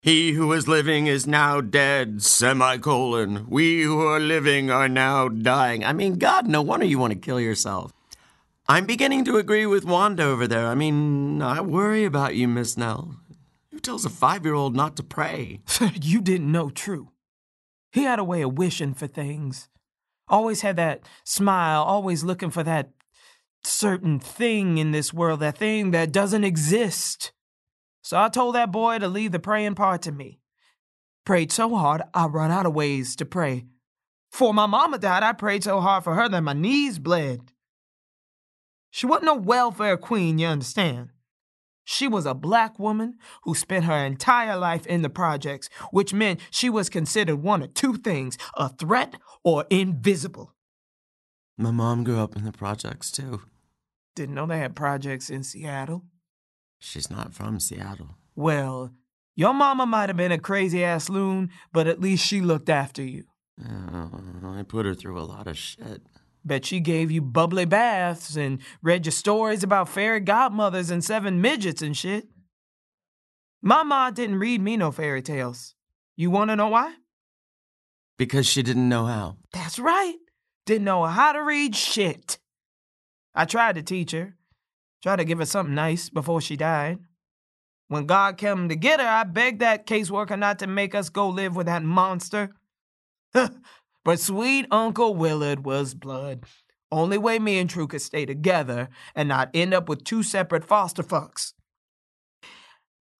He 0.00 0.32
who 0.32 0.52
is 0.52 0.68
living 0.68 1.08
is 1.08 1.26
now 1.26 1.60
dead, 1.60 2.22
semicolon. 2.22 3.46
We 3.48 3.82
who 3.82 4.00
are 4.00 4.20
living 4.20 4.70
are 4.70 4.88
now 4.88 5.28
dying. 5.28 5.84
I 5.84 5.92
mean, 5.92 6.18
God, 6.18 6.46
no 6.46 6.62
wonder 6.62 6.86
you 6.86 6.98
want 6.98 7.12
to 7.14 7.18
kill 7.18 7.40
yourself. 7.40 7.92
I'm 8.68 8.86
beginning 8.86 9.24
to 9.24 9.38
agree 9.38 9.66
with 9.66 9.84
Wanda 9.84 10.22
over 10.22 10.46
there. 10.46 10.66
I 10.66 10.74
mean, 10.74 11.42
I 11.42 11.60
worry 11.62 12.04
about 12.04 12.36
you, 12.36 12.46
Miss 12.46 12.76
Nell. 12.76 13.16
Who 13.72 13.80
tells 13.80 14.04
a 14.04 14.10
five 14.10 14.44
year 14.44 14.54
old 14.54 14.76
not 14.76 14.94
to 14.96 15.02
pray? 15.02 15.62
you 16.00 16.20
didn't 16.20 16.52
know 16.52 16.70
True. 16.70 17.10
He 17.90 18.04
had 18.04 18.18
a 18.18 18.24
way 18.24 18.42
of 18.42 18.58
wishing 18.58 18.94
for 18.94 19.06
things. 19.06 19.68
Always 20.28 20.60
had 20.60 20.76
that 20.76 21.00
smile, 21.24 21.82
always 21.82 22.22
looking 22.22 22.50
for 22.50 22.62
that 22.62 22.90
certain 23.64 24.20
thing 24.20 24.78
in 24.78 24.92
this 24.92 25.12
world, 25.12 25.40
that 25.40 25.58
thing 25.58 25.90
that 25.90 26.12
doesn't 26.12 26.44
exist. 26.44 27.32
So 28.08 28.18
I 28.18 28.30
told 28.30 28.54
that 28.54 28.72
boy 28.72 28.98
to 29.00 29.06
leave 29.06 29.32
the 29.32 29.38
praying 29.38 29.74
part 29.74 30.00
to 30.02 30.12
me. 30.12 30.40
Prayed 31.26 31.52
so 31.52 31.76
hard, 31.76 32.00
I 32.14 32.24
run 32.24 32.50
out 32.50 32.64
of 32.64 32.72
ways 32.72 33.14
to 33.16 33.26
pray. 33.26 33.66
For 34.30 34.54
my 34.54 34.64
mama 34.64 34.96
died, 34.96 35.22
I 35.22 35.34
prayed 35.34 35.62
so 35.62 35.78
hard 35.82 36.04
for 36.04 36.14
her 36.14 36.26
that 36.26 36.40
my 36.40 36.54
knees 36.54 36.98
bled. 36.98 37.52
She 38.90 39.04
wasn't 39.04 39.26
no 39.26 39.34
welfare 39.34 39.98
queen, 39.98 40.38
you 40.38 40.46
understand. 40.46 41.10
She 41.84 42.08
was 42.08 42.24
a 42.24 42.32
black 42.32 42.78
woman 42.78 43.18
who 43.42 43.54
spent 43.54 43.84
her 43.84 44.06
entire 44.06 44.56
life 44.56 44.86
in 44.86 45.02
the 45.02 45.10
projects, 45.10 45.68
which 45.90 46.14
meant 46.14 46.40
she 46.50 46.70
was 46.70 46.88
considered 46.88 47.42
one 47.42 47.62
of 47.62 47.74
two 47.74 47.98
things 47.98 48.38
a 48.54 48.70
threat 48.70 49.16
or 49.44 49.66
invisible. 49.68 50.54
My 51.58 51.72
mom 51.72 52.04
grew 52.04 52.20
up 52.20 52.36
in 52.36 52.46
the 52.46 52.52
projects 52.52 53.10
too. 53.10 53.42
Didn't 54.16 54.34
know 54.34 54.46
they 54.46 54.60
had 54.60 54.74
projects 54.74 55.28
in 55.28 55.42
Seattle. 55.42 56.06
She's 56.78 57.10
not 57.10 57.34
from 57.34 57.60
Seattle. 57.60 58.16
Well, 58.34 58.92
your 59.34 59.54
mama 59.54 59.86
might 59.86 60.08
have 60.08 60.16
been 60.16 60.32
a 60.32 60.38
crazy 60.38 60.84
ass 60.84 61.08
loon, 61.08 61.50
but 61.72 61.86
at 61.86 62.00
least 62.00 62.24
she 62.24 62.40
looked 62.40 62.68
after 62.68 63.02
you. 63.02 63.24
Uh, 63.60 64.08
I 64.44 64.64
put 64.66 64.86
her 64.86 64.94
through 64.94 65.18
a 65.18 65.22
lot 65.22 65.46
of 65.46 65.58
shit. 65.58 66.02
Bet 66.44 66.64
she 66.64 66.80
gave 66.80 67.10
you 67.10 67.20
bubbly 67.20 67.64
baths 67.64 68.36
and 68.36 68.60
read 68.80 69.04
you 69.06 69.12
stories 69.12 69.62
about 69.62 69.88
fairy 69.88 70.20
godmothers 70.20 70.90
and 70.90 71.04
seven 71.04 71.40
midgets 71.40 71.82
and 71.82 71.96
shit. 71.96 72.28
My 73.60 73.82
ma 73.82 74.10
didn't 74.10 74.38
read 74.38 74.62
me 74.62 74.76
no 74.76 74.92
fairy 74.92 75.20
tales. 75.20 75.74
You 76.16 76.30
want 76.30 76.50
to 76.50 76.56
know 76.56 76.68
why? 76.68 76.94
Because 78.16 78.46
she 78.46 78.62
didn't 78.62 78.88
know 78.88 79.06
how. 79.06 79.36
That's 79.52 79.78
right. 79.78 80.16
Didn't 80.64 80.84
know 80.84 81.04
how 81.04 81.32
to 81.32 81.42
read 81.42 81.74
shit. 81.74 82.38
I 83.34 83.44
tried 83.44 83.74
to 83.74 83.82
teach 83.82 84.12
her, 84.12 84.36
tried 85.02 85.16
to 85.16 85.24
give 85.24 85.38
her 85.38 85.46
something 85.46 85.74
nice 85.74 86.08
before 86.08 86.40
she 86.40 86.56
died. 86.56 86.98
When 87.88 88.06
God 88.06 88.36
came 88.36 88.68
to 88.68 88.76
get 88.76 89.00
her, 89.00 89.06
I 89.06 89.24
begged 89.24 89.60
that 89.60 89.86
caseworker 89.86 90.38
not 90.38 90.58
to 90.58 90.66
make 90.66 90.94
us 90.94 91.08
go 91.08 91.28
live 91.28 91.56
with 91.56 91.66
that 91.66 91.82
monster. 91.82 92.50
but 93.32 94.20
sweet 94.20 94.66
Uncle 94.70 95.14
Willard 95.14 95.64
was 95.64 95.94
blood. 95.94 96.44
Only 96.90 97.18
way 97.18 97.38
me 97.38 97.58
and 97.58 97.68
True 97.68 97.86
could 97.86 98.02
stay 98.02 98.26
together 98.26 98.88
and 99.14 99.28
not 99.28 99.50
end 99.54 99.74
up 99.74 99.88
with 99.88 100.04
two 100.04 100.22
separate 100.22 100.64
foster 100.64 101.02
fucks. 101.02 101.52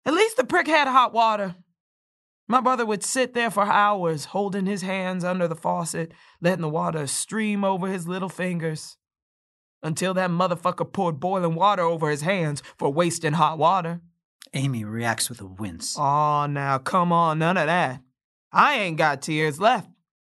At 0.04 0.14
least 0.14 0.36
the 0.36 0.44
prick 0.44 0.66
had 0.66 0.88
hot 0.88 1.12
water. 1.12 1.56
My 2.46 2.62
brother 2.62 2.86
would 2.86 3.04
sit 3.04 3.34
there 3.34 3.50
for 3.50 3.64
hours, 3.64 4.26
holding 4.26 4.64
his 4.64 4.80
hands 4.80 5.22
under 5.22 5.46
the 5.46 5.54
faucet, 5.54 6.12
letting 6.40 6.62
the 6.62 6.68
water 6.68 7.06
stream 7.06 7.62
over 7.62 7.88
his 7.88 8.08
little 8.08 8.30
fingers. 8.30 8.96
Until 9.82 10.14
that 10.14 10.30
motherfucker 10.30 10.92
poured 10.92 11.20
boiling 11.20 11.54
water 11.54 11.82
over 11.82 12.10
his 12.10 12.22
hands 12.22 12.62
for 12.76 12.92
wasting 12.92 13.34
hot 13.34 13.58
water. 13.58 14.00
Amy 14.54 14.84
reacts 14.84 15.28
with 15.28 15.40
a 15.40 15.46
wince. 15.46 15.96
Oh, 15.98 16.46
now 16.46 16.78
come 16.78 17.12
on, 17.12 17.38
none 17.38 17.56
of 17.56 17.66
that. 17.66 18.00
I 18.50 18.74
ain't 18.74 18.96
got 18.96 19.22
tears 19.22 19.60
left. 19.60 19.88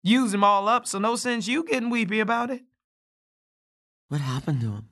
Use 0.04 0.32
them 0.32 0.44
all 0.44 0.68
up, 0.68 0.86
so 0.86 1.00
no 1.00 1.16
sense 1.16 1.48
you 1.48 1.64
getting 1.64 1.90
weepy 1.90 2.20
about 2.20 2.50
it. 2.50 2.62
What 4.10 4.22
happened 4.22 4.62
to 4.62 4.68
him? 4.68 4.90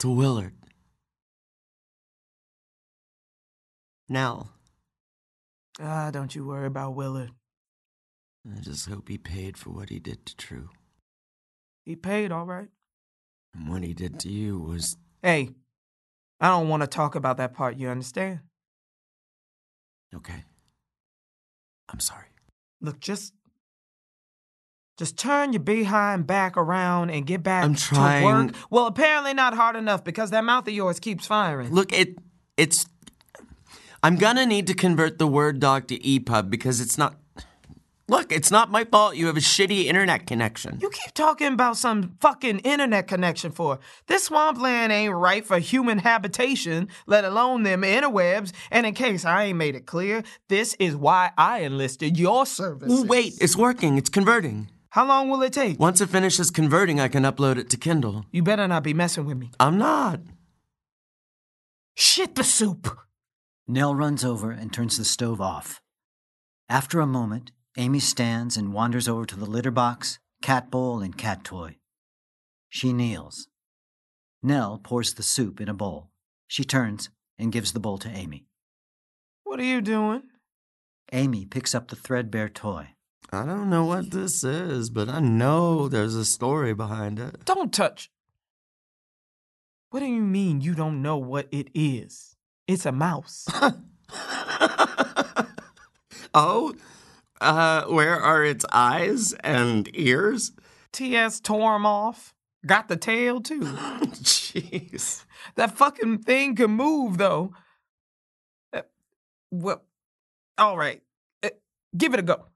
To 0.00 0.10
Willard? 0.10 0.54
Nell. 4.08 4.50
Ah, 5.80 6.10
don't 6.10 6.34
you 6.34 6.44
worry 6.44 6.66
about 6.66 6.94
Willard. 6.94 7.30
I 8.46 8.60
just 8.60 8.88
hope 8.88 9.08
he 9.08 9.16
paid 9.16 9.56
for 9.56 9.70
what 9.70 9.88
he 9.88 9.98
did 9.98 10.26
to 10.26 10.36
True. 10.36 10.68
He 11.84 11.96
paid, 11.96 12.30
all 12.30 12.44
right. 12.44 12.68
And 13.54 13.68
what 13.68 13.82
he 13.82 13.94
did 13.94 14.18
to 14.20 14.28
you 14.28 14.58
was. 14.58 14.96
Hey, 15.22 15.50
I 16.40 16.48
don't 16.48 16.68
want 16.68 16.82
to 16.82 16.86
talk 16.86 17.14
about 17.14 17.36
that 17.36 17.54
part, 17.54 17.76
you 17.76 17.88
understand? 17.88 18.40
Okay. 20.14 20.44
I'm 21.88 22.00
sorry. 22.00 22.26
Look, 22.80 23.00
just. 23.00 23.32
Just 24.98 25.16
turn 25.16 25.52
your 25.52 25.60
behind 25.60 26.26
back 26.26 26.56
around 26.56 27.10
and 27.10 27.26
get 27.26 27.42
back 27.42 27.64
I'm 27.64 27.74
trying. 27.74 28.20
to 28.20 28.52
work. 28.52 28.54
Well, 28.70 28.86
apparently 28.86 29.32
not 29.32 29.54
hard 29.54 29.74
enough 29.74 30.04
because 30.04 30.30
that 30.30 30.44
mouth 30.44 30.68
of 30.68 30.74
yours 30.74 31.00
keeps 31.00 31.26
firing. 31.26 31.72
Look, 31.72 31.92
it. 31.92 32.18
It's. 32.56 32.86
I'm 34.02 34.16
gonna 34.16 34.44
need 34.44 34.66
to 34.66 34.74
convert 34.74 35.18
the 35.18 35.26
Word 35.26 35.60
doc 35.60 35.88
to 35.88 35.98
EPUB 35.98 36.50
because 36.50 36.80
it's 36.80 36.98
not. 36.98 37.16
Look, 38.12 38.30
it's 38.30 38.50
not 38.50 38.70
my 38.70 38.84
fault 38.84 39.16
you 39.16 39.26
have 39.28 39.38
a 39.38 39.40
shitty 39.40 39.86
internet 39.86 40.26
connection. 40.26 40.78
You 40.82 40.90
keep 40.90 41.14
talking 41.14 41.54
about 41.54 41.78
some 41.78 42.18
fucking 42.20 42.58
internet 42.58 43.06
connection 43.06 43.52
for. 43.52 43.78
This 44.06 44.24
swampland 44.24 44.92
ain't 44.92 45.14
right 45.14 45.46
for 45.46 45.58
human 45.58 45.96
habitation, 45.96 46.88
let 47.06 47.24
alone 47.24 47.62
them 47.62 47.80
interwebs. 47.80 48.52
And 48.70 48.84
in 48.84 48.92
case 48.92 49.24
I 49.24 49.44
ain't 49.44 49.56
made 49.56 49.76
it 49.76 49.86
clear, 49.86 50.24
this 50.48 50.76
is 50.78 50.94
why 50.94 51.30
I 51.38 51.60
enlisted 51.60 52.18
your 52.18 52.44
services. 52.44 53.00
Ooh, 53.00 53.04
wait, 53.06 53.32
it's 53.40 53.56
working. 53.56 53.96
It's 53.96 54.10
converting. 54.10 54.70
How 54.90 55.06
long 55.06 55.30
will 55.30 55.40
it 55.40 55.54
take? 55.54 55.80
Once 55.80 56.02
it 56.02 56.10
finishes 56.10 56.50
converting, 56.50 57.00
I 57.00 57.08
can 57.08 57.22
upload 57.22 57.56
it 57.56 57.70
to 57.70 57.78
Kindle. 57.78 58.26
You 58.30 58.42
better 58.42 58.68
not 58.68 58.82
be 58.82 58.92
messing 58.92 59.24
with 59.24 59.38
me. 59.38 59.52
I'm 59.58 59.78
not. 59.78 60.20
Shit 61.94 62.34
the 62.34 62.44
soup. 62.44 62.94
Nell 63.66 63.94
runs 63.94 64.22
over 64.22 64.50
and 64.50 64.70
turns 64.70 64.98
the 64.98 65.06
stove 65.06 65.40
off. 65.40 65.80
After 66.68 67.00
a 67.00 67.06
moment, 67.06 67.52
Amy 67.78 68.00
stands 68.00 68.56
and 68.56 68.74
wanders 68.74 69.08
over 69.08 69.24
to 69.24 69.36
the 69.36 69.46
litter 69.46 69.70
box, 69.70 70.18
cat 70.42 70.70
bowl, 70.70 71.00
and 71.00 71.16
cat 71.16 71.42
toy. 71.42 71.76
She 72.68 72.92
kneels. 72.92 73.48
Nell 74.42 74.78
pours 74.82 75.14
the 75.14 75.22
soup 75.22 75.60
in 75.60 75.68
a 75.68 75.74
bowl. 75.74 76.10
She 76.46 76.64
turns 76.64 77.08
and 77.38 77.52
gives 77.52 77.72
the 77.72 77.80
bowl 77.80 77.96
to 77.98 78.10
Amy. 78.10 78.44
What 79.44 79.58
are 79.58 79.64
you 79.64 79.80
doing? 79.80 80.22
Amy 81.12 81.46
picks 81.46 81.74
up 81.74 81.88
the 81.88 81.96
threadbare 81.96 82.50
toy. 82.50 82.88
I 83.32 83.46
don't 83.46 83.70
know 83.70 83.86
what 83.86 84.10
this 84.10 84.44
is, 84.44 84.90
but 84.90 85.08
I 85.08 85.20
know 85.20 85.88
there's 85.88 86.14
a 86.14 86.26
story 86.26 86.74
behind 86.74 87.18
it. 87.18 87.46
Don't 87.46 87.72
touch. 87.72 88.10
What 89.88 90.00
do 90.00 90.06
you 90.06 90.20
mean 90.20 90.60
you 90.60 90.74
don't 90.74 91.00
know 91.00 91.16
what 91.16 91.48
it 91.50 91.68
is? 91.74 92.36
It's 92.66 92.84
a 92.84 92.92
mouse. 92.92 93.48
oh, 96.34 96.74
uh, 97.42 97.86
where 97.86 98.18
are 98.20 98.44
its 98.44 98.64
eyes 98.72 99.32
and 99.44 99.88
ears? 99.94 100.52
TS 100.92 101.40
tore 101.40 101.74
'em 101.74 101.86
off. 101.86 102.34
Got 102.64 102.88
the 102.88 102.96
tail 102.96 103.40
too. 103.40 103.60
Jeez. 104.22 105.24
That 105.56 105.76
fucking 105.76 106.18
thing 106.18 106.54
can 106.54 106.70
move 106.70 107.18
though. 107.18 107.54
Uh, 108.72 108.82
well, 109.50 109.82
all 110.56 110.76
right. 110.76 111.02
Uh, 111.42 111.50
give 111.96 112.14
it 112.14 112.20
a 112.20 112.22
go. 112.22 112.46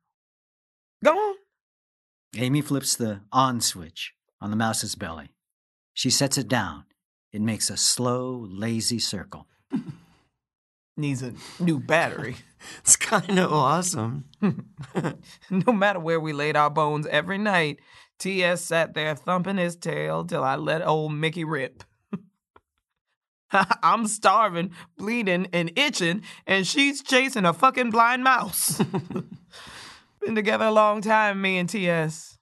Go 1.02 1.12
on. 1.12 1.34
Amy 2.36 2.60
flips 2.60 2.94
the 2.96 3.22
on 3.32 3.60
switch 3.60 4.14
on 4.40 4.50
the 4.50 4.56
mouse's 4.56 4.94
belly. 4.94 5.30
She 5.94 6.10
sets 6.10 6.38
it 6.38 6.48
down. 6.48 6.84
It 7.32 7.40
makes 7.40 7.70
a 7.70 7.76
slow, 7.76 8.46
lazy 8.48 8.98
circle. 8.98 9.48
Needs 10.96 11.22
a 11.22 11.34
new 11.60 11.78
battery. 11.78 12.36
It's 12.80 12.96
kind 12.96 13.38
of 13.38 13.52
awesome. 13.52 14.24
no 15.50 15.72
matter 15.72 16.00
where 16.00 16.18
we 16.18 16.32
laid 16.32 16.56
our 16.56 16.70
bones 16.70 17.06
every 17.06 17.38
night, 17.38 17.78
T.S. 18.18 18.62
sat 18.62 18.94
there 18.94 19.14
thumping 19.14 19.58
his 19.58 19.76
tail 19.76 20.24
till 20.24 20.42
I 20.42 20.56
let 20.56 20.84
old 20.84 21.12
Mickey 21.12 21.44
rip. 21.44 21.84
I'm 23.52 24.08
starving, 24.08 24.72
bleeding, 24.96 25.46
and 25.52 25.70
itching, 25.76 26.22
and 26.46 26.66
she's 26.66 27.02
chasing 27.02 27.44
a 27.44 27.52
fucking 27.52 27.90
blind 27.90 28.24
mouse. 28.24 28.82
Been 30.20 30.34
together 30.34 30.64
a 30.64 30.72
long 30.72 31.02
time, 31.02 31.40
me 31.40 31.58
and 31.58 31.68
T.S. 31.68 32.38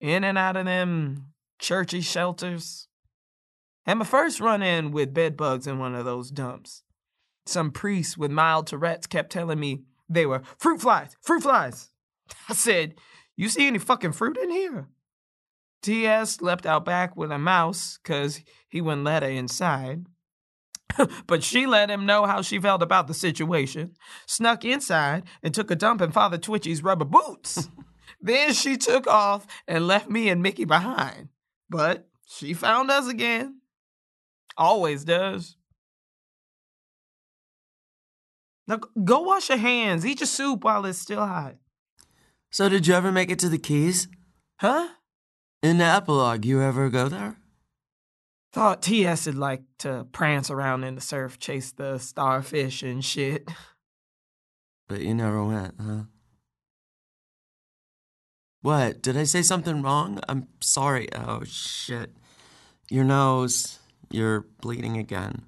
In 0.00 0.24
and 0.24 0.38
out 0.38 0.56
of 0.56 0.64
them 0.64 1.32
churchy 1.58 2.00
shelters. 2.00 2.88
And 3.84 3.98
my 3.98 4.04
first 4.04 4.40
run 4.40 4.62
in 4.62 4.92
with 4.92 5.12
bedbugs 5.12 5.66
in 5.66 5.78
one 5.78 5.94
of 5.94 6.04
those 6.04 6.30
dumps. 6.30 6.81
Some 7.46 7.70
priest 7.70 8.16
with 8.16 8.30
mild 8.30 8.66
Tourette's 8.66 9.06
kept 9.06 9.32
telling 9.32 9.58
me 9.58 9.82
they 10.08 10.26
were 10.26 10.42
fruit 10.58 10.80
flies, 10.80 11.16
fruit 11.20 11.42
flies. 11.42 11.90
I 12.48 12.54
said, 12.54 12.94
You 13.36 13.48
see 13.48 13.66
any 13.66 13.78
fucking 13.78 14.12
fruit 14.12 14.38
in 14.38 14.50
here? 14.50 14.88
T.S. 15.82 16.40
leapt 16.40 16.64
out 16.64 16.84
back 16.84 17.16
with 17.16 17.32
a 17.32 17.38
mouse 17.38 17.98
because 18.02 18.40
he 18.68 18.80
wouldn't 18.80 19.04
let 19.04 19.24
her 19.24 19.28
inside. 19.28 20.06
but 21.26 21.42
she 21.42 21.66
let 21.66 21.90
him 21.90 22.06
know 22.06 22.24
how 22.24 22.42
she 22.42 22.60
felt 22.60 22.82
about 22.82 23.06
the 23.06 23.14
situation, 23.14 23.94
snuck 24.26 24.64
inside, 24.64 25.24
and 25.42 25.52
took 25.52 25.70
a 25.70 25.76
dump 25.76 26.00
in 26.00 26.12
Father 26.12 26.38
Twitchy's 26.38 26.82
rubber 26.82 27.04
boots. 27.04 27.68
then 28.20 28.52
she 28.52 28.76
took 28.76 29.06
off 29.06 29.46
and 29.66 29.86
left 29.86 30.08
me 30.08 30.28
and 30.28 30.42
Mickey 30.42 30.64
behind. 30.64 31.28
But 31.68 32.08
she 32.26 32.54
found 32.54 32.90
us 32.90 33.08
again. 33.08 33.60
Always 34.56 35.04
does. 35.04 35.56
Now 38.66 38.80
go 39.04 39.20
wash 39.20 39.48
your 39.48 39.58
hands. 39.58 40.06
Eat 40.06 40.20
your 40.20 40.26
soup 40.26 40.64
while 40.64 40.84
it's 40.86 40.98
still 40.98 41.26
hot. 41.26 41.56
So, 42.50 42.68
did 42.68 42.86
you 42.86 42.94
ever 42.94 43.10
make 43.10 43.30
it 43.30 43.38
to 43.40 43.48
the 43.48 43.58
Keys? 43.58 44.08
Huh? 44.60 44.88
In 45.62 45.78
the 45.78 45.84
epilogue, 45.84 46.44
you 46.44 46.60
ever 46.60 46.90
go 46.90 47.08
there? 47.08 47.36
Thought 48.52 48.82
T.S. 48.82 49.26
would 49.26 49.36
like 49.36 49.62
to 49.78 50.06
prance 50.12 50.50
around 50.50 50.84
in 50.84 50.94
the 50.94 51.00
surf, 51.00 51.38
chase 51.38 51.72
the 51.72 51.98
starfish 51.98 52.82
and 52.82 53.02
shit. 53.02 53.50
But 54.88 55.00
you 55.00 55.14
never 55.14 55.42
went, 55.42 55.74
huh? 55.80 56.02
What? 58.60 59.00
Did 59.00 59.16
I 59.16 59.24
say 59.24 59.40
something 59.40 59.80
wrong? 59.80 60.20
I'm 60.28 60.48
sorry. 60.60 61.08
Oh, 61.14 61.42
shit. 61.44 62.10
Your 62.90 63.04
nose. 63.04 63.78
You're 64.10 64.42
bleeding 64.60 64.98
again. 64.98 65.46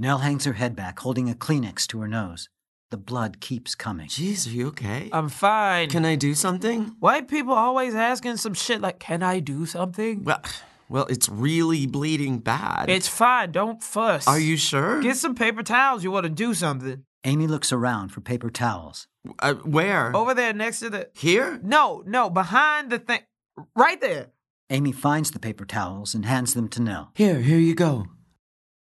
Nell 0.00 0.18
hangs 0.18 0.44
her 0.44 0.52
head 0.52 0.76
back, 0.76 1.00
holding 1.00 1.28
a 1.28 1.34
Kleenex 1.34 1.84
to 1.88 2.00
her 2.00 2.06
nose. 2.06 2.48
The 2.92 2.96
blood 2.96 3.40
keeps 3.40 3.74
coming. 3.74 4.06
Jeez, 4.06 4.46
are 4.46 4.50
you 4.50 4.68
okay? 4.68 5.10
I'm 5.12 5.28
fine. 5.28 5.90
Can 5.90 6.04
I 6.04 6.14
do 6.14 6.34
something? 6.34 6.94
White 7.00 7.26
people 7.26 7.52
always 7.52 7.96
asking 7.96 8.36
some 8.36 8.54
shit 8.54 8.80
like, 8.80 9.00
"Can 9.00 9.24
I 9.24 9.40
do 9.40 9.66
something?" 9.66 10.22
Well, 10.22 10.40
well, 10.88 11.06
it's 11.06 11.28
really 11.28 11.86
bleeding 11.86 12.38
bad. 12.38 12.88
It's 12.88 13.08
fine. 13.08 13.50
Don't 13.50 13.82
fuss. 13.82 14.28
Are 14.28 14.38
you 14.38 14.56
sure? 14.56 15.02
Get 15.02 15.16
some 15.16 15.34
paper 15.34 15.64
towels. 15.64 16.04
You 16.04 16.12
want 16.12 16.24
to 16.24 16.30
do 16.30 16.54
something? 16.54 17.04
Amy 17.24 17.48
looks 17.48 17.72
around 17.72 18.10
for 18.10 18.20
paper 18.20 18.50
towels. 18.50 19.08
Uh, 19.40 19.54
where? 19.54 20.14
Over 20.14 20.32
there 20.32 20.52
next 20.52 20.78
to 20.78 20.90
the. 20.90 21.10
Here? 21.12 21.58
No, 21.60 22.04
no, 22.06 22.30
behind 22.30 22.90
the 22.90 23.00
thing. 23.00 23.22
Right 23.74 24.00
there. 24.00 24.28
Amy 24.70 24.92
finds 24.92 25.32
the 25.32 25.40
paper 25.40 25.64
towels 25.64 26.14
and 26.14 26.24
hands 26.24 26.54
them 26.54 26.68
to 26.68 26.80
Nell. 26.80 27.10
Here, 27.16 27.40
here 27.40 27.58
you 27.58 27.74
go. 27.74 28.06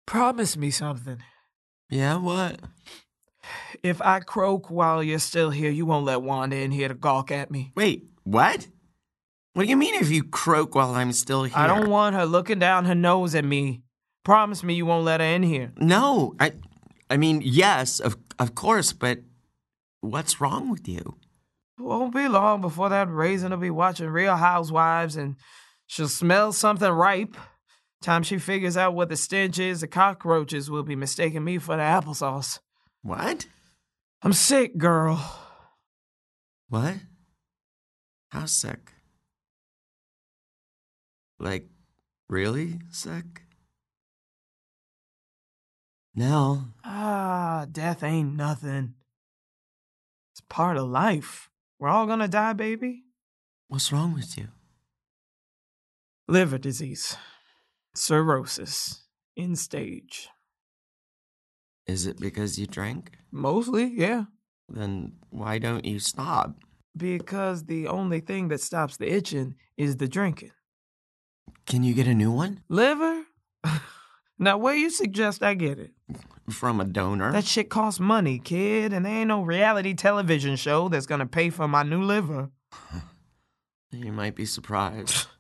Promise 0.06 0.58
me 0.58 0.70
something. 0.72 1.18
Yeah, 1.90 2.18
what? 2.18 2.60
If 3.84 4.02
I 4.02 4.20
croak 4.20 4.70
while 4.70 5.04
you're 5.04 5.20
still 5.20 5.50
here, 5.50 5.70
you 5.70 5.86
won't 5.86 6.06
let 6.06 6.22
Wanda 6.22 6.58
in 6.58 6.72
here 6.72 6.88
to 6.88 6.94
gawk 6.94 7.32
at 7.32 7.52
me. 7.52 7.72
Wait, 7.76 8.06
what? 8.24 8.68
What 9.54 9.64
do 9.64 9.70
you 9.70 9.78
mean 9.78 9.96
if 9.96 10.12
you 10.12 10.24
croak 10.24 10.76
while 10.76 10.96
I'm 10.96 11.12
still 11.14 11.44
here? 11.44 11.58
I 11.58 11.68
don't 11.68 11.90
want 11.90 12.16
her 12.16 12.26
looking 12.26 12.60
down 12.60 12.86
her 12.86 12.96
nose 12.96 13.36
at 13.36 13.46
me. 13.46 13.84
Promise 14.24 14.64
me 14.64 14.74
you 14.74 14.86
won't 14.86 15.06
let 15.06 15.22
her 15.22 15.26
in 15.26 15.44
here. 15.44 15.72
No, 15.78 16.36
I 16.40 16.54
I 17.10 17.18
mean, 17.18 17.42
yes, 17.44 18.00
of 18.00 18.18
of 18.40 18.56
course, 18.56 18.92
but 18.92 19.20
what's 20.02 20.42
wrong 20.42 20.70
with 20.70 20.88
you? 20.88 21.18
Won't 21.78 22.14
be 22.14 22.28
long 22.28 22.62
before 22.62 22.90
that 22.90 23.10
raisin 23.10 23.52
will 23.52 23.58
be 23.58 23.70
watching 23.70 24.10
Real 24.10 24.36
Housewives 24.36 25.16
and 25.16 25.36
she'll 25.86 26.08
smell 26.08 26.52
something 26.52 26.90
ripe. 26.90 27.38
Time 28.06 28.22
she 28.22 28.38
figures 28.38 28.78
out 28.78 28.94
what 28.94 29.10
the 29.10 29.18
stench 29.18 29.58
is, 29.58 29.82
the 29.82 29.88
cockroaches 29.88 30.70
will 30.70 30.84
be 30.84 30.96
mistaking 30.96 31.44
me 31.44 31.58
for 31.58 31.76
the 31.76 31.82
applesauce. 31.82 32.60
What? 33.02 33.48
I'm 34.22 34.32
sick, 34.32 34.78
girl. 34.78 35.18
What? 36.70 36.98
How 38.30 38.46
sick? 38.46 38.92
Like, 41.40 41.68
really 42.30 42.80
sick? 42.92 43.42
Nell, 46.14 46.76
Ah, 46.84 47.66
death 47.72 48.04
ain't 48.04 48.36
nothing. 48.36 48.94
It's 50.32 50.42
part 50.48 50.78
of 50.78 50.88
life. 50.90 51.50
We're 51.80 51.90
all 51.90 52.06
gonna 52.06 52.28
die, 52.28 52.54
baby. 52.54 53.02
what's 53.68 53.92
wrong 53.92 54.14
with 54.14 54.38
you? 54.38 54.50
Liver 56.28 56.60
disease, 56.60 57.18
cirrhosis, 57.98 59.04
in 59.36 59.56
stage. 59.56 60.30
Is 61.88 62.06
it 62.06 62.20
because 62.20 62.58
you 62.58 62.66
drank? 62.66 63.12
Mostly, 63.32 63.86
yeah. 63.86 64.26
Then 64.68 65.14
why 65.30 65.60
don't 65.60 65.86
you 65.86 66.00
stop? 66.00 66.56
Because 66.98 67.66
the 67.66 67.88
only 67.88 68.20
thing 68.22 68.48
that 68.48 68.62
stops 68.62 68.98
the 68.98 69.12
itching 69.12 69.56
is 69.78 69.98
the 69.98 70.08
drinking. 70.08 70.52
Can 71.66 71.84
you 71.84 71.94
get 71.94 72.08
a 72.08 72.14
new 72.14 72.32
one? 72.32 72.62
Liver? 72.70 73.24
now, 74.40 74.58
where 74.58 74.76
you 74.76 74.90
suggest 74.90 75.44
I 75.44 75.54
get 75.54 75.78
it? 75.78 75.92
From 76.50 76.80
a 76.80 76.86
donor? 76.86 77.32
That 77.32 77.46
shit 77.46 77.70
costs 77.70 78.00
money, 78.00 78.40
kid, 78.40 78.94
and 78.94 79.06
there 79.06 79.14
ain't 79.14 79.28
no 79.28 79.42
reality 79.42 79.94
television 79.94 80.56
show 80.56 80.90
that's 80.90 81.08
gonna 81.08 81.26
pay 81.26 81.50
for 81.50 81.68
my 81.68 81.84
new 81.84 82.02
liver. 82.02 82.50
You 83.92 84.12
might 84.12 84.36
be 84.36 84.46
surprised. 84.46 85.28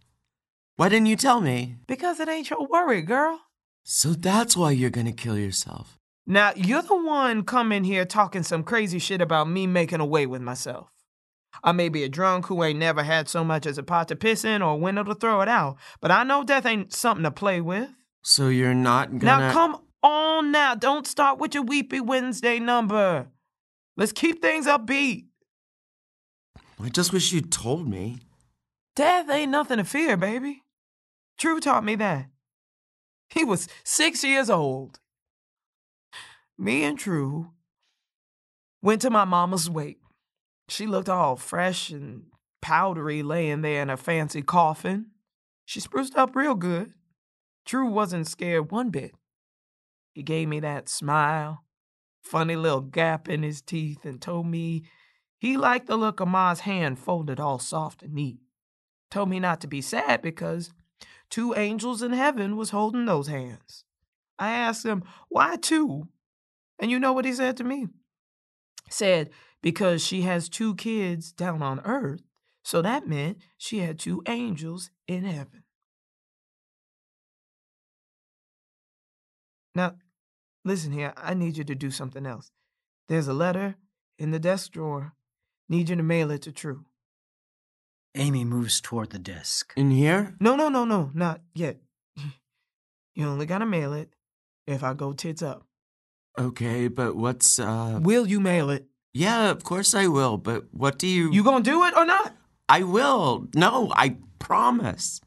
why 0.78 0.90
didn't 0.90 1.08
you 1.08 1.16
tell 1.16 1.42
me? 1.42 1.78
Because 1.88 2.20
it 2.20 2.28
ain't 2.28 2.50
your 2.50 2.68
worry, 2.68 3.02
girl. 3.02 3.40
So 3.84 4.10
that's 4.14 4.58
why 4.58 4.72
you're 4.72 4.90
gonna 4.90 5.14
kill 5.14 5.38
yourself. 5.38 5.98
Now, 6.28 6.54
you're 6.56 6.82
the 6.82 6.96
one 6.96 7.44
coming 7.44 7.84
here 7.84 8.04
talking 8.04 8.44
some 8.44 8.64
crazy 8.64 9.00
shit 9.00 9.22
about 9.22 9.48
me 9.48 9.68
making 9.68 10.00
away 10.00 10.26
with 10.26 10.42
myself. 10.42 10.90
I 11.64 11.72
may 11.72 11.88
be 11.88 12.04
a 12.04 12.10
drunk 12.10 12.48
who 12.48 12.64
ain't 12.64 12.80
never 12.80 13.04
had 13.04 13.30
so 13.30 13.44
much 13.44 13.66
as 13.66 13.78
a 13.78 13.84
pot 13.84 14.10
to 14.10 14.16
piss 14.16 14.44
in 14.44 14.62
or 14.62 14.74
a 14.74 14.78
window 14.78 15.04
to 15.04 15.16
throw 15.16 15.42
it 15.42 15.48
out, 15.48 15.78
but 16.02 16.12
I 16.12 16.24
know 16.24 16.44
death 16.44 16.66
ain't 16.66 16.94
something 16.94 17.24
to 17.24 17.32
play 17.32 17.62
with. 17.62 17.90
So 18.24 18.50
you're 18.50 18.74
not 18.74 19.20
gonna. 19.20 19.40
Now, 19.40 19.54
come 19.54 19.78
on 20.04 20.52
now. 20.52 20.76
Don't 20.76 21.08
start 21.08 21.40
with 21.40 21.54
your 21.54 21.64
Weepy 21.64 22.02
Wednesday 22.02 22.60
number. 22.60 23.28
Let's 23.96 24.12
keep 24.12 24.42
things 24.42 24.66
upbeat. 24.66 25.28
I 26.84 26.90
just 26.90 27.14
wish 27.14 27.32
you'd 27.32 27.52
told 27.52 27.88
me. 27.88 28.20
Death 28.96 29.30
ain't 29.30 29.52
nothing 29.52 29.78
to 29.78 29.84
fear, 29.84 30.18
baby. 30.18 30.64
True 31.38 31.60
taught 31.60 31.84
me 31.84 31.96
that. 31.96 32.28
He 33.30 33.44
was 33.44 33.68
six 33.84 34.24
years 34.24 34.50
old. 34.50 35.00
Me 36.58 36.84
and 36.84 36.98
True 36.98 37.52
went 38.82 39.02
to 39.02 39.10
my 39.10 39.26
mama's 39.26 39.70
wake. 39.70 40.00
She 40.70 40.88
looked 40.88 41.10
all 41.10 41.36
fresh 41.36 41.90
and 41.90 42.24
powdery 42.62 43.22
laying 43.22 43.62
there 43.62 43.82
in 43.82 43.90
a 43.90 43.98
fancy 43.98 44.42
coffin. 44.42 45.08
She 45.66 45.80
spruced 45.80 46.16
up 46.16 46.36
real 46.36 46.56
good. 46.56 46.94
True 47.66 47.88
wasn't 47.88 48.28
scared 48.28 48.72
one 48.72 48.90
bit. 48.90 49.14
He 50.14 50.24
gave 50.24 50.48
me 50.48 50.60
that 50.62 50.88
smile, 50.88 51.66
funny 52.22 52.56
little 52.56 52.82
gap 52.82 53.28
in 53.28 53.44
his 53.44 53.62
teeth, 53.62 54.06
and 54.06 54.22
told 54.22 54.48
me 54.48 54.84
he 55.38 55.58
liked 55.58 55.88
the 55.88 55.98
look 55.98 56.20
of 56.20 56.28
Ma's 56.28 56.62
hand 56.62 56.98
folded 56.98 57.40
all 57.40 57.60
soft 57.60 58.02
and 58.02 58.14
neat. 58.14 58.40
Told 59.12 59.30
me 59.30 59.40
not 59.40 59.62
to 59.62 59.68
be 59.68 59.82
sad 59.82 60.22
because 60.22 60.72
two 61.30 61.54
angels 61.56 62.02
in 62.02 62.14
heaven 62.14 62.56
was 62.56 62.70
holding 62.70 63.06
those 63.06 63.28
hands. 63.28 63.84
I 64.38 64.52
asked 64.52 64.86
him, 64.86 65.04
why 65.30 65.56
two? 65.56 66.08
And 66.80 66.92
you 66.92 67.00
know 67.00 67.14
what 67.14 67.26
he 67.26 67.34
said 67.34 67.58
to 67.58 67.64
me? 67.64 67.88
Said, 68.90 69.30
because 69.62 70.06
she 70.06 70.22
has 70.22 70.50
two 70.50 70.76
kids 70.76 71.32
down 71.32 71.62
on 71.62 71.80
earth, 71.86 72.22
so 72.64 72.82
that 72.82 73.08
meant 73.08 73.40
she 73.58 73.80
had 73.80 73.98
two 73.98 74.22
angels 74.28 74.92
in 75.08 75.24
heaven. 75.24 75.64
Now, 79.74 79.96
listen 80.64 80.92
here, 80.92 81.14
I 81.18 81.34
need 81.34 81.58
you 81.58 81.64
to 81.64 81.76
do 81.76 81.92
something 81.92 82.26
else. 82.26 82.52
There's 83.08 83.28
a 83.28 83.34
letter 83.34 83.76
in 84.18 84.32
the 84.32 84.40
desk 84.40 84.72
drawer. 84.72 85.14
Need 85.68 85.90
you 85.90 85.96
to 85.96 86.04
mail 86.04 86.32
it 86.32 86.44
to 86.44 86.52
True. 86.52 86.86
Amy 88.16 88.46
moves 88.46 88.82
toward 88.82 89.10
the 89.12 89.20
desk. 89.20 89.74
In 89.76 89.92
here? 89.92 90.36
No, 90.40 90.56
no, 90.56 90.70
no, 90.70 90.86
no, 90.86 91.12
not 91.14 91.42
yet. 91.54 91.78
You 93.18 93.28
only 93.28 93.46
gotta 93.46 93.66
mail 93.66 93.94
it 93.94 94.10
if 94.68 94.84
I 94.84 94.94
go 94.94 95.14
tits 95.14 95.42
up. 95.42 95.66
Okay, 96.38 96.90
but 96.90 97.16
what's, 97.16 97.60
uh. 97.60 97.98
Will 98.02 98.28
you 98.28 98.42
mail 98.42 98.70
it? 98.70 98.88
Yeah, 99.14 99.52
of 99.52 99.64
course 99.64 99.96
I 99.96 100.08
will, 100.08 100.36
but 100.38 100.66
what 100.74 100.98
do 100.98 101.08
you. 101.08 101.32
You 101.32 101.42
gonna 101.42 101.64
do 101.64 101.86
it 101.86 101.96
or 101.96 102.06
not? 102.06 102.36
I 102.68 102.84
will. 102.84 103.48
No, 103.56 103.94
I 103.96 104.18
promise. 104.40 105.22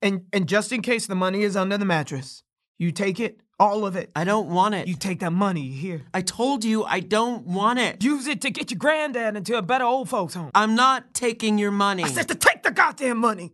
And 0.00 0.22
and 0.32 0.48
just 0.48 0.72
in 0.72 0.80
case 0.80 1.06
the 1.06 1.14
money 1.14 1.42
is 1.42 1.54
under 1.54 1.76
the 1.76 1.84
mattress, 1.84 2.42
you 2.78 2.92
take 2.92 3.20
it, 3.20 3.42
all 3.58 3.86
of 3.86 3.96
it. 3.96 4.10
I 4.14 4.24
don't 4.24 4.48
want 4.48 4.74
it. 4.74 4.88
You 4.88 4.96
take 4.96 5.20
that 5.20 5.32
money 5.32 5.68
here. 5.68 6.02
I 6.12 6.22
told 6.22 6.64
you 6.64 6.84
I 6.84 7.00
don't 7.00 7.46
want 7.46 7.78
it. 7.78 8.02
Use 8.02 8.26
it 8.26 8.40
to 8.42 8.50
get 8.50 8.70
your 8.70 8.78
granddad 8.78 9.36
into 9.36 9.56
a 9.56 9.62
better 9.62 9.84
old 9.84 10.08
folks 10.08 10.34
home. 10.34 10.50
I'm 10.54 10.74
not 10.74 11.14
taking 11.14 11.58
your 11.58 11.70
money. 11.70 12.04
I 12.04 12.08
said 12.08 12.28
to 12.28 12.34
take 12.34 12.62
the 12.62 12.70
goddamn 12.70 13.18
money. 13.18 13.52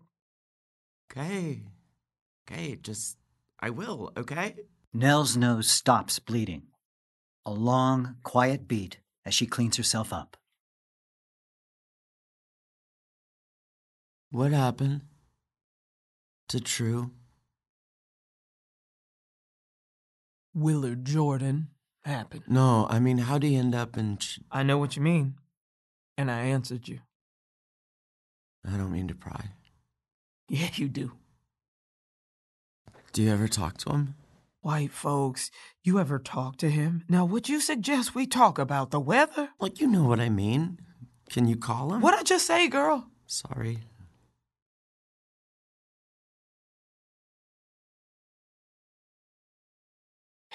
Okay. 1.10 1.62
Okay, 2.50 2.78
just. 2.82 3.16
I 3.60 3.70
will, 3.70 4.12
okay? 4.16 4.56
Nell's 4.94 5.36
nose 5.36 5.68
stops 5.68 6.18
bleeding. 6.18 6.62
A 7.44 7.52
long, 7.52 8.16
quiet 8.22 8.66
beat 8.66 8.98
as 9.26 9.34
she 9.34 9.46
cleans 9.46 9.76
herself 9.76 10.12
up. 10.12 10.36
What 14.30 14.52
happened? 14.52 15.02
To 16.48 16.60
True? 16.60 17.10
Willard 20.54 21.04
Jordan 21.04 21.68
happened. 22.04 22.42
No, 22.48 22.86
I 22.90 22.98
mean, 22.98 23.18
how 23.18 23.38
do 23.38 23.46
you 23.46 23.58
end 23.58 23.74
up 23.74 23.96
in. 23.96 24.18
Ch- 24.18 24.40
I 24.50 24.62
know 24.62 24.78
what 24.78 24.96
you 24.96 25.02
mean. 25.02 25.34
And 26.16 26.30
I 26.30 26.40
answered 26.40 26.88
you. 26.88 27.00
I 28.66 28.76
don't 28.76 28.92
mean 28.92 29.08
to 29.08 29.14
pry. 29.14 29.50
Yeah, 30.48 30.68
you 30.74 30.88
do. 30.88 31.12
Do 33.12 33.22
you 33.22 33.30
ever 33.32 33.48
talk 33.48 33.78
to 33.78 33.90
him? 33.90 34.14
White 34.60 34.92
folks, 34.92 35.50
you 35.82 35.98
ever 35.98 36.18
talk 36.18 36.58
to 36.58 36.68
him? 36.68 37.04
Now, 37.08 37.24
would 37.24 37.48
you 37.48 37.60
suggest 37.60 38.14
we 38.14 38.26
talk 38.26 38.58
about 38.58 38.90
the 38.90 39.00
weather? 39.00 39.48
Well, 39.58 39.70
you 39.74 39.86
know 39.86 40.04
what 40.04 40.20
I 40.20 40.28
mean. 40.28 40.78
Can 41.30 41.48
you 41.48 41.56
call 41.56 41.94
him? 41.94 42.02
What'd 42.02 42.20
I 42.20 42.24
just 42.24 42.46
say, 42.46 42.68
girl? 42.68 43.06
Sorry. 43.26 43.78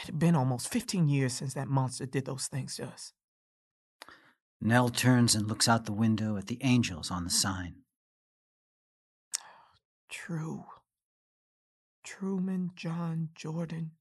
It 0.06 0.10
had 0.10 0.20
been 0.20 0.36
almost 0.36 0.72
15 0.72 1.10
years 1.10 1.34
since 1.34 1.56
that 1.56 1.68
monster 1.68 2.06
did 2.06 2.26
those 2.26 2.46
things 2.46 2.76
to 2.76 2.86
us. 2.86 3.12
Nell 4.62 4.90
turns 4.90 5.34
and 5.34 5.48
looks 5.48 5.68
out 5.68 5.86
the 5.86 5.94
window 5.94 6.38
at 6.38 6.46
the 6.46 6.60
angels 6.62 7.10
on 7.10 7.24
the 7.24 7.32
sign. 7.32 7.78
True. 10.08 10.66
Truman 12.04 12.70
John 12.76 13.30
Jordan. 13.34 13.94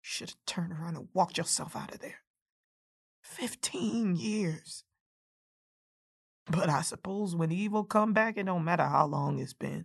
Should 0.00 0.30
have 0.30 0.44
turned 0.44 0.72
around 0.72 0.96
and 0.96 1.08
walked 1.14 1.38
yourself 1.38 1.76
out 1.76 1.94
of 1.94 2.00
there. 2.00 2.22
Fifteen 3.22 4.16
years. 4.16 4.82
But 6.50 6.68
I 6.68 6.82
suppose 6.82 7.36
when 7.36 7.52
evil 7.52 7.84
come 7.84 8.12
back, 8.12 8.36
it 8.36 8.46
don't 8.46 8.64
matter 8.64 8.82
how 8.82 9.06
long 9.06 9.38
it's 9.38 9.52
been. 9.52 9.84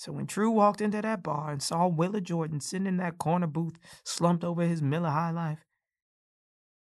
So 0.00 0.12
when 0.12 0.26
True 0.26 0.50
walked 0.50 0.80
into 0.80 1.02
that 1.02 1.22
bar 1.22 1.50
and 1.50 1.62
saw 1.62 1.86
Willard 1.86 2.24
Jordan 2.24 2.60
sitting 2.60 2.86
in 2.86 2.96
that 2.96 3.18
corner 3.18 3.46
booth, 3.46 3.74
slumped 4.02 4.44
over 4.44 4.62
his 4.62 4.80
Miller 4.80 5.10
High 5.10 5.30
Life, 5.30 5.66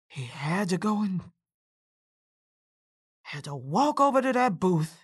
he 0.09 0.25
had 0.25 0.69
to 0.69 0.77
go 0.77 1.01
and 1.01 1.23
had 3.23 3.45
to 3.45 3.55
walk 3.55 3.99
over 3.99 4.21
to 4.21 4.31
that 4.35 4.61
booth. 4.61 4.95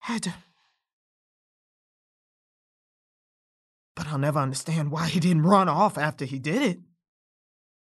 Had 0.00 0.24
to. 0.24 0.34
But 3.94 4.08
I'll 4.08 4.18
never 4.18 4.40
understand 4.40 4.90
why 4.90 5.06
he 5.06 5.20
didn't 5.20 5.44
run 5.44 5.68
off 5.68 5.96
after 5.96 6.24
he 6.24 6.40
did 6.40 6.62
it. 6.62 6.80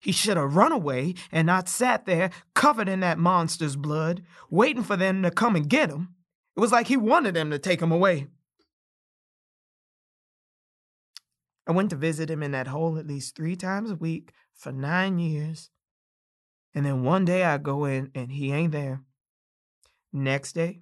He 0.01 0.11
should 0.11 0.37
have 0.37 0.57
run 0.57 0.73
away 0.73 1.15
and 1.31 1.47
not 1.47 1.69
sat 1.69 2.05
there 2.05 2.31
covered 2.57 2.89
in 2.89 2.99
that 2.99 3.17
monster's 3.17 3.77
blood, 3.77 4.25
waiting 4.51 4.83
for 4.83 4.97
them 4.97 5.23
to 5.23 5.31
come 5.31 5.55
and 5.55 5.69
get 5.69 5.89
him. 5.89 6.17
It 6.57 6.61
was 6.61 6.73
like 6.73 6.89
he 6.89 6.97
wanted 6.97 7.35
them 7.35 7.53
to 7.53 7.61
take 7.61 7.81
him 7.81 7.93
away. 7.93 8.27
I 11.69 11.73
went 11.73 11.91
to 11.91 11.97
visit 11.97 12.31
him 12.31 12.43
in 12.43 12.53
that 12.53 12.69
hole 12.69 12.99
at 12.99 13.07
least 13.07 13.37
three 13.37 13.55
times 13.55 13.91
a 13.91 13.95
week 13.95 14.33
for 14.55 14.73
nine 14.73 15.19
years. 15.19 15.69
And 16.75 16.87
then 16.87 17.05
one 17.05 17.27
day 17.27 17.45
I 17.45 17.59
go 17.59 17.85
in 17.85 18.11
and 18.15 18.33
he 18.33 18.53
ain't 18.53 18.73
there. 18.73 19.03
Next 20.11 20.55
day, 20.55 20.81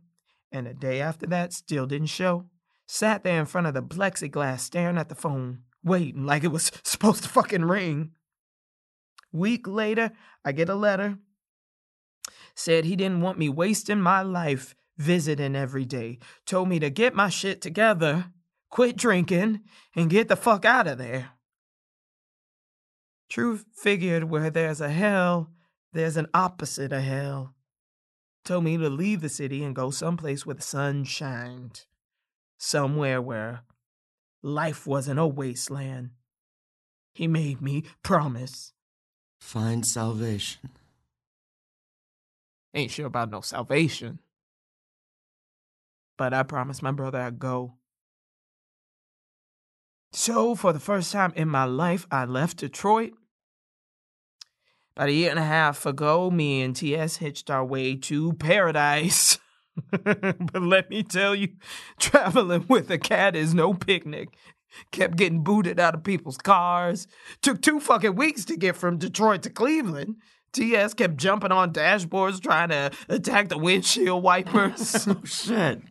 and 0.53 0.66
the 0.66 0.74
day 0.74 1.01
after 1.01 1.26
that, 1.26 1.53
still 1.53 1.87
didn't 1.87 2.07
show. 2.07 2.45
Sat 2.87 3.24
there 3.24 3.41
in 3.41 3.47
front 3.47 3.66
of 3.66 3.74
the 3.74 3.82
plexiglass 3.82 4.61
staring 4.61 4.97
at 4.97 5.09
the 5.09 5.16
phone, 5.16 5.62
waiting 5.82 6.24
like 6.24 6.45
it 6.45 6.53
was 6.53 6.70
supposed 6.84 7.24
to 7.24 7.28
fucking 7.28 7.64
ring. 7.64 8.12
Week 9.32 9.66
later, 9.66 10.12
I 10.45 10.53
get 10.53 10.68
a 10.68 10.76
letter. 10.76 11.18
Said 12.55 12.84
he 12.84 12.95
didn't 12.95 13.20
want 13.22 13.39
me 13.39 13.49
wasting 13.49 14.01
my 14.01 14.22
life 14.22 14.76
visiting 14.97 15.57
every 15.57 15.84
day. 15.84 16.20
Told 16.47 16.68
me 16.68 16.78
to 16.78 16.91
get 16.91 17.14
my 17.14 17.28
shit 17.28 17.61
together, 17.61 18.26
quit 18.71 18.97
drinking, 18.97 19.61
and 19.95 20.11
get 20.11 20.29
the 20.29 20.37
fuck 20.37 20.64
out 20.64 20.87
of 20.87 20.99
there. 20.99 21.31
True 23.29 23.61
figured 23.75 24.25
where 24.25 24.51
there's 24.51 24.81
a 24.81 24.91
hell, 24.91 25.51
there's 25.93 26.17
an 26.17 26.29
opposite 26.35 26.93
of 26.93 27.03
hell. 27.03 27.55
Told 28.45 28.64
me 28.64 28.77
to 28.77 28.89
leave 28.89 29.23
the 29.23 29.29
city 29.29 29.64
and 29.64 29.75
go 29.75 29.91
someplace 29.91 30.47
where 30.47 30.55
the 30.55 30.62
sun 30.62 31.05
shined. 31.05 31.87
Somewhere 32.59 33.21
where 33.21 33.62
life 34.43 34.87
wasn't 34.87 35.19
a 35.19 35.27
wasteland. 35.27 36.11
He 37.12 37.27
made 37.27 37.61
me 37.61 37.85
promise. 38.03 38.73
Find 39.41 39.85
salvation. 39.85 40.71
Ain't 42.75 42.93
sure 42.93 43.07
about 43.07 43.31
no 43.31 43.41
salvation. 43.41 44.21
But 46.17 46.33
I 46.33 46.43
promised 46.43 46.83
my 46.83 46.93
brother 46.93 47.19
I'd 47.19 47.39
go. 47.39 47.75
So, 50.19 50.55
for 50.55 50.73
the 50.73 50.81
first 50.81 51.12
time 51.12 51.35
in 51.37 51.47
my 51.47 51.64
life, 51.64 52.07
I 52.11 52.25
left 52.25 52.57
Detroit. 52.57 53.12
About 54.97 55.11
a 55.11 55.12
year 55.12 55.29
and 55.29 55.39
a 55.39 55.45
half 55.45 55.85
ago, 55.85 56.31
me 56.31 56.62
and 56.62 56.75
TS 56.75 57.19
hitched 57.19 57.51
our 57.51 57.62
way 57.62 57.97
to 57.97 58.33
paradise. 58.33 59.39
but 59.91 60.62
let 60.62 60.89
me 60.89 61.03
tell 61.03 61.35
you, 61.35 61.49
traveling 62.01 62.64
with 62.67 62.91
a 62.91 62.97
cat 62.97 63.37
is 63.37 63.53
no 63.53 63.75
picnic. 63.75 64.31
Kept 64.91 65.19
getting 65.19 65.45
booted 65.45 65.79
out 65.79 65.95
of 65.95 66.03
people's 66.03 66.39
cars. 66.39 67.07
Took 67.43 67.61
two 67.61 67.79
fucking 67.79 68.17
weeks 68.17 68.47
to 68.47 68.57
get 68.57 68.75
from 68.75 68.97
Detroit 68.97 69.43
to 69.43 69.51
Cleveland. 69.51 70.17
TS 70.55 70.95
kept 70.95 71.19
jumping 71.19 71.53
on 71.53 71.75
dashboards 71.75 72.41
trying 72.41 72.71
to 72.71 72.91
attack 73.11 73.51
the 73.51 73.59
windshield 73.59 74.23
wipers. 74.23 75.07
Oh, 75.09 75.21
shit. 75.25 75.83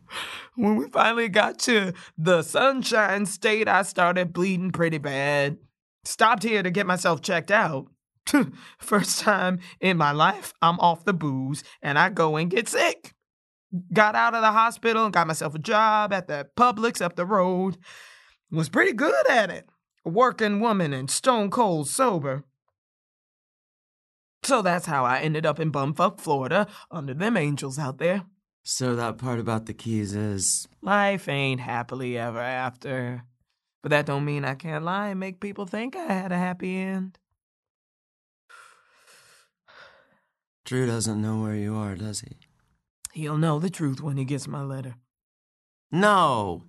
When 0.56 0.76
we 0.76 0.88
finally 0.88 1.28
got 1.28 1.58
to 1.60 1.92
the 2.18 2.42
Sunshine 2.42 3.26
State, 3.26 3.68
I 3.68 3.82
started 3.82 4.32
bleeding 4.32 4.72
pretty 4.72 4.98
bad. 4.98 5.58
Stopped 6.04 6.42
here 6.42 6.62
to 6.62 6.70
get 6.70 6.86
myself 6.86 7.20
checked 7.20 7.50
out. 7.50 7.86
First 8.78 9.20
time 9.20 9.60
in 9.80 9.96
my 9.96 10.12
life, 10.12 10.52
I'm 10.60 10.80
off 10.80 11.04
the 11.04 11.12
booze 11.12 11.62
and 11.82 11.98
I 11.98 12.10
go 12.10 12.36
and 12.36 12.50
get 12.50 12.68
sick. 12.68 13.12
Got 13.92 14.14
out 14.14 14.34
of 14.34 14.42
the 14.42 14.52
hospital 14.52 15.04
and 15.04 15.12
got 15.12 15.26
myself 15.26 15.54
a 15.54 15.58
job 15.58 16.12
at 16.12 16.28
the 16.28 16.48
Publix 16.56 17.00
up 17.00 17.16
the 17.16 17.26
road. 17.26 17.76
Was 18.50 18.68
pretty 18.68 18.92
good 18.92 19.28
at 19.28 19.50
it. 19.50 19.68
A 20.04 20.08
working 20.08 20.60
woman 20.60 20.92
and 20.92 21.10
stone 21.10 21.50
cold 21.50 21.88
sober. 21.88 22.44
So 24.42 24.62
that's 24.62 24.86
how 24.86 25.04
I 25.04 25.18
ended 25.18 25.44
up 25.44 25.58
in 25.58 25.72
bumfuck 25.72 26.20
Florida 26.20 26.68
under 26.90 27.12
them 27.12 27.36
angels 27.36 27.78
out 27.78 27.98
there. 27.98 28.24
So 28.68 28.96
that 28.96 29.18
part 29.18 29.38
about 29.38 29.66
the 29.66 29.72
keys 29.72 30.12
is. 30.12 30.66
Life 30.82 31.28
ain't 31.28 31.60
happily 31.60 32.18
ever 32.18 32.40
after. 32.40 33.22
But 33.80 33.90
that 33.90 34.06
don't 34.06 34.24
mean 34.24 34.44
I 34.44 34.56
can't 34.56 34.84
lie 34.84 35.10
and 35.10 35.20
make 35.20 35.38
people 35.38 35.66
think 35.66 35.94
I 35.94 36.12
had 36.12 36.32
a 36.32 36.36
happy 36.36 36.76
end. 36.76 37.16
True 40.64 40.84
doesn't 40.84 41.22
know 41.22 41.40
where 41.40 41.54
you 41.54 41.76
are, 41.76 41.94
does 41.94 42.22
he? 42.22 42.38
He'll 43.12 43.38
know 43.38 43.60
the 43.60 43.70
truth 43.70 44.00
when 44.00 44.16
he 44.16 44.24
gets 44.24 44.48
my 44.48 44.64
letter. 44.64 44.96
No. 45.92 46.64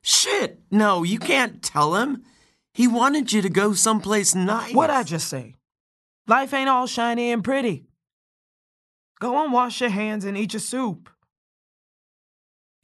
Shit. 0.00 0.62
No, 0.70 1.02
you 1.02 1.18
can't 1.18 1.62
tell 1.62 1.96
him. 1.96 2.22
He 2.72 2.88
wanted 2.88 3.30
you 3.30 3.42
to 3.42 3.50
go 3.50 3.74
someplace 3.74 4.34
nice. 4.34 4.72
What 4.72 4.88
I 4.88 5.02
just 5.02 5.28
say? 5.28 5.56
Life 6.26 6.54
ain't 6.54 6.70
all 6.70 6.86
shiny 6.86 7.30
and 7.30 7.44
pretty. 7.44 7.84
Go 9.20 9.44
and 9.44 9.52
wash 9.52 9.82
your 9.82 9.90
hands 9.90 10.24
and 10.24 10.38
eat 10.38 10.54
your 10.54 10.60
soup. 10.60 11.10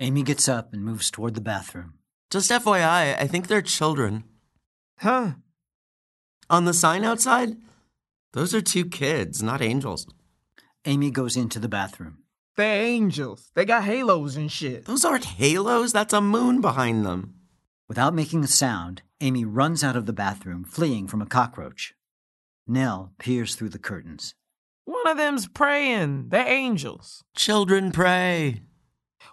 Amy 0.01 0.23
gets 0.23 0.49
up 0.49 0.73
and 0.73 0.85
moves 0.85 1.11
toward 1.11 1.35
the 1.35 1.41
bathroom. 1.41 1.95
Just 2.31 2.51
FYI, 2.51 3.19
I 3.19 3.27
think 3.27 3.47
they're 3.49 3.63
children. 3.63 4.25
Huh? 4.99 5.33
On 6.49 6.65
the 6.65 6.75
sign 6.75 7.05
outside, 7.05 7.57
those 8.33 8.55
are 8.55 8.61
two 8.61 8.85
kids, 8.85 9.43
not 9.43 9.61
angels. 9.61 10.07
Amy 10.85 11.11
goes 11.11 11.37
into 11.37 11.59
the 11.59 11.69
bathroom. 11.69 12.19
They're 12.57 12.85
angels. 12.85 13.51
They 13.55 13.65
got 13.65 13.85
halos 13.85 14.37
and 14.37 14.51
shit. 14.51 14.85
Those 14.85 15.05
aren't 15.05 15.25
halos, 15.25 15.93
that's 15.93 16.13
a 16.13 16.21
moon 16.21 16.61
behind 16.61 17.05
them. 17.05 17.35
Without 17.89 18.15
making 18.15 18.45
a 18.45 18.49
sound, 18.49 19.03
Amy 19.21 19.45
runs 19.45 19.83
out 19.83 19.97
of 19.97 20.07
the 20.07 20.13
bathroom, 20.13 20.63
fleeing 20.65 21.09
from 21.09 21.23
a 21.23 21.27
cockroach. 21.27 21.95
Nell 22.67 23.13
peers 23.19 23.55
through 23.57 23.71
the 23.71 23.79
curtains. 23.79 24.35
One 24.85 25.09
of 25.09 25.17
them's 25.17 25.49
praying. 25.49 26.29
They're 26.29 26.47
angels. 26.47 27.25
Children 27.35 27.91
pray. 27.93 28.63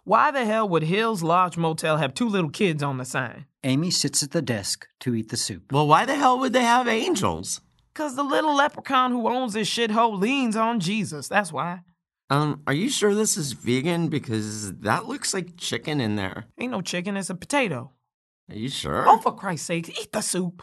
Why 0.03 0.31
the 0.31 0.45
hell 0.45 0.67
would 0.69 0.83
Hills 0.83 1.23
Lodge 1.23 1.57
Motel 1.57 1.97
have 1.97 2.13
two 2.13 2.27
little 2.27 2.49
kids 2.49 2.83
on 2.83 2.97
the 2.97 3.05
sign? 3.05 3.45
Amy 3.63 3.91
sits 3.91 4.21
at 4.23 4.31
the 4.31 4.41
desk 4.41 4.87
to 4.99 5.15
eat 5.15 5.29
the 5.29 5.37
soup. 5.37 5.71
Well, 5.71 5.87
why 5.87 6.05
the 6.05 6.15
hell 6.15 6.39
would 6.39 6.53
they 6.53 6.63
have 6.63 6.87
angels? 6.87 7.61
Cause 7.93 8.15
the 8.15 8.23
little 8.23 8.55
leprechaun 8.55 9.11
who 9.11 9.27
owns 9.27 9.53
this 9.53 9.69
shithole 9.69 10.19
leans 10.19 10.55
on 10.55 10.79
Jesus. 10.79 11.27
That's 11.27 11.51
why. 11.51 11.79
Um, 12.29 12.61
are 12.67 12.73
you 12.73 12.89
sure 12.89 13.15
this 13.15 13.37
is 13.37 13.53
vegan? 13.53 14.09
Because 14.09 14.73
that 14.79 15.05
looks 15.05 15.33
like 15.33 15.57
chicken 15.57 16.01
in 16.01 16.15
there. 16.15 16.45
Ain't 16.59 16.71
no 16.71 16.81
chicken, 16.81 17.15
it's 17.15 17.29
a 17.29 17.35
potato. 17.35 17.91
Are 18.49 18.55
you 18.55 18.69
sure? 18.69 19.05
Oh, 19.07 19.17
for 19.17 19.33
Christ's 19.35 19.67
sake, 19.67 19.89
eat 19.99 20.11
the 20.11 20.21
soup. 20.21 20.61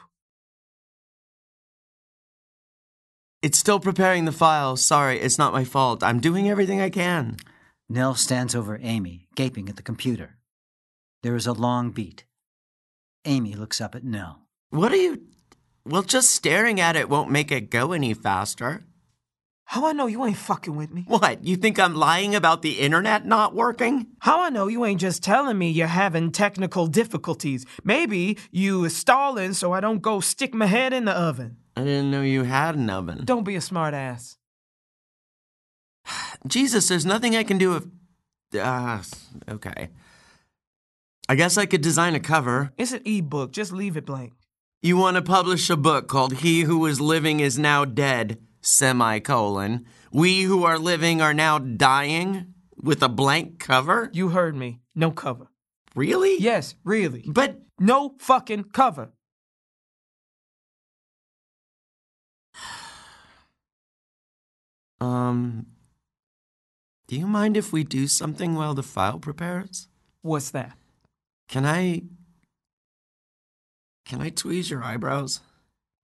It's 3.43 3.59
still 3.59 3.81
preparing 3.81 4.25
the 4.25 4.33
file. 4.33 4.77
Sorry, 4.77 5.19
it's 5.19 5.39
not 5.39 5.53
my 5.53 5.65
fault. 5.65 6.05
I'm 6.05 6.21
doing 6.21 6.49
everything 6.49 6.81
I 6.81 6.91
can. 6.91 7.39
Nell 7.89 8.15
stands 8.15 8.55
over 8.55 8.79
Amy, 8.83 9.29
gaping 9.35 9.69
at 9.69 9.77
the 9.77 9.83
computer. 9.83 10.39
There 11.23 11.37
is 11.37 11.47
a 11.47 11.53
long 11.53 11.91
beat. 11.91 12.25
Amy 13.25 13.55
looks 13.55 13.81
up 13.81 13.95
at 13.95 14.05
Nell. 14.05 14.41
What 14.71 14.93
are 14.93 14.97
you. 14.97 15.23
Well, 15.85 16.03
just 16.03 16.31
staring 16.31 16.81
at 16.81 16.97
it 16.97 17.09
won't 17.09 17.31
make 17.31 17.53
it 17.53 17.71
go 17.71 17.93
any 17.93 18.15
faster. 18.15 18.85
How 19.67 19.87
I 19.87 19.93
know 19.93 20.07
you 20.07 20.25
ain't 20.25 20.37
fucking 20.37 20.77
with 20.77 20.93
me? 20.93 21.05
What? 21.09 21.45
You 21.45 21.57
think 21.57 21.79
I'm 21.79 21.95
lying 21.95 22.35
about 22.35 22.63
the 22.63 22.81
internet 22.81 23.25
not 23.25 23.55
working? 23.55 24.09
How 24.19 24.43
I 24.43 24.51
know 24.51 24.67
you 24.67 24.85
ain't 24.85 25.01
just 25.01 25.23
telling 25.23 25.57
me 25.57 25.71
you're 25.71 25.87
having 25.87 26.31
technical 26.31 26.87
difficulties. 26.87 27.65
Maybe 27.83 28.39
you 28.51 28.85
is 28.85 28.97
stalling 28.97 29.55
so 29.55 29.73
I 29.73 29.81
don't 29.81 30.03
go 30.03 30.21
stick 30.21 30.53
my 30.53 30.67
head 30.67 30.93
in 30.93 31.05
the 31.07 31.13
oven. 31.13 31.57
I 31.77 31.85
didn't 31.85 32.11
know 32.11 32.21
you 32.23 32.43
had 32.43 32.75
an 32.75 32.91
oven. 32.91 33.25
Don't 33.25 33.45
be 33.45 33.57
a 33.57 33.61
smartass. 33.61 34.37
Jesus, 36.47 36.89
there's 36.89 37.07
nothing 37.07 37.37
I 37.37 37.45
can 37.45 37.59
do 37.59 37.77
if. 37.77 37.85
Ah, 38.55 39.03
okay. 39.49 39.91
I 41.29 41.35
guess 41.35 41.57
I 41.57 41.67
could 41.67 41.81
design 41.81 42.15
a 42.15 42.21
cover. 42.21 42.73
It's 42.77 42.93
an 42.93 43.03
e-book. 43.05 43.53
Just 43.53 43.73
leave 43.73 43.97
it 43.97 44.05
blank. 44.05 44.33
You 44.83 44.97
want 44.97 45.17
to 45.17 45.23
publish 45.23 45.71
a 45.71 45.77
book 45.77 46.09
called 46.09 46.39
He 46.39 46.63
Who 46.63 46.79
Was 46.79 47.01
Living 47.01 47.41
Is 47.41 47.59
Now 47.59 47.85
Dead, 47.85 48.39
semicolon. 48.61 49.87
We 50.13 50.43
who 50.43 50.65
are 50.65 50.79
living 50.79 51.23
are 51.23 51.33
now 51.33 51.59
dying 51.59 52.53
with 52.83 53.03
a 53.03 53.09
blank 53.09 53.61
cover? 53.61 54.11
You 54.13 54.31
heard 54.31 54.57
me. 54.57 54.81
No 54.95 55.13
cover. 55.13 55.49
Really? 55.95 56.37
Yes, 56.41 56.75
really. 56.85 57.25
But 57.27 57.61
No 57.79 58.15
fucking 58.19 58.65
cover. 58.73 59.13
um 65.01 65.67
Do 67.13 67.19
you 67.19 67.27
mind 67.27 67.59
if 67.59 67.75
we 67.75 67.85
do 67.85 68.07
something 68.07 68.55
while 68.55 68.73
the 68.73 68.83
file 68.83 69.19
prepares? 69.19 69.87
What's 70.23 70.51
that? 70.53 70.79
Can 71.47 71.67
I 71.67 72.05
Can 74.07 74.23
I 74.23 74.31
tweeze 74.31 74.71
your 74.71 74.83
eyebrows? 74.83 75.41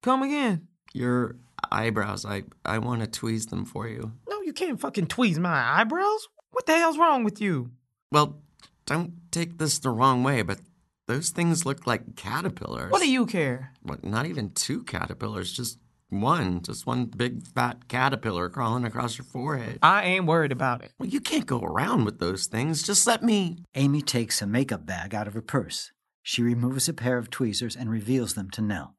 Come 0.02 0.22
again. 0.22 0.68
Your 0.92 1.36
eyebrows. 1.72 2.26
I 2.26 2.42
I 2.62 2.76
want 2.76 3.00
to 3.00 3.20
tweeze 3.20 3.48
them 3.48 3.64
for 3.64 3.88
you. 3.88 4.12
No, 4.28 4.42
you 4.42 4.52
can't 4.52 4.78
fucking 4.78 5.06
tweeze 5.06 5.38
my 5.38 5.80
eyebrows. 5.80 6.28
What 6.50 6.66
the 6.66 6.76
hell's 6.76 6.98
wrong 6.98 7.24
with 7.24 7.40
you? 7.40 7.70
Well, 8.12 8.42
don't 8.84 9.14
take 9.32 9.56
this 9.56 9.78
the 9.78 9.88
wrong 9.88 10.22
way, 10.22 10.42
but 10.42 10.60
those 11.06 11.30
things 11.30 11.64
look 11.64 11.86
like 11.86 12.16
caterpillars. 12.16 12.92
What 12.92 13.00
do 13.00 13.10
you 13.10 13.24
care? 13.24 13.72
What, 13.80 14.04
not 14.04 14.26
even 14.26 14.50
two 14.50 14.82
caterpillars, 14.82 15.54
just 15.54 15.78
one. 16.10 16.62
Just 16.62 16.86
one 16.86 17.06
big 17.06 17.42
fat 17.46 17.88
caterpillar 17.88 18.48
crawling 18.48 18.84
across 18.84 19.18
your 19.18 19.24
forehead. 19.24 19.78
I 19.82 20.04
ain't 20.04 20.26
worried 20.26 20.52
about 20.52 20.82
it. 20.82 20.92
Well, 20.98 21.08
you 21.08 21.20
can't 21.20 21.46
go 21.46 21.60
around 21.60 22.04
with 22.04 22.18
those 22.18 22.46
things. 22.46 22.82
Just 22.82 23.06
let 23.06 23.22
me. 23.22 23.64
Amy 23.74 24.02
takes 24.02 24.42
a 24.42 24.46
makeup 24.46 24.86
bag 24.86 25.14
out 25.14 25.26
of 25.26 25.34
her 25.34 25.42
purse. 25.42 25.92
She 26.22 26.42
removes 26.42 26.88
a 26.88 26.92
pair 26.92 27.18
of 27.18 27.30
tweezers 27.30 27.74
and 27.76 27.90
reveals 27.90 28.34
them 28.34 28.50
to 28.50 28.62
Nell. 28.62 28.96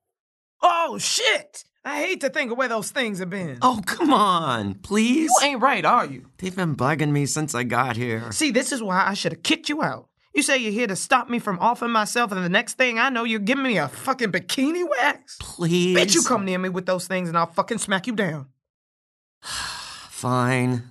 Oh 0.61 0.97
shit! 0.97 1.63
I 1.85 2.01
hate 2.01 2.21
to 2.21 2.29
think 2.29 2.51
of 2.51 2.57
where 2.57 2.67
those 2.67 2.91
things 2.91 3.19
have 3.19 3.29
been. 3.29 3.57
Oh, 3.61 3.81
come 3.85 4.13
on, 4.13 4.75
please. 4.75 5.31
you 5.41 5.47
ain't 5.47 5.61
right, 5.61 5.85
are 5.85 6.05
you? 6.05 6.25
They've 6.37 6.55
been 6.55 6.75
bugging 6.75 7.11
me 7.11 7.25
since 7.25 7.55
I 7.55 7.63
got 7.63 7.95
here. 7.95 8.31
See, 8.31 8.51
this 8.51 8.71
is 8.71 8.83
why 8.83 9.05
I 9.07 9.13
should 9.13 9.31
have 9.31 9.43
kicked 9.43 9.69
you 9.69 9.81
out. 9.81 10.08
You 10.33 10.43
say 10.43 10.57
you're 10.57 10.71
here 10.71 10.87
to 10.87 10.95
stop 10.95 11.29
me 11.29 11.39
from 11.39 11.59
offing 11.59 11.89
myself, 11.89 12.31
and 12.31 12.43
the 12.43 12.49
next 12.49 12.75
thing 12.75 12.99
I 12.99 13.09
know, 13.09 13.23
you're 13.23 13.39
giving 13.39 13.63
me 13.63 13.77
a 13.77 13.87
fucking 13.87 14.31
bikini 14.31 14.87
wax. 14.87 15.37
Please. 15.39 15.97
Bitch, 15.97 16.15
you 16.15 16.21
come 16.21 16.45
near 16.45 16.59
me 16.59 16.69
with 16.69 16.85
those 16.85 17.07
things, 17.07 17.29
and 17.29 17.37
I'll 17.37 17.47
fucking 17.47 17.79
smack 17.79 18.07
you 18.07 18.13
down. 18.13 18.47
Fine. 19.41 20.83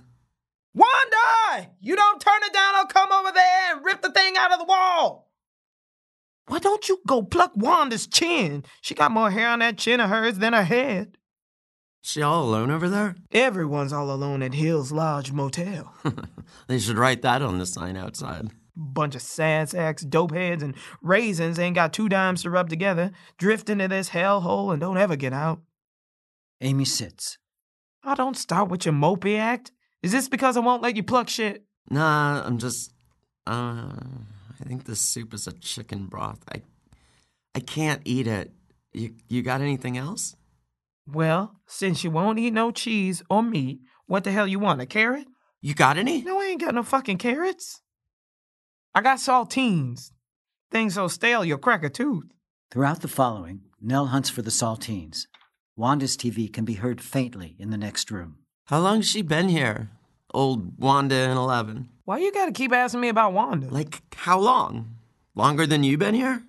Wanda! 0.73 1.69
You 1.81 1.95
don't 1.95 2.21
turn 2.21 2.41
it 2.43 2.53
down, 2.53 2.75
I'll 2.75 2.85
come 2.85 3.11
over 3.11 3.31
there 3.31 3.75
and 3.75 3.85
rip 3.85 4.01
the 4.01 4.11
thing 4.11 4.35
out 4.37 4.51
of 4.51 4.59
the 4.59 4.65
wall. 4.65 5.29
Why 6.47 6.59
don't 6.59 6.89
you 6.89 6.99
go 7.07 7.21
pluck 7.21 7.51
Wanda's 7.55 8.07
chin? 8.07 8.65
She 8.81 8.95
got 8.95 9.11
more 9.11 9.29
hair 9.29 9.49
on 9.49 9.59
that 9.59 9.77
chin 9.77 9.99
of 9.99 10.09
hers 10.09 10.39
than 10.39 10.53
her 10.53 10.63
head. 10.63 11.17
She 12.01 12.21
all 12.21 12.43
alone 12.43 12.71
over 12.71 12.89
there? 12.89 13.15
Everyone's 13.31 13.93
all 13.93 14.09
alone 14.11 14.41
at 14.41 14.53
Hills 14.53 14.91
Lodge 14.91 15.31
Motel. 15.31 15.93
they 16.67 16.79
should 16.79 16.97
write 16.97 17.21
that 17.21 17.41
on 17.41 17.59
the 17.59 17.65
sign 17.65 17.97
outside. 17.97 18.49
Bunch 18.75 19.15
of 19.15 19.21
sad 19.21 19.69
sacks, 19.69 20.03
dope 20.03 20.33
heads, 20.33 20.63
and 20.63 20.75
raisins 21.01 21.59
ain't 21.59 21.75
got 21.75 21.93
two 21.93 22.07
dimes 22.07 22.43
to 22.43 22.49
rub 22.49 22.69
together, 22.69 23.11
drift 23.37 23.69
into 23.69 23.87
this 23.87 24.09
hellhole 24.09 24.71
and 24.71 24.79
don't 24.79 24.97
ever 24.97 25.15
get 25.15 25.33
out. 25.33 25.61
Amy 26.61 26.85
sits. 26.85 27.37
I 28.03 28.15
don't 28.15 28.37
start 28.37 28.69
with 28.69 28.85
your 28.85 28.93
mopey 28.93 29.37
act. 29.37 29.71
Is 30.01 30.11
this 30.11 30.29
because 30.29 30.55
I 30.55 30.61
won't 30.61 30.81
let 30.81 30.95
you 30.95 31.03
pluck 31.03 31.29
shit? 31.29 31.65
Nah, 31.89 32.41
I'm 32.45 32.57
just. 32.57 32.93
Uh, 33.45 33.91
I 34.61 34.63
think 34.65 34.85
this 34.85 35.01
soup 35.01 35.33
is 35.33 35.47
a 35.47 35.51
chicken 35.53 36.05
broth. 36.05 36.39
I, 36.53 36.61
I 37.55 37.59
can't 37.59 38.01
eat 38.05 38.27
it. 38.27 38.51
You, 38.93 39.15
you 39.27 39.41
got 39.41 39.61
anything 39.61 39.97
else? 39.97 40.35
Well, 41.07 41.55
since 41.65 42.03
you 42.03 42.11
won't 42.11 42.39
eat 42.39 42.53
no 42.53 42.71
cheese 42.71 43.23
or 43.29 43.41
meat, 43.41 43.79
what 44.05 44.23
the 44.23 44.31
hell 44.31 44.47
you 44.47 44.59
want? 44.59 44.81
A 44.81 44.85
carrot? 44.85 45.27
You 45.61 45.73
got 45.73 45.97
any? 45.97 46.21
No, 46.21 46.39
I 46.39 46.45
ain't 46.45 46.61
got 46.61 46.75
no 46.75 46.83
fucking 46.83 47.17
carrots. 47.17 47.81
I 48.99 49.01
got 49.01 49.19
saltines. 49.19 50.11
Things 50.71 50.95
so 50.95 51.07
stale 51.07 51.45
you'll 51.45 51.57
crack 51.57 51.85
a 51.85 51.89
tooth. 51.89 52.25
Throughout 52.69 52.99
the 52.99 53.07
following, 53.07 53.61
Nell 53.79 54.07
hunts 54.07 54.29
for 54.29 54.41
the 54.41 54.51
saltines. 54.51 55.25
Wanda's 55.77 56.17
TV 56.17 56.51
can 56.51 56.65
be 56.65 56.73
heard 56.73 56.99
faintly 56.99 57.55
in 57.59 57.69
the 57.69 57.77
next 57.77 58.11
room. 58.11 58.39
How 58.65 58.79
long's 58.81 59.09
she 59.09 59.21
been 59.21 59.47
here? 59.47 59.89
Old 60.33 60.77
Wanda 60.77 61.15
and 61.15 61.39
Eleven. 61.39 61.87
Why 62.03 62.17
you 62.17 62.33
gotta 62.33 62.51
keep 62.51 62.73
asking 62.73 62.99
me 62.99 63.07
about 63.07 63.31
Wanda? 63.31 63.69
Like, 63.69 64.01
how 64.15 64.37
long? 64.37 64.97
Longer 65.33 65.65
than 65.65 65.83
you 65.83 65.97
been 65.97 66.13
here? 66.13 66.43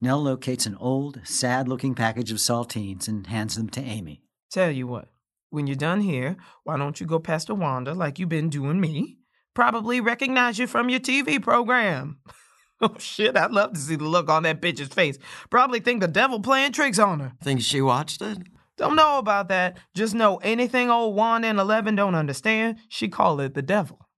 Nell 0.00 0.20
locates 0.20 0.66
an 0.66 0.74
old, 0.80 1.20
sad 1.22 1.68
looking 1.68 1.94
package 1.94 2.32
of 2.32 2.38
saltines 2.38 3.06
and 3.06 3.28
hands 3.28 3.54
them 3.54 3.68
to 3.68 3.80
Amy. 3.80 4.22
Tell 4.50 4.72
you 4.72 4.88
what, 4.88 5.06
when 5.50 5.68
you're 5.68 5.76
done 5.76 6.00
here, 6.00 6.36
why 6.64 6.76
don't 6.76 7.00
you 7.00 7.06
go 7.06 7.20
past 7.20 7.46
to 7.46 7.54
Wanda 7.54 7.94
like 7.94 8.18
you've 8.18 8.28
been 8.28 8.50
doing 8.50 8.80
me? 8.80 9.18
Probably 9.54 10.00
recognize 10.00 10.58
you 10.58 10.66
from 10.66 10.88
your 10.88 11.00
TV 11.00 11.42
program. 11.42 12.18
oh 12.80 12.96
shit, 12.98 13.36
I'd 13.36 13.52
love 13.52 13.72
to 13.74 13.80
see 13.80 13.96
the 13.96 14.04
look 14.04 14.28
on 14.28 14.42
that 14.42 14.60
bitch's 14.60 14.88
face. 14.88 15.18
Probably 15.50 15.80
think 15.80 16.00
the 16.00 16.08
devil 16.08 16.40
playing 16.40 16.72
tricks 16.72 16.98
on 16.98 17.20
her. 17.20 17.32
Think 17.42 17.62
she 17.62 17.80
watched 17.80 18.20
it? 18.20 18.38
Don't 18.76 18.96
know 18.96 19.18
about 19.18 19.48
that. 19.48 19.78
Just 19.94 20.14
know 20.14 20.38
anything 20.38 20.90
old 20.90 21.14
Wanda 21.14 21.46
and 21.46 21.60
Eleven 21.60 21.94
don't 21.94 22.16
understand, 22.16 22.78
she 22.88 23.08
call 23.08 23.38
it 23.40 23.54
the 23.54 23.62
devil. 23.62 24.08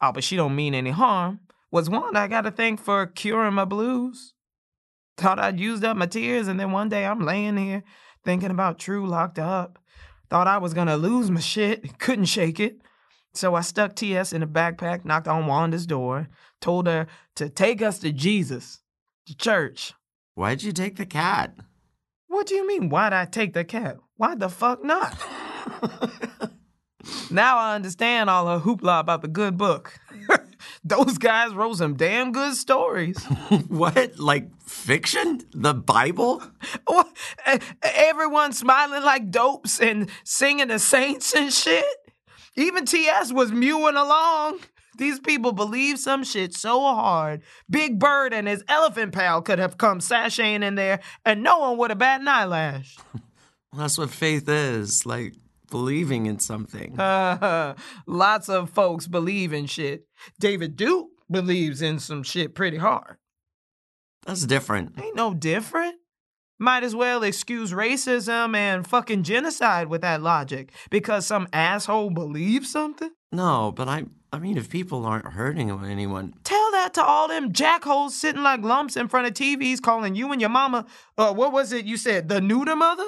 Oh, 0.00 0.12
but 0.12 0.24
she 0.24 0.36
don't 0.36 0.56
mean 0.56 0.74
any 0.74 0.90
harm. 0.90 1.40
Was 1.70 1.90
Wanda 1.90 2.20
I 2.20 2.28
gotta 2.28 2.50
thank 2.50 2.80
for 2.80 3.06
curing 3.06 3.54
my 3.54 3.66
blues? 3.66 4.32
Thought 5.18 5.38
I'd 5.38 5.60
used 5.60 5.84
up 5.84 5.96
my 5.96 6.06
tears, 6.06 6.48
and 6.48 6.58
then 6.58 6.72
one 6.72 6.88
day 6.88 7.04
I'm 7.04 7.20
laying 7.20 7.56
here 7.56 7.82
thinking 8.24 8.50
about 8.50 8.78
True 8.78 9.06
locked 9.06 9.38
up. 9.38 9.78
Thought 10.30 10.46
I 10.46 10.58
was 10.58 10.72
gonna 10.72 10.96
lose 10.96 11.30
my 11.30 11.40
shit, 11.40 11.98
couldn't 11.98 12.26
shake 12.26 12.60
it. 12.60 12.78
So 13.38 13.54
I 13.54 13.60
stuck 13.60 13.94
TS 13.94 14.32
in 14.32 14.42
a 14.42 14.48
backpack, 14.48 15.04
knocked 15.04 15.28
on 15.28 15.46
Wanda's 15.46 15.86
door, 15.86 16.26
told 16.60 16.88
her 16.88 17.06
to 17.36 17.48
take 17.48 17.80
us 17.80 18.00
to 18.00 18.10
Jesus, 18.10 18.80
to 19.26 19.36
church. 19.36 19.92
Why'd 20.34 20.64
you 20.64 20.72
take 20.72 20.96
the 20.96 21.06
cat? 21.06 21.54
What 22.26 22.48
do 22.48 22.56
you 22.56 22.66
mean, 22.66 22.88
why'd 22.88 23.12
I 23.12 23.26
take 23.26 23.52
the 23.52 23.62
cat? 23.62 23.98
Why 24.16 24.34
the 24.34 24.48
fuck 24.48 24.82
not? 24.82 25.16
now 27.30 27.58
I 27.58 27.76
understand 27.76 28.28
all 28.28 28.48
her 28.48 28.58
hoopla 28.58 28.98
about 28.98 29.22
the 29.22 29.28
good 29.28 29.56
book. 29.56 29.94
Those 30.84 31.16
guys 31.16 31.54
wrote 31.54 31.76
some 31.76 31.94
damn 31.94 32.32
good 32.32 32.56
stories. 32.56 33.22
what? 33.68 34.18
Like 34.18 34.48
fiction? 34.62 35.42
The 35.52 35.74
Bible? 35.74 36.42
Everyone 37.84 38.52
smiling 38.52 39.04
like 39.04 39.30
dopes 39.30 39.80
and 39.80 40.10
singing 40.24 40.66
the 40.66 40.80
saints 40.80 41.32
and 41.36 41.52
shit. 41.52 41.84
Even 42.56 42.84
TS 42.84 43.32
was 43.32 43.52
mewing 43.52 43.96
along. 43.96 44.60
These 44.96 45.20
people 45.20 45.52
believe 45.52 45.98
some 45.98 46.24
shit 46.24 46.54
so 46.54 46.80
hard. 46.80 47.42
Big 47.70 47.98
Bird 47.98 48.32
and 48.32 48.48
his 48.48 48.64
elephant 48.68 49.12
pal 49.12 49.42
could 49.42 49.60
have 49.60 49.78
come 49.78 50.00
sashaying 50.00 50.64
in 50.64 50.74
there 50.74 51.00
and 51.24 51.42
no 51.42 51.58
one 51.58 51.78
would 51.78 51.90
have 51.90 51.98
bat 51.98 52.20
an 52.20 52.28
eyelash. 52.28 52.96
Well, 53.70 53.82
that's 53.82 53.98
what 53.98 54.08
faith 54.08 54.48
is. 54.48 55.04
Like 55.04 55.34
believing 55.70 56.24
in 56.24 56.38
something. 56.38 56.96
Lots 58.06 58.48
of 58.48 58.70
folks 58.70 59.06
believe 59.06 59.52
in 59.52 59.66
shit. 59.66 60.06
David 60.40 60.74
Duke 60.74 61.08
believes 61.30 61.82
in 61.82 61.98
some 61.98 62.22
shit 62.22 62.54
pretty 62.54 62.78
hard. 62.78 63.18
That's 64.26 64.46
different. 64.46 64.98
Ain't 64.98 65.16
no 65.16 65.34
different. 65.34 65.96
Might 66.58 66.82
as 66.82 66.94
well 66.94 67.22
excuse 67.22 67.72
racism 67.72 68.56
and 68.56 68.86
fucking 68.86 69.22
genocide 69.22 69.88
with 69.88 70.00
that 70.00 70.22
logic 70.22 70.72
because 70.90 71.24
some 71.24 71.46
asshole 71.52 72.10
believes 72.10 72.70
something. 72.70 73.10
No, 73.30 73.72
but 73.72 73.88
I 73.88 74.06
I 74.32 74.40
mean 74.40 74.58
if 74.58 74.68
people 74.68 75.06
aren't 75.06 75.26
hurting 75.26 75.70
anyone. 75.70 76.34
Tell 76.42 76.70
that 76.72 76.94
to 76.94 77.04
all 77.04 77.28
them 77.28 77.52
jackholes 77.52 78.10
sitting 78.10 78.42
like 78.42 78.62
lumps 78.62 78.96
in 78.96 79.06
front 79.06 79.28
of 79.28 79.34
TVs 79.34 79.80
calling 79.80 80.16
you 80.16 80.32
and 80.32 80.40
your 80.40 80.50
mama, 80.50 80.86
uh, 81.16 81.32
what 81.32 81.52
was 81.52 81.72
it 81.72 81.84
you 81.84 81.96
said, 81.96 82.28
the 82.28 82.40
neuter 82.40 82.74
mother? 82.74 83.06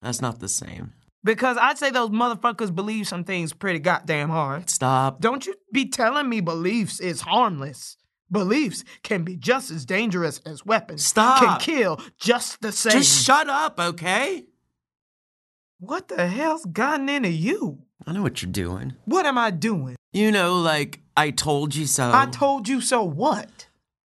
That's 0.00 0.22
not 0.22 0.40
the 0.40 0.48
same. 0.48 0.94
Because 1.22 1.56
I'd 1.58 1.78
say 1.78 1.90
those 1.90 2.10
motherfuckers 2.10 2.74
believe 2.74 3.08
some 3.08 3.24
things 3.24 3.52
pretty 3.54 3.78
goddamn 3.78 4.28
hard. 4.28 4.68
Stop. 4.68 5.20
Don't 5.20 5.46
you 5.46 5.54
be 5.72 5.88
telling 5.88 6.28
me 6.28 6.40
beliefs 6.40 7.00
is 7.00 7.22
harmless. 7.22 7.96
Beliefs 8.30 8.84
can 9.02 9.22
be 9.22 9.36
just 9.36 9.70
as 9.70 9.84
dangerous 9.84 10.40
as 10.46 10.64
weapons. 10.64 11.04
Stop. 11.04 11.40
Can 11.40 11.60
kill 11.60 12.00
just 12.18 12.60
the 12.60 12.72
same. 12.72 12.92
Just 12.92 13.24
shut 13.24 13.48
up, 13.48 13.78
okay? 13.78 14.44
what 15.86 16.08
the 16.08 16.26
hell's 16.26 16.64
gotten 16.66 17.08
into 17.08 17.30
you? 17.30 17.82
I 18.06 18.12
know 18.12 18.22
what 18.22 18.42
you're 18.42 18.50
doing. 18.50 18.94
What 19.04 19.26
am 19.26 19.38
I 19.38 19.50
doing? 19.50 19.96
You 20.12 20.30
know, 20.30 20.58
like 20.60 21.00
I 21.16 21.30
told 21.30 21.74
you 21.74 21.86
so. 21.86 22.10
I 22.12 22.26
told 22.26 22.68
you 22.68 22.80
so 22.80 23.02
what? 23.02 23.68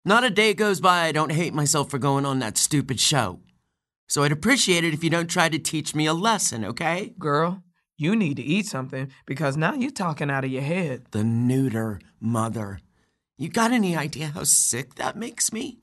Not 0.04 0.24
a 0.24 0.30
day 0.30 0.54
goes 0.54 0.80
by 0.80 1.04
I 1.04 1.12
don't 1.12 1.32
hate 1.32 1.54
myself 1.54 1.90
for 1.90 1.98
going 1.98 2.24
on 2.24 2.38
that 2.38 2.56
stupid 2.56 3.00
show. 3.00 3.40
So 4.08 4.22
I'd 4.22 4.32
appreciate 4.32 4.84
it 4.84 4.94
if 4.94 5.04
you 5.04 5.10
don't 5.10 5.28
try 5.28 5.48
to 5.48 5.58
teach 5.58 5.94
me 5.94 6.06
a 6.06 6.14
lesson, 6.14 6.64
okay? 6.64 7.14
Girl, 7.18 7.62
you 7.96 8.16
need 8.16 8.36
to 8.36 8.42
eat 8.42 8.66
something 8.66 9.10
because 9.26 9.56
now 9.56 9.74
you're 9.74 9.90
talking 9.90 10.30
out 10.30 10.44
of 10.44 10.50
your 10.50 10.62
head. 10.62 11.06
The 11.12 11.22
neuter 11.22 12.00
mother. 12.18 12.80
You 13.40 13.48
got 13.48 13.72
any 13.72 13.96
idea 13.96 14.26
how 14.26 14.44
sick 14.44 14.96
that 14.96 15.16
makes 15.16 15.50
me? 15.50 15.78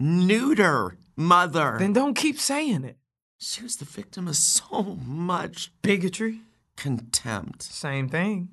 Neuter 0.00 0.98
mother. 1.16 1.76
Then 1.78 1.92
don't 1.92 2.14
keep 2.14 2.36
saying 2.40 2.82
it. 2.82 2.96
she 3.38 3.62
was 3.62 3.76
the 3.76 3.84
victim 3.84 4.26
of 4.26 4.34
so 4.34 4.98
much 5.06 5.70
Bigotry, 5.82 6.40
contempt. 6.76 7.62
same 7.62 8.08
thing. 8.08 8.48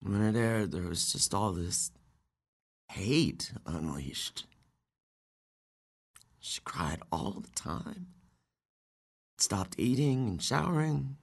When 0.00 0.22
it 0.22 0.36
aired, 0.38 0.70
there 0.70 0.82
was 0.88 1.10
just 1.12 1.34
all 1.34 1.50
this 1.50 1.90
hate 2.92 3.50
unleashed. 3.66 4.44
She 6.38 6.60
cried 6.60 7.00
all 7.10 7.32
the 7.40 7.50
time. 7.60 8.06
Stopped 9.36 9.74
eating 9.78 10.28
and 10.28 10.40
showering. 10.40 11.16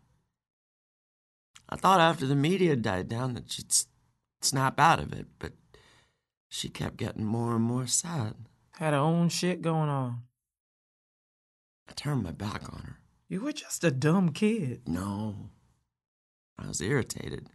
I 1.69 1.77
thought 1.77 2.01
after 2.01 2.25
the 2.27 2.35
media 2.35 2.75
died 2.75 3.07
down 3.07 3.35
that 3.35 3.49
she'd 3.49 3.71
snap 4.43 4.79
out 4.79 4.99
of 4.99 5.13
it, 5.13 5.27
but 5.39 5.53
she 6.49 6.69
kept 6.69 6.97
getting 6.97 7.23
more 7.23 7.55
and 7.55 7.63
more 7.63 7.87
sad. 7.87 8.35
Had 8.77 8.93
her 8.93 8.99
own 8.99 9.29
shit 9.29 9.61
going 9.61 9.89
on. 9.89 10.23
I 11.89 11.93
turned 11.93 12.23
my 12.23 12.31
back 12.31 12.63
on 12.71 12.81
her. 12.85 12.99
You 13.27 13.41
were 13.41 13.51
just 13.51 13.83
a 13.83 13.91
dumb 13.91 14.29
kid. 14.29 14.87
No. 14.87 15.49
I 16.57 16.67
was 16.67 16.81
irritated. 16.81 17.49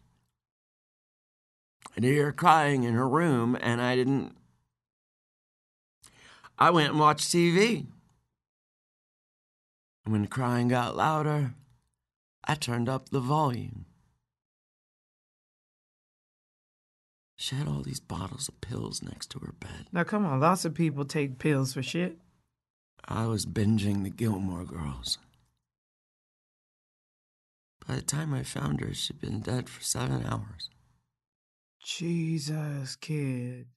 I'd 1.96 2.04
hear 2.04 2.26
her 2.26 2.32
crying 2.32 2.84
in 2.84 2.94
her 2.94 3.08
room, 3.08 3.56
and 3.60 3.80
I 3.80 3.96
didn't. 3.96 4.36
I 6.58 6.70
went 6.70 6.90
and 6.90 6.98
watched 6.98 7.28
TV. 7.28 7.86
And 10.04 10.12
when 10.12 10.22
the 10.22 10.28
crying 10.28 10.68
got 10.68 10.96
louder, 10.96 11.54
I 12.44 12.54
turned 12.54 12.88
up 12.88 13.08
the 13.08 13.20
volume. 13.20 13.84
She 17.40 17.54
had 17.54 17.68
all 17.68 17.82
these 17.82 18.00
bottles 18.00 18.48
of 18.48 18.60
pills 18.60 19.00
next 19.00 19.30
to 19.30 19.38
her 19.38 19.52
bed. 19.60 19.86
Now, 19.92 20.02
come 20.02 20.26
on, 20.26 20.40
lots 20.40 20.64
of 20.64 20.74
people 20.74 21.04
take 21.04 21.38
pills 21.38 21.72
for 21.72 21.84
shit. 21.84 22.18
I 23.06 23.26
was 23.26 23.46
binging 23.46 24.02
the 24.02 24.10
Gilmore 24.10 24.64
Girls. 24.64 25.18
By 27.86 27.94
the 27.94 28.02
time 28.02 28.34
I 28.34 28.42
found 28.42 28.80
her, 28.80 28.92
she'd 28.92 29.20
been 29.20 29.40
dead 29.40 29.68
for 29.68 29.82
seven 29.84 30.26
hours. 30.26 30.68
Jesus, 31.82 32.96
kid. 32.96 33.68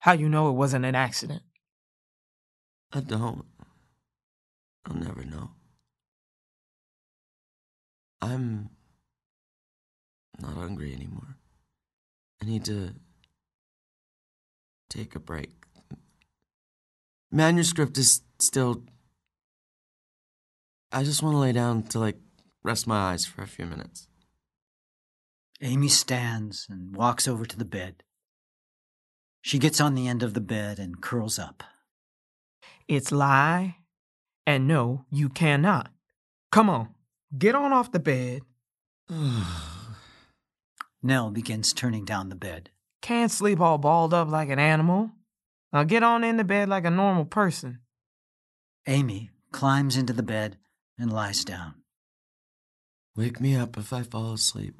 How 0.00 0.12
you 0.12 0.28
know 0.28 0.50
it 0.50 0.54
wasn't 0.54 0.84
an 0.84 0.96
accident? 0.96 1.42
I 2.92 3.00
don't. 3.00 3.44
I'll 4.86 4.96
never 4.96 5.24
know. 5.24 5.50
I'm 8.20 8.70
not 10.40 10.54
hungry 10.54 10.92
anymore. 10.92 11.36
I 12.42 12.46
need 12.46 12.64
to 12.66 12.94
take 14.88 15.14
a 15.14 15.20
break. 15.20 15.50
Manuscript 17.30 17.98
is 17.98 18.22
still. 18.38 18.84
I 20.92 21.02
just 21.02 21.22
want 21.22 21.34
to 21.34 21.38
lay 21.38 21.52
down 21.52 21.82
to, 21.84 21.98
like, 21.98 22.18
rest 22.62 22.86
my 22.86 22.96
eyes 23.12 23.26
for 23.26 23.42
a 23.42 23.48
few 23.48 23.66
minutes. 23.66 24.08
Amy 25.60 25.88
stands 25.88 26.66
and 26.70 26.94
walks 26.94 27.26
over 27.26 27.44
to 27.44 27.56
the 27.56 27.64
bed. 27.64 28.04
She 29.42 29.58
gets 29.58 29.80
on 29.80 29.94
the 29.94 30.08
end 30.08 30.22
of 30.22 30.34
the 30.34 30.40
bed 30.40 30.78
and 30.78 31.00
curls 31.00 31.38
up. 31.38 31.64
It's 32.86 33.10
lie, 33.10 33.76
and 34.46 34.68
no, 34.68 35.04
you 35.10 35.28
cannot. 35.28 35.90
Come 36.52 36.70
on, 36.70 36.88
get 37.36 37.54
on 37.54 37.72
off 37.72 37.92
the 37.92 37.98
bed. 37.98 38.42
Nell 41.02 41.30
begins 41.30 41.72
turning 41.72 42.04
down 42.04 42.28
the 42.28 42.34
bed. 42.34 42.70
Can't 43.02 43.30
sleep 43.30 43.60
all 43.60 43.78
balled 43.78 44.14
up 44.14 44.28
like 44.28 44.48
an 44.48 44.58
animal. 44.58 45.10
Now 45.72 45.84
get 45.84 46.02
on 46.02 46.24
in 46.24 46.36
the 46.36 46.44
bed 46.44 46.68
like 46.68 46.84
a 46.84 46.90
normal 46.90 47.24
person. 47.24 47.80
Amy 48.86 49.30
climbs 49.52 49.96
into 49.96 50.12
the 50.12 50.22
bed 50.22 50.56
and 50.98 51.12
lies 51.12 51.44
down. 51.44 51.74
Wake 53.16 53.40
me 53.40 53.56
up 53.56 53.76
if 53.76 53.92
I 53.92 54.02
fall 54.02 54.32
asleep. 54.32 54.74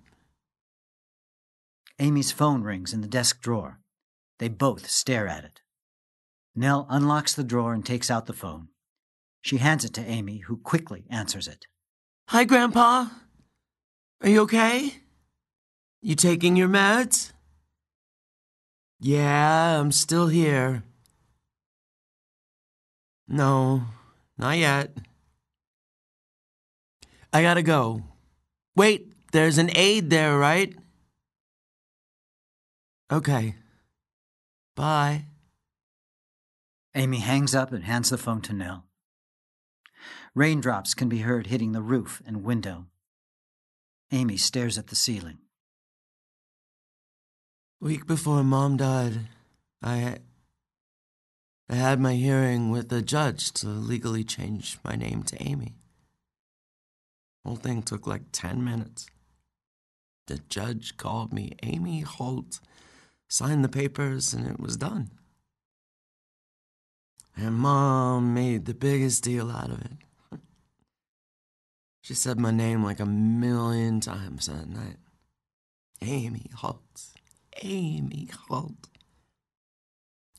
Amy's 1.99 2.32
phone 2.32 2.62
rings 2.62 2.93
in 2.93 3.01
the 3.01 3.07
desk 3.07 3.41
drawer. 3.41 3.78
They 4.39 4.49
both 4.49 4.89
stare 4.89 5.28
at 5.28 5.45
it. 5.45 5.61
Nell 6.57 6.86
unlocks 6.91 7.35
the 7.35 7.45
drawer 7.45 7.73
and 7.73 7.85
takes 7.85 8.11
out 8.11 8.27
the 8.27 8.32
phone. 8.32 8.69
She 9.45 9.59
hands 9.59 9.85
it 9.85 9.93
to 9.93 10.01
Amy, 10.01 10.39
who 10.39 10.57
quickly 10.57 11.05
answers 11.11 11.47
it. 11.47 11.66
Hi, 12.29 12.45
Grandpa. 12.45 13.09
Are 14.23 14.29
you 14.31 14.41
okay? 14.41 14.95
You 16.01 16.15
taking 16.15 16.57
your 16.57 16.69
meds? 16.69 17.33
Yeah, 18.99 19.79
I'm 19.79 19.93
still 19.93 20.29
here. 20.29 20.83
No, 23.29 23.83
not 24.39 24.57
yet. 24.57 24.97
I 27.31 27.43
gotta 27.43 27.62
go. 27.62 28.03
Wait, 28.75 29.12
there's 29.33 29.59
an 29.59 29.71
aide 29.75 30.09
there, 30.09 30.39
right? 30.39 30.75
Okay. 33.12 33.57
Bye. 34.75 35.27
Amy 36.95 37.19
hangs 37.19 37.55
up 37.55 37.73
and 37.73 37.85
hands 37.85 38.09
the 38.09 38.16
phone 38.16 38.41
to 38.41 38.55
Nell. 38.55 38.84
Raindrops 40.35 40.94
can 40.94 41.09
be 41.09 41.20
heard 41.20 41.47
hitting 41.47 41.73
the 41.73 41.82
roof 41.82 42.20
and 42.27 42.43
window. 42.43 42.86
Amy 44.11 44.36
stares 44.36 44.77
at 44.77 44.89
the 44.89 44.97
ceiling. 44.97 45.39
Week 47.81 48.06
before 48.06 48.43
Mom 48.43 48.77
died, 48.77 49.28
I 49.82 50.19
I 51.69 51.77
had 51.77 52.01
my 52.01 52.15
hearing 52.15 52.70
with 52.70 52.89
the 52.89 53.01
judge 53.01 53.52
to 53.55 53.69
legally 53.69 54.24
change 54.24 54.78
my 54.85 54.97
name 54.97 55.23
to 55.24 55.43
Amy. 55.43 55.77
Whole 57.44 57.56
thing 57.56 57.82
took 57.82 58.06
like 58.06 58.32
10 58.32 58.62
minutes. 58.62 59.06
The 60.27 60.40
judge 60.48 60.97
called 60.97 61.32
me 61.32 61.52
Amy 61.62 62.01
Holt, 62.01 62.61
signed 63.28 63.65
the 63.65 63.69
papers, 63.69 64.35
and 64.35 64.47
it 64.47 64.59
was 64.59 64.77
done. 64.77 65.11
And 67.36 67.55
Mom 67.55 68.35
made 68.35 68.65
the 68.65 68.74
biggest 68.74 69.23
deal 69.23 69.51
out 69.51 69.70
of 69.70 69.81
it. 69.81 70.04
She 72.05 72.13
said 72.13 72.39
my 72.39 72.51
name 72.51 72.85
like 72.85 73.01
a 73.01 73.07
million 73.07 73.99
times 73.99 74.45
that 74.45 74.69
night. 74.69 74.99
Amy 76.03 76.51
Holt. 76.55 77.03
Amy 77.63 78.29
Holt. 78.47 78.91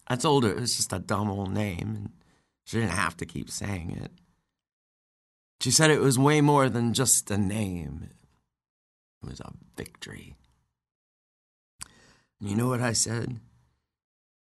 I 0.08 0.16
told 0.16 0.44
her 0.44 0.52
it 0.52 0.60
was 0.60 0.78
just 0.78 0.94
a 0.94 1.00
dumb 1.00 1.28
old 1.28 1.52
name 1.52 1.96
and 1.96 2.10
she 2.66 2.78
didn't 2.78 2.92
have 2.92 3.18
to 3.18 3.26
keep 3.26 3.50
saying 3.50 3.98
it. 4.00 4.12
She 5.60 5.72
said 5.72 5.90
it 5.90 6.02
was 6.02 6.20
way 6.20 6.40
more 6.40 6.70
than 6.70 6.94
just 6.94 7.32
a 7.32 7.38
name, 7.38 8.10
it 9.24 9.28
was 9.28 9.40
a 9.40 9.52
victory. 9.76 10.36
You 12.40 12.56
know 12.56 12.68
what 12.68 12.82
I 12.82 12.94
said? 12.94 13.40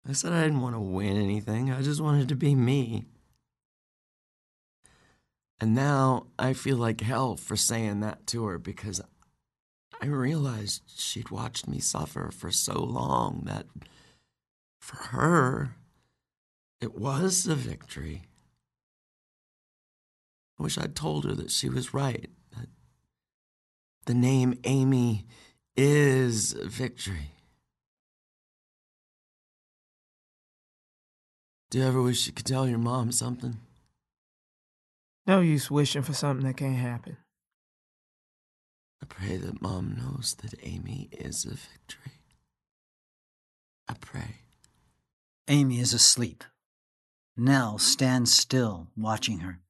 I 0.08 0.14
said 0.14 0.32
I 0.32 0.44
didn't 0.44 0.62
want 0.62 0.74
to 0.74 0.80
win 0.80 1.18
anything, 1.18 1.70
I 1.70 1.82
just 1.82 2.00
wanted 2.00 2.28
to 2.30 2.34
be 2.34 2.54
me. 2.54 3.04
And 5.60 5.74
now 5.74 6.26
I 6.38 6.54
feel 6.54 6.78
like 6.78 7.02
hell 7.02 7.36
for 7.36 7.54
saying 7.54 8.00
that 8.00 8.26
to 8.28 8.46
her 8.46 8.58
because 8.58 9.02
I 10.00 10.06
realized 10.06 10.82
she'd 10.96 11.30
watched 11.30 11.68
me 11.68 11.80
suffer 11.80 12.30
for 12.30 12.50
so 12.50 12.82
long 12.82 13.42
that 13.44 13.66
for 14.80 14.96
her, 14.96 15.76
it 16.80 16.94
was 16.94 17.46
a 17.46 17.54
victory. 17.54 18.22
I 20.58 20.62
wish 20.62 20.78
I'd 20.78 20.96
told 20.96 21.26
her 21.26 21.34
that 21.34 21.50
she 21.50 21.68
was 21.68 21.92
right, 21.92 22.30
that 22.56 22.68
the 24.06 24.14
name 24.14 24.58
Amy 24.64 25.26
is 25.76 26.52
victory. 26.52 27.32
Do 31.68 31.78
you 31.78 31.84
ever 31.84 32.00
wish 32.00 32.26
you 32.26 32.32
could 32.32 32.46
tell 32.46 32.66
your 32.66 32.78
mom 32.78 33.12
something? 33.12 33.58
No 35.26 35.40
use 35.40 35.70
wishing 35.70 36.02
for 36.02 36.12
something 36.12 36.46
that 36.46 36.56
can't 36.56 36.76
happen. 36.76 37.16
I 39.02 39.06
pray 39.06 39.36
that 39.36 39.62
mom 39.62 39.96
knows 39.96 40.36
that 40.42 40.54
Amy 40.62 41.08
is 41.12 41.44
a 41.44 41.50
victory. 41.50 42.12
I 43.88 43.94
pray. 43.94 44.42
Amy 45.48 45.80
is 45.80 45.92
asleep. 45.92 46.44
Nell 47.36 47.78
stands 47.78 48.32
still, 48.32 48.88
watching 48.96 49.40
her. 49.40 49.60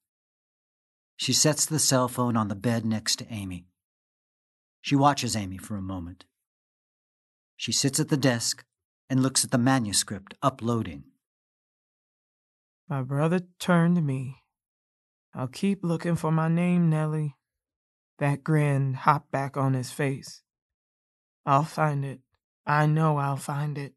She 1.16 1.32
sets 1.32 1.64
the 1.66 1.78
cell 1.78 2.08
phone 2.08 2.36
on 2.36 2.48
the 2.48 2.54
bed 2.54 2.84
next 2.84 3.16
to 3.16 3.32
Amy. 3.32 3.66
She 4.80 4.96
watches 4.96 5.36
Amy 5.36 5.58
for 5.58 5.76
a 5.76 5.82
moment. 5.82 6.24
She 7.56 7.72
sits 7.72 8.00
at 8.00 8.08
the 8.08 8.16
desk 8.16 8.64
and 9.08 9.22
looks 9.22 9.44
at 9.44 9.50
the 9.50 9.58
manuscript 9.58 10.34
uploading. 10.42 11.04
My 12.88 13.02
brother 13.02 13.40
turned 13.58 13.96
to 13.96 14.02
me. 14.02 14.39
I'll 15.34 15.48
keep 15.48 15.84
looking 15.84 16.16
for 16.16 16.32
my 16.32 16.48
name, 16.48 16.90
Nellie. 16.90 17.36
That 18.18 18.42
grin 18.44 18.94
hopped 18.94 19.30
back 19.30 19.56
on 19.56 19.74
his 19.74 19.90
face. 19.90 20.42
I'll 21.46 21.64
find 21.64 22.04
it. 22.04 22.20
I 22.66 22.86
know 22.86 23.16
I'll 23.16 23.36
find 23.36 23.78
it. 23.78 23.94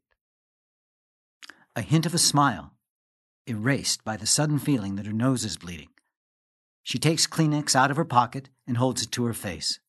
A 1.76 1.82
hint 1.82 2.06
of 2.06 2.14
a 2.14 2.18
smile, 2.18 2.74
erased 3.46 4.04
by 4.04 4.16
the 4.16 4.26
sudden 4.26 4.58
feeling 4.58 4.96
that 4.96 5.06
her 5.06 5.12
nose 5.12 5.44
is 5.44 5.56
bleeding. 5.56 5.90
She 6.82 6.98
takes 6.98 7.26
Kleenex 7.26 7.74
out 7.74 7.90
of 7.90 7.96
her 7.96 8.04
pocket 8.04 8.50
and 8.66 8.76
holds 8.76 9.02
it 9.02 9.10
to 9.12 9.24
her 9.24 9.34
face. 9.34 9.80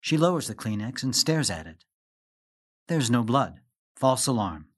She 0.00 0.16
lowers 0.16 0.46
the 0.46 0.54
Kleenex 0.54 1.02
and 1.02 1.14
stares 1.14 1.50
at 1.50 1.66
it. 1.66 1.84
There's 2.86 3.10
no 3.10 3.24
blood. 3.24 3.60
False 3.96 4.26
alarm. 4.26 4.68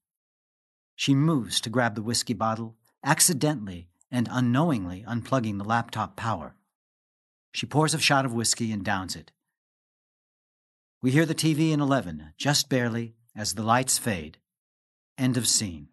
She 0.96 1.14
moves 1.14 1.60
to 1.60 1.70
grab 1.70 1.94
the 1.94 2.02
whiskey 2.02 2.34
bottle, 2.34 2.76
accidentally 3.04 3.88
and 4.10 4.28
unknowingly 4.30 5.04
unplugging 5.06 5.58
the 5.58 5.64
laptop 5.64 6.16
power. 6.16 6.54
She 7.52 7.66
pours 7.66 7.94
a 7.94 7.98
shot 7.98 8.24
of 8.24 8.32
whiskey 8.32 8.72
and 8.72 8.84
downs 8.84 9.16
it. 9.16 9.32
We 11.00 11.10
hear 11.10 11.26
the 11.26 11.34
TV 11.34 11.70
in 11.70 11.80
11, 11.80 12.32
just 12.36 12.68
barely, 12.68 13.14
as 13.36 13.54
the 13.54 13.62
lights 13.62 13.98
fade. 13.98 14.38
End 15.16 15.36
of 15.36 15.46
scene. 15.46 15.88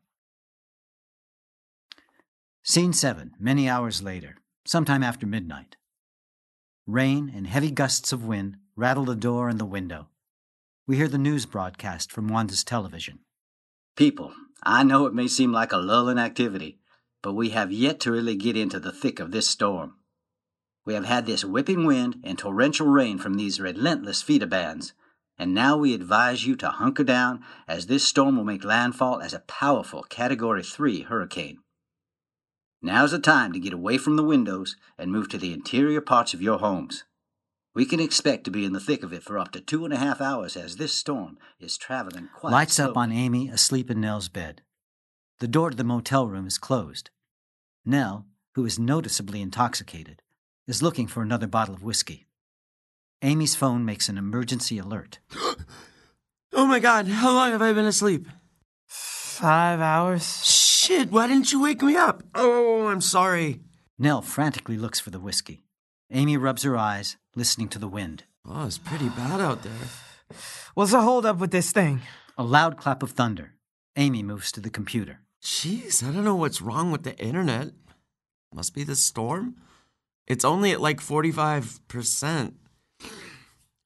Scene 2.64 2.94
7, 2.94 3.34
many 3.40 3.70
hours 3.70 4.02
later, 4.02 4.38
sometime 4.66 5.04
after 5.04 5.28
midnight. 5.28 5.76
Rain 6.88 7.32
and 7.36 7.46
heavy 7.46 7.72
gusts 7.72 8.12
of 8.12 8.26
wind 8.26 8.58
rattle 8.76 9.06
the 9.06 9.16
door 9.16 9.50
and 9.50 9.60
the 9.60 9.66
window. 9.66 10.10
We 10.88 10.98
hear 10.98 11.08
the 11.08 11.18
news 11.18 11.46
broadcast 11.46 12.12
from 12.12 12.28
Wanda's 12.28 12.64
television. 12.64 13.20
People, 13.96 14.34
I 14.64 14.84
know 14.84 15.06
it 15.06 15.14
may 15.14 15.28
seem 15.28 15.52
like 15.52 15.72
a 15.72 15.78
lull 15.78 16.10
in 16.10 16.18
activity, 16.18 16.80
but 17.26 17.34
we 17.34 17.49
have 17.49 17.72
yet 17.72 17.99
to 17.99 18.11
really 18.11 18.35
get 18.35 18.56
into 18.56 18.80
the 18.80 18.91
thick 18.91 19.19
of 19.19 19.31
this 19.31 19.49
storm. 19.49 19.95
We 20.85 20.93
have 20.93 21.06
had 21.06 21.26
this 21.26 21.43
whipping 21.43 21.84
wind 21.84 22.22
and 22.23 22.38
torrential 22.38 22.85
rain 22.85 23.18
from 23.18 23.34
these 23.34 23.60
relentless 23.60 24.22
feeder 24.22 24.45
bands, 24.45 24.93
and 25.35 25.52
now 25.52 25.76
we 25.76 25.95
advise 25.95 26.45
you 26.45 26.56
to 26.57 26.69
hunker 26.69 27.03
down 27.03 27.43
as 27.68 27.88
this 27.88 28.07
storm 28.07 28.38
will 28.38 28.43
make 28.43 28.64
landfall 28.64 29.23
as 29.23 29.34
a 29.34 29.39
powerful 29.39 30.03
Category 30.03 30.61
3 30.61 31.02
hurricane. 31.02 31.57
Now's 32.84 33.10
the 33.10 33.18
time 33.18 33.53
to 33.53 33.60
get 33.60 33.73
away 33.73 33.97
from 33.97 34.18
the 34.18 34.23
windows 34.23 34.76
and 34.95 35.11
move 35.11 35.27
to 35.30 35.39
the 35.39 35.52
interior 35.52 36.02
parts 36.02 36.35
of 36.35 36.43
your 36.43 36.60
homes. 36.60 37.06
We 37.73 37.88
can 37.88 37.99
expect 37.99 38.43
to 38.43 38.52
be 38.52 38.65
in 38.65 38.73
the 38.73 38.80
thick 38.80 39.02
of 39.02 39.11
it 39.11 39.23
for 39.23 39.39
up 39.39 39.52
to 39.53 39.61
two 39.61 39.84
and 39.84 39.91
a 39.95 39.97
half 39.97 40.22
hours 40.22 40.56
as 40.56 40.77
this 40.77 40.93
storm 40.93 41.39
is 41.60 41.76
traveling 41.76 42.30
quite 42.35 42.52
Lights 42.52 42.80
up 42.80 42.95
on 42.95 43.11
Amy 43.11 43.49
asleep 43.49 43.89
in 43.89 43.99
Nell's 43.99 44.30
bed. 44.30 44.61
The 45.39 45.47
door 45.47 45.72
to 45.72 45.76
the 45.76 45.84
motel 45.84 46.27
room 46.27 46.45
is 46.45 46.60
closed. 46.60 47.10
Nell, 47.86 48.26
who 48.56 48.66
is 48.66 48.80
noticeably 48.80 49.41
intoxicated, 49.41 50.22
is 50.68 50.82
looking 50.82 51.07
for 51.07 51.22
another 51.22 51.48
bottle 51.48 51.76
of 51.76 51.84
whiskey. 51.84 52.26
Amy's 53.22 53.56
phone 53.56 53.86
makes 53.86 54.10
an 54.10 54.18
emergency 54.18 54.78
alert. 54.78 55.20
Oh 56.57 56.66
my 56.66 56.80
god, 56.80 57.07
how 57.07 57.34
long 57.34 57.52
have 57.52 57.62
I 57.62 57.74
been 57.74 57.84
asleep? 57.84 58.30
Five 58.88 59.82
hours? 59.82 60.45
Shit, 60.45 61.12
why 61.12 61.28
didn't 61.28 61.52
you 61.52 61.62
wake 61.62 61.82
me 61.82 61.98
up? 61.98 62.24
Oh, 62.34 62.49
oh, 62.49 62.84
oh, 62.84 62.88
I'm 62.88 63.02
sorry. 63.02 63.60
Nell 63.99 64.22
frantically 64.22 64.78
looks 64.78 64.98
for 64.98 65.10
the 65.10 65.20
whiskey. 65.20 65.66
Amy 66.10 66.38
rubs 66.38 66.64
her 66.64 66.78
eyes, 66.78 67.18
listening 67.36 67.68
to 67.70 67.80
the 67.80 67.90
wind. 67.90 68.24
Oh, 68.48 68.68
it's 68.68 68.78
pretty 68.78 69.10
bad 69.10 69.41
out 69.41 69.64
there. 69.64 69.74
What's 70.76 70.91
the 70.91 71.02
hold 71.02 71.26
up 71.26 71.40
with 71.40 71.52
this 71.52 71.74
thing? 71.74 72.02
A 72.38 72.44
loud 72.44 72.78
clap 72.78 73.03
of 73.03 73.12
thunder. 73.12 73.56
Amy 73.98 74.24
moves 74.24 74.49
to 74.53 74.62
the 74.62 74.70
computer. 74.70 75.20
Jeez, 75.46 76.02
I 76.04 76.12
don't 76.12 76.24
know 76.24 76.36
what's 76.36 76.60
wrong 76.60 76.92
with 76.92 77.04
the 77.04 77.16
internet. 77.20 77.70
Must 78.52 78.74
be 78.74 78.84
the 78.84 78.96
storm? 78.96 79.56
It's 80.26 80.44
only 80.44 80.72
at 80.72 80.82
like 80.82 81.00
45%. 81.00 82.54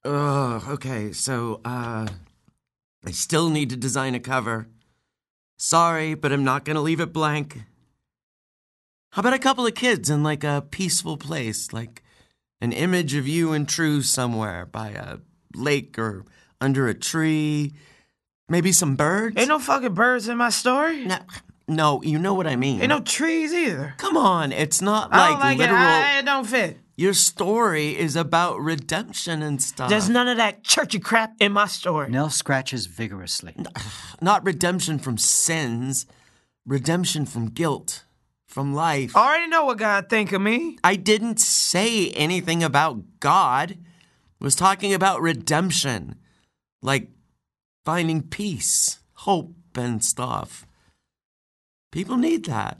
Ugh, 0.06 0.62
okay, 0.70 1.12
so, 1.12 1.60
uh, 1.62 2.08
I 3.04 3.10
still 3.10 3.50
need 3.50 3.68
to 3.68 3.76
design 3.76 4.14
a 4.14 4.20
cover. 4.20 4.68
Sorry, 5.58 6.14
but 6.14 6.32
I'm 6.32 6.44
not 6.44 6.64
gonna 6.64 6.80
leave 6.80 6.98
it 6.98 7.12
blank. 7.12 7.64
How 9.12 9.20
about 9.20 9.34
a 9.34 9.38
couple 9.38 9.66
of 9.66 9.74
kids 9.74 10.08
in 10.08 10.22
like 10.22 10.42
a 10.42 10.64
peaceful 10.70 11.18
place, 11.18 11.74
like 11.74 12.02
an 12.62 12.72
image 12.72 13.14
of 13.14 13.28
you 13.28 13.52
and 13.52 13.68
True 13.68 14.00
somewhere 14.00 14.64
by 14.64 14.88
a 14.92 15.18
lake 15.54 15.98
or 15.98 16.24
under 16.58 16.88
a 16.88 16.94
tree, 16.94 17.74
maybe 18.48 18.72
some 18.72 18.96
birds. 18.96 19.36
Ain't 19.36 19.48
no 19.48 19.58
fucking 19.58 19.92
birds 19.92 20.26
in 20.26 20.38
my 20.38 20.48
story. 20.48 21.04
no, 21.04 21.18
no, 21.70 22.02
you 22.02 22.18
know 22.18 22.34
what 22.34 22.46
I 22.46 22.56
mean. 22.56 22.80
Ain't 22.80 22.88
no 22.88 23.00
trees 23.00 23.52
either. 23.52 23.94
Come 23.96 24.16
on, 24.16 24.52
it's 24.52 24.82
not 24.82 25.12
I 25.12 25.18
like, 25.18 25.30
don't 25.30 25.40
like 25.40 25.58
literal. 25.58 25.78
it. 25.78 25.84
I, 25.84 26.18
it 26.18 26.24
don't 26.24 26.46
fit. 26.46 26.78
Your 26.96 27.14
story 27.14 27.96
is 27.96 28.16
about 28.16 28.60
redemption 28.60 29.40
and 29.40 29.62
stuff. 29.62 29.88
There's 29.88 30.10
none 30.10 30.28
of 30.28 30.36
that 30.36 30.64
churchy 30.64 30.98
crap 30.98 31.32
in 31.40 31.52
my 31.52 31.66
story. 31.66 32.10
Nell 32.10 32.28
scratches 32.28 32.86
vigorously. 32.86 33.54
not 34.20 34.44
redemption 34.44 34.98
from 34.98 35.16
sins, 35.16 36.06
redemption 36.66 37.24
from 37.24 37.46
guilt, 37.46 38.04
from 38.46 38.74
life. 38.74 39.16
I 39.16 39.26
already 39.28 39.48
know 39.48 39.64
what 39.64 39.78
God 39.78 40.10
think 40.10 40.32
of 40.32 40.42
me. 40.42 40.76
I 40.84 40.96
didn't 40.96 41.40
say 41.40 42.10
anything 42.10 42.62
about 42.62 43.20
God. 43.20 43.78
I 44.40 44.44
was 44.44 44.56
talking 44.56 44.92
about 44.92 45.22
redemption, 45.22 46.16
like 46.82 47.08
finding 47.84 48.22
peace, 48.22 48.98
hope, 49.14 49.54
and 49.74 50.04
stuff. 50.04 50.66
People 51.90 52.16
need 52.16 52.44
that. 52.46 52.78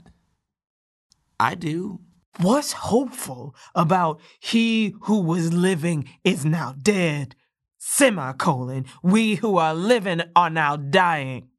I 1.39 1.55
do. 1.55 1.99
What's 2.39 2.71
hopeful 2.71 3.55
about 3.75 4.21
he 4.39 4.95
who 5.01 5.21
was 5.21 5.51
living 5.53 6.07
is 6.23 6.45
now 6.45 6.75
dead? 6.81 7.35
Semicolon. 7.77 8.85
We 9.03 9.35
who 9.35 9.57
are 9.57 9.73
living 9.73 10.21
are 10.35 10.49
now 10.49 10.77
dying. 10.77 11.49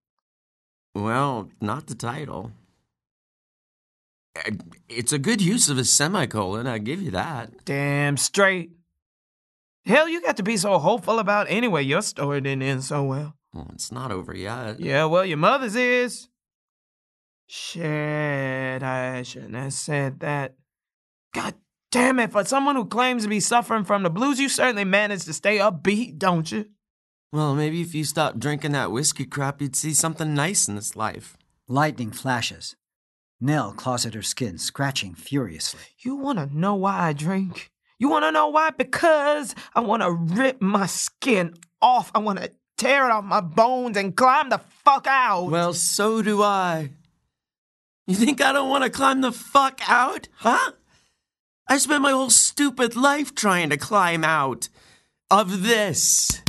Well, 0.95 1.51
not 1.61 1.89
the 1.89 1.95
title. 1.95 2.53
It's 4.89 5.13
a 5.13 5.19
good 5.19 5.43
use 5.43 5.69
of 5.69 5.77
a 5.77 5.85
semicolon, 5.85 6.67
I 6.67 6.79
give 6.79 7.03
you 7.03 7.11
that. 7.11 7.65
Damn 7.67 8.17
straight. 8.17 8.71
Hell, 9.85 10.09
you 10.09 10.23
got 10.23 10.37
to 10.39 10.43
be 10.43 10.57
so 10.57 10.79
hopeful 10.79 11.19
about 11.19 11.51
anyway. 11.51 11.83
Your 11.83 12.03
story 12.03 12.41
didn't 12.41 12.63
end 12.63 12.85
so 12.85 13.03
well. 13.03 13.35
Well, 13.53 13.71
it's 13.75 13.93
not 13.93 14.11
over 14.11 14.35
yet. 14.35 14.81
Yeah, 14.81 15.05
well, 15.05 15.27
your 15.27 15.37
mother's 15.37 15.77
is. 15.77 16.29
Shit, 17.55 18.83
I 18.83 19.23
shouldn't 19.25 19.55
have 19.57 19.75
said 19.75 20.21
that. 20.21 20.55
God 21.35 21.53
damn 21.91 22.19
it, 22.19 22.33
for 22.33 22.47
someone 22.47 22.77
who 22.77 22.87
claims 22.87 23.25
to 23.25 23.29
be 23.29 23.41
suffering 23.41 23.85
from 23.85 24.03
the 24.03 24.09
blues, 24.09 24.41
you 24.41 24.49
certainly 24.49 24.85
manage 24.85 25.27
to 25.27 25.35
stay 25.35 25.59
upbeat, 25.59 26.19
don't 26.19 26.51
you? 26.51 26.71
Well, 27.31 27.55
maybe 27.55 27.83
if 27.83 27.95
you 27.95 28.05
stopped 28.05 28.39
drinking 28.39 28.73
that 28.73 28.91
whiskey 28.91 29.27
crap, 29.27 29.61
you'd 29.61 29.77
see 29.77 29.93
something 29.93 30.33
nice 30.33 30.67
in 30.67 30.77
this 30.77 30.97
life. 30.97 31.37
Lightning 31.69 32.11
flashes. 32.11 32.75
Nell 33.39 33.73
claws 33.73 34.07
at 34.07 34.15
her 34.15 34.23
skin, 34.23 34.57
scratching 34.57 35.15
furiously. 35.15 35.83
You 35.99 36.17
wanna 36.17 36.49
know 36.51 36.77
why 36.77 37.09
I 37.09 37.13
drink? 37.13 37.71
You 37.99 38.09
wanna 38.09 38.33
know 38.33 38.49
why? 38.49 38.71
Because 38.71 39.55
I 39.75 39.81
wanna 39.81 40.11
rip 40.11 40.63
my 40.63 40.87
skin 40.87 41.53
off. 41.83 42.11
I 42.15 42.21
wanna 42.21 42.49
tear 42.79 43.05
it 43.05 43.13
off 43.13 43.25
my 43.25 43.43
bones 43.43 43.99
and 43.99 44.17
climb 44.17 44.49
the 44.49 44.63
fuck 44.87 45.07
out. 45.07 45.51
Well, 45.51 45.75
so 45.75 46.23
do 46.23 46.43
I. 46.43 46.93
You 48.13 48.19
think 48.19 48.43
I 48.43 48.53
don't 48.53 48.69
want 48.69 48.85
to 48.85 48.91
climb 48.91 49.23
the 49.23 49.33
fuck 49.33 49.81
out? 49.89 50.29
Huh? 50.35 50.73
I 51.67 51.79
spent 51.79 52.03
my 52.03 52.11
whole 52.11 52.29
stupid 52.29 52.95
life 52.95 53.35
trying 53.35 53.71
to 53.71 53.79
climb 53.79 54.23
out 54.23 54.69
of 55.31 55.63
this. 55.63 56.43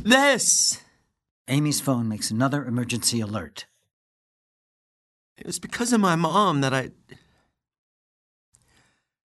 This. 0.00 0.80
Amy's 1.48 1.80
phone 1.80 2.08
makes 2.08 2.30
another 2.30 2.64
emergency 2.64 3.20
alert. 3.20 3.66
It 5.36 5.44
was 5.44 5.58
because 5.58 5.92
of 5.92 6.00
my 6.00 6.14
mom 6.14 6.60
that 6.60 6.72
I. 6.72 6.92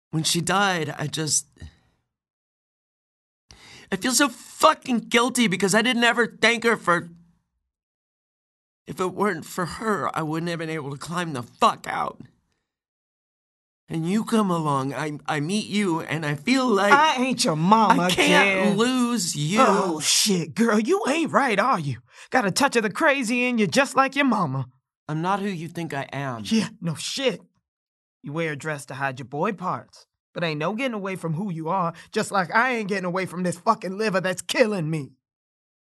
When 0.09 0.23
she 0.23 0.41
died, 0.41 0.95
I 0.97 1.05
just. 1.05 1.45
I 3.91 3.95
feel 3.97 4.13
so 4.13 4.27
fucking 4.27 5.01
guilty 5.01 5.47
because 5.47 5.75
I 5.75 5.83
didn't 5.83 6.03
ever 6.03 6.35
thank 6.41 6.63
her 6.63 6.77
for. 6.77 7.09
If 8.89 8.99
it 8.99 9.13
weren't 9.13 9.45
for 9.45 9.67
her, 9.67 10.09
I 10.17 10.23
wouldn't 10.23 10.49
have 10.49 10.57
been 10.57 10.71
able 10.71 10.89
to 10.89 10.97
climb 10.97 11.33
the 11.33 11.43
fuck 11.43 11.85
out. 11.87 12.19
And 13.87 14.09
you 14.09 14.25
come 14.25 14.49
along, 14.49 14.95
I, 14.95 15.19
I 15.27 15.41
meet 15.41 15.67
you, 15.67 16.01
and 16.01 16.25
I 16.25 16.33
feel 16.33 16.67
like 16.67 16.91
I 16.91 17.23
ain't 17.23 17.45
your 17.45 17.55
mama, 17.55 18.01
I 18.01 18.09
can't 18.09 18.69
kid. 18.69 18.77
lose 18.77 19.35
you. 19.35 19.59
Oh 19.61 19.99
shit, 19.99 20.55
girl, 20.55 20.79
you 20.79 21.03
ain't 21.07 21.31
right, 21.31 21.59
are 21.59 21.79
you? 21.79 21.97
Got 22.31 22.47
a 22.47 22.51
touch 22.51 22.75
of 22.77 22.81
the 22.81 22.89
crazy 22.89 23.45
in 23.45 23.59
you, 23.59 23.67
just 23.67 23.95
like 23.95 24.15
your 24.15 24.25
mama. 24.25 24.65
I'm 25.07 25.21
not 25.21 25.39
who 25.39 25.49
you 25.49 25.67
think 25.67 25.93
I 25.93 26.07
am. 26.11 26.41
Yeah, 26.45 26.69
no 26.81 26.95
shit. 26.95 27.41
You 28.23 28.33
wear 28.33 28.53
a 28.53 28.55
dress 28.55 28.87
to 28.87 28.95
hide 28.95 29.19
your 29.19 29.27
boy 29.27 29.53
parts, 29.53 30.07
but 30.33 30.43
ain't 30.43 30.59
no 30.59 30.73
getting 30.73 30.95
away 30.95 31.15
from 31.15 31.35
who 31.35 31.51
you 31.51 31.69
are. 31.69 31.93
Just 32.11 32.31
like 32.31 32.53
I 32.55 32.77
ain't 32.77 32.89
getting 32.89 33.05
away 33.05 33.27
from 33.27 33.43
this 33.43 33.59
fucking 33.59 33.99
liver 33.99 34.19
that's 34.19 34.41
killing 34.41 34.89
me. 34.89 35.11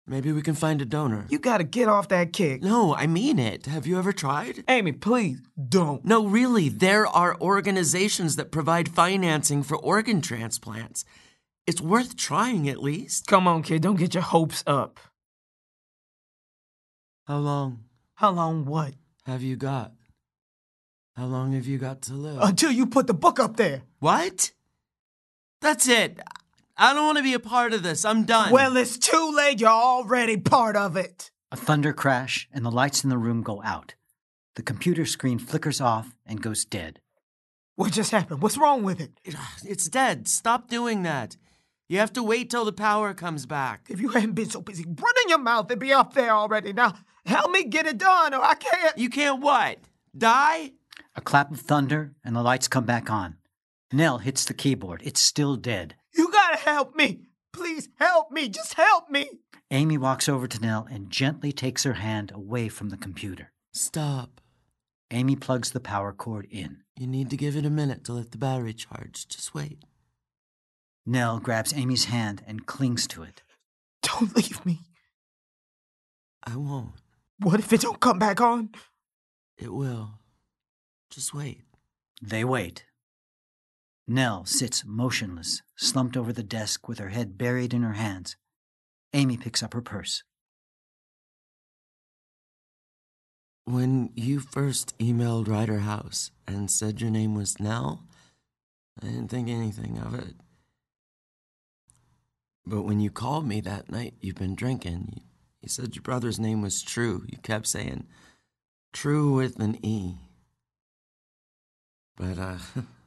Maybe 0.09 0.33
we 0.33 0.41
can 0.43 0.55
find 0.55 0.81
a 0.81 0.85
donor. 0.87 1.27
You 1.29 1.39
gotta 1.39 1.65
get 1.65 1.89
off 1.89 2.09
that 2.09 2.33
kick. 2.33 2.63
No, 2.63 2.95
I 2.95 3.07
mean 3.07 3.39
it. 3.39 3.67
Have 3.67 3.87
you 3.87 3.99
ever 3.99 4.13
tried? 4.13 4.65
Amy, 4.69 4.93
please 4.93 5.41
don't. 5.69 6.05
No, 6.05 6.27
really, 6.27 6.69
there 6.71 7.07
are 7.07 7.39
organizations 7.41 8.37
that 8.37 8.51
provide 8.51 8.89
financing 8.89 9.63
for 9.63 9.77
organ 9.77 10.21
transplants. 10.23 11.05
It's 11.67 11.81
worth 11.83 12.17
trying 12.17 12.69
at 12.69 12.83
least. 12.83 13.27
Come 13.27 13.47
on, 13.47 13.63
kid, 13.63 13.83
don't 13.83 13.97
get 13.97 14.15
your 14.15 14.23
hopes 14.23 14.65
up. 14.67 14.99
How 17.27 17.39
long 17.39 17.85
How 18.15 18.31
long 18.31 18.65
what? 18.65 18.95
have 19.27 19.43
you 19.43 19.57
got? 19.57 19.93
How 21.17 21.27
long 21.27 21.53
have 21.53 21.67
you 21.67 21.77
got 21.79 22.01
to 22.03 22.15
live? 22.15 22.39
Until 22.41 22.71
you 22.71 22.87
put 22.87 23.07
the 23.07 23.15
book 23.15 23.39
up 23.39 23.57
there. 23.57 23.83
what? 23.99 24.53
That's 25.61 25.89
it. 25.89 26.21
I 26.81 26.95
don't 26.95 27.07
want 27.07 27.19
to 27.19 27.25
be 27.25 27.35
a 27.35 27.41
part 27.41 27.73
of 27.73 27.83
this. 27.83 28.05
I'm 28.05 28.25
done. 28.25 28.53
Well, 28.53 28.77
it's 28.77 28.97
too 28.97 29.33
late. 29.35 29.61
You're 29.61 29.69
already 29.71 30.37
part 30.37 30.77
of 30.77 30.97
it. 30.97 31.33
A 31.51 31.57
thunder 31.57 31.93
crash, 31.93 32.49
and 32.53 32.65
the 32.65 32.71
lights 32.71 33.03
in 33.03 33.11
the 33.11 33.19
room 33.19 33.43
go 33.43 33.61
out. 33.65 33.95
The 34.55 34.63
computer 34.63 35.05
screen 35.05 35.41
flickers 35.41 35.81
off 35.81 36.17
and 36.25 36.41
goes 36.41 36.65
dead. 36.65 37.01
What 37.75 37.93
just 37.93 38.13
happened? 38.13 38.43
What's 38.43 38.59
wrong 38.59 38.85
with 38.85 39.01
it? 39.01 39.13
it's 39.65 39.89
dead. 39.89 40.29
Stop 40.29 40.69
doing 40.69 41.03
that. 41.03 41.37
You 41.89 41.99
have 41.99 42.13
to 42.13 42.23
wait 42.23 42.51
till 42.51 42.65
the 42.65 42.73
power 42.73 43.15
comes 43.15 43.47
back. 43.47 43.87
If 43.89 44.01
you 44.01 44.09
hadn't 44.11 44.33
been 44.33 44.51
so 44.51 44.61
busy 44.61 44.85
running 44.85 45.29
your 45.29 45.39
mouth, 45.39 45.67
it'd 45.71 45.79
be 45.79 45.93
up 45.93 46.15
there 46.15 46.31
already. 46.31 46.73
Now, 46.73 46.95
help 47.25 47.51
me 47.51 47.65
get 47.65 47.87
it 47.87 47.99
done, 47.99 48.35
or 48.35 48.43
I 48.43 48.55
can't. 48.55 48.99
You 48.99 49.09
can't 49.09 49.41
what? 49.41 49.79
Die? 50.17 50.73
A 51.17 51.21
clap 51.21 51.51
of 51.51 51.61
thunder, 51.61 52.13
and 52.23 52.37
the 52.37 52.43
lights 52.43 52.69
come 52.69 52.85
back 52.85 53.11
on. 53.11 53.37
Nell 53.93 54.19
hits 54.19 54.45
the 54.45 54.55
keyboard. 54.55 55.01
It's 55.05 55.21
still 55.21 55.57
dead. 55.57 55.95
You 56.19 56.31
gotta 56.33 56.59
help 56.59 56.97
me. 56.97 57.21
Please 57.53 57.89
help 57.99 58.33
me. 58.33 58.49
Just 58.49 58.75
help 58.75 59.09
me. 59.09 59.31
Amy 59.71 59.97
walks 59.97 60.29
over 60.29 60.49
to 60.49 60.61
Nell 60.61 60.89
and 60.91 61.11
gently 61.11 61.53
takes 61.53 61.85
her 61.85 61.95
hand 61.95 62.33
away 62.35 62.69
from 62.69 62.89
the 62.89 62.97
computer. 62.97 63.53
Stop. 63.73 64.41
Amy 65.13 65.37
plugs 65.37 65.71
the 65.71 65.81
power 65.81 66.13
cord 66.13 66.49
in. 66.51 66.79
You 66.97 67.07
need 67.07 67.31
to 67.31 67.37
give 67.37 67.57
it 67.57 67.65
a 67.65 67.71
minute 67.71 68.05
to 68.05 68.13
let 68.13 68.33
the 68.33 68.39
battery 68.39 68.75
charge. 68.75 69.29
Just 69.29 69.55
wait. 69.55 69.79
Nell 71.07 71.39
grabs 71.39 71.73
Amy's 71.73 72.07
hand 72.07 72.43
and 72.47 72.67
clings 72.67 73.07
to 73.07 73.23
it. 73.23 73.43
Don't 74.03 74.35
leave 74.37 74.67
me. 74.67 74.81
I 76.43 76.57
won't. 76.57 76.95
What 77.39 77.61
if 77.61 77.73
it 77.73 77.83
don't 77.83 78.01
come 78.01 78.19
back 78.19 78.41
on? 78.41 78.71
It 79.57 79.73
will. 79.73 80.19
Just 81.11 81.33
wait. 81.33 81.63
They 82.21 82.45
wait. 82.45 82.85
Nell 84.11 84.47
sits 84.47 84.87
motionless, 84.87 85.61
slumped 85.77 86.17
over 86.17 86.33
the 86.33 86.43
desk 86.43 86.89
with 86.89 86.99
her 86.99 87.11
head 87.11 87.37
buried 87.37 87.75
in 87.75 87.83
her 87.83 87.93
hands. 87.93 88.37
Amy 89.13 89.37
picks 89.37 89.63
up 89.63 89.75
her 89.75 89.83
purse. 89.83 90.23
When 93.67 94.11
you 94.15 94.41
first 94.41 94.97
emailed 94.99 95.47
Ryder 95.47 95.81
House 95.81 96.31
and 96.47 96.71
said 96.71 97.03
your 97.03 97.11
name 97.11 97.35
was 97.35 97.61
Nell, 97.61 98.05
I 99.03 99.09
didn't 99.09 99.29
think 99.29 99.51
anything 99.51 99.99
of 99.99 100.15
it. 100.15 100.37
But 102.65 102.83
when 102.83 103.01
you 103.01 103.11
called 103.11 103.47
me 103.47 103.61
that 103.61 103.91
night 103.91 104.15
you've 104.23 104.37
been 104.37 104.55
drinking, 104.55 105.13
you, 105.17 105.23
you 105.61 105.69
said 105.69 105.95
your 105.95 106.03
brother's 106.03 106.41
name 106.41 106.63
was 106.63 106.81
True. 106.81 107.25
You 107.29 107.37
kept 107.39 107.67
saying 107.67 108.07
True 108.95 109.35
with 109.35 109.61
an 109.61 109.85
E. 109.85 110.17
But, 112.17 112.39
uh, 112.39 112.59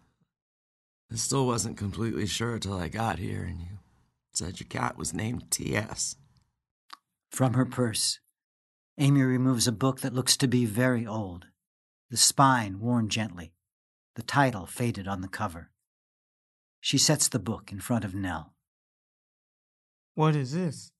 I 1.11 1.15
still 1.15 1.45
wasn't 1.45 1.77
completely 1.77 2.25
sure 2.25 2.57
till 2.57 2.77
I 2.77 2.87
got 2.87 3.19
here 3.19 3.43
and 3.43 3.59
you 3.59 3.79
said 4.33 4.59
your 4.59 4.67
cat 4.67 4.97
was 4.97 5.13
named 5.13 5.51
T.S. 5.51 6.15
From 7.29 7.53
her 7.53 7.65
purse, 7.65 8.19
Amy 8.97 9.21
removes 9.21 9.67
a 9.67 9.73
book 9.73 9.99
that 10.01 10.13
looks 10.13 10.37
to 10.37 10.47
be 10.47 10.65
very 10.65 11.05
old, 11.05 11.47
the 12.09 12.17
spine 12.17 12.79
worn 12.79 13.09
gently, 13.09 13.51
the 14.15 14.21
title 14.21 14.65
faded 14.65 15.07
on 15.07 15.21
the 15.21 15.27
cover. 15.27 15.69
She 16.79 16.97
sets 16.97 17.27
the 17.27 17.39
book 17.39 17.71
in 17.71 17.81
front 17.81 18.05
of 18.05 18.15
Nell. 18.15 18.53
What 20.15 20.35
is 20.35 20.53
this? 20.53 20.91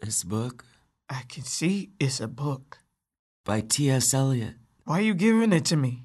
This 0.00 0.22
book 0.22 0.64
I 1.08 1.22
can 1.28 1.42
see 1.42 1.90
it's 1.98 2.20
a 2.20 2.28
book. 2.28 2.78
by 3.44 3.60
T.S. 3.60 4.14
Eliot. 4.14 4.54
Why 4.84 4.98
are 4.98 5.02
you 5.02 5.14
giving 5.14 5.52
it 5.52 5.64
to 5.66 5.76
me? 5.76 6.04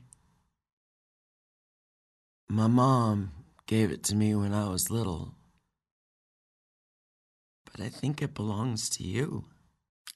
My 2.50 2.68
mom 2.68 3.32
gave 3.68 3.92
it 3.92 4.04
to 4.06 4.16
me 4.16 4.36
when 4.36 4.54
I 4.54 4.68
was 4.70 4.90
little. 4.90 5.36
But 7.66 7.80
but 7.80 7.86
I 7.86 7.90
think 7.90 8.22
it 8.22 8.34
belongs 8.34 8.90
to 8.90 9.04
you. 9.04 9.46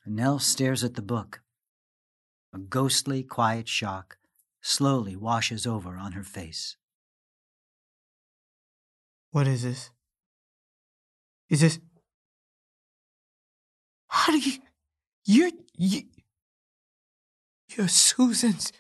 Nell 0.06 0.38
stares 0.38 0.84
at 0.84 0.96
the 0.96 1.02
book. 1.02 1.40
A 2.54 2.60
ghostly, 2.60 3.24
quiet 3.24 3.70
shock 3.70 4.18
slowly 4.62 5.16
washes 5.16 5.66
over 5.66 5.96
on 5.96 6.12
her 6.12 6.24
face. 6.24 6.76
What 9.32 9.48
is 9.48 9.64
this? 9.64 9.92
Is 11.50 11.62
this. 11.62 11.80
How 14.10 14.34
do 14.34 14.40
you. 14.40 14.60
You're. 15.24 15.52
You, 15.78 16.02
you're 17.70 17.88
Susan's. 17.88 18.74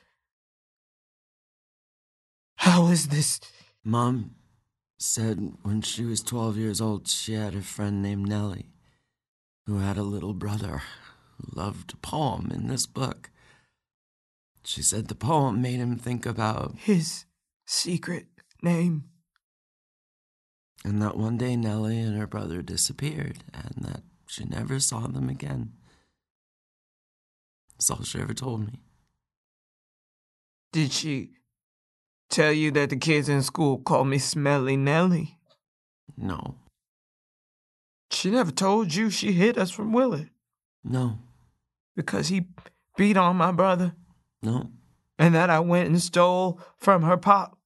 How 2.63 2.87
is 2.87 3.09
this? 3.09 3.41
Mom 3.83 4.35
said 4.97 5.51
when 5.63 5.81
she 5.81 6.05
was 6.05 6.23
12 6.23 6.55
years 6.55 6.79
old, 6.79 7.09
she 7.09 7.33
had 7.33 7.55
a 7.55 7.61
friend 7.61 8.01
named 8.01 8.29
Nellie 8.29 8.71
who 9.65 9.79
had 9.79 9.97
a 9.97 10.03
little 10.03 10.33
brother 10.33 10.81
who 11.35 11.61
loved 11.61 11.93
a 11.93 11.97
poem 11.97 12.49
in 12.55 12.69
this 12.69 12.85
book. 12.85 13.31
She 14.63 14.81
said 14.81 15.09
the 15.09 15.13
poem 15.13 15.61
made 15.61 15.81
him 15.81 15.97
think 15.97 16.25
about. 16.25 16.75
His 16.77 17.25
secret 17.65 18.27
name. 18.61 19.09
And 20.85 21.01
that 21.01 21.17
one 21.17 21.37
day 21.37 21.57
Nellie 21.57 21.99
and 21.99 22.17
her 22.17 22.27
brother 22.27 22.61
disappeared, 22.61 23.39
and 23.53 23.83
that 23.83 24.03
she 24.25 24.45
never 24.45 24.79
saw 24.79 25.07
them 25.07 25.27
again. 25.27 25.73
That's 27.73 27.89
all 27.89 28.03
she 28.03 28.21
ever 28.21 28.33
told 28.33 28.61
me. 28.67 28.79
Did 30.71 30.93
she 30.93 31.31
tell 32.33 32.51
you 32.51 32.71
that 32.71 32.89
the 32.89 32.95
kids 32.97 33.29
in 33.29 33.41
school 33.43 33.77
call 33.77 34.03
me 34.03 34.17
Smelly 34.17 34.75
Nellie? 34.75 35.37
No. 36.17 36.55
She 38.11 38.29
never 38.31 38.51
told 38.51 38.93
you 38.93 39.09
she 39.09 39.31
hid 39.33 39.57
us 39.57 39.71
from 39.71 39.93
Willard 39.93 40.29
No. 40.83 41.19
because 41.95 42.27
he 42.27 42.45
beat 42.97 43.17
on 43.17 43.35
my 43.37 43.51
brother 43.51 43.93
No. 44.41 44.71
and 45.17 45.33
that 45.35 45.49
I 45.49 45.59
went 45.59 45.89
and 45.89 46.01
stole 46.01 46.59
from 46.77 47.03
her 47.03 47.17
pop. 47.17 47.57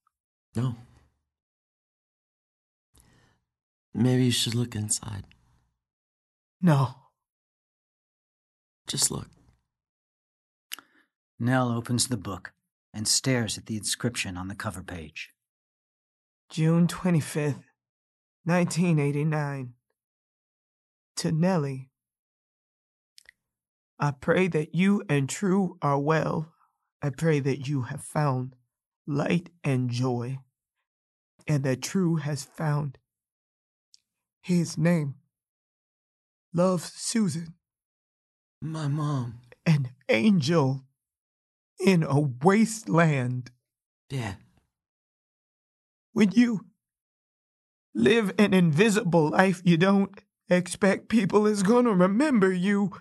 No. 0.56 0.76
Maybe 3.94 4.26
you 4.26 4.32
should 4.32 4.56
look 4.56 4.76
inside. 4.76 5.24
No. 6.62 6.96
Just 8.88 9.12
look. 9.12 9.28
Nell 11.40 11.72
opens 11.72 12.08
the 12.08 12.18
book 12.18 12.54
and 12.98 13.08
stares 13.08 13.60
at 13.60 13.68
the 13.68 13.78
inscription 13.78 14.36
on 14.36 14.48
the 14.48 14.56
cover 14.56 14.82
page. 14.82 15.30
June 16.50 16.88
25th, 16.88 17.64
1989. 18.44 19.74
To 21.18 21.32
Nellie. 21.32 21.92
I 24.00 24.12
pray 24.12 24.48
that 24.48 24.74
you 24.74 25.04
and 25.08 25.30
True 25.30 25.78
are 25.80 26.00
well. 26.00 26.52
I 27.00 27.12
pray 27.12 27.40
that 27.40 27.68
you 27.68 27.84
have 27.84 28.02
found 28.02 28.56
light 29.06 29.52
and 29.64 29.92
joy, 29.92 30.40
and 31.48 31.64
that 31.64 31.84
True 31.84 32.16
has 32.16 32.44
found 32.44 32.98
his 34.42 34.76
name. 34.76 35.16
Love 36.52 36.82
Susan, 36.82 37.54
My 38.60 38.88
mom. 38.88 39.42
an 39.68 39.90
angel 40.10 40.87
in 41.80 42.04
a 42.04 42.20
wasteland. 42.20 43.52
Yeah. 44.10 44.36
When 46.14 46.32
you 46.32 46.66
live 47.94 48.34
an 48.38 48.54
invisible 48.54 49.30
life, 49.30 49.62
you 49.64 49.78
don't 49.78 50.20
expect 50.50 51.10
people 51.10 51.46
is 51.46 51.64
gonna 51.64 51.94
remember 51.94 52.52
you. 52.52 52.94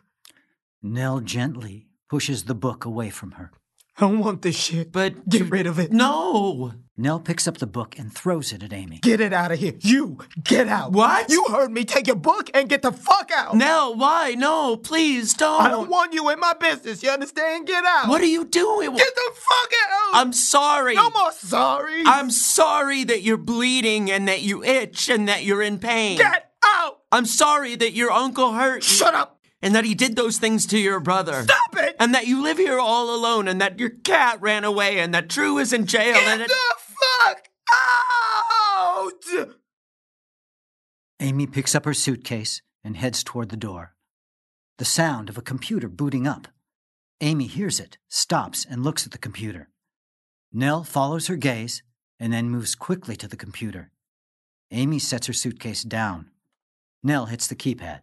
Nell 0.83 1.21
gently 1.21 1.89
pushes 2.09 2.45
the 2.45 2.55
book 2.55 2.85
away 2.85 3.11
from 3.11 3.33
her. 3.33 3.51
I 3.97 4.03
don't 4.03 4.19
want 4.19 4.43
this 4.43 4.57
shit. 4.57 4.93
But 4.93 5.29
Get 5.29 5.51
rid 5.51 5.67
of 5.67 5.79
it. 5.79 5.91
No. 5.93 6.73
Nell 6.99 7.21
picks 7.21 7.47
up 7.47 7.59
the 7.59 7.67
book 7.67 7.99
and 7.99 8.11
throws 8.13 8.53
it 8.55 8.63
at 8.63 8.73
Amy. 8.73 8.99
Get 9.03 9.21
it 9.21 9.33
out 9.33 9.53
of 9.53 9.59
here. 9.59 9.75
You 9.81 10.19
get 10.43 10.67
out. 10.67 10.93
What? 10.93 11.31
You 11.31 11.45
heard 11.51 11.71
me. 11.71 11.85
Take 11.85 12.07
your 12.07 12.17
book 12.17 12.51
and 12.55 12.71
get 12.71 12.81
the 12.81 12.91
fuck 12.93 13.31
out. 13.35 13.55
Nell, 13.55 13.95
why? 13.95 14.33
No, 14.33 14.79
please 14.79 15.35
don't. 15.35 15.61
I 15.61 15.69
don't 15.69 15.91
want 15.91 16.15
you 16.15 16.31
in 16.31 16.41
my 16.41 16.55
business. 16.55 17.03
You 17.03 17.11
understand? 17.11 17.67
Get 17.67 17.85
out. 17.85 18.09
What 18.09 18.23
are 18.23 18.27
you 18.27 18.47
doing? 18.47 18.95
Get 18.95 19.15
the 19.15 19.31
fuck 19.35 19.73
out. 19.91 20.11
I'm 20.15 20.33
sorry. 20.33 20.95
no 20.95 21.11
more 21.11 21.33
sorry. 21.33 22.03
I'm 22.07 22.31
sorry 22.31 23.05
that 23.05 23.23
you're 23.23 23.37
bleeding 23.37 24.11
and 24.11 24.27
that 24.29 24.41
you 24.41 24.65
itch 24.65 25.11
and 25.11 25.29
that 25.29 25.45
you're 25.45 25.63
in 25.63 25.79
pain. 25.79 26.17
Get 26.17 26.51
out. 26.65 27.01
I'm 27.13 27.27
sorry 27.27 27.77
that 27.77 27.93
your 27.93 28.11
uncle 28.11 28.53
hurt 28.53 28.77
you 28.77 28.97
Shut 28.97 29.15
up. 29.15 29.36
And 29.67 29.75
that 29.75 29.85
he 29.85 29.97
did 29.97 30.15
those 30.15 30.39
things 30.39 30.65
to 30.67 30.79
your 30.79 31.01
brother. 31.01 31.43
Stop 31.43 31.77
it. 31.77 31.97
And 31.99 32.15
that 32.15 32.29
you 32.29 32.41
live 32.41 32.57
here 32.57 32.79
all 32.79 33.13
alone 33.13 33.49
and 33.49 33.61
that 33.61 33.81
your 33.81 33.91
cat 33.91 34.41
ran 34.41 34.63
away 34.63 35.01
and 35.01 35.13
that 35.13 35.29
True 35.29 35.59
is 35.59 35.73
in 35.73 35.87
jail 35.87 36.15
and 36.15 36.39
Get 36.39 36.43
it- 36.43 36.49
the 36.49 36.95
fuck 37.25 37.49
out. 37.75 39.55
Amy 41.19 41.49
picks 41.49 41.75
up 41.75 41.85
her 41.85 41.95
suitcase 41.95 42.63
and 42.85 42.97
heads 42.97 43.25
toward 43.25 43.49
the 43.49 43.57
door. 43.57 43.97
The 44.79 44.85
sound 44.85 45.29
of 45.29 45.37
a 45.37 45.43
computer 45.43 45.89
booting 45.89 46.29
up. 46.29 46.47
Amy 47.21 47.49
hears 47.49 47.81
it, 47.81 47.99
stops, 48.09 48.65
and 48.69 48.85
looks 48.85 49.05
at 49.05 49.11
the 49.11 49.19
computer. 49.19 49.69
Nell 50.53 50.85
follows 50.85 51.27
her 51.27 51.37
gaze 51.37 51.83
and 52.21 52.33
then 52.33 52.51
moves 52.51 52.77
quickly 52.77 53.17
to 53.17 53.27
the 53.27 53.37
computer. 53.37 53.91
Amy 54.71 55.01
sets 55.01 55.27
her 55.27 55.33
suitcase 55.33 55.83
down. 55.83 56.31
Nell 57.03 57.27
hits 57.27 57.49
the 57.49 57.57
keypad. 57.57 58.03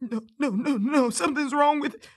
No, 0.00 0.22
no, 0.38 0.50
no, 0.50 0.76
no. 0.76 1.10
Something's 1.10 1.52
wrong 1.52 1.80
with 1.80 1.94
it. 1.94 2.08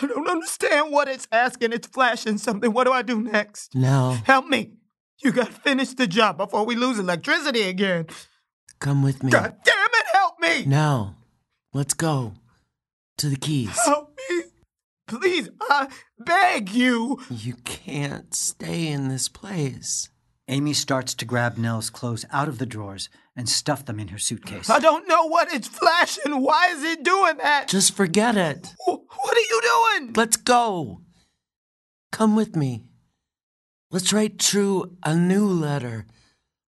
I 0.00 0.06
don't 0.06 0.28
understand 0.28 0.92
what 0.92 1.06
it's 1.08 1.28
asking. 1.30 1.72
It's 1.72 1.86
flashing 1.86 2.38
something. 2.38 2.72
What 2.72 2.84
do 2.84 2.92
I 2.92 3.02
do 3.02 3.20
next? 3.20 3.74
Nell, 3.74 4.12
Help 4.24 4.46
me. 4.46 4.72
You 5.22 5.32
gotta 5.32 5.52
finish 5.52 5.90
the 5.94 6.06
job 6.06 6.36
before 6.36 6.66
we 6.66 6.74
lose 6.76 6.98
electricity 6.98 7.62
again. 7.62 8.06
come 8.80 9.02
with 9.02 9.22
me. 9.22 9.30
God 9.30 9.56
damn 9.64 9.88
it, 9.94 10.06
help 10.12 10.34
me! 10.40 10.66
Nell, 10.66 11.16
let's 11.72 11.94
go 11.94 12.34
to 13.18 13.28
the 13.30 13.36
keys. 13.36 13.78
Help 13.86 14.14
me! 14.28 14.42
Please, 15.08 15.48
I 15.60 15.88
beg 16.18 16.70
you. 16.70 17.18
You 17.30 17.54
can't 17.64 18.34
stay 18.34 18.88
in 18.88 19.08
this 19.08 19.28
place. 19.28 20.10
Amy 20.48 20.74
starts 20.74 21.14
to 21.14 21.24
grab 21.24 21.56
Nell's 21.56 21.88
clothes 21.90 22.26
out 22.30 22.48
of 22.48 22.58
the 22.58 22.66
drawers 22.66 23.08
and 23.36 23.48
stuff 23.48 23.84
them 23.84 24.00
in 24.00 24.08
her 24.08 24.18
suitcase. 24.18 24.70
I 24.70 24.78
don't 24.78 25.06
know 25.06 25.26
what 25.26 25.52
it's 25.52 25.68
flashing. 25.68 26.40
Why 26.42 26.68
is 26.70 26.82
it 26.82 27.02
doing 27.04 27.36
that? 27.38 27.68
Just 27.68 27.94
forget 27.94 28.36
it. 28.36 28.72
Wh- 28.86 28.88
What 29.18 29.36
are 29.36 29.40
you 29.40 29.60
doing? 30.00 30.12
Let's 30.14 30.36
go. 30.36 31.02
Come 32.12 32.34
with 32.36 32.56
me. 32.56 32.84
Let's 33.90 34.12
write 34.12 34.38
True 34.38 34.96
a 35.04 35.14
new 35.14 35.46
letter. 35.46 36.06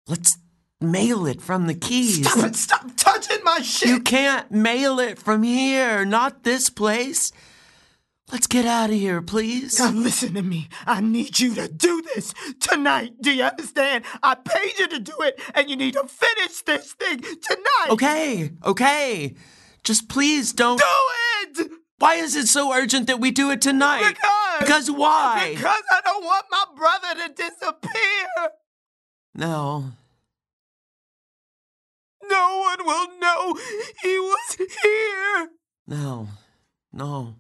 Let's 0.08 0.38
mail 0.80 1.26
it 1.26 1.40
from 1.40 1.66
the 1.66 1.74
keys. 1.74 2.28
Stop 2.30 2.44
it! 2.46 2.56
Stop 2.56 2.90
touching 2.96 3.42
my 3.44 3.60
shit! 3.60 3.88
You 3.88 4.00
can't 4.00 4.50
mail 4.50 4.98
it 4.98 5.18
from 5.18 5.42
here, 5.42 6.04
not 6.04 6.42
this 6.42 6.68
place. 6.68 7.32
Let's 8.32 8.48
get 8.48 8.66
out 8.66 8.90
of 8.90 8.96
here, 8.96 9.22
please. 9.22 9.78
Now 9.78 9.92
listen 9.92 10.34
to 10.34 10.42
me. 10.42 10.68
I 10.84 11.00
need 11.00 11.38
you 11.38 11.54
to 11.54 11.68
do 11.68 12.02
this 12.02 12.34
tonight. 12.58 13.12
Do 13.20 13.32
you 13.32 13.44
understand? 13.44 14.04
I 14.20 14.34
paid 14.34 14.78
you 14.80 14.88
to 14.88 14.98
do 14.98 15.12
it, 15.20 15.40
and 15.54 15.70
you 15.70 15.76
need 15.76 15.94
to 15.94 16.04
finish 16.08 16.62
this 16.62 16.92
thing 16.94 17.20
tonight. 17.20 17.90
Okay, 17.90 18.50
okay. 18.64 19.36
Just 19.84 20.08
please 20.08 20.52
don't. 20.52 20.78
Do 20.78 21.60
it! 21.62 21.70
Why 21.98 22.16
is 22.16 22.34
it 22.34 22.48
so 22.48 22.72
urgent 22.72 23.06
that 23.06 23.20
we 23.20 23.30
do 23.30 23.50
it 23.52 23.62
tonight? 23.62 24.14
Because. 24.14 24.60
Because 24.60 24.90
why? 24.90 25.52
Because 25.54 25.82
I 25.90 26.00
don't 26.04 26.24
want 26.24 26.46
my 26.50 26.64
brother 26.76 27.14
to 27.22 27.32
disappear. 27.32 28.50
No. 29.34 29.92
No 32.28 32.58
one 32.58 32.84
will 32.84 33.18
know 33.20 33.54
he 34.02 34.18
was 34.18 34.56
here. 34.58 35.50
No. 35.86 36.28
No. 36.92 37.36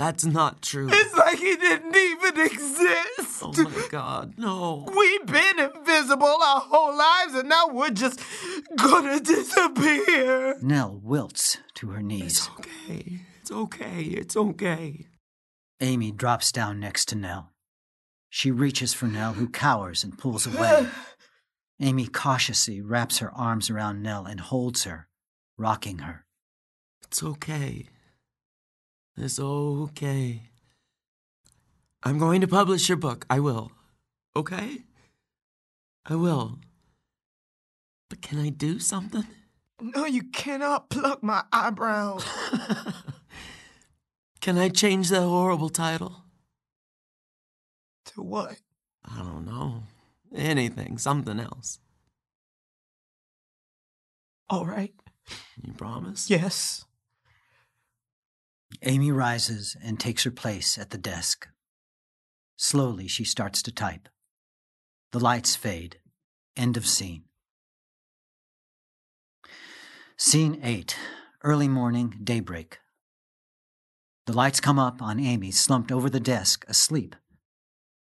That's 0.00 0.24
not 0.24 0.62
true. 0.62 0.88
It's 0.90 1.14
like 1.14 1.38
he 1.38 1.56
didn't 1.56 1.94
even 1.94 2.40
exist. 2.40 3.42
Oh 3.42 3.52
my 3.54 3.86
god, 3.90 4.32
no. 4.38 4.88
We've 4.96 5.26
been 5.26 5.58
invisible 5.58 6.24
our 6.26 6.60
whole 6.60 6.96
lives, 6.96 7.34
and 7.34 7.50
now 7.50 7.68
we're 7.68 7.90
just 7.90 8.18
gonna 8.76 9.20
disappear. 9.20 10.56
Nell 10.62 10.98
wilts 11.04 11.58
to 11.74 11.90
her 11.90 12.00
knees. 12.00 12.48
It's 12.48 12.48
okay. 12.48 13.20
It's 13.42 13.50
okay. 13.50 14.00
It's 14.04 14.36
okay. 14.38 15.06
Amy 15.82 16.12
drops 16.12 16.50
down 16.50 16.80
next 16.80 17.10
to 17.10 17.14
Nell. 17.14 17.52
She 18.30 18.50
reaches 18.50 18.94
for 18.94 19.04
Nell, 19.04 19.34
who 19.34 19.50
cowers 19.50 20.02
and 20.02 20.16
pulls 20.16 20.46
away. 20.46 20.88
Amy 21.78 22.06
cautiously 22.06 22.80
wraps 22.80 23.18
her 23.18 23.30
arms 23.32 23.68
around 23.68 24.02
Nell 24.02 24.24
and 24.24 24.40
holds 24.40 24.84
her, 24.84 25.08
rocking 25.58 25.98
her. 25.98 26.24
It's 27.02 27.22
okay. 27.22 27.90
It's 29.20 29.38
okay. 29.38 30.42
I'm 32.02 32.18
going 32.18 32.40
to 32.40 32.48
publish 32.48 32.88
your 32.88 32.96
book. 32.96 33.26
I 33.28 33.40
will. 33.40 33.70
Okay? 34.34 34.84
I 36.06 36.14
will. 36.14 36.58
But 38.08 38.22
can 38.22 38.38
I 38.38 38.48
do 38.48 38.78
something? 38.78 39.26
No, 39.80 40.06
you 40.06 40.24
cannot 40.24 40.90
pluck 40.90 41.22
my 41.22 41.44
eyebrows. 41.52 42.24
Can 44.40 44.58
I 44.58 44.68
change 44.68 45.08
that 45.10 45.22
horrible 45.22 45.68
title? 45.68 46.24
to 48.06 48.22
what? 48.22 48.56
I 49.04 49.18
don't 49.18 49.46
know. 49.46 49.82
Anything, 50.34 50.98
something 50.98 51.38
else. 51.40 51.78
All 54.48 54.66
right. 54.66 54.92
You 55.62 55.72
promise? 55.74 56.28
Yes. 56.30 56.84
Amy 58.82 59.10
rises 59.10 59.76
and 59.82 59.98
takes 59.98 60.24
her 60.24 60.30
place 60.30 60.78
at 60.78 60.90
the 60.90 60.98
desk. 60.98 61.48
Slowly, 62.56 63.08
she 63.08 63.24
starts 63.24 63.62
to 63.62 63.72
type. 63.72 64.08
The 65.12 65.20
lights 65.20 65.56
fade. 65.56 65.98
End 66.56 66.76
of 66.76 66.86
scene. 66.86 67.24
Scene 70.16 70.60
8 70.62 70.96
Early 71.42 71.68
morning, 71.68 72.20
daybreak. 72.22 72.78
The 74.26 74.34
lights 74.34 74.60
come 74.60 74.78
up 74.78 75.00
on 75.00 75.18
Amy 75.18 75.50
slumped 75.50 75.90
over 75.90 76.10
the 76.10 76.20
desk, 76.20 76.64
asleep. 76.68 77.16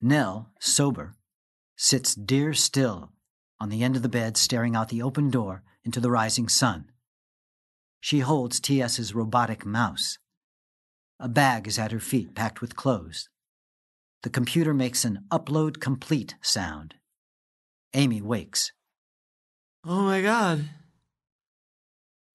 Nell, 0.01 0.51
sober, 0.61 1.15
sits 1.77 2.15
deer 2.15 2.53
still 2.53 3.13
on 3.59 3.71
the 3.71 3.83
end 3.83 3.97
of 3.97 4.03
the 4.03 4.09
bed, 4.09 4.37
staring 4.37 4.77
out 4.77 4.89
the 4.89 5.03
open 5.03 5.31
door 5.31 5.63
into 5.85 6.01
the 6.01 6.11
rising 6.11 6.49
sun. 6.49 6.91
She 8.01 8.21
holds 8.21 8.61
T.S.'s 8.61 9.15
robotic 9.15 9.65
mouse. 9.65 10.19
A 11.23 11.29
bag 11.29 11.69
is 11.69 11.79
at 11.79 11.93
her 11.93 12.01
feet, 12.01 12.35
packed 12.35 12.61
with 12.61 12.75
clothes. 12.75 13.29
The 14.25 14.29
computer 14.29 14.75
makes 14.75 15.05
an 15.05 15.21
upload 15.31 15.79
complete 15.79 16.35
sound. 16.43 16.97
Amy 17.95 18.21
wakes. 18.21 18.73
Oh 19.85 20.03
my 20.03 20.21
god. 20.21 20.69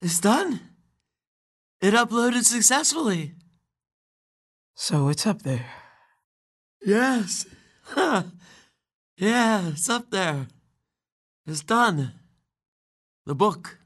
It's 0.02 0.22
done. 0.22 0.62
It 1.82 1.94
uploaded 1.94 2.46
successfully. 2.46 3.34
So 4.74 5.10
it's 5.10 5.28
up 5.28 5.42
there. 5.42 5.66
Yes. 6.82 7.46
Huh. 7.88 8.24
Yeah, 9.18 9.68
it's 9.68 9.90
up 9.90 10.12
there. 10.12 10.48
It's 11.46 11.62
done. 11.62 12.14
The 13.26 13.36
book. 13.36 13.80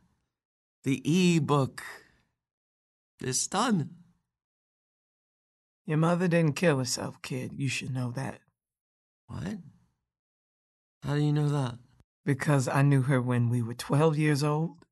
The 0.83 1.01
e 1.11 1.39
book. 1.39 1.81
It's 3.19 3.47
done. 3.47 3.95
Your 5.85 5.97
mother 5.97 6.27
didn't 6.27 6.55
kill 6.55 6.77
herself, 6.77 7.21
kid. 7.21 7.53
You 7.53 7.67
should 7.67 7.93
know 7.93 8.11
that. 8.11 8.39
What? 9.27 9.57
How 11.03 11.15
do 11.15 11.21
you 11.21 11.33
know 11.33 11.49
that? 11.49 11.75
Because 12.25 12.67
I 12.67 12.81
knew 12.81 13.01
her 13.03 13.21
when 13.21 13.49
we 13.49 13.61
were 13.61 13.73
12 13.73 14.17
years 14.17 14.43
old, 14.43 14.85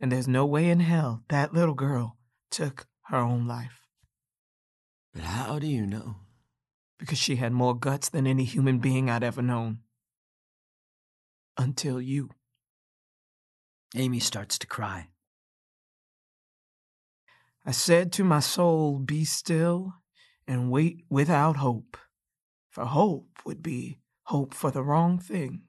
and 0.00 0.10
there's 0.10 0.26
no 0.26 0.44
way 0.44 0.68
in 0.68 0.80
hell 0.80 1.22
that 1.28 1.54
little 1.54 1.74
girl 1.74 2.16
took 2.50 2.86
her 3.06 3.18
own 3.18 3.46
life. 3.46 3.80
But 5.12 5.22
how 5.22 5.58
do 5.58 5.66
you 5.66 5.86
know? 5.86 6.16
Because 6.98 7.18
she 7.18 7.36
had 7.36 7.52
more 7.52 7.76
guts 7.76 8.08
than 8.08 8.26
any 8.26 8.44
human 8.44 8.78
being 8.78 9.08
I'd 9.08 9.22
ever 9.22 9.42
known. 9.42 9.78
Until 11.56 12.00
you. 12.00 12.30
Amy 13.94 14.18
starts 14.18 14.58
to 14.58 14.66
cry. 14.66 15.08
I 17.64 17.70
said 17.70 18.12
to 18.12 18.24
my 18.24 18.40
soul, 18.40 18.98
Be 18.98 19.24
still 19.24 19.94
and 20.46 20.70
wait 20.70 21.04
without 21.08 21.56
hope. 21.56 21.96
For 22.70 22.84
hope 22.84 23.40
would 23.44 23.62
be 23.62 23.98
hope 24.24 24.54
for 24.54 24.70
the 24.70 24.82
wrong 24.82 25.18
thing. 25.18 25.62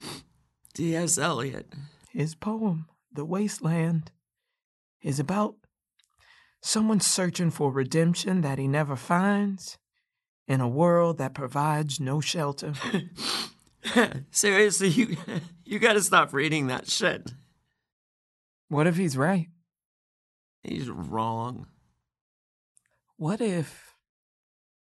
T.S. 0.74 1.18
Eliot. 1.18 1.72
His 2.12 2.34
poem, 2.34 2.86
The 3.12 3.24
Wasteland, 3.24 4.10
is 5.02 5.20
about 5.20 5.56
someone 6.60 7.00
searching 7.00 7.50
for 7.50 7.70
redemption 7.70 8.40
that 8.42 8.58
he 8.58 8.66
never 8.66 8.96
finds 8.96 9.78
in 10.46 10.60
a 10.60 10.68
world 10.68 11.18
that 11.18 11.34
provides 11.34 12.00
no 12.00 12.20
shelter. 12.20 12.72
Seriously, 14.30 14.88
you 14.88 15.16
you 15.64 15.78
gotta 15.78 16.02
stop 16.02 16.32
reading 16.32 16.66
that 16.66 16.90
shit. 16.90 17.32
What 18.68 18.86
if 18.86 18.96
he's 18.96 19.16
right? 19.16 19.48
He's 20.62 20.90
wrong. 20.90 21.66
What 23.16 23.40
if 23.40 23.89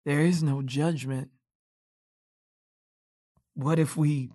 there 0.07 0.21
is 0.21 0.41
no 0.41 0.61
judgment? 0.61 1.27
What 3.55 3.77
if 3.77 3.97
we, 3.97 4.29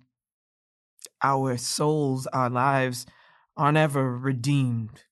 our 1.23 1.57
souls, 1.57 2.27
our 2.27 2.47
lives, 2.47 3.07
aren't 3.57 3.79
ever 3.79 4.15
redeemed? 4.15 5.05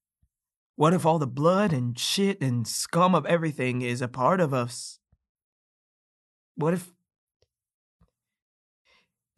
What 0.76 0.94
if 0.94 1.04
all 1.04 1.18
the 1.18 1.26
blood 1.26 1.74
and 1.74 1.98
shit 1.98 2.40
and 2.44 2.68
scum 2.68 3.16
of 3.16 3.26
everything 3.26 3.82
is 3.82 4.04
a 4.04 4.08
part 4.08 4.40
of 4.40 4.54
us? 4.54 5.00
What 6.54 6.76
if 6.76 6.92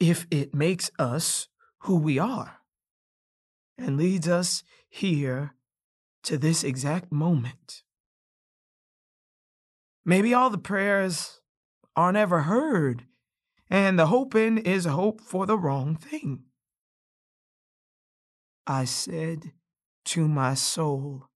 if 0.01 0.27
it 0.29 0.53
makes 0.53 0.91
us 0.99 1.47
who 1.83 1.95
we 1.95 2.19
are 2.19 2.57
and 3.77 3.95
leads 3.95 4.27
us 4.27 4.61
here 4.89 5.55
to 6.23 6.37
this 6.37 6.65
exact 6.65 7.13
moment? 7.13 7.83
Maybe 10.05 10.33
all 10.33 10.49
the 10.49 10.57
prayers 10.57 11.39
aren't 11.95 12.17
ever 12.17 12.41
heard, 12.41 13.05
and 13.69 13.97
the 13.97 14.07
hoping 14.07 14.57
is 14.57 14.85
hope 14.85 15.21
for 15.21 15.45
the 15.45 15.57
wrong 15.57 15.95
thing. 15.95 16.43
I 18.67 18.85
said 18.85 19.51
to 20.05 20.27
my 20.27 20.53
soul, 20.53 21.29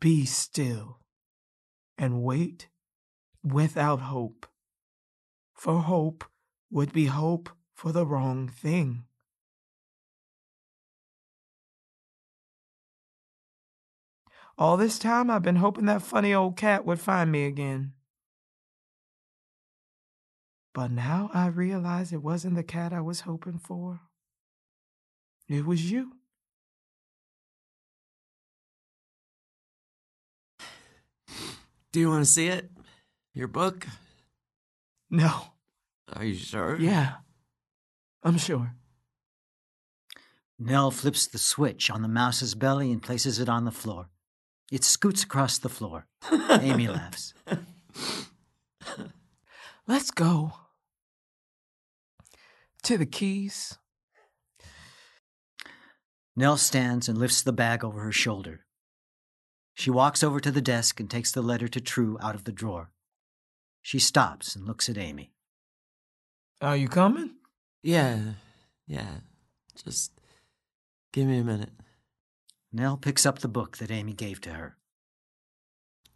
Be 0.00 0.26
still 0.26 1.00
and 1.96 2.22
wait 2.22 2.68
without 3.42 4.00
hope, 4.00 4.46
for 5.54 5.80
hope 5.80 6.24
would 6.70 6.92
be 6.92 7.06
hope 7.06 7.50
for 7.74 7.92
the 7.92 8.06
wrong 8.06 8.48
thing. 8.48 9.04
All 14.58 14.76
this 14.76 14.98
time, 14.98 15.30
I've 15.30 15.42
been 15.42 15.56
hoping 15.56 15.86
that 15.86 16.02
funny 16.02 16.34
old 16.34 16.56
cat 16.56 16.84
would 16.84 17.00
find 17.00 17.32
me 17.32 17.46
again. 17.46 17.92
But 20.74 20.90
now 20.90 21.30
I 21.34 21.46
realize 21.48 22.12
it 22.12 22.22
wasn't 22.22 22.54
the 22.54 22.62
cat 22.62 22.92
I 22.92 23.00
was 23.00 23.20
hoping 23.20 23.58
for. 23.58 24.00
It 25.48 25.66
was 25.66 25.90
you. 25.90 26.12
Do 31.92 32.00
you 32.00 32.08
want 32.08 32.24
to 32.24 32.30
see 32.30 32.46
it? 32.48 32.70
Your 33.34 33.48
book? 33.48 33.86
No. 35.10 35.30
Are 36.14 36.24
you 36.24 36.34
sure? 36.34 36.78
Yeah. 36.78 37.16
I'm 38.22 38.38
sure. 38.38 38.74
Nell 40.58 40.90
flips 40.90 41.26
the 41.26 41.38
switch 41.38 41.90
on 41.90 42.00
the 42.00 42.08
mouse's 42.08 42.54
belly 42.54 42.90
and 42.92 43.02
places 43.02 43.38
it 43.38 43.48
on 43.48 43.64
the 43.66 43.70
floor. 43.70 44.08
It 44.72 44.84
scoots 44.84 45.22
across 45.22 45.58
the 45.58 45.68
floor. 45.68 46.06
Amy 46.50 46.88
laughs. 46.88 47.34
Let's 49.86 50.10
go. 50.10 50.54
To 52.84 52.96
the 52.96 53.04
keys. 53.04 53.76
Nell 56.34 56.56
stands 56.56 57.06
and 57.06 57.18
lifts 57.18 57.42
the 57.42 57.52
bag 57.52 57.84
over 57.84 58.00
her 58.00 58.12
shoulder. 58.12 58.64
She 59.74 59.90
walks 59.90 60.24
over 60.24 60.40
to 60.40 60.50
the 60.50 60.62
desk 60.62 60.98
and 61.00 61.10
takes 61.10 61.32
the 61.32 61.42
letter 61.42 61.68
to 61.68 61.80
True 61.80 62.16
out 62.22 62.34
of 62.34 62.44
the 62.44 62.52
drawer. 62.52 62.92
She 63.82 63.98
stops 63.98 64.56
and 64.56 64.66
looks 64.66 64.88
at 64.88 64.96
Amy. 64.96 65.34
Are 66.62 66.78
you 66.78 66.88
coming? 66.88 67.34
Yeah, 67.82 68.20
yeah. 68.86 69.16
Just 69.84 70.12
give 71.12 71.26
me 71.26 71.40
a 71.40 71.44
minute. 71.44 71.72
Nell 72.72 72.96
picks 72.96 73.26
up 73.26 73.40
the 73.40 73.48
book 73.48 73.76
that 73.78 73.90
Amy 73.90 74.14
gave 74.14 74.40
to 74.42 74.50
her. 74.50 74.76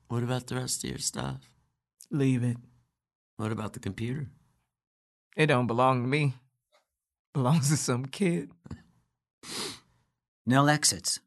What 0.08 0.22
about 0.22 0.46
the 0.46 0.54
rest 0.54 0.84
of 0.84 0.90
your 0.90 0.98
stuff? 0.98 1.50
Leave 2.10 2.42
it. 2.42 2.56
What 3.36 3.52
about 3.52 3.74
the 3.74 3.80
computer? 3.80 4.28
It 5.36 5.46
don't 5.46 5.66
belong 5.66 6.02
to 6.02 6.08
me. 6.08 6.34
Belongs 7.34 7.68
to 7.68 7.76
some 7.76 8.06
kid. 8.06 8.50
Nell 10.46 10.68
exits. 10.70 11.20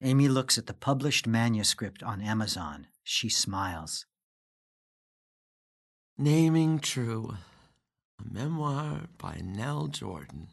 Amy 0.00 0.28
looks 0.28 0.56
at 0.56 0.66
the 0.66 0.74
published 0.74 1.26
manuscript 1.26 2.04
on 2.04 2.20
Amazon. 2.20 2.86
She 3.02 3.28
smiles. 3.28 4.06
Naming 6.16 6.78
True. 6.78 7.34
A 8.20 8.32
memoir 8.32 9.02
by 9.16 9.40
Nell 9.42 9.88
Jordan. 9.88 10.48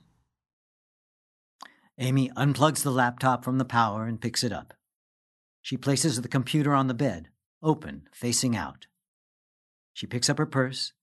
Amy 1.97 2.29
unplugs 2.35 2.83
the 2.83 2.91
laptop 2.91 3.43
from 3.43 3.57
the 3.57 3.65
power 3.65 4.05
and 4.05 4.19
picks 4.19 4.43
it 4.43 4.51
up. 4.51 4.73
She 5.61 5.77
places 5.77 6.21
the 6.21 6.27
computer 6.27 6.73
on 6.73 6.87
the 6.87 6.93
bed, 6.93 7.29
open, 7.63 8.07
facing 8.11 8.55
out. 8.55 8.87
She 9.93 10.05
picks 10.05 10.29
up 10.29 10.37
her 10.37 10.45
purse 10.45 10.93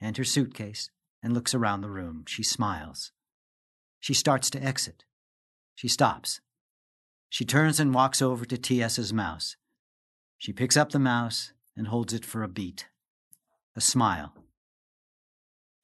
and 0.00 0.16
her 0.16 0.24
suitcase 0.24 0.90
and 1.22 1.32
looks 1.32 1.54
around 1.54 1.80
the 1.80 1.90
room. 1.90 2.24
She 2.26 2.42
smiles. 2.42 3.12
She 3.98 4.14
starts 4.14 4.50
to 4.50 4.62
exit. 4.62 5.04
She 5.74 5.88
stops. 5.88 6.40
She 7.30 7.44
turns 7.44 7.80
and 7.80 7.94
walks 7.94 8.20
over 8.20 8.44
to 8.44 8.58
T.S.'s 8.58 9.12
mouse. 9.12 9.56
She 10.36 10.52
picks 10.52 10.76
up 10.76 10.90
the 10.90 10.98
mouse 10.98 11.52
and 11.76 11.86
holds 11.86 12.12
it 12.12 12.26
for 12.26 12.42
a 12.42 12.48
beat. 12.48 12.88
A 13.74 13.80
smile. 13.80 14.34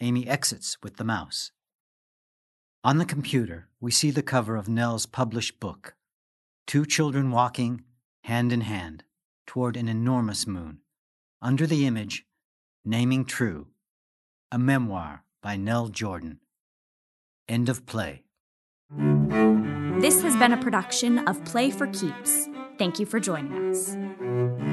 Amy 0.01 0.29
exits 0.29 0.77
with 0.83 0.97
the 0.97 1.05
mouse. 1.05 1.53
On 2.89 2.97
the 2.97 3.05
computer, 3.05 3.69
we 3.83 3.91
see 3.91 4.11
the 4.11 4.23
cover 4.23 4.57
of 4.57 4.67
Nell's 4.67 5.05
published 5.05 5.61
book 5.61 5.95
two 6.67 6.87
children 6.87 7.31
walking, 7.31 7.83
hand 8.25 8.51
in 8.51 8.63
hand, 8.63 9.05
toward 9.47 9.77
an 9.77 9.89
enormous 9.89 10.47
moon. 10.47 10.79
Under 11.43 11.67
the 11.67 11.87
image, 11.87 12.25
Naming 12.87 13.27
True, 13.27 13.67
a 14.51 14.59
memoir 14.59 15.23
by 15.43 15.59
Nell 15.59 15.89
Jordan. 15.89 16.41
End 17.47 17.69
of 17.69 17.85
play. 17.85 18.23
This 20.01 20.23
has 20.23 20.35
been 20.37 20.55
a 20.55 20.63
production 20.63 21.19
of 21.29 21.45
Play 21.45 21.71
for 21.71 21.89
Keeps. 21.89 22.49
Thank 22.79 22.99
you 22.99 23.05
for 23.05 23.21
joining 23.21 23.71
us. 23.71 24.68